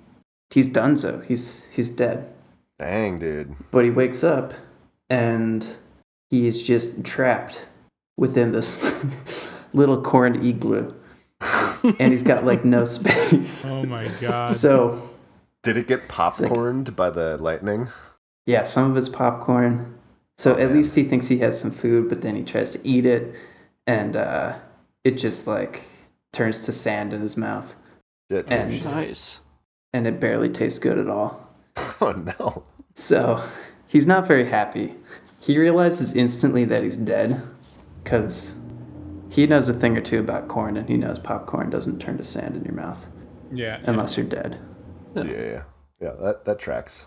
he's 0.49 0.69
done 0.69 0.97
so. 0.97 1.19
He's 1.19 1.63
he's 1.71 1.89
dead. 1.89 2.33
Dang, 2.79 3.17
dude. 3.17 3.55
But 3.71 3.85
he 3.85 3.91
wakes 3.91 4.23
up, 4.23 4.53
and 5.09 5.65
he's 6.29 6.61
just 6.61 7.03
trapped 7.03 7.67
within 8.17 8.51
this 8.51 9.51
little 9.73 10.01
corn 10.01 10.43
igloo, 10.43 10.93
and 11.99 12.11
he's 12.11 12.23
got 12.23 12.45
like 12.45 12.63
no 12.65 12.85
space. 12.85 13.63
Oh 13.65 13.83
my 13.85 14.07
god. 14.21 14.49
So 14.49 15.09
Did 15.63 15.77
it 15.77 15.87
get 15.87 16.07
popcorned 16.07 16.95
by 16.95 17.09
the 17.09 17.37
lightning? 17.37 17.89
yeah, 18.45 18.63
some 18.63 18.89
of 18.91 18.97
it's 18.97 19.09
popcorn. 19.09 19.93
So 20.37 20.55
at 20.57 20.71
least 20.71 20.95
he 20.95 21.03
thinks 21.03 21.27
he 21.27 21.39
has 21.39 21.59
some 21.59 21.71
food, 21.71 22.07
but 22.09 22.21
then 22.21 22.35
he 22.35 22.43
tries 22.43 22.71
to 22.71 22.87
eat 22.87 23.05
it, 23.05 23.35
and 23.87 24.15
uh, 24.15 24.57
it 25.03 25.11
just 25.17 25.47
like 25.47 25.81
turns 26.31 26.63
to 26.65 26.71
sand 26.71 27.11
in 27.13 27.21
his 27.21 27.35
mouth, 27.35 27.75
Shit. 28.31 28.51
and 28.51 28.83
Nice. 28.85 29.41
and 29.93 30.05
it 30.05 30.19
barely 30.19 30.49
tastes 30.49 30.79
good 30.79 30.97
at 30.97 31.09
all. 31.09 31.43
Oh 32.01 32.11
no. 32.39 32.63
So 32.95 33.41
he's 33.87 34.05
not 34.07 34.27
very 34.27 34.45
happy. 34.45 34.93
He 35.39 35.57
realizes 35.57 36.13
instantly 36.13 36.63
that 36.65 36.83
he's 36.83 36.97
dead 36.97 37.41
because 38.03 38.53
he 39.37 39.45
knows 39.45 39.69
a 39.69 39.73
thing 39.73 39.95
or 39.95 40.01
two 40.01 40.17
about 40.17 40.47
corn, 40.47 40.77
and 40.77 40.89
he 40.89 40.97
knows 40.97 41.19
popcorn 41.19 41.69
doesn't 41.69 41.99
turn 41.99 42.17
to 42.17 42.23
sand 42.23 42.55
in 42.55 42.63
your 42.65 42.73
mouth 42.73 43.05
yeah. 43.51 43.79
unless 43.83 44.17
you're 44.17 44.25
dead. 44.25 44.59
Yeah, 45.13 45.23
yeah. 45.25 45.63
Yeah, 46.01 46.13
that, 46.21 46.45
that 46.45 46.57
tracks. 46.57 47.05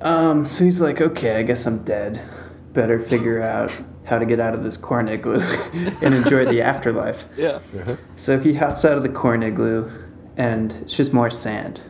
Um, 0.00 0.46
so 0.46 0.64
he's 0.64 0.80
like, 0.80 1.02
okay, 1.02 1.36
I 1.36 1.42
guess 1.42 1.66
I'm 1.66 1.84
dead. 1.84 2.18
Better 2.72 2.98
figure 2.98 3.42
out 3.42 3.78
how 4.06 4.18
to 4.18 4.24
get 4.24 4.40
out 4.40 4.54
of 4.54 4.64
this 4.64 4.78
corn 4.78 5.06
igloo 5.06 5.38
and 6.02 6.14
enjoy 6.14 6.46
the 6.46 6.62
afterlife. 6.72 7.26
Yeah. 7.36 7.58
So 8.16 8.40
he 8.40 8.54
hops 8.54 8.86
out 8.86 8.96
of 8.96 9.02
the 9.02 9.10
corn 9.10 9.42
igloo, 9.42 9.90
and 10.38 10.72
it's 10.80 10.96
just 10.96 11.12
more 11.12 11.30
sand. 11.30 11.82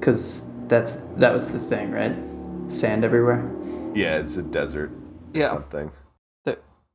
Cause 0.00 0.42
that's 0.68 0.92
that 1.16 1.34
was 1.34 1.52
the 1.52 1.58
thing, 1.58 1.90
right? 1.90 2.16
Sand 2.68 3.04
everywhere. 3.04 3.46
Yeah, 3.94 4.16
it's 4.16 4.38
a 4.38 4.42
desert 4.42 4.90
Yeah. 5.34 5.52
something. 5.52 5.90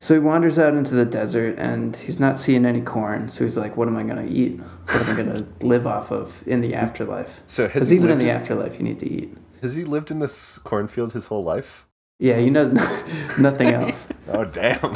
The- 0.03 0.07
So 0.07 0.13
he 0.15 0.19
wanders 0.19 0.59
out 0.59 0.73
into 0.73 0.95
the 0.95 1.05
desert, 1.05 1.55
and 1.57 1.95
he's 1.95 2.19
not 2.19 2.37
seeing 2.37 2.65
any 2.65 2.81
corn. 2.81 3.29
So 3.29 3.43
he's 3.45 3.57
like, 3.57 3.77
"What 3.77 3.87
am 3.87 3.95
I 3.95 4.03
gonna 4.03 4.27
eat? 4.27 4.59
What 4.59 5.07
am 5.07 5.13
I 5.13 5.17
gonna 5.23 5.45
live 5.61 5.87
off 5.87 6.11
of 6.11 6.43
in 6.45 6.59
the 6.61 6.75
afterlife?" 6.75 7.41
So 7.45 7.67
has 7.69 7.91
even 7.91 8.09
in 8.09 8.19
the 8.19 8.29
in, 8.29 8.35
afterlife, 8.35 8.77
you 8.77 8.83
need 8.83 8.99
to 8.99 9.09
eat. 9.09 9.37
has 9.61 9.75
he 9.75 9.85
lived 9.85 10.11
in 10.11 10.19
this 10.19 10.59
cornfield 10.59 11.13
his 11.13 11.27
whole 11.27 11.43
life? 11.43 11.87
Yeah, 12.19 12.37
he 12.37 12.49
knows 12.49 12.71
no, 12.73 12.83
nothing 13.39 13.69
else. 13.69 14.07
Oh 14.27 14.45
damn. 14.45 14.95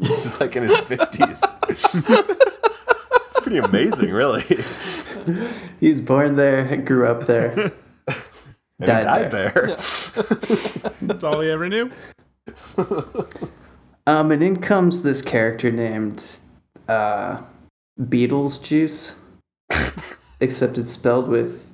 He's 0.00 0.40
like 0.40 0.56
in 0.56 0.62
his 0.64 0.78
fifties. 0.80 1.42
It's 1.68 3.40
pretty 3.40 3.58
amazing, 3.58 4.10
really. 4.12 4.44
He's 5.80 6.00
born 6.00 6.36
there, 6.36 6.76
grew 6.78 7.06
up 7.06 7.26
there, 7.26 7.72
And 8.06 8.86
Died 8.86 8.98
he 9.00 9.04
died 9.04 9.30
there. 9.30 9.76
That's 11.02 11.22
all 11.22 11.40
he 11.40 11.50
ever 11.50 11.68
knew. 11.68 11.90
Um, 14.10 14.32
and 14.32 14.42
in 14.42 14.56
comes 14.56 15.02
this 15.02 15.22
character 15.22 15.70
named 15.70 16.40
uh, 16.88 17.42
Beatles 17.96 18.60
Juice, 18.60 19.14
except 20.40 20.78
it's 20.78 20.90
spelled 20.90 21.28
with 21.28 21.72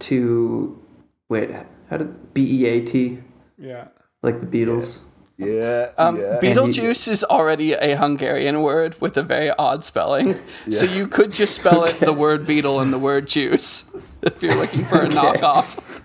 two. 0.00 0.82
Wait, 1.28 1.50
how 1.88 1.98
did 1.98 2.34
B 2.34 2.64
E 2.64 2.66
A 2.66 2.84
T 2.84 3.18
Yeah. 3.56 3.88
like 4.24 4.40
the 4.40 4.46
Beatles? 4.46 5.02
Yeah. 5.36 5.92
Um, 5.96 6.18
yeah. 6.18 6.40
Beetlejuice 6.42 7.06
is 7.06 7.22
already 7.22 7.74
a 7.74 7.96
Hungarian 7.96 8.60
word 8.60 9.00
with 9.00 9.16
a 9.16 9.22
very 9.22 9.52
odd 9.52 9.84
spelling. 9.84 10.30
yeah. 10.66 10.80
So 10.80 10.84
you 10.84 11.06
could 11.06 11.30
just 11.30 11.54
spell 11.54 11.84
it 11.84 12.00
the 12.00 12.12
word 12.12 12.44
beetle 12.44 12.80
and 12.80 12.92
the 12.92 12.98
word 12.98 13.28
juice 13.28 13.84
if 14.22 14.42
you're 14.42 14.56
looking 14.56 14.84
for 14.84 15.02
a 15.02 15.08
knockoff. 15.08 16.02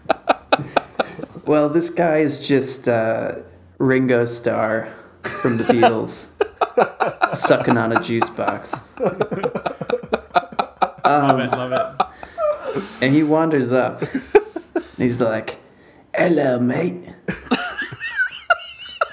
Well, 1.48 1.68
this 1.68 1.90
guy 1.90 2.18
is 2.20 2.40
just 2.40 2.88
uh, 2.88 3.38
Ringo 3.80 4.26
Starr 4.26 4.94
from 5.24 5.58
the 5.58 5.64
Beatles, 5.66 6.28
sucking 7.36 7.78
on 7.78 7.92
a 7.92 8.02
juice 8.02 8.30
box, 8.30 8.76
Love 9.00 9.22
it. 9.22 9.54
Um, 11.06 11.50
love 11.52 11.72
it. 11.74 12.84
and 13.02 13.14
he 13.14 13.24
wanders 13.24 13.72
up. 13.74 14.02
And 14.76 14.84
he's 14.98 15.20
like, 15.20 15.58
"Hello, 16.16 16.60
mate. 16.60 17.14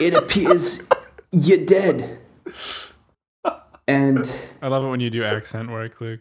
It 0.00 0.14
appears 0.14 0.86
you're 1.32 1.64
dead." 1.66 2.18
And 3.88 4.18
I 4.62 4.68
love 4.68 4.84
it 4.84 4.88
when 4.88 5.00
you 5.00 5.10
do 5.10 5.24
accent 5.24 5.70
work, 5.70 6.00
Luke. 6.00 6.20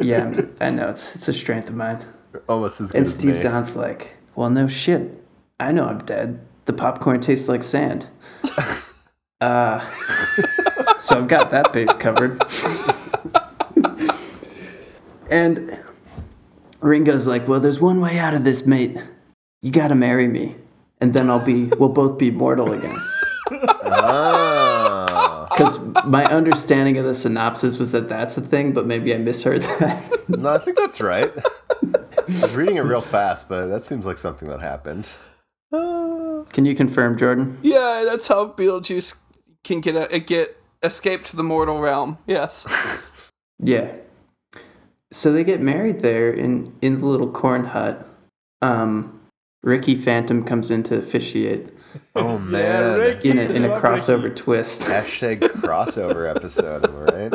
yeah, 0.00 0.42
I 0.60 0.70
know 0.70 0.88
it's 0.88 1.16
it's 1.16 1.28
a 1.28 1.32
strength 1.32 1.68
of 1.68 1.74
mine. 1.74 2.04
Almost 2.48 2.80
as 2.82 2.88
good 2.92 2.98
And 2.98 3.06
as 3.06 3.12
Steve 3.14 3.30
me. 3.30 3.36
Zahn's 3.36 3.76
like, 3.76 4.16
"Well, 4.34 4.50
no 4.50 4.68
shit. 4.68 5.24
I 5.58 5.72
know 5.72 5.86
I'm 5.86 5.98
dead. 6.04 6.40
The 6.66 6.72
popcorn 6.74 7.20
tastes 7.20 7.48
like 7.48 7.62
sand." 7.62 8.08
Uh, 9.40 9.78
so 10.98 11.18
I've 11.18 11.28
got 11.28 11.50
that 11.50 11.72
base 11.72 11.92
covered. 11.94 12.42
and 15.30 15.78
Ringo's 16.80 17.26
like, 17.28 17.46
"Well, 17.48 17.60
there's 17.60 17.80
one 17.80 18.00
way 18.00 18.18
out 18.18 18.34
of 18.34 18.44
this, 18.44 18.66
mate. 18.66 18.96
You 19.62 19.70
got 19.70 19.88
to 19.88 19.94
marry 19.94 20.28
me, 20.28 20.56
and 21.00 21.14
then 21.14 21.30
I'll 21.30 21.44
be 21.44 21.66
we'll 21.66 21.88
both 21.88 22.18
be 22.18 22.30
mortal 22.30 22.72
again." 22.72 22.96
Ah. 23.50 25.48
Because 25.50 25.78
my 26.04 26.24
understanding 26.26 26.98
of 26.98 27.04
the 27.04 27.14
synopsis 27.14 27.78
was 27.78 27.90
that 27.92 28.08
that's 28.08 28.36
a 28.36 28.40
thing, 28.40 28.72
but 28.72 28.86
maybe 28.86 29.12
I 29.12 29.18
misheard 29.18 29.62
that. 29.62 30.28
No, 30.28 30.50
I 30.54 30.58
think 30.58 30.76
that's 30.76 31.00
right. 31.00 31.32
I 31.36 32.42
was 32.42 32.54
reading 32.54 32.76
it 32.76 32.82
real 32.82 33.00
fast, 33.00 33.48
but 33.48 33.66
that 33.66 33.82
seems 33.82 34.06
like 34.06 34.18
something 34.18 34.48
that 34.48 34.60
happened. 34.60 35.08
Can 35.72 36.64
you 36.64 36.74
confirm, 36.74 37.18
Jordan? 37.18 37.58
Yeah, 37.62 38.04
that's 38.04 38.28
how 38.28 38.48
Beetlejuice 38.48 39.16
can 39.64 39.80
get 39.80 40.12
a, 40.12 40.18
get 40.18 40.56
escape 40.82 41.24
to 41.24 41.36
the 41.36 41.42
mortal 41.42 41.80
realm. 41.80 42.18
Yes. 42.26 42.66
Yeah. 43.60 43.96
So 45.10 45.32
they 45.32 45.42
get 45.42 45.60
married 45.60 45.98
there 45.98 46.30
in 46.30 46.76
in 46.80 47.00
the 47.00 47.06
little 47.06 47.28
corn 47.28 47.64
hut. 47.64 48.08
Um, 48.62 49.20
Ricky 49.64 49.96
Phantom 49.96 50.44
comes 50.44 50.70
in 50.70 50.84
to 50.84 50.96
officiate 50.96 51.68
Oh 52.14 52.38
man. 52.54 53.00
Rick. 53.00 53.24
in 53.24 53.38
a, 53.38 53.42
in 53.42 53.64
a 53.64 53.68
Love 53.68 53.82
crossover 53.82 54.34
twist. 54.34 54.82
Hashtag 54.82 55.40
crossover 55.40 56.30
episode, 56.30 56.88
right? 57.12 57.32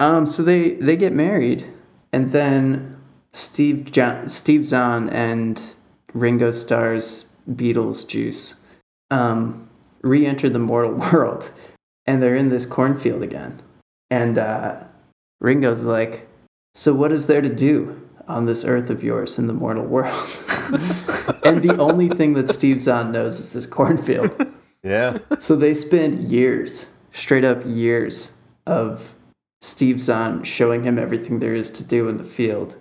Um, 0.00 0.26
so 0.26 0.42
they 0.42 0.74
they 0.74 0.96
get 0.96 1.12
married, 1.12 1.64
and 2.12 2.32
then 2.32 3.00
Steve 3.32 3.90
John, 3.90 4.28
Steve 4.28 4.64
Zahn 4.66 5.08
and 5.08 5.62
Ringo 6.12 6.50
Starr's 6.50 7.32
Beatles 7.50 8.06
juice 8.06 8.56
um, 9.10 9.67
re-enter 10.02 10.48
the 10.48 10.58
mortal 10.58 10.92
world, 11.12 11.52
and 12.06 12.22
they're 12.22 12.36
in 12.36 12.48
this 12.48 12.66
cornfield 12.66 13.22
again. 13.22 13.62
And 14.10 14.38
uh, 14.38 14.84
Ringo's 15.40 15.82
like, 15.82 16.28
"So 16.74 16.94
what 16.94 17.12
is 17.12 17.26
there 17.26 17.40
to 17.42 17.54
do 17.54 18.02
on 18.26 18.44
this 18.46 18.64
earth 18.64 18.90
of 18.90 19.02
yours 19.02 19.38
in 19.38 19.46
the 19.46 19.52
mortal 19.52 19.84
world?" 19.84 20.12
and 21.44 21.62
the 21.62 21.76
only 21.78 22.08
thing 22.08 22.34
that 22.34 22.48
Steve 22.48 22.82
Zahn 22.82 23.12
knows 23.12 23.38
is 23.38 23.52
this 23.52 23.66
cornfield. 23.66 24.34
Yeah. 24.84 25.18
So 25.40 25.56
they 25.56 25.74
spend 25.74 26.22
years, 26.22 26.86
straight 27.12 27.44
up 27.44 27.62
years, 27.66 28.34
of 28.64 29.14
Steve 29.60 30.00
Zahn 30.00 30.44
showing 30.44 30.84
him 30.84 30.98
everything 30.98 31.40
there 31.40 31.54
is 31.54 31.70
to 31.70 31.82
do 31.82 32.08
in 32.08 32.16
the 32.16 32.22
field, 32.22 32.76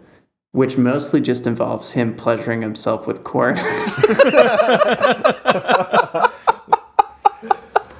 which 0.51 0.77
mostly 0.77 1.21
just 1.21 1.47
involves 1.47 1.93
him 1.93 2.15
pleasuring 2.15 2.61
himself 2.61 3.07
with 3.07 3.23
corn. 3.23 3.57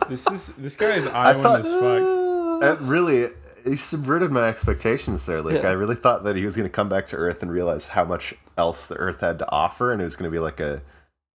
This 0.10 0.28
is 0.28 0.48
this 0.58 0.76
guy 0.76 0.96
is 0.96 1.06
I 1.08 1.32
Iowan 1.32 1.44
thought 1.44 1.60
as 1.62 1.72
fuck. 1.72 2.62
That 2.62 2.78
really 2.82 3.28
you 3.66 3.76
subverted 3.78 4.32
my 4.32 4.44
expectations 4.48 5.26
there, 5.26 5.42
Luke. 5.42 5.62
Yeah. 5.64 5.70
I 5.70 5.74
really 5.74 5.96
thought 5.96 6.24
that 6.24 6.36
he 6.36 6.46
was 6.46 6.56
going 6.56 6.68
to 6.68 6.72
come 6.74 6.90
back 6.90 7.08
to 7.10 7.16
Earth 7.16 7.42
and 7.42 7.52
realize 7.52 7.90
how 7.90 8.06
much 8.06 8.34
else 8.58 8.88
the 8.88 8.96
Earth 8.96 9.20
had 9.20 9.38
to 9.40 9.52
offer, 9.52 9.92
and 9.92 10.00
it 10.02 10.06
was 10.06 10.16
going 10.16 10.30
to 10.32 10.34
be 10.34 10.40
like 10.40 10.60
a, 10.60 10.82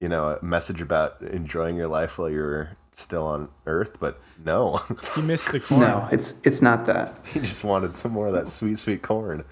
you 0.01 0.09
know, 0.09 0.39
a 0.41 0.45
message 0.45 0.81
about 0.81 1.21
enjoying 1.23 1.77
your 1.77 1.89
life 1.89 2.19
while 2.19 2.31
you're 2.31 2.77
still 2.93 3.27
on 3.27 3.49
Earth. 3.67 3.99
But 4.01 4.19
no, 4.45 4.79
He 5.15 5.23
missed 5.23 5.53
the 5.53 5.61
corn. 5.69 5.81
no, 5.83 6.09
it's 6.11 6.41
it's 6.43 6.63
not 6.63 6.87
that. 6.87 7.13
he 7.33 7.41
just 7.41 7.65
wanted 7.65 7.95
some 7.95 8.13
more 8.13 8.29
of 8.29 8.33
that 8.35 8.49
sweet, 8.49 8.79
sweet 8.79 9.03
corn. 9.03 9.45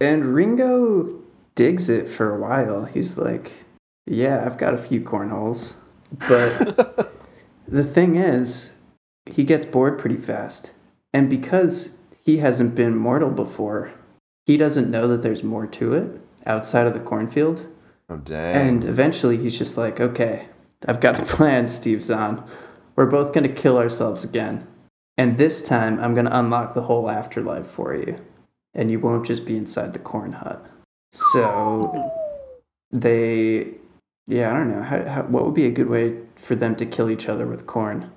And 0.00 0.34
Ringo 0.34 1.20
digs 1.54 1.88
it 1.88 2.08
for 2.08 2.34
a 2.34 2.38
while. 2.40 2.84
He's 2.86 3.16
like, 3.18 3.52
"Yeah, 4.06 4.42
I've 4.44 4.56
got 4.58 4.72
a 4.74 4.78
few 4.78 5.00
cornholes," 5.02 5.74
but 6.28 7.12
the 7.68 7.84
thing 7.84 8.16
is, 8.16 8.72
he 9.26 9.44
gets 9.44 9.66
bored 9.66 9.98
pretty 9.98 10.16
fast, 10.16 10.70
and 11.12 11.28
because 11.28 11.96
he 12.22 12.38
hasn't 12.38 12.74
been 12.74 12.96
mortal 12.96 13.30
before, 13.30 13.92
he 14.44 14.56
doesn't 14.56 14.90
know 14.90 15.08
that 15.08 15.22
there's 15.22 15.42
more 15.42 15.66
to 15.66 15.94
it 15.94 16.20
outside 16.46 16.86
of 16.86 16.94
the 16.94 17.00
cornfield. 17.00 17.66
Oh 18.08 18.18
dang! 18.18 18.68
And 18.68 18.84
eventually, 18.84 19.36
he's 19.36 19.58
just 19.58 19.76
like, 19.76 20.00
"Okay, 20.00 20.46
I've 20.86 21.00
got 21.00 21.20
a 21.20 21.24
plan, 21.24 21.68
Steve 21.78 22.02
Zahn. 22.02 22.44
We're 22.94 23.06
both 23.06 23.32
gonna 23.32 23.48
kill 23.48 23.78
ourselves 23.78 24.24
again, 24.24 24.66
and 25.16 25.36
this 25.36 25.60
time 25.60 25.98
I'm 25.98 26.14
gonna 26.14 26.30
unlock 26.32 26.74
the 26.74 26.82
whole 26.82 27.10
afterlife 27.10 27.66
for 27.66 27.94
you, 27.94 28.16
and 28.74 28.90
you 28.90 29.00
won't 29.00 29.26
just 29.26 29.44
be 29.44 29.56
inside 29.56 29.92
the 29.92 29.98
corn 29.98 30.32
hut." 30.32 30.64
So 31.12 32.12
they, 32.92 33.74
yeah, 34.26 34.52
I 34.52 34.58
don't 34.58 34.70
know. 34.70 34.82
How, 34.82 35.04
how, 35.04 35.22
what 35.22 35.44
would 35.44 35.54
be 35.54 35.66
a 35.66 35.70
good 35.70 35.88
way 35.88 36.25
for 36.36 36.54
them 36.54 36.76
to 36.76 36.86
kill 36.86 37.10
each 37.10 37.28
other 37.28 37.46
with 37.46 37.66
corn? 37.66 38.12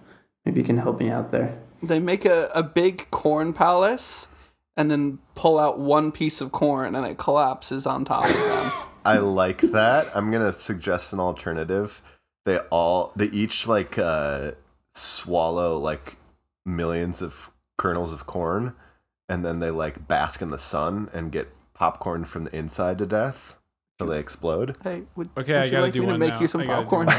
Maybe 0.46 0.62
you 0.62 0.66
can 0.66 0.78
help 0.78 1.00
me 1.00 1.10
out 1.10 1.32
there. 1.32 1.58
They 1.82 2.00
make 2.00 2.26
a, 2.26 2.50
a 2.54 2.64
big 2.64 3.10
corn 3.12 3.54
palace 3.54 4.28
and 4.76 4.90
then 4.90 5.20
pull 5.36 5.60
out 5.60 5.80
one 5.80 6.12
piece 6.12 6.42
of 6.42 6.52
corn 6.52 6.96
and 6.96 7.06
it 7.06 7.18
collapses 7.18 7.86
on 7.86 8.06
top 8.06 8.26
of 8.26 8.34
them. 8.34 8.72
I 9.06 9.18
like 9.18 9.62
that. 9.62 10.10
I'm 10.16 10.32
gonna 10.32 10.54
suggest 10.54 11.14
an 11.14 11.20
alternative. 11.20 12.02
They 12.46 12.58
all 12.70 13.12
they 13.16 13.28
each 13.28 13.68
like 13.68 13.98
uh 13.98 14.52
swallow 14.94 15.78
like 15.78 16.18
millions 16.66 17.22
of 17.22 17.52
kernels 17.78 18.14
of 18.14 18.26
corn 18.26 18.76
and 19.28 19.46
then 19.46 19.60
they 19.60 19.70
like 19.70 20.08
bask 20.08 20.42
in 20.42 20.50
the 20.50 20.58
sun 20.58 21.10
and 21.14 21.32
get 21.32 21.50
popcorn 21.74 22.26
from 22.26 22.44
the 22.46 22.56
inside 22.56 22.98
to 22.98 23.06
death 23.06 23.56
till 24.00 24.08
they 24.08 24.20
explode. 24.20 24.76
Hey, 24.84 25.04
would, 25.16 25.30
Okay, 25.38 25.54
would 25.54 25.62
I 25.62 25.66
you 25.66 25.72
gotta 25.72 25.84
like 25.84 25.94
do 25.94 26.00
me 26.00 26.06
to 26.08 26.12
one 26.14 26.20
make 26.20 26.34
now. 26.34 26.40
you 26.40 26.48
some 26.48 26.62
I 26.62 26.66
gotta 26.66 26.84
do 26.84 26.90
popcorn? 26.90 27.10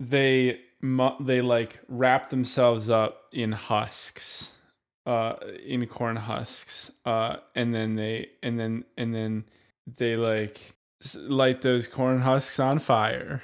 They 0.00 0.60
mu- 0.80 1.18
they 1.20 1.40
like 1.42 1.80
wrap 1.88 2.30
themselves 2.30 2.88
up 2.88 3.24
in 3.32 3.50
husks, 3.52 4.52
uh, 5.06 5.34
in 5.66 5.84
corn 5.86 6.16
husks, 6.16 6.92
uh, 7.04 7.36
and 7.56 7.74
then 7.74 7.96
they 7.96 8.28
and 8.42 8.58
then 8.58 8.84
and 8.96 9.12
then 9.14 9.44
they 9.98 10.14
like 10.14 10.76
light 11.26 11.60
those 11.62 11.88
corn 11.88 12.20
husks 12.20 12.58
on 12.60 12.78
fire. 12.78 13.42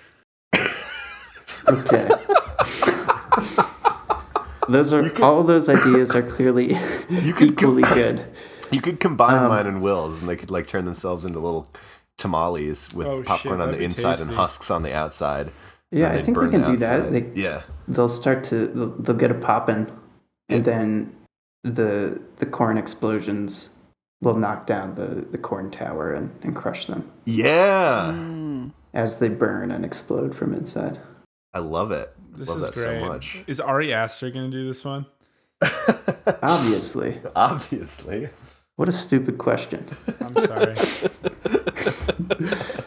Okay. 1.69 2.09
those 4.69 4.93
are 4.95 5.11
all 5.23 5.41
of 5.41 5.47
those 5.49 5.69
ideas 5.69 6.15
are 6.15 6.23
clearly 6.23 6.75
could 7.35 7.51
equally 7.51 7.83
good. 7.95 8.25
You 8.75 8.81
could 8.83 9.01
combine 9.01 9.43
Um, 9.43 9.49
mine 9.49 9.67
and 9.67 9.83
Will's 9.83 10.21
and 10.21 10.29
they 10.29 10.37
could 10.37 10.51
like 10.51 10.67
turn 10.67 10.85
themselves 10.85 11.25
into 11.25 11.39
little 11.39 11.69
tamales 12.19 12.93
with 12.93 13.07
Oh, 13.07 13.19
shit, 13.19 13.27
popcorn 13.27 13.61
on 13.61 13.69
the 13.69 13.73
that'd 13.73 13.79
be 13.79 13.85
inside 13.85 14.21
and 14.21 14.31
husks 14.31 14.71
on 14.71 14.83
the 14.83 14.95
outside. 14.95 15.51
Yeah, 15.91 16.11
I 16.11 16.23
think 16.23 16.37
they 16.39 16.49
can 16.49 16.63
the 16.63 16.67
do 16.73 16.77
that. 16.79 17.13
They, 17.13 17.31
yeah. 17.35 17.63
they'll 17.87 18.09
start 18.09 18.43
to 18.45 18.67
they'll, 18.67 18.87
they'll 18.91 19.17
get 19.17 19.31
a 19.31 19.35
poppin, 19.35 19.91
and 20.49 20.65
then 20.65 21.15
the 21.63 22.21
the 22.37 22.47
corn 22.47 22.77
explosions 22.79 23.71
will 24.21 24.35
knock 24.37 24.67
down 24.67 24.95
the, 24.95 25.27
the 25.31 25.39
corn 25.39 25.71
tower 25.71 26.13
and, 26.13 26.31
and 26.43 26.57
crush 26.57 26.87
them 26.87 27.11
Yeah. 27.27 28.13
Mm. 28.15 28.73
as 28.95 29.19
they 29.19 29.29
burn 29.29 29.71
and 29.71 29.85
explode 29.85 30.35
from 30.35 30.55
inside. 30.55 30.99
I 31.53 31.59
love 31.59 31.93
it. 31.93 32.11
This 32.33 32.49
love 32.49 32.59
is 32.59 32.65
that 32.65 32.75
great. 32.75 33.01
so 33.01 33.07
much. 33.07 33.45
Is 33.47 33.61
Ari 33.61 33.93
Aster 33.93 34.31
gonna 34.31 34.49
do 34.51 34.67
this 34.67 34.85
one? 34.85 35.07
Obviously, 36.43 37.21
Obviously. 37.37 38.29
What 38.77 38.89
a 38.89 38.93
stupid 38.93 39.39
question. 39.39 39.87
I'm 40.21 40.35
sorry. 40.35 40.75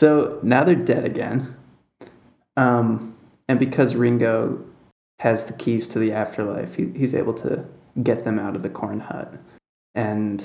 So 0.00 0.38
now 0.42 0.64
they're 0.64 0.76
dead 0.76 1.04
again. 1.04 1.56
Um, 2.56 3.16
and 3.46 3.58
because 3.58 3.96
Ringo 3.96 4.64
has 5.18 5.44
the 5.44 5.52
keys 5.52 5.86
to 5.88 5.98
the 5.98 6.10
afterlife, 6.10 6.76
he, 6.76 6.86
he's 6.96 7.14
able 7.14 7.34
to 7.34 7.66
get 8.02 8.24
them 8.24 8.38
out 8.38 8.56
of 8.56 8.62
the 8.62 8.70
corn 8.70 9.00
hut. 9.00 9.34
And 9.94 10.42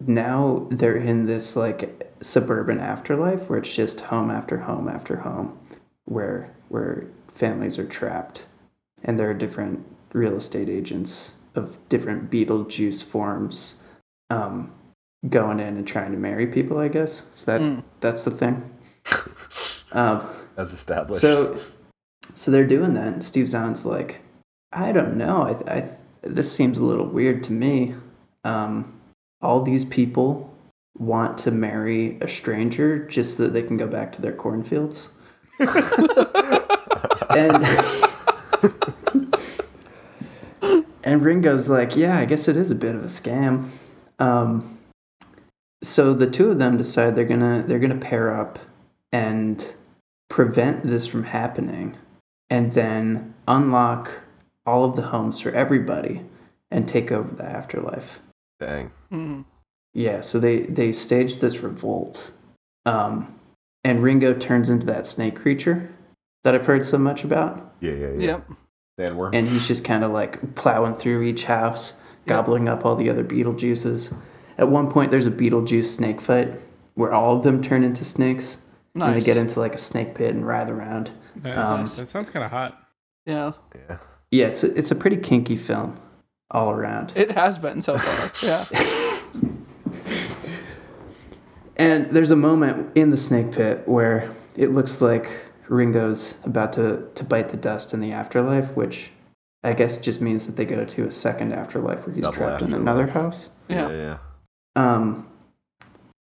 now 0.00 0.66
they're 0.70 0.96
in 0.96 1.26
this 1.26 1.56
like 1.56 2.10
suburban 2.22 2.80
afterlife 2.80 3.50
where 3.50 3.58
it's 3.58 3.74
just 3.74 4.00
home 4.00 4.30
after 4.30 4.60
home 4.60 4.88
after 4.88 5.16
home 5.16 5.58
where 6.06 6.50
where 6.70 7.04
families 7.34 7.78
are 7.78 7.86
trapped. 7.86 8.46
And 9.04 9.18
there 9.18 9.28
are 9.28 9.34
different 9.34 9.84
real 10.14 10.38
estate 10.38 10.70
agents 10.70 11.34
of 11.56 11.78
different 11.88 12.30
Beetlejuice 12.30 13.02
forms 13.04 13.76
um, 14.30 14.72
going 15.28 15.58
in 15.60 15.76
and 15.76 15.86
trying 15.86 16.12
to 16.12 16.18
marry 16.18 16.46
people, 16.46 16.78
I 16.78 16.88
guess. 16.88 17.24
So 17.34 17.50
that 17.52 17.60
Mm. 17.60 17.82
that's 18.00 18.22
the 18.24 18.30
thing. 18.30 18.70
Um, 19.92 20.26
As 20.58 20.72
established. 20.74 21.20
so, 21.22 21.58
so 22.34 22.50
they're 22.50 22.66
doing 22.66 22.92
that, 22.94 23.06
and 23.06 23.24
Steve 23.24 23.48
Zahn's 23.48 23.86
like, 23.86 24.20
I 24.72 24.90
don't 24.92 25.16
know. 25.16 25.42
I, 25.42 25.72
I, 25.76 25.88
this 26.22 26.52
seems 26.52 26.76
a 26.76 26.82
little 26.82 27.06
weird 27.06 27.44
to 27.44 27.52
me. 27.52 27.94
Um, 28.44 29.00
all 29.40 29.62
these 29.62 29.84
people 29.86 30.52
want 30.98 31.38
to 31.38 31.50
marry 31.52 32.18
a 32.20 32.28
stranger 32.28 33.06
just 33.06 33.36
so 33.36 33.44
that 33.44 33.52
they 33.52 33.62
can 33.62 33.76
go 33.78 33.86
back 33.86 34.12
to 34.14 34.22
their 34.22 34.32
cornfields. 34.34 35.10
and 35.60 35.68
and 41.06 41.22
Ringo's 41.22 41.68
like, 41.68 41.96
yeah, 41.96 42.18
I 42.18 42.24
guess 42.24 42.48
it 42.48 42.56
is 42.56 42.72
a 42.72 42.74
bit 42.74 42.96
of 42.96 43.02
a 43.02 43.06
scam. 43.06 43.70
Um, 44.18 44.78
so 45.82 46.12
the 46.12 46.26
two 46.26 46.50
of 46.50 46.58
them 46.58 46.76
decide 46.76 47.14
they're 47.14 47.24
gonna 47.24 47.62
they're 47.66 47.78
gonna 47.78 47.94
pair 47.94 48.34
up 48.34 48.58
and 49.12 49.74
prevent 50.28 50.84
this 50.84 51.06
from 51.06 51.24
happening, 51.24 51.96
and 52.50 52.72
then 52.72 53.34
unlock 53.46 54.10
all 54.66 54.84
of 54.84 54.96
the 54.96 55.02
homes 55.02 55.40
for 55.40 55.50
everybody 55.52 56.22
and 56.72 56.88
take 56.88 57.12
over 57.12 57.32
the 57.32 57.44
afterlife. 57.44 58.18
Dang. 58.58 58.90
Mm. 59.12 59.44
Yeah, 59.94 60.22
so 60.22 60.40
they 60.40 60.62
they 60.62 60.92
stage 60.92 61.36
this 61.38 61.60
revolt, 61.60 62.32
um, 62.84 63.32
and 63.84 64.02
Ringo 64.02 64.34
turns 64.34 64.70
into 64.70 64.86
that 64.86 65.06
snake 65.06 65.36
creature 65.36 65.88
that 66.42 66.54
I've 66.54 66.66
heard 66.66 66.84
so 66.84 66.98
much 66.98 67.22
about, 67.22 67.74
Yeah, 67.80 67.92
yeah, 67.92 68.10
yeah. 68.10 68.26
Yep. 68.26 68.50
Sandworm. 68.98 69.30
and 69.34 69.46
he's 69.48 69.66
just 69.68 69.84
kind 69.84 70.04
of 70.04 70.10
like 70.10 70.54
plowing 70.54 70.94
through 70.94 71.22
each 71.22 71.44
house, 71.44 71.94
gobbling 72.26 72.68
up 72.68 72.84
all 72.86 72.96
the 72.96 73.10
other 73.10 73.22
Beetlejuices. 73.24 74.16
At 74.58 74.68
one 74.70 74.90
point, 74.90 75.10
there's 75.10 75.26
a 75.26 75.30
Beetlejuice 75.30 75.84
snake 75.86 76.20
fight 76.20 76.58
where 76.94 77.12
all 77.12 77.36
of 77.36 77.42
them 77.42 77.62
turn 77.62 77.84
into 77.84 78.04
snakes, 78.04 78.58
and 78.94 79.02
they 79.02 79.06
Nice. 79.06 79.24
get 79.26 79.36
into 79.36 79.60
like 79.60 79.74
a 79.74 79.78
snake 79.78 80.14
pit 80.14 80.34
and 80.34 80.46
writhe 80.46 80.70
around. 80.70 81.10
Nice. 81.42 81.56
Um, 81.68 81.80
that 82.02 82.08
sounds 82.08 82.30
kind 82.30 82.44
of 82.44 82.50
hot. 82.50 82.82
Yeah. 83.26 83.52
yeah. 83.74 83.98
Yeah, 84.30 84.46
it's 84.46 84.64
a, 84.64 84.74
it's 84.76 84.90
a 84.90 84.94
pretty 84.96 85.16
kinky 85.18 85.56
film. 85.56 86.00
all 86.50 86.70
around. 86.70 87.12
It 87.14 87.32
has 87.32 87.58
been 87.58 87.82
so 87.82 87.98
far. 87.98 88.30
Yeah. 88.42 88.64
And 91.76 92.06
there's 92.10 92.30
a 92.30 92.36
moment 92.36 92.96
in 92.96 93.10
the 93.10 93.16
snake 93.18 93.52
pit 93.52 93.82
where 93.86 94.30
it 94.56 94.72
looks 94.72 95.02
like 95.02 95.28
Ringo's 95.68 96.34
about 96.44 96.72
to, 96.74 97.08
to 97.14 97.24
bite 97.24 97.48
the 97.48 97.56
dust 97.56 97.92
in 97.92 98.00
the 98.00 98.12
afterlife, 98.12 98.76
which 98.76 99.10
I 99.62 99.72
guess 99.72 99.98
just 99.98 100.20
means 100.20 100.46
that 100.46 100.56
they 100.56 100.64
go 100.64 100.84
to 100.84 101.06
a 101.06 101.10
second 101.10 101.52
afterlife 101.52 102.06
where 102.06 102.14
he's 102.14 102.24
Double 102.24 102.36
trapped 102.36 102.62
in 102.62 102.72
another 102.72 103.08
house. 103.08 103.48
Yeah. 103.68 103.90
yeah. 103.90 104.18
Um, 104.76 105.28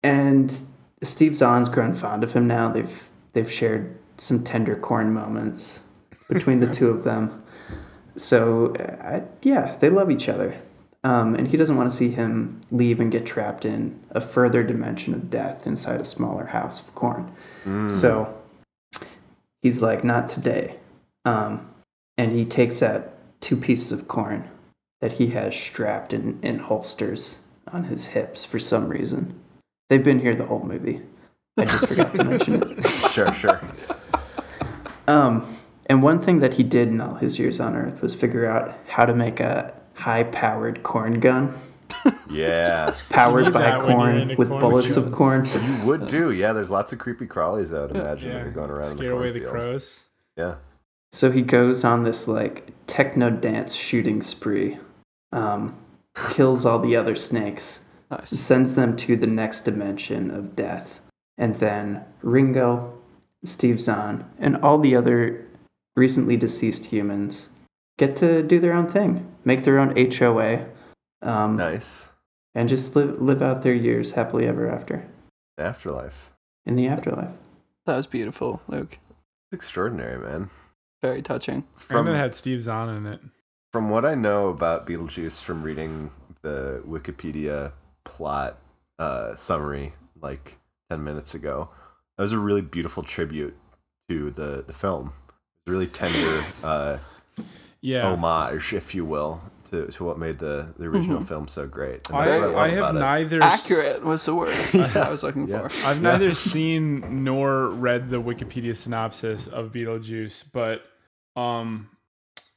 and 0.02 0.62
Steve 1.02 1.36
Zahn's 1.36 1.68
grown 1.68 1.92
fond 1.92 2.24
of 2.24 2.32
him 2.32 2.46
now. 2.46 2.68
They've 2.68 3.10
they've 3.32 3.50
shared 3.50 3.98
some 4.16 4.44
tender 4.44 4.74
corn 4.76 5.12
moments 5.12 5.80
between 6.28 6.60
the 6.60 6.66
two 6.72 6.88
of 6.88 7.04
them. 7.04 7.42
So 8.16 8.74
uh, 8.76 9.20
yeah, 9.42 9.76
they 9.76 9.90
love 9.90 10.10
each 10.10 10.28
other. 10.28 10.56
Um, 11.04 11.34
and 11.34 11.48
he 11.48 11.56
doesn't 11.56 11.76
want 11.76 11.90
to 11.90 11.96
see 11.96 12.10
him 12.10 12.60
leave 12.70 12.98
and 12.98 13.10
get 13.10 13.24
trapped 13.24 13.64
in 13.64 14.00
a 14.10 14.20
further 14.20 14.64
dimension 14.64 15.14
of 15.14 15.30
death 15.30 15.66
inside 15.66 16.00
a 16.00 16.04
smaller 16.04 16.46
house 16.46 16.80
of 16.80 16.92
corn. 16.94 17.32
So 17.88 18.37
he's 19.62 19.82
like, 19.82 20.04
not 20.04 20.28
today. 20.28 20.76
Um, 21.24 21.68
and 22.16 22.32
he 22.32 22.44
takes 22.44 22.82
out 22.82 23.12
two 23.40 23.56
pieces 23.56 23.92
of 23.92 24.08
corn 24.08 24.48
that 25.00 25.12
he 25.12 25.28
has 25.28 25.54
strapped 25.54 26.12
in, 26.12 26.38
in 26.42 26.58
holsters 26.58 27.38
on 27.72 27.84
his 27.84 28.06
hips 28.06 28.44
for 28.44 28.58
some 28.58 28.88
reason. 28.88 29.38
They've 29.88 30.02
been 30.02 30.20
here 30.20 30.34
the 30.34 30.46
whole 30.46 30.62
movie. 30.62 31.02
I 31.56 31.64
just 31.64 31.86
forgot 31.86 32.14
to 32.14 32.24
mention 32.24 32.62
it. 32.62 32.86
Sure, 33.10 33.32
sure. 33.34 33.60
Um, 35.08 35.56
and 35.86 36.02
one 36.02 36.20
thing 36.20 36.38
that 36.40 36.54
he 36.54 36.62
did 36.62 36.88
in 36.88 37.00
all 37.00 37.14
his 37.14 37.38
years 37.38 37.58
on 37.58 37.74
Earth 37.74 38.00
was 38.00 38.14
figure 38.14 38.46
out 38.46 38.78
how 38.86 39.06
to 39.06 39.14
make 39.14 39.40
a 39.40 39.74
high-powered 39.94 40.82
corn 40.84 41.18
gun, 41.18 41.58
Yeah. 42.30 42.94
Powers 43.10 43.50
by 43.50 43.60
that 43.62 43.82
when 43.84 43.98
you're 43.98 44.10
in 44.10 44.26
corn 44.28 44.36
with 44.36 44.48
corn 44.48 44.60
bullets 44.60 44.96
of 44.96 45.12
corn. 45.12 45.44
You 45.46 45.86
would 45.86 46.06
do, 46.06 46.30
yeah. 46.30 46.52
There's 46.52 46.70
lots 46.70 46.92
of 46.92 46.98
creepy 46.98 47.26
crawlies, 47.26 47.76
I 47.76 47.82
would 47.82 47.96
imagine, 47.96 48.32
that 48.32 48.46
are 48.46 48.50
going 48.50 48.70
around 48.70 48.90
in 48.92 48.96
the 48.96 49.02
Scare 49.02 49.12
away 49.12 49.30
the 49.30 49.40
crows. 49.40 50.04
Yeah. 50.36 50.56
So 51.12 51.30
he 51.30 51.42
goes 51.42 51.84
on 51.84 52.04
this 52.04 52.28
like 52.28 52.72
techno 52.86 53.30
dance 53.30 53.74
shooting 53.74 54.20
spree, 54.22 54.78
um, 55.32 55.76
kills 56.30 56.66
all 56.66 56.78
the 56.78 56.96
other 56.96 57.16
snakes, 57.16 57.80
Nice. 58.10 58.30
sends 58.30 58.74
them 58.74 58.96
to 58.98 59.16
the 59.16 59.26
next 59.26 59.62
dimension 59.62 60.30
of 60.30 60.54
death, 60.54 61.00
and 61.36 61.56
then 61.56 62.04
Ringo, 62.22 62.94
Steve 63.44 63.80
Zahn, 63.80 64.30
and 64.38 64.56
all 64.58 64.78
the 64.78 64.94
other 64.94 65.46
recently 65.96 66.36
deceased 66.36 66.86
humans 66.86 67.48
get 67.98 68.14
to 68.16 68.42
do 68.42 68.60
their 68.60 68.72
own 68.72 68.86
thing, 68.86 69.26
make 69.44 69.64
their 69.64 69.78
own 69.78 69.94
HOA, 69.96 70.66
um, 71.22 71.56
Nice. 71.56 72.08
and 72.54 72.68
just 72.68 72.94
live 72.96 73.20
live 73.20 73.42
out 73.42 73.62
their 73.62 73.74
years 73.74 74.12
happily 74.12 74.46
ever 74.46 74.68
after 74.70 75.08
Afterlife. 75.56 76.32
in 76.66 76.76
the 76.76 76.86
afterlife. 76.86 77.30
That 77.86 77.96
was 77.96 78.06
beautiful, 78.06 78.60
Luke. 78.68 78.98
Extraordinary, 79.52 80.18
man. 80.18 80.50
Very 81.02 81.22
touching. 81.22 81.64
From 81.74 82.06
and 82.06 82.16
it 82.16 82.18
had 82.18 82.34
Steve 82.34 82.62
Zahn 82.62 82.88
in 82.94 83.06
it. 83.06 83.20
from 83.72 83.88
what 83.90 84.04
I 84.04 84.14
know 84.14 84.48
about 84.48 84.86
Beetlejuice 84.86 85.42
from 85.42 85.62
reading 85.62 86.10
the 86.42 86.82
Wikipedia 86.86 87.72
plot 88.04 88.58
uh, 88.98 89.34
summary 89.34 89.94
like 90.20 90.58
10 90.90 91.02
minutes 91.02 91.34
ago, 91.34 91.70
that 92.16 92.22
was 92.22 92.32
a 92.32 92.38
really 92.38 92.60
beautiful 92.62 93.02
tribute 93.02 93.56
to 94.08 94.30
the, 94.30 94.64
the 94.66 94.72
film. 94.72 95.12
It's 95.28 95.68
a 95.68 95.70
really 95.70 95.86
tender 95.86 96.44
uh, 96.64 96.98
Yeah. 97.80 98.10
homage, 98.10 98.72
if 98.72 98.94
you 98.94 99.04
will, 99.04 99.40
to, 99.68 99.86
to 99.86 100.04
what 100.04 100.18
made 100.18 100.38
the, 100.38 100.74
the 100.78 100.84
original 100.86 101.20
film 101.20 101.48
so 101.48 101.66
great. 101.66 102.08
And 102.08 102.18
I, 102.18 102.38
what 102.38 102.56
I 102.56 102.64
I 102.64 102.68
have 102.68 102.78
about 102.78 102.96
it. 102.96 102.98
neither 103.00 103.42
s- 103.42 103.64
Accurate 103.64 104.02
was 104.04 104.24
the 104.24 104.34
word 104.34 104.56
I 104.96 105.10
was 105.10 105.22
looking 105.22 105.48
Yeah. 105.48 105.68
for. 105.68 105.86
I've 105.86 106.02
neither 106.02 106.32
seen 106.52 107.24
nor 107.24 107.68
read 107.70 108.10
the 108.10 108.20
Wikipedia 108.22 108.76
synopsis 108.76 109.46
of 109.46 109.72
Beetlejuice, 109.72 110.44
but 110.52 110.82
um, 111.40 111.88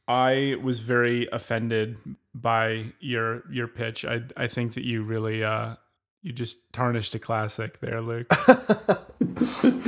I 0.07 0.57
was 0.61 0.79
very 0.79 1.27
offended 1.31 1.97
by 2.33 2.85
your 2.99 3.43
your 3.51 3.67
pitch. 3.67 4.05
I 4.05 4.21
I 4.37 4.47
think 4.47 4.73
that 4.75 4.83
you 4.83 5.03
really 5.03 5.43
uh 5.43 5.75
you 6.23 6.31
just 6.33 6.71
tarnished 6.73 7.13
a 7.15 7.19
classic 7.19 7.79
there, 7.79 8.01
Luke. 8.01 8.31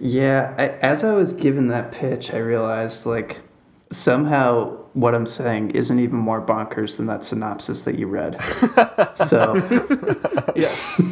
Yeah, 0.00 0.54
I, 0.58 0.68
as 0.84 1.04
I 1.04 1.12
was 1.14 1.32
given 1.32 1.68
that 1.68 1.92
pitch, 1.92 2.32
I 2.32 2.38
realized 2.38 3.06
like 3.06 3.40
somehow 3.92 4.83
what 4.94 5.14
I'm 5.14 5.26
saying 5.26 5.70
isn't 5.72 5.98
even 5.98 6.16
more 6.16 6.40
bonkers 6.40 6.96
than 6.96 7.06
that 7.06 7.24
synopsis 7.24 7.82
that 7.82 7.98
you 7.98 8.06
read. 8.06 8.40
so 9.14 9.54
Yes. 10.56 11.00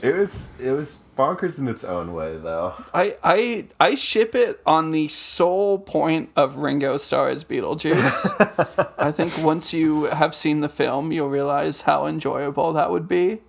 It 0.00 0.16
was 0.16 0.50
it 0.58 0.72
was 0.72 0.98
bonkers 1.16 1.58
in 1.58 1.68
its 1.68 1.84
own 1.84 2.14
way, 2.14 2.38
though. 2.38 2.72
I, 2.94 3.16
I 3.22 3.66
I 3.78 3.94
ship 3.94 4.34
it 4.34 4.60
on 4.64 4.92
the 4.92 5.08
sole 5.08 5.78
point 5.78 6.30
of 6.34 6.56
Ringo 6.56 6.96
Starr 6.96 7.28
as 7.28 7.44
Beetlejuice. 7.44 8.92
I 8.98 9.12
think 9.12 9.36
once 9.44 9.74
you 9.74 10.04
have 10.04 10.34
seen 10.34 10.60
the 10.60 10.70
film, 10.70 11.12
you'll 11.12 11.28
realize 11.28 11.82
how 11.82 12.06
enjoyable 12.06 12.72
that 12.72 12.90
would 12.90 13.06
be. 13.06 13.42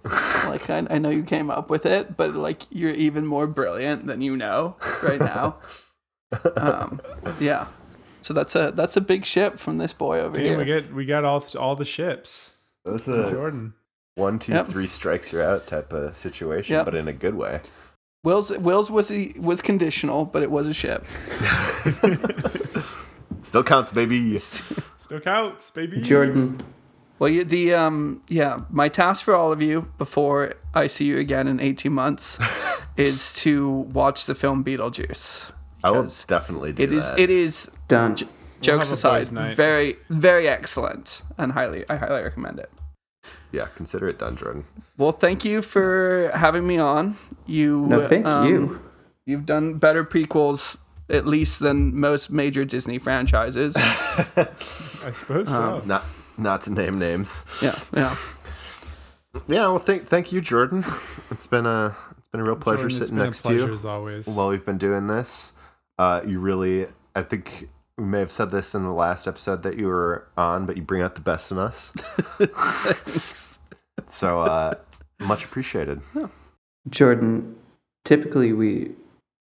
Like 0.45 0.70
I, 0.70 0.86
I 0.90 0.98
know 0.98 1.10
you 1.10 1.24
came 1.24 1.50
up 1.50 1.70
with 1.70 1.86
it, 1.86 2.18
but 2.18 2.36
like 2.36 2.64
you're 2.70 2.91
even 2.91 3.26
more 3.26 3.48
brilliant 3.48 4.06
than 4.08 4.22
you 4.22 4.36
know 4.36 4.76
right 5.02 5.20
now. 5.20 5.56
Um, 6.58 7.00
yeah. 7.40 7.68
So 8.24 8.34
that's 8.34 8.56
a 8.56 8.72
that's 8.74 8.95
a 8.98 9.02
big 9.02 9.26
ship 9.26 9.60
from 9.60 9.78
this 9.78 9.94
boy 9.94 10.20
over 10.20 10.36
Dude, 10.38 10.45
here. 10.48 10.58
we 10.58 10.66
get 10.66 10.94
we 10.94 11.06
got 11.06 11.24
all 11.26 11.44
all 11.60 11.76
the 11.76 11.86
ships. 11.86 12.56
It 12.88 12.91
was 12.91 13.06
from 13.06 13.26
a 13.26 13.32
Jordan. 13.32 13.74
one, 14.16 14.40
two, 14.40 14.54
Yep. 14.54 14.68
three 14.68 14.88
strikes 14.88 15.32
you're 15.32 15.44
out 15.44 15.68
type 15.68 15.94
of 15.94 16.16
situation, 16.16 16.74
Yep. 16.74 16.86
but 16.86 16.95
in 16.95 17.08
a 17.08 17.14
good 17.14 17.36
way. 17.36 17.62
Will's 18.24 18.52
Will's 18.58 18.90
was 18.90 19.12
a, 19.12 19.34
was 19.38 19.62
conditional, 19.62 20.26
but 20.26 20.41
it 20.44 20.50
was 20.52 20.68
a 20.68 20.74
ship. 20.74 21.06
Still 23.41 23.64
counts, 23.64 23.91
baby. 23.91 24.38
Still 24.38 25.20
counts, 25.20 25.70
baby. 25.70 26.02
Jordan, 26.02 26.60
Well, 27.20 27.30
you, 27.30 27.44
the 27.44 27.74
um, 27.74 28.22
yeah, 28.30 28.62
my 28.70 28.88
task 28.88 29.26
for 29.26 29.36
all 29.36 29.52
of 29.52 29.62
you 29.62 29.91
before 29.98 30.54
I 30.74 30.88
see 30.88 31.06
you 31.06 31.18
again 31.18 31.48
in 31.48 31.60
eighteen 31.60 31.94
months 31.94 32.40
is 32.98 33.36
to 33.44 33.70
watch 33.94 34.26
the 34.26 34.36
film 34.36 34.64
Beetlejuice. 34.64 35.52
I 35.84 35.91
will 35.91 36.07
definitely 36.27 36.73
do 36.73 36.84
It 36.84 36.91
is 36.91 37.10
that. 37.10 37.19
it 37.19 37.30
is 37.30 37.69
done. 37.88 38.15
jokes 38.61 38.89
have 38.89 38.99
a 38.99 39.01
boys' 39.01 39.30
aside, 39.31 39.55
very 39.55 39.97
very 40.10 40.47
excellent 40.47 41.23
and 41.38 41.51
highly 41.53 41.84
I 41.89 41.97
highly 41.97 42.23
recommend 42.23 42.60
it. 42.60 42.72
yeah, 43.51 43.68
consider 43.76 44.07
it 44.07 44.19
done, 44.19 44.38
Jordan. 44.38 44.65
Well, 44.97 45.11
thank 45.11 45.43
you 45.43 45.61
for 45.61 46.31
having 46.35 46.65
me 46.68 46.77
on. 46.77 47.18
You 47.45 47.85
No, 47.88 48.07
thank 48.07 48.26
um, 48.26 48.47
you. 48.47 48.81
You've 49.26 49.45
done 49.45 49.76
better 49.76 50.03
prequels 50.03 50.77
at 51.10 51.26
least 51.26 51.60
than 51.60 51.97
most 51.99 52.30
major 52.31 52.64
Disney 52.65 52.99
franchises. 52.99 53.76
I 53.77 55.11
suppose 55.11 55.47
so. 55.47 55.81
Not 55.85 56.03
not 56.38 56.61
to 56.61 56.72
name 56.73 56.99
names. 56.99 57.45
yeah, 57.61 57.76
yeah. 57.93 58.15
Yeah, 59.47 59.68
well, 59.68 59.80
thank 59.80 60.05
thank 60.05 60.31
you, 60.31 60.41
Jordan. 60.41 60.84
It's 61.31 61.47
been 61.47 61.65
a 61.65 61.95
it's 62.18 62.27
been 62.27 62.41
a 62.41 62.43
real 62.43 62.55
pleasure 62.55 62.84
Jordan, 62.84 62.97
it's 62.97 62.97
sitting 62.99 63.15
been 63.15 63.23
a 63.23 63.26
next 63.27 63.41
to 63.45 63.53
you 63.55 63.73
as 63.73 63.84
always. 63.85 64.27
while 64.27 64.49
we've 64.49 64.65
been 64.65 64.77
doing 64.77 65.07
this. 65.07 65.53
Uh, 66.03 66.21
you 66.27 66.38
really, 66.39 66.88
I 67.15 67.21
think 67.21 67.69
we 67.97 68.03
may 68.03 68.19
have 68.19 68.31
said 68.31 68.51
this 68.51 68.75
in 68.75 68.84
the 68.84 68.91
last 68.91 69.25
episode 69.27 69.63
that 69.63 69.77
you 69.77 69.88
were 69.88 70.27
on, 70.35 70.65
but 70.65 70.75
you 70.75 70.84
bring 70.84 71.01
out 71.01 71.15
the 71.15 71.21
best 71.21 71.49
in 71.51 71.57
us. 71.57 71.93
So 74.07 74.41
uh, 74.41 74.73
much 75.19 75.45
appreciated. 75.45 76.01
Jordan, 76.89 77.55
typically 78.03 78.51
we 78.51 78.91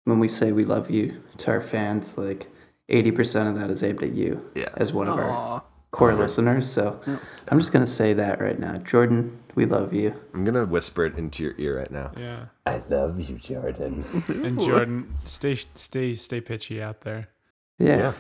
when 0.04 0.20
we 0.20 0.28
say 0.28 0.52
we 0.52 0.66
love 0.66 0.90
you 0.92 1.22
to 1.38 1.52
our 1.52 1.62
fans, 1.62 2.18
like 2.18 2.48
eighty 2.90 3.12
percent 3.12 3.48
of 3.50 3.56
that 3.60 3.70
is 3.70 3.82
aimed 3.84 4.04
at 4.04 4.12
you 4.12 4.50
Yeah. 4.56 4.70
as 4.76 4.92
one 4.92 5.08
of 5.08 5.18
our 5.18 5.64
Aw. 5.92 5.98
core 5.98 6.14
listeners. 6.14 6.70
So 6.72 7.00
I'm 7.48 7.60
just 7.60 7.72
gonna 7.72 7.88
say 7.88 8.14
that 8.14 8.40
right 8.42 8.60
now. 8.60 8.78
Jordan, 8.78 9.40
we 9.56 9.66
love 9.66 9.94
you. 9.94 10.14
I'm 10.34 10.46
gonna 10.46 10.66
whisper 10.66 11.06
it 11.06 11.18
into 11.18 11.44
your 11.44 11.56
ear 11.58 11.74
right 11.80 11.92
now. 11.92 12.12
yeah. 12.18 12.46
I 12.66 12.82
love 12.90 13.20
you, 13.20 13.36
Jordan. 13.38 14.06
And 14.28 14.60
Jordan, 14.60 15.14
stay 15.26 15.58
stay 15.76 16.16
stay 16.16 16.42
pitchy 16.42 16.82
out 16.82 17.02
there. 17.02 17.30
Yeah. 17.78 17.98
Yeah. 17.98 18.14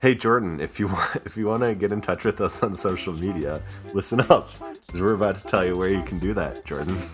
Hey 0.00 0.14
Jordan, 0.14 0.60
if 0.60 0.78
you 0.78 0.88
want 0.88 1.16
if 1.24 1.36
you 1.36 1.46
want 1.46 1.62
to 1.62 1.74
get 1.74 1.90
in 1.92 2.00
touch 2.02 2.24
with 2.24 2.40
us 2.40 2.62
on 2.62 2.74
social 2.74 3.12
media, 3.14 3.62
listen 3.94 4.20
up, 4.20 4.48
because 4.86 5.00
we're 5.00 5.14
about 5.14 5.36
to 5.36 5.44
tell 5.44 5.64
you 5.64 5.76
where 5.76 5.88
you 5.88 6.02
can 6.02 6.18
do 6.18 6.34
that, 6.34 6.64
Jordan. 6.66 6.98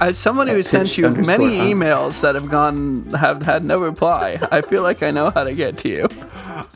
As 0.00 0.18
someone 0.18 0.46
who 0.46 0.62
sent 0.62 0.96
you 0.98 1.08
many 1.10 1.56
hunt. 1.56 1.70
emails 1.70 2.20
that 2.20 2.34
have 2.34 2.48
gone 2.50 3.06
have 3.10 3.42
had 3.42 3.64
no 3.64 3.80
reply, 3.80 4.38
I 4.52 4.60
feel 4.60 4.82
like 4.82 5.02
I 5.02 5.10
know 5.10 5.30
how 5.30 5.42
to 5.44 5.54
get 5.54 5.78
to 5.78 5.88
you. 5.88 6.06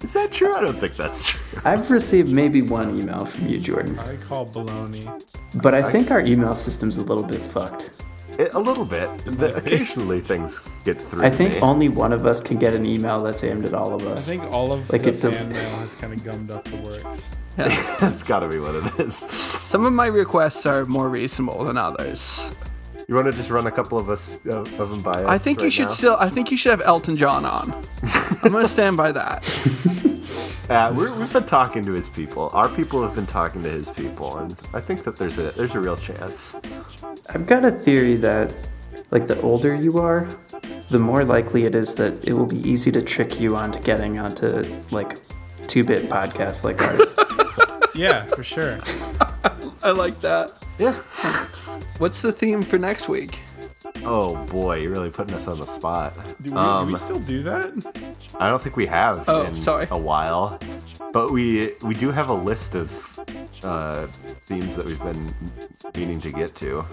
Is 0.03 0.13
that 0.15 0.33
true? 0.33 0.55
I 0.55 0.61
don't 0.63 0.79
think 0.79 0.97
that's 0.97 1.23
true. 1.25 1.61
I've 1.65 1.91
received 1.91 2.31
maybe 2.31 2.63
one 2.63 2.99
email 2.99 3.25
from 3.27 3.49
you, 3.49 3.59
Jordan, 3.59 3.99
I 3.99 4.17
call 4.17 4.47
baloney. 4.47 5.23
but 5.63 5.75
I 5.75 5.83
think 5.91 6.11
our 6.11 6.21
email 6.25 6.55
system's 6.55 6.97
a 6.97 7.03
little 7.03 7.23
bit 7.23 7.41
fucked. 7.41 7.91
Eh, 8.39 8.49
a 8.55 8.59
little 8.59 8.87
bit. 8.87 9.09
The, 9.27 9.55
occasionally 9.57 10.21
things 10.21 10.61
get 10.85 11.01
through. 11.03 11.23
I 11.25 11.29
think 11.31 11.55
me. 11.55 11.61
only 11.61 11.89
one 11.91 12.13
of 12.13 12.25
us 12.25 12.41
can 12.41 12.57
get 12.57 12.73
an 12.73 12.87
email 12.87 13.19
that's 13.21 13.45
aimed 13.45 13.67
at 13.67 13.75
all 13.75 13.93
of 13.93 14.07
us. 14.07 14.27
I 14.27 14.31
think 14.37 14.45
all 14.53 14.73
of 14.73 14.89
Like 14.91 15.03
the 15.03 15.11
if 15.11 15.21
the- 15.21 15.33
fan 15.33 15.51
mail 15.51 15.77
has 15.79 15.95
kind 15.97 16.13
of 16.15 16.25
gummed 16.25 16.51
up 16.51 16.65
the 16.65 16.77
works. 16.79 17.31
Yeah. 17.59 17.97
that's 18.01 18.23
got 18.23 18.41
to 18.41 18.49
be 18.49 18.59
what 18.59 18.75
it 18.77 19.01
is. 19.01 19.17
Some 19.19 19.85
of 19.85 19.93
my 19.93 20.07
requests 20.07 20.65
are 20.65 20.87
more 20.87 21.09
reasonable 21.11 21.65
than 21.65 21.77
others. 21.77 22.51
You 23.11 23.17
want 23.17 23.27
to 23.27 23.33
just 23.33 23.51
run 23.51 23.67
a 23.67 23.73
couple 23.73 23.99
of 23.99 24.09
us 24.09 24.37
of, 24.47 24.79
of 24.79 24.89
them 24.89 25.03
by 25.03 25.11
us? 25.11 25.27
I 25.27 25.37
think 25.37 25.59
you 25.59 25.65
right 25.65 25.73
should 25.73 25.89
now? 25.89 25.95
still. 25.95 26.17
I 26.21 26.29
think 26.29 26.53
you 26.53 26.57
should 26.57 26.71
have 26.71 26.81
Elton 26.83 27.17
John 27.17 27.45
on. 27.45 27.75
I'm 28.45 28.53
gonna 28.53 28.69
stand 28.69 28.97
by 28.97 29.11
that. 29.13 29.45
Uh, 30.71 30.95
we're, 30.97 31.13
we've 31.19 31.33
been 31.33 31.43
talking 31.43 31.85
to 31.85 31.91
his 31.91 32.09
people. 32.09 32.49
Our 32.53 32.69
people 32.69 33.03
have 33.03 33.17
been 33.17 33.27
talking 33.27 33.61
to 33.65 33.69
his 33.69 33.91
people, 33.91 34.37
and 34.37 34.57
I 34.73 34.79
think 34.81 35.03
that 35.03 35.17
there's 35.17 35.37
a 35.39 35.51
there's 35.51 35.75
a 35.75 35.81
real 35.81 35.97
chance. 35.97 36.55
I've 37.29 37.45
got 37.45 37.65
a 37.65 37.73
theory 37.73 38.15
that, 38.19 38.55
like, 39.11 39.27
the 39.27 39.41
older 39.41 39.75
you 39.75 39.99
are, 39.99 40.29
the 40.89 41.01
more 41.01 41.25
likely 41.25 41.65
it 41.65 41.75
is 41.75 41.97
that 41.97 42.25
it 42.25 42.35
will 42.35 42.47
be 42.47 42.59
easy 42.59 42.93
to 42.93 43.03
trick 43.03 43.41
you 43.41 43.57
onto 43.57 43.81
getting 43.81 44.21
onto, 44.21 44.65
like, 44.93 45.19
two 45.67 45.83
bit 45.83 46.09
podcasts 46.09 46.63
like 46.63 46.81
ours. 46.81 47.17
Yeah, 47.97 48.27
for 48.27 48.45
sure. 48.45 48.79
I 49.83 49.91
like 49.93 50.21
that. 50.21 50.53
Yeah. 50.79 50.95
What's 51.99 52.23
the 52.23 52.33
theme 52.33 52.63
for 52.63 52.79
next 52.79 53.09
week? 53.09 53.41
Oh 54.05 54.37
boy, 54.47 54.77
you're 54.81 54.91
really 54.93 55.11
putting 55.11 55.35
us 55.35 55.49
on 55.49 55.59
the 55.59 55.67
spot. 55.67 56.15
Do 56.43 56.51
we, 56.51 56.57
Um, 56.57 56.87
do 56.87 56.93
we 56.93 56.99
still 56.99 57.19
do 57.21 57.43
that? 57.45 58.15
I 58.39 58.49
don't 58.51 58.63
think 58.63 58.77
we 58.77 58.87
have 58.87 59.29
Oh, 59.29 59.43
in 59.43 59.57
sorry. 59.57 59.87
a 59.91 59.99
while, 59.99 60.59
but 61.13 61.33
we 61.33 61.73
we 61.83 61.95
do 61.95 62.11
have 62.11 62.29
a 62.29 62.35
list 62.35 62.75
of 62.75 63.19
uh, 63.63 64.07
themes 64.49 64.77
that 64.77 64.87
we've 64.87 65.03
been 65.03 65.35
meaning 65.97 66.21
to 66.21 66.31
get 66.31 66.55
to. 66.57 66.85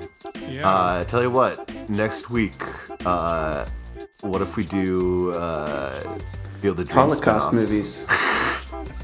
Yeah. 0.50 0.68
Uh, 0.70 1.04
tell 1.04 1.22
you 1.22 1.30
what, 1.32 1.70
next 1.90 2.30
week, 2.30 2.62
uh, 3.06 3.66
what 4.22 4.42
if 4.42 4.58
we 4.58 4.64
do 4.66 5.32
uh, 5.34 6.00
Field 6.62 6.80
of 6.80 6.88
Dreams 6.88 6.92
Holocaust 6.94 7.48
spin-offs? 7.48 7.54
movies. 7.72 8.06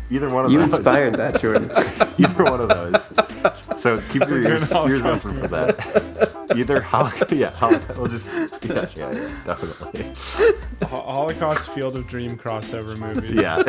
Either 0.10 0.30
one 0.30 0.45
of 0.45 0.52
You 0.52 0.60
those. 0.60 0.72
You 0.72 0.77
inspired 0.77 1.15
that, 1.15 1.41
Jordan. 1.41 1.72
Either 2.18 2.44
one 2.44 2.61
of 2.61 2.69
those. 2.69 3.14
So 3.80 4.02
keep 4.10 4.22
your 4.27 4.41
ears, 4.41 4.72
ears 4.72 5.06
open 5.06 5.40
for 5.40 5.48
that. 5.48 6.53
Either 6.56 6.81
Holocaust, 6.81 7.31
yeah, 7.31 7.49
Holocaust, 7.52 7.98
we'll 7.98 8.07
just, 8.07 8.31
yeah, 8.64 8.88
yeah, 8.95 9.11
yeah, 9.11 9.44
definitely. 9.45 10.88
Holocaust 10.88 11.69
Field 11.72 11.95
of 11.95 12.07
Dream 12.07 12.38
crossover 12.38 12.98
movie. 12.98 13.35
Yeah, 13.35 13.64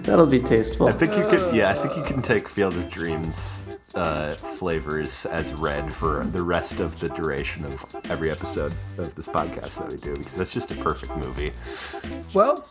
That'll 0.02 0.26
be 0.26 0.40
tasteful. 0.40 0.88
I 0.88 0.92
think 0.92 1.16
you 1.16 1.26
could, 1.28 1.54
yeah, 1.54 1.70
I 1.70 1.74
think 1.74 1.96
you 1.96 2.02
can 2.02 2.22
take 2.22 2.48
Field 2.48 2.74
of 2.74 2.90
Dreams 2.90 3.76
uh, 3.94 4.34
flavors 4.34 5.26
as 5.26 5.52
red 5.54 5.92
for 5.92 6.24
the 6.24 6.42
rest 6.42 6.80
of 6.80 6.98
the 7.00 7.08
duration 7.10 7.64
of 7.64 7.96
every 8.08 8.30
episode 8.30 8.72
of 8.98 9.14
this 9.14 9.28
podcast 9.28 9.78
that 9.78 9.90
we 9.90 9.98
do 9.98 10.14
because 10.14 10.36
that's 10.36 10.52
just 10.52 10.70
a 10.70 10.76
perfect 10.76 11.16
movie. 11.16 11.52
Well, 12.34 12.66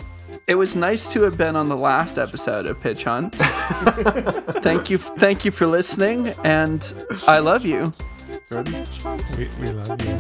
it 0.47 0.55
was 0.55 0.75
nice 0.75 1.11
to 1.13 1.21
have 1.23 1.37
been 1.37 1.55
on 1.55 1.69
the 1.69 1.77
last 1.77 2.17
episode 2.17 2.65
of 2.65 2.79
Pitch 2.81 3.03
Hunt. 3.03 3.35
thank 4.63 4.89
you, 4.89 4.97
thank 4.97 5.45
you 5.45 5.51
for 5.51 5.67
listening, 5.67 6.29
and 6.43 6.93
I 7.27 7.39
love 7.39 7.65
you. 7.65 7.93
We, 8.51 9.49
we 9.59 9.71
love 9.71 10.01
you. 10.01 10.19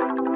Goodbye. 0.00 0.29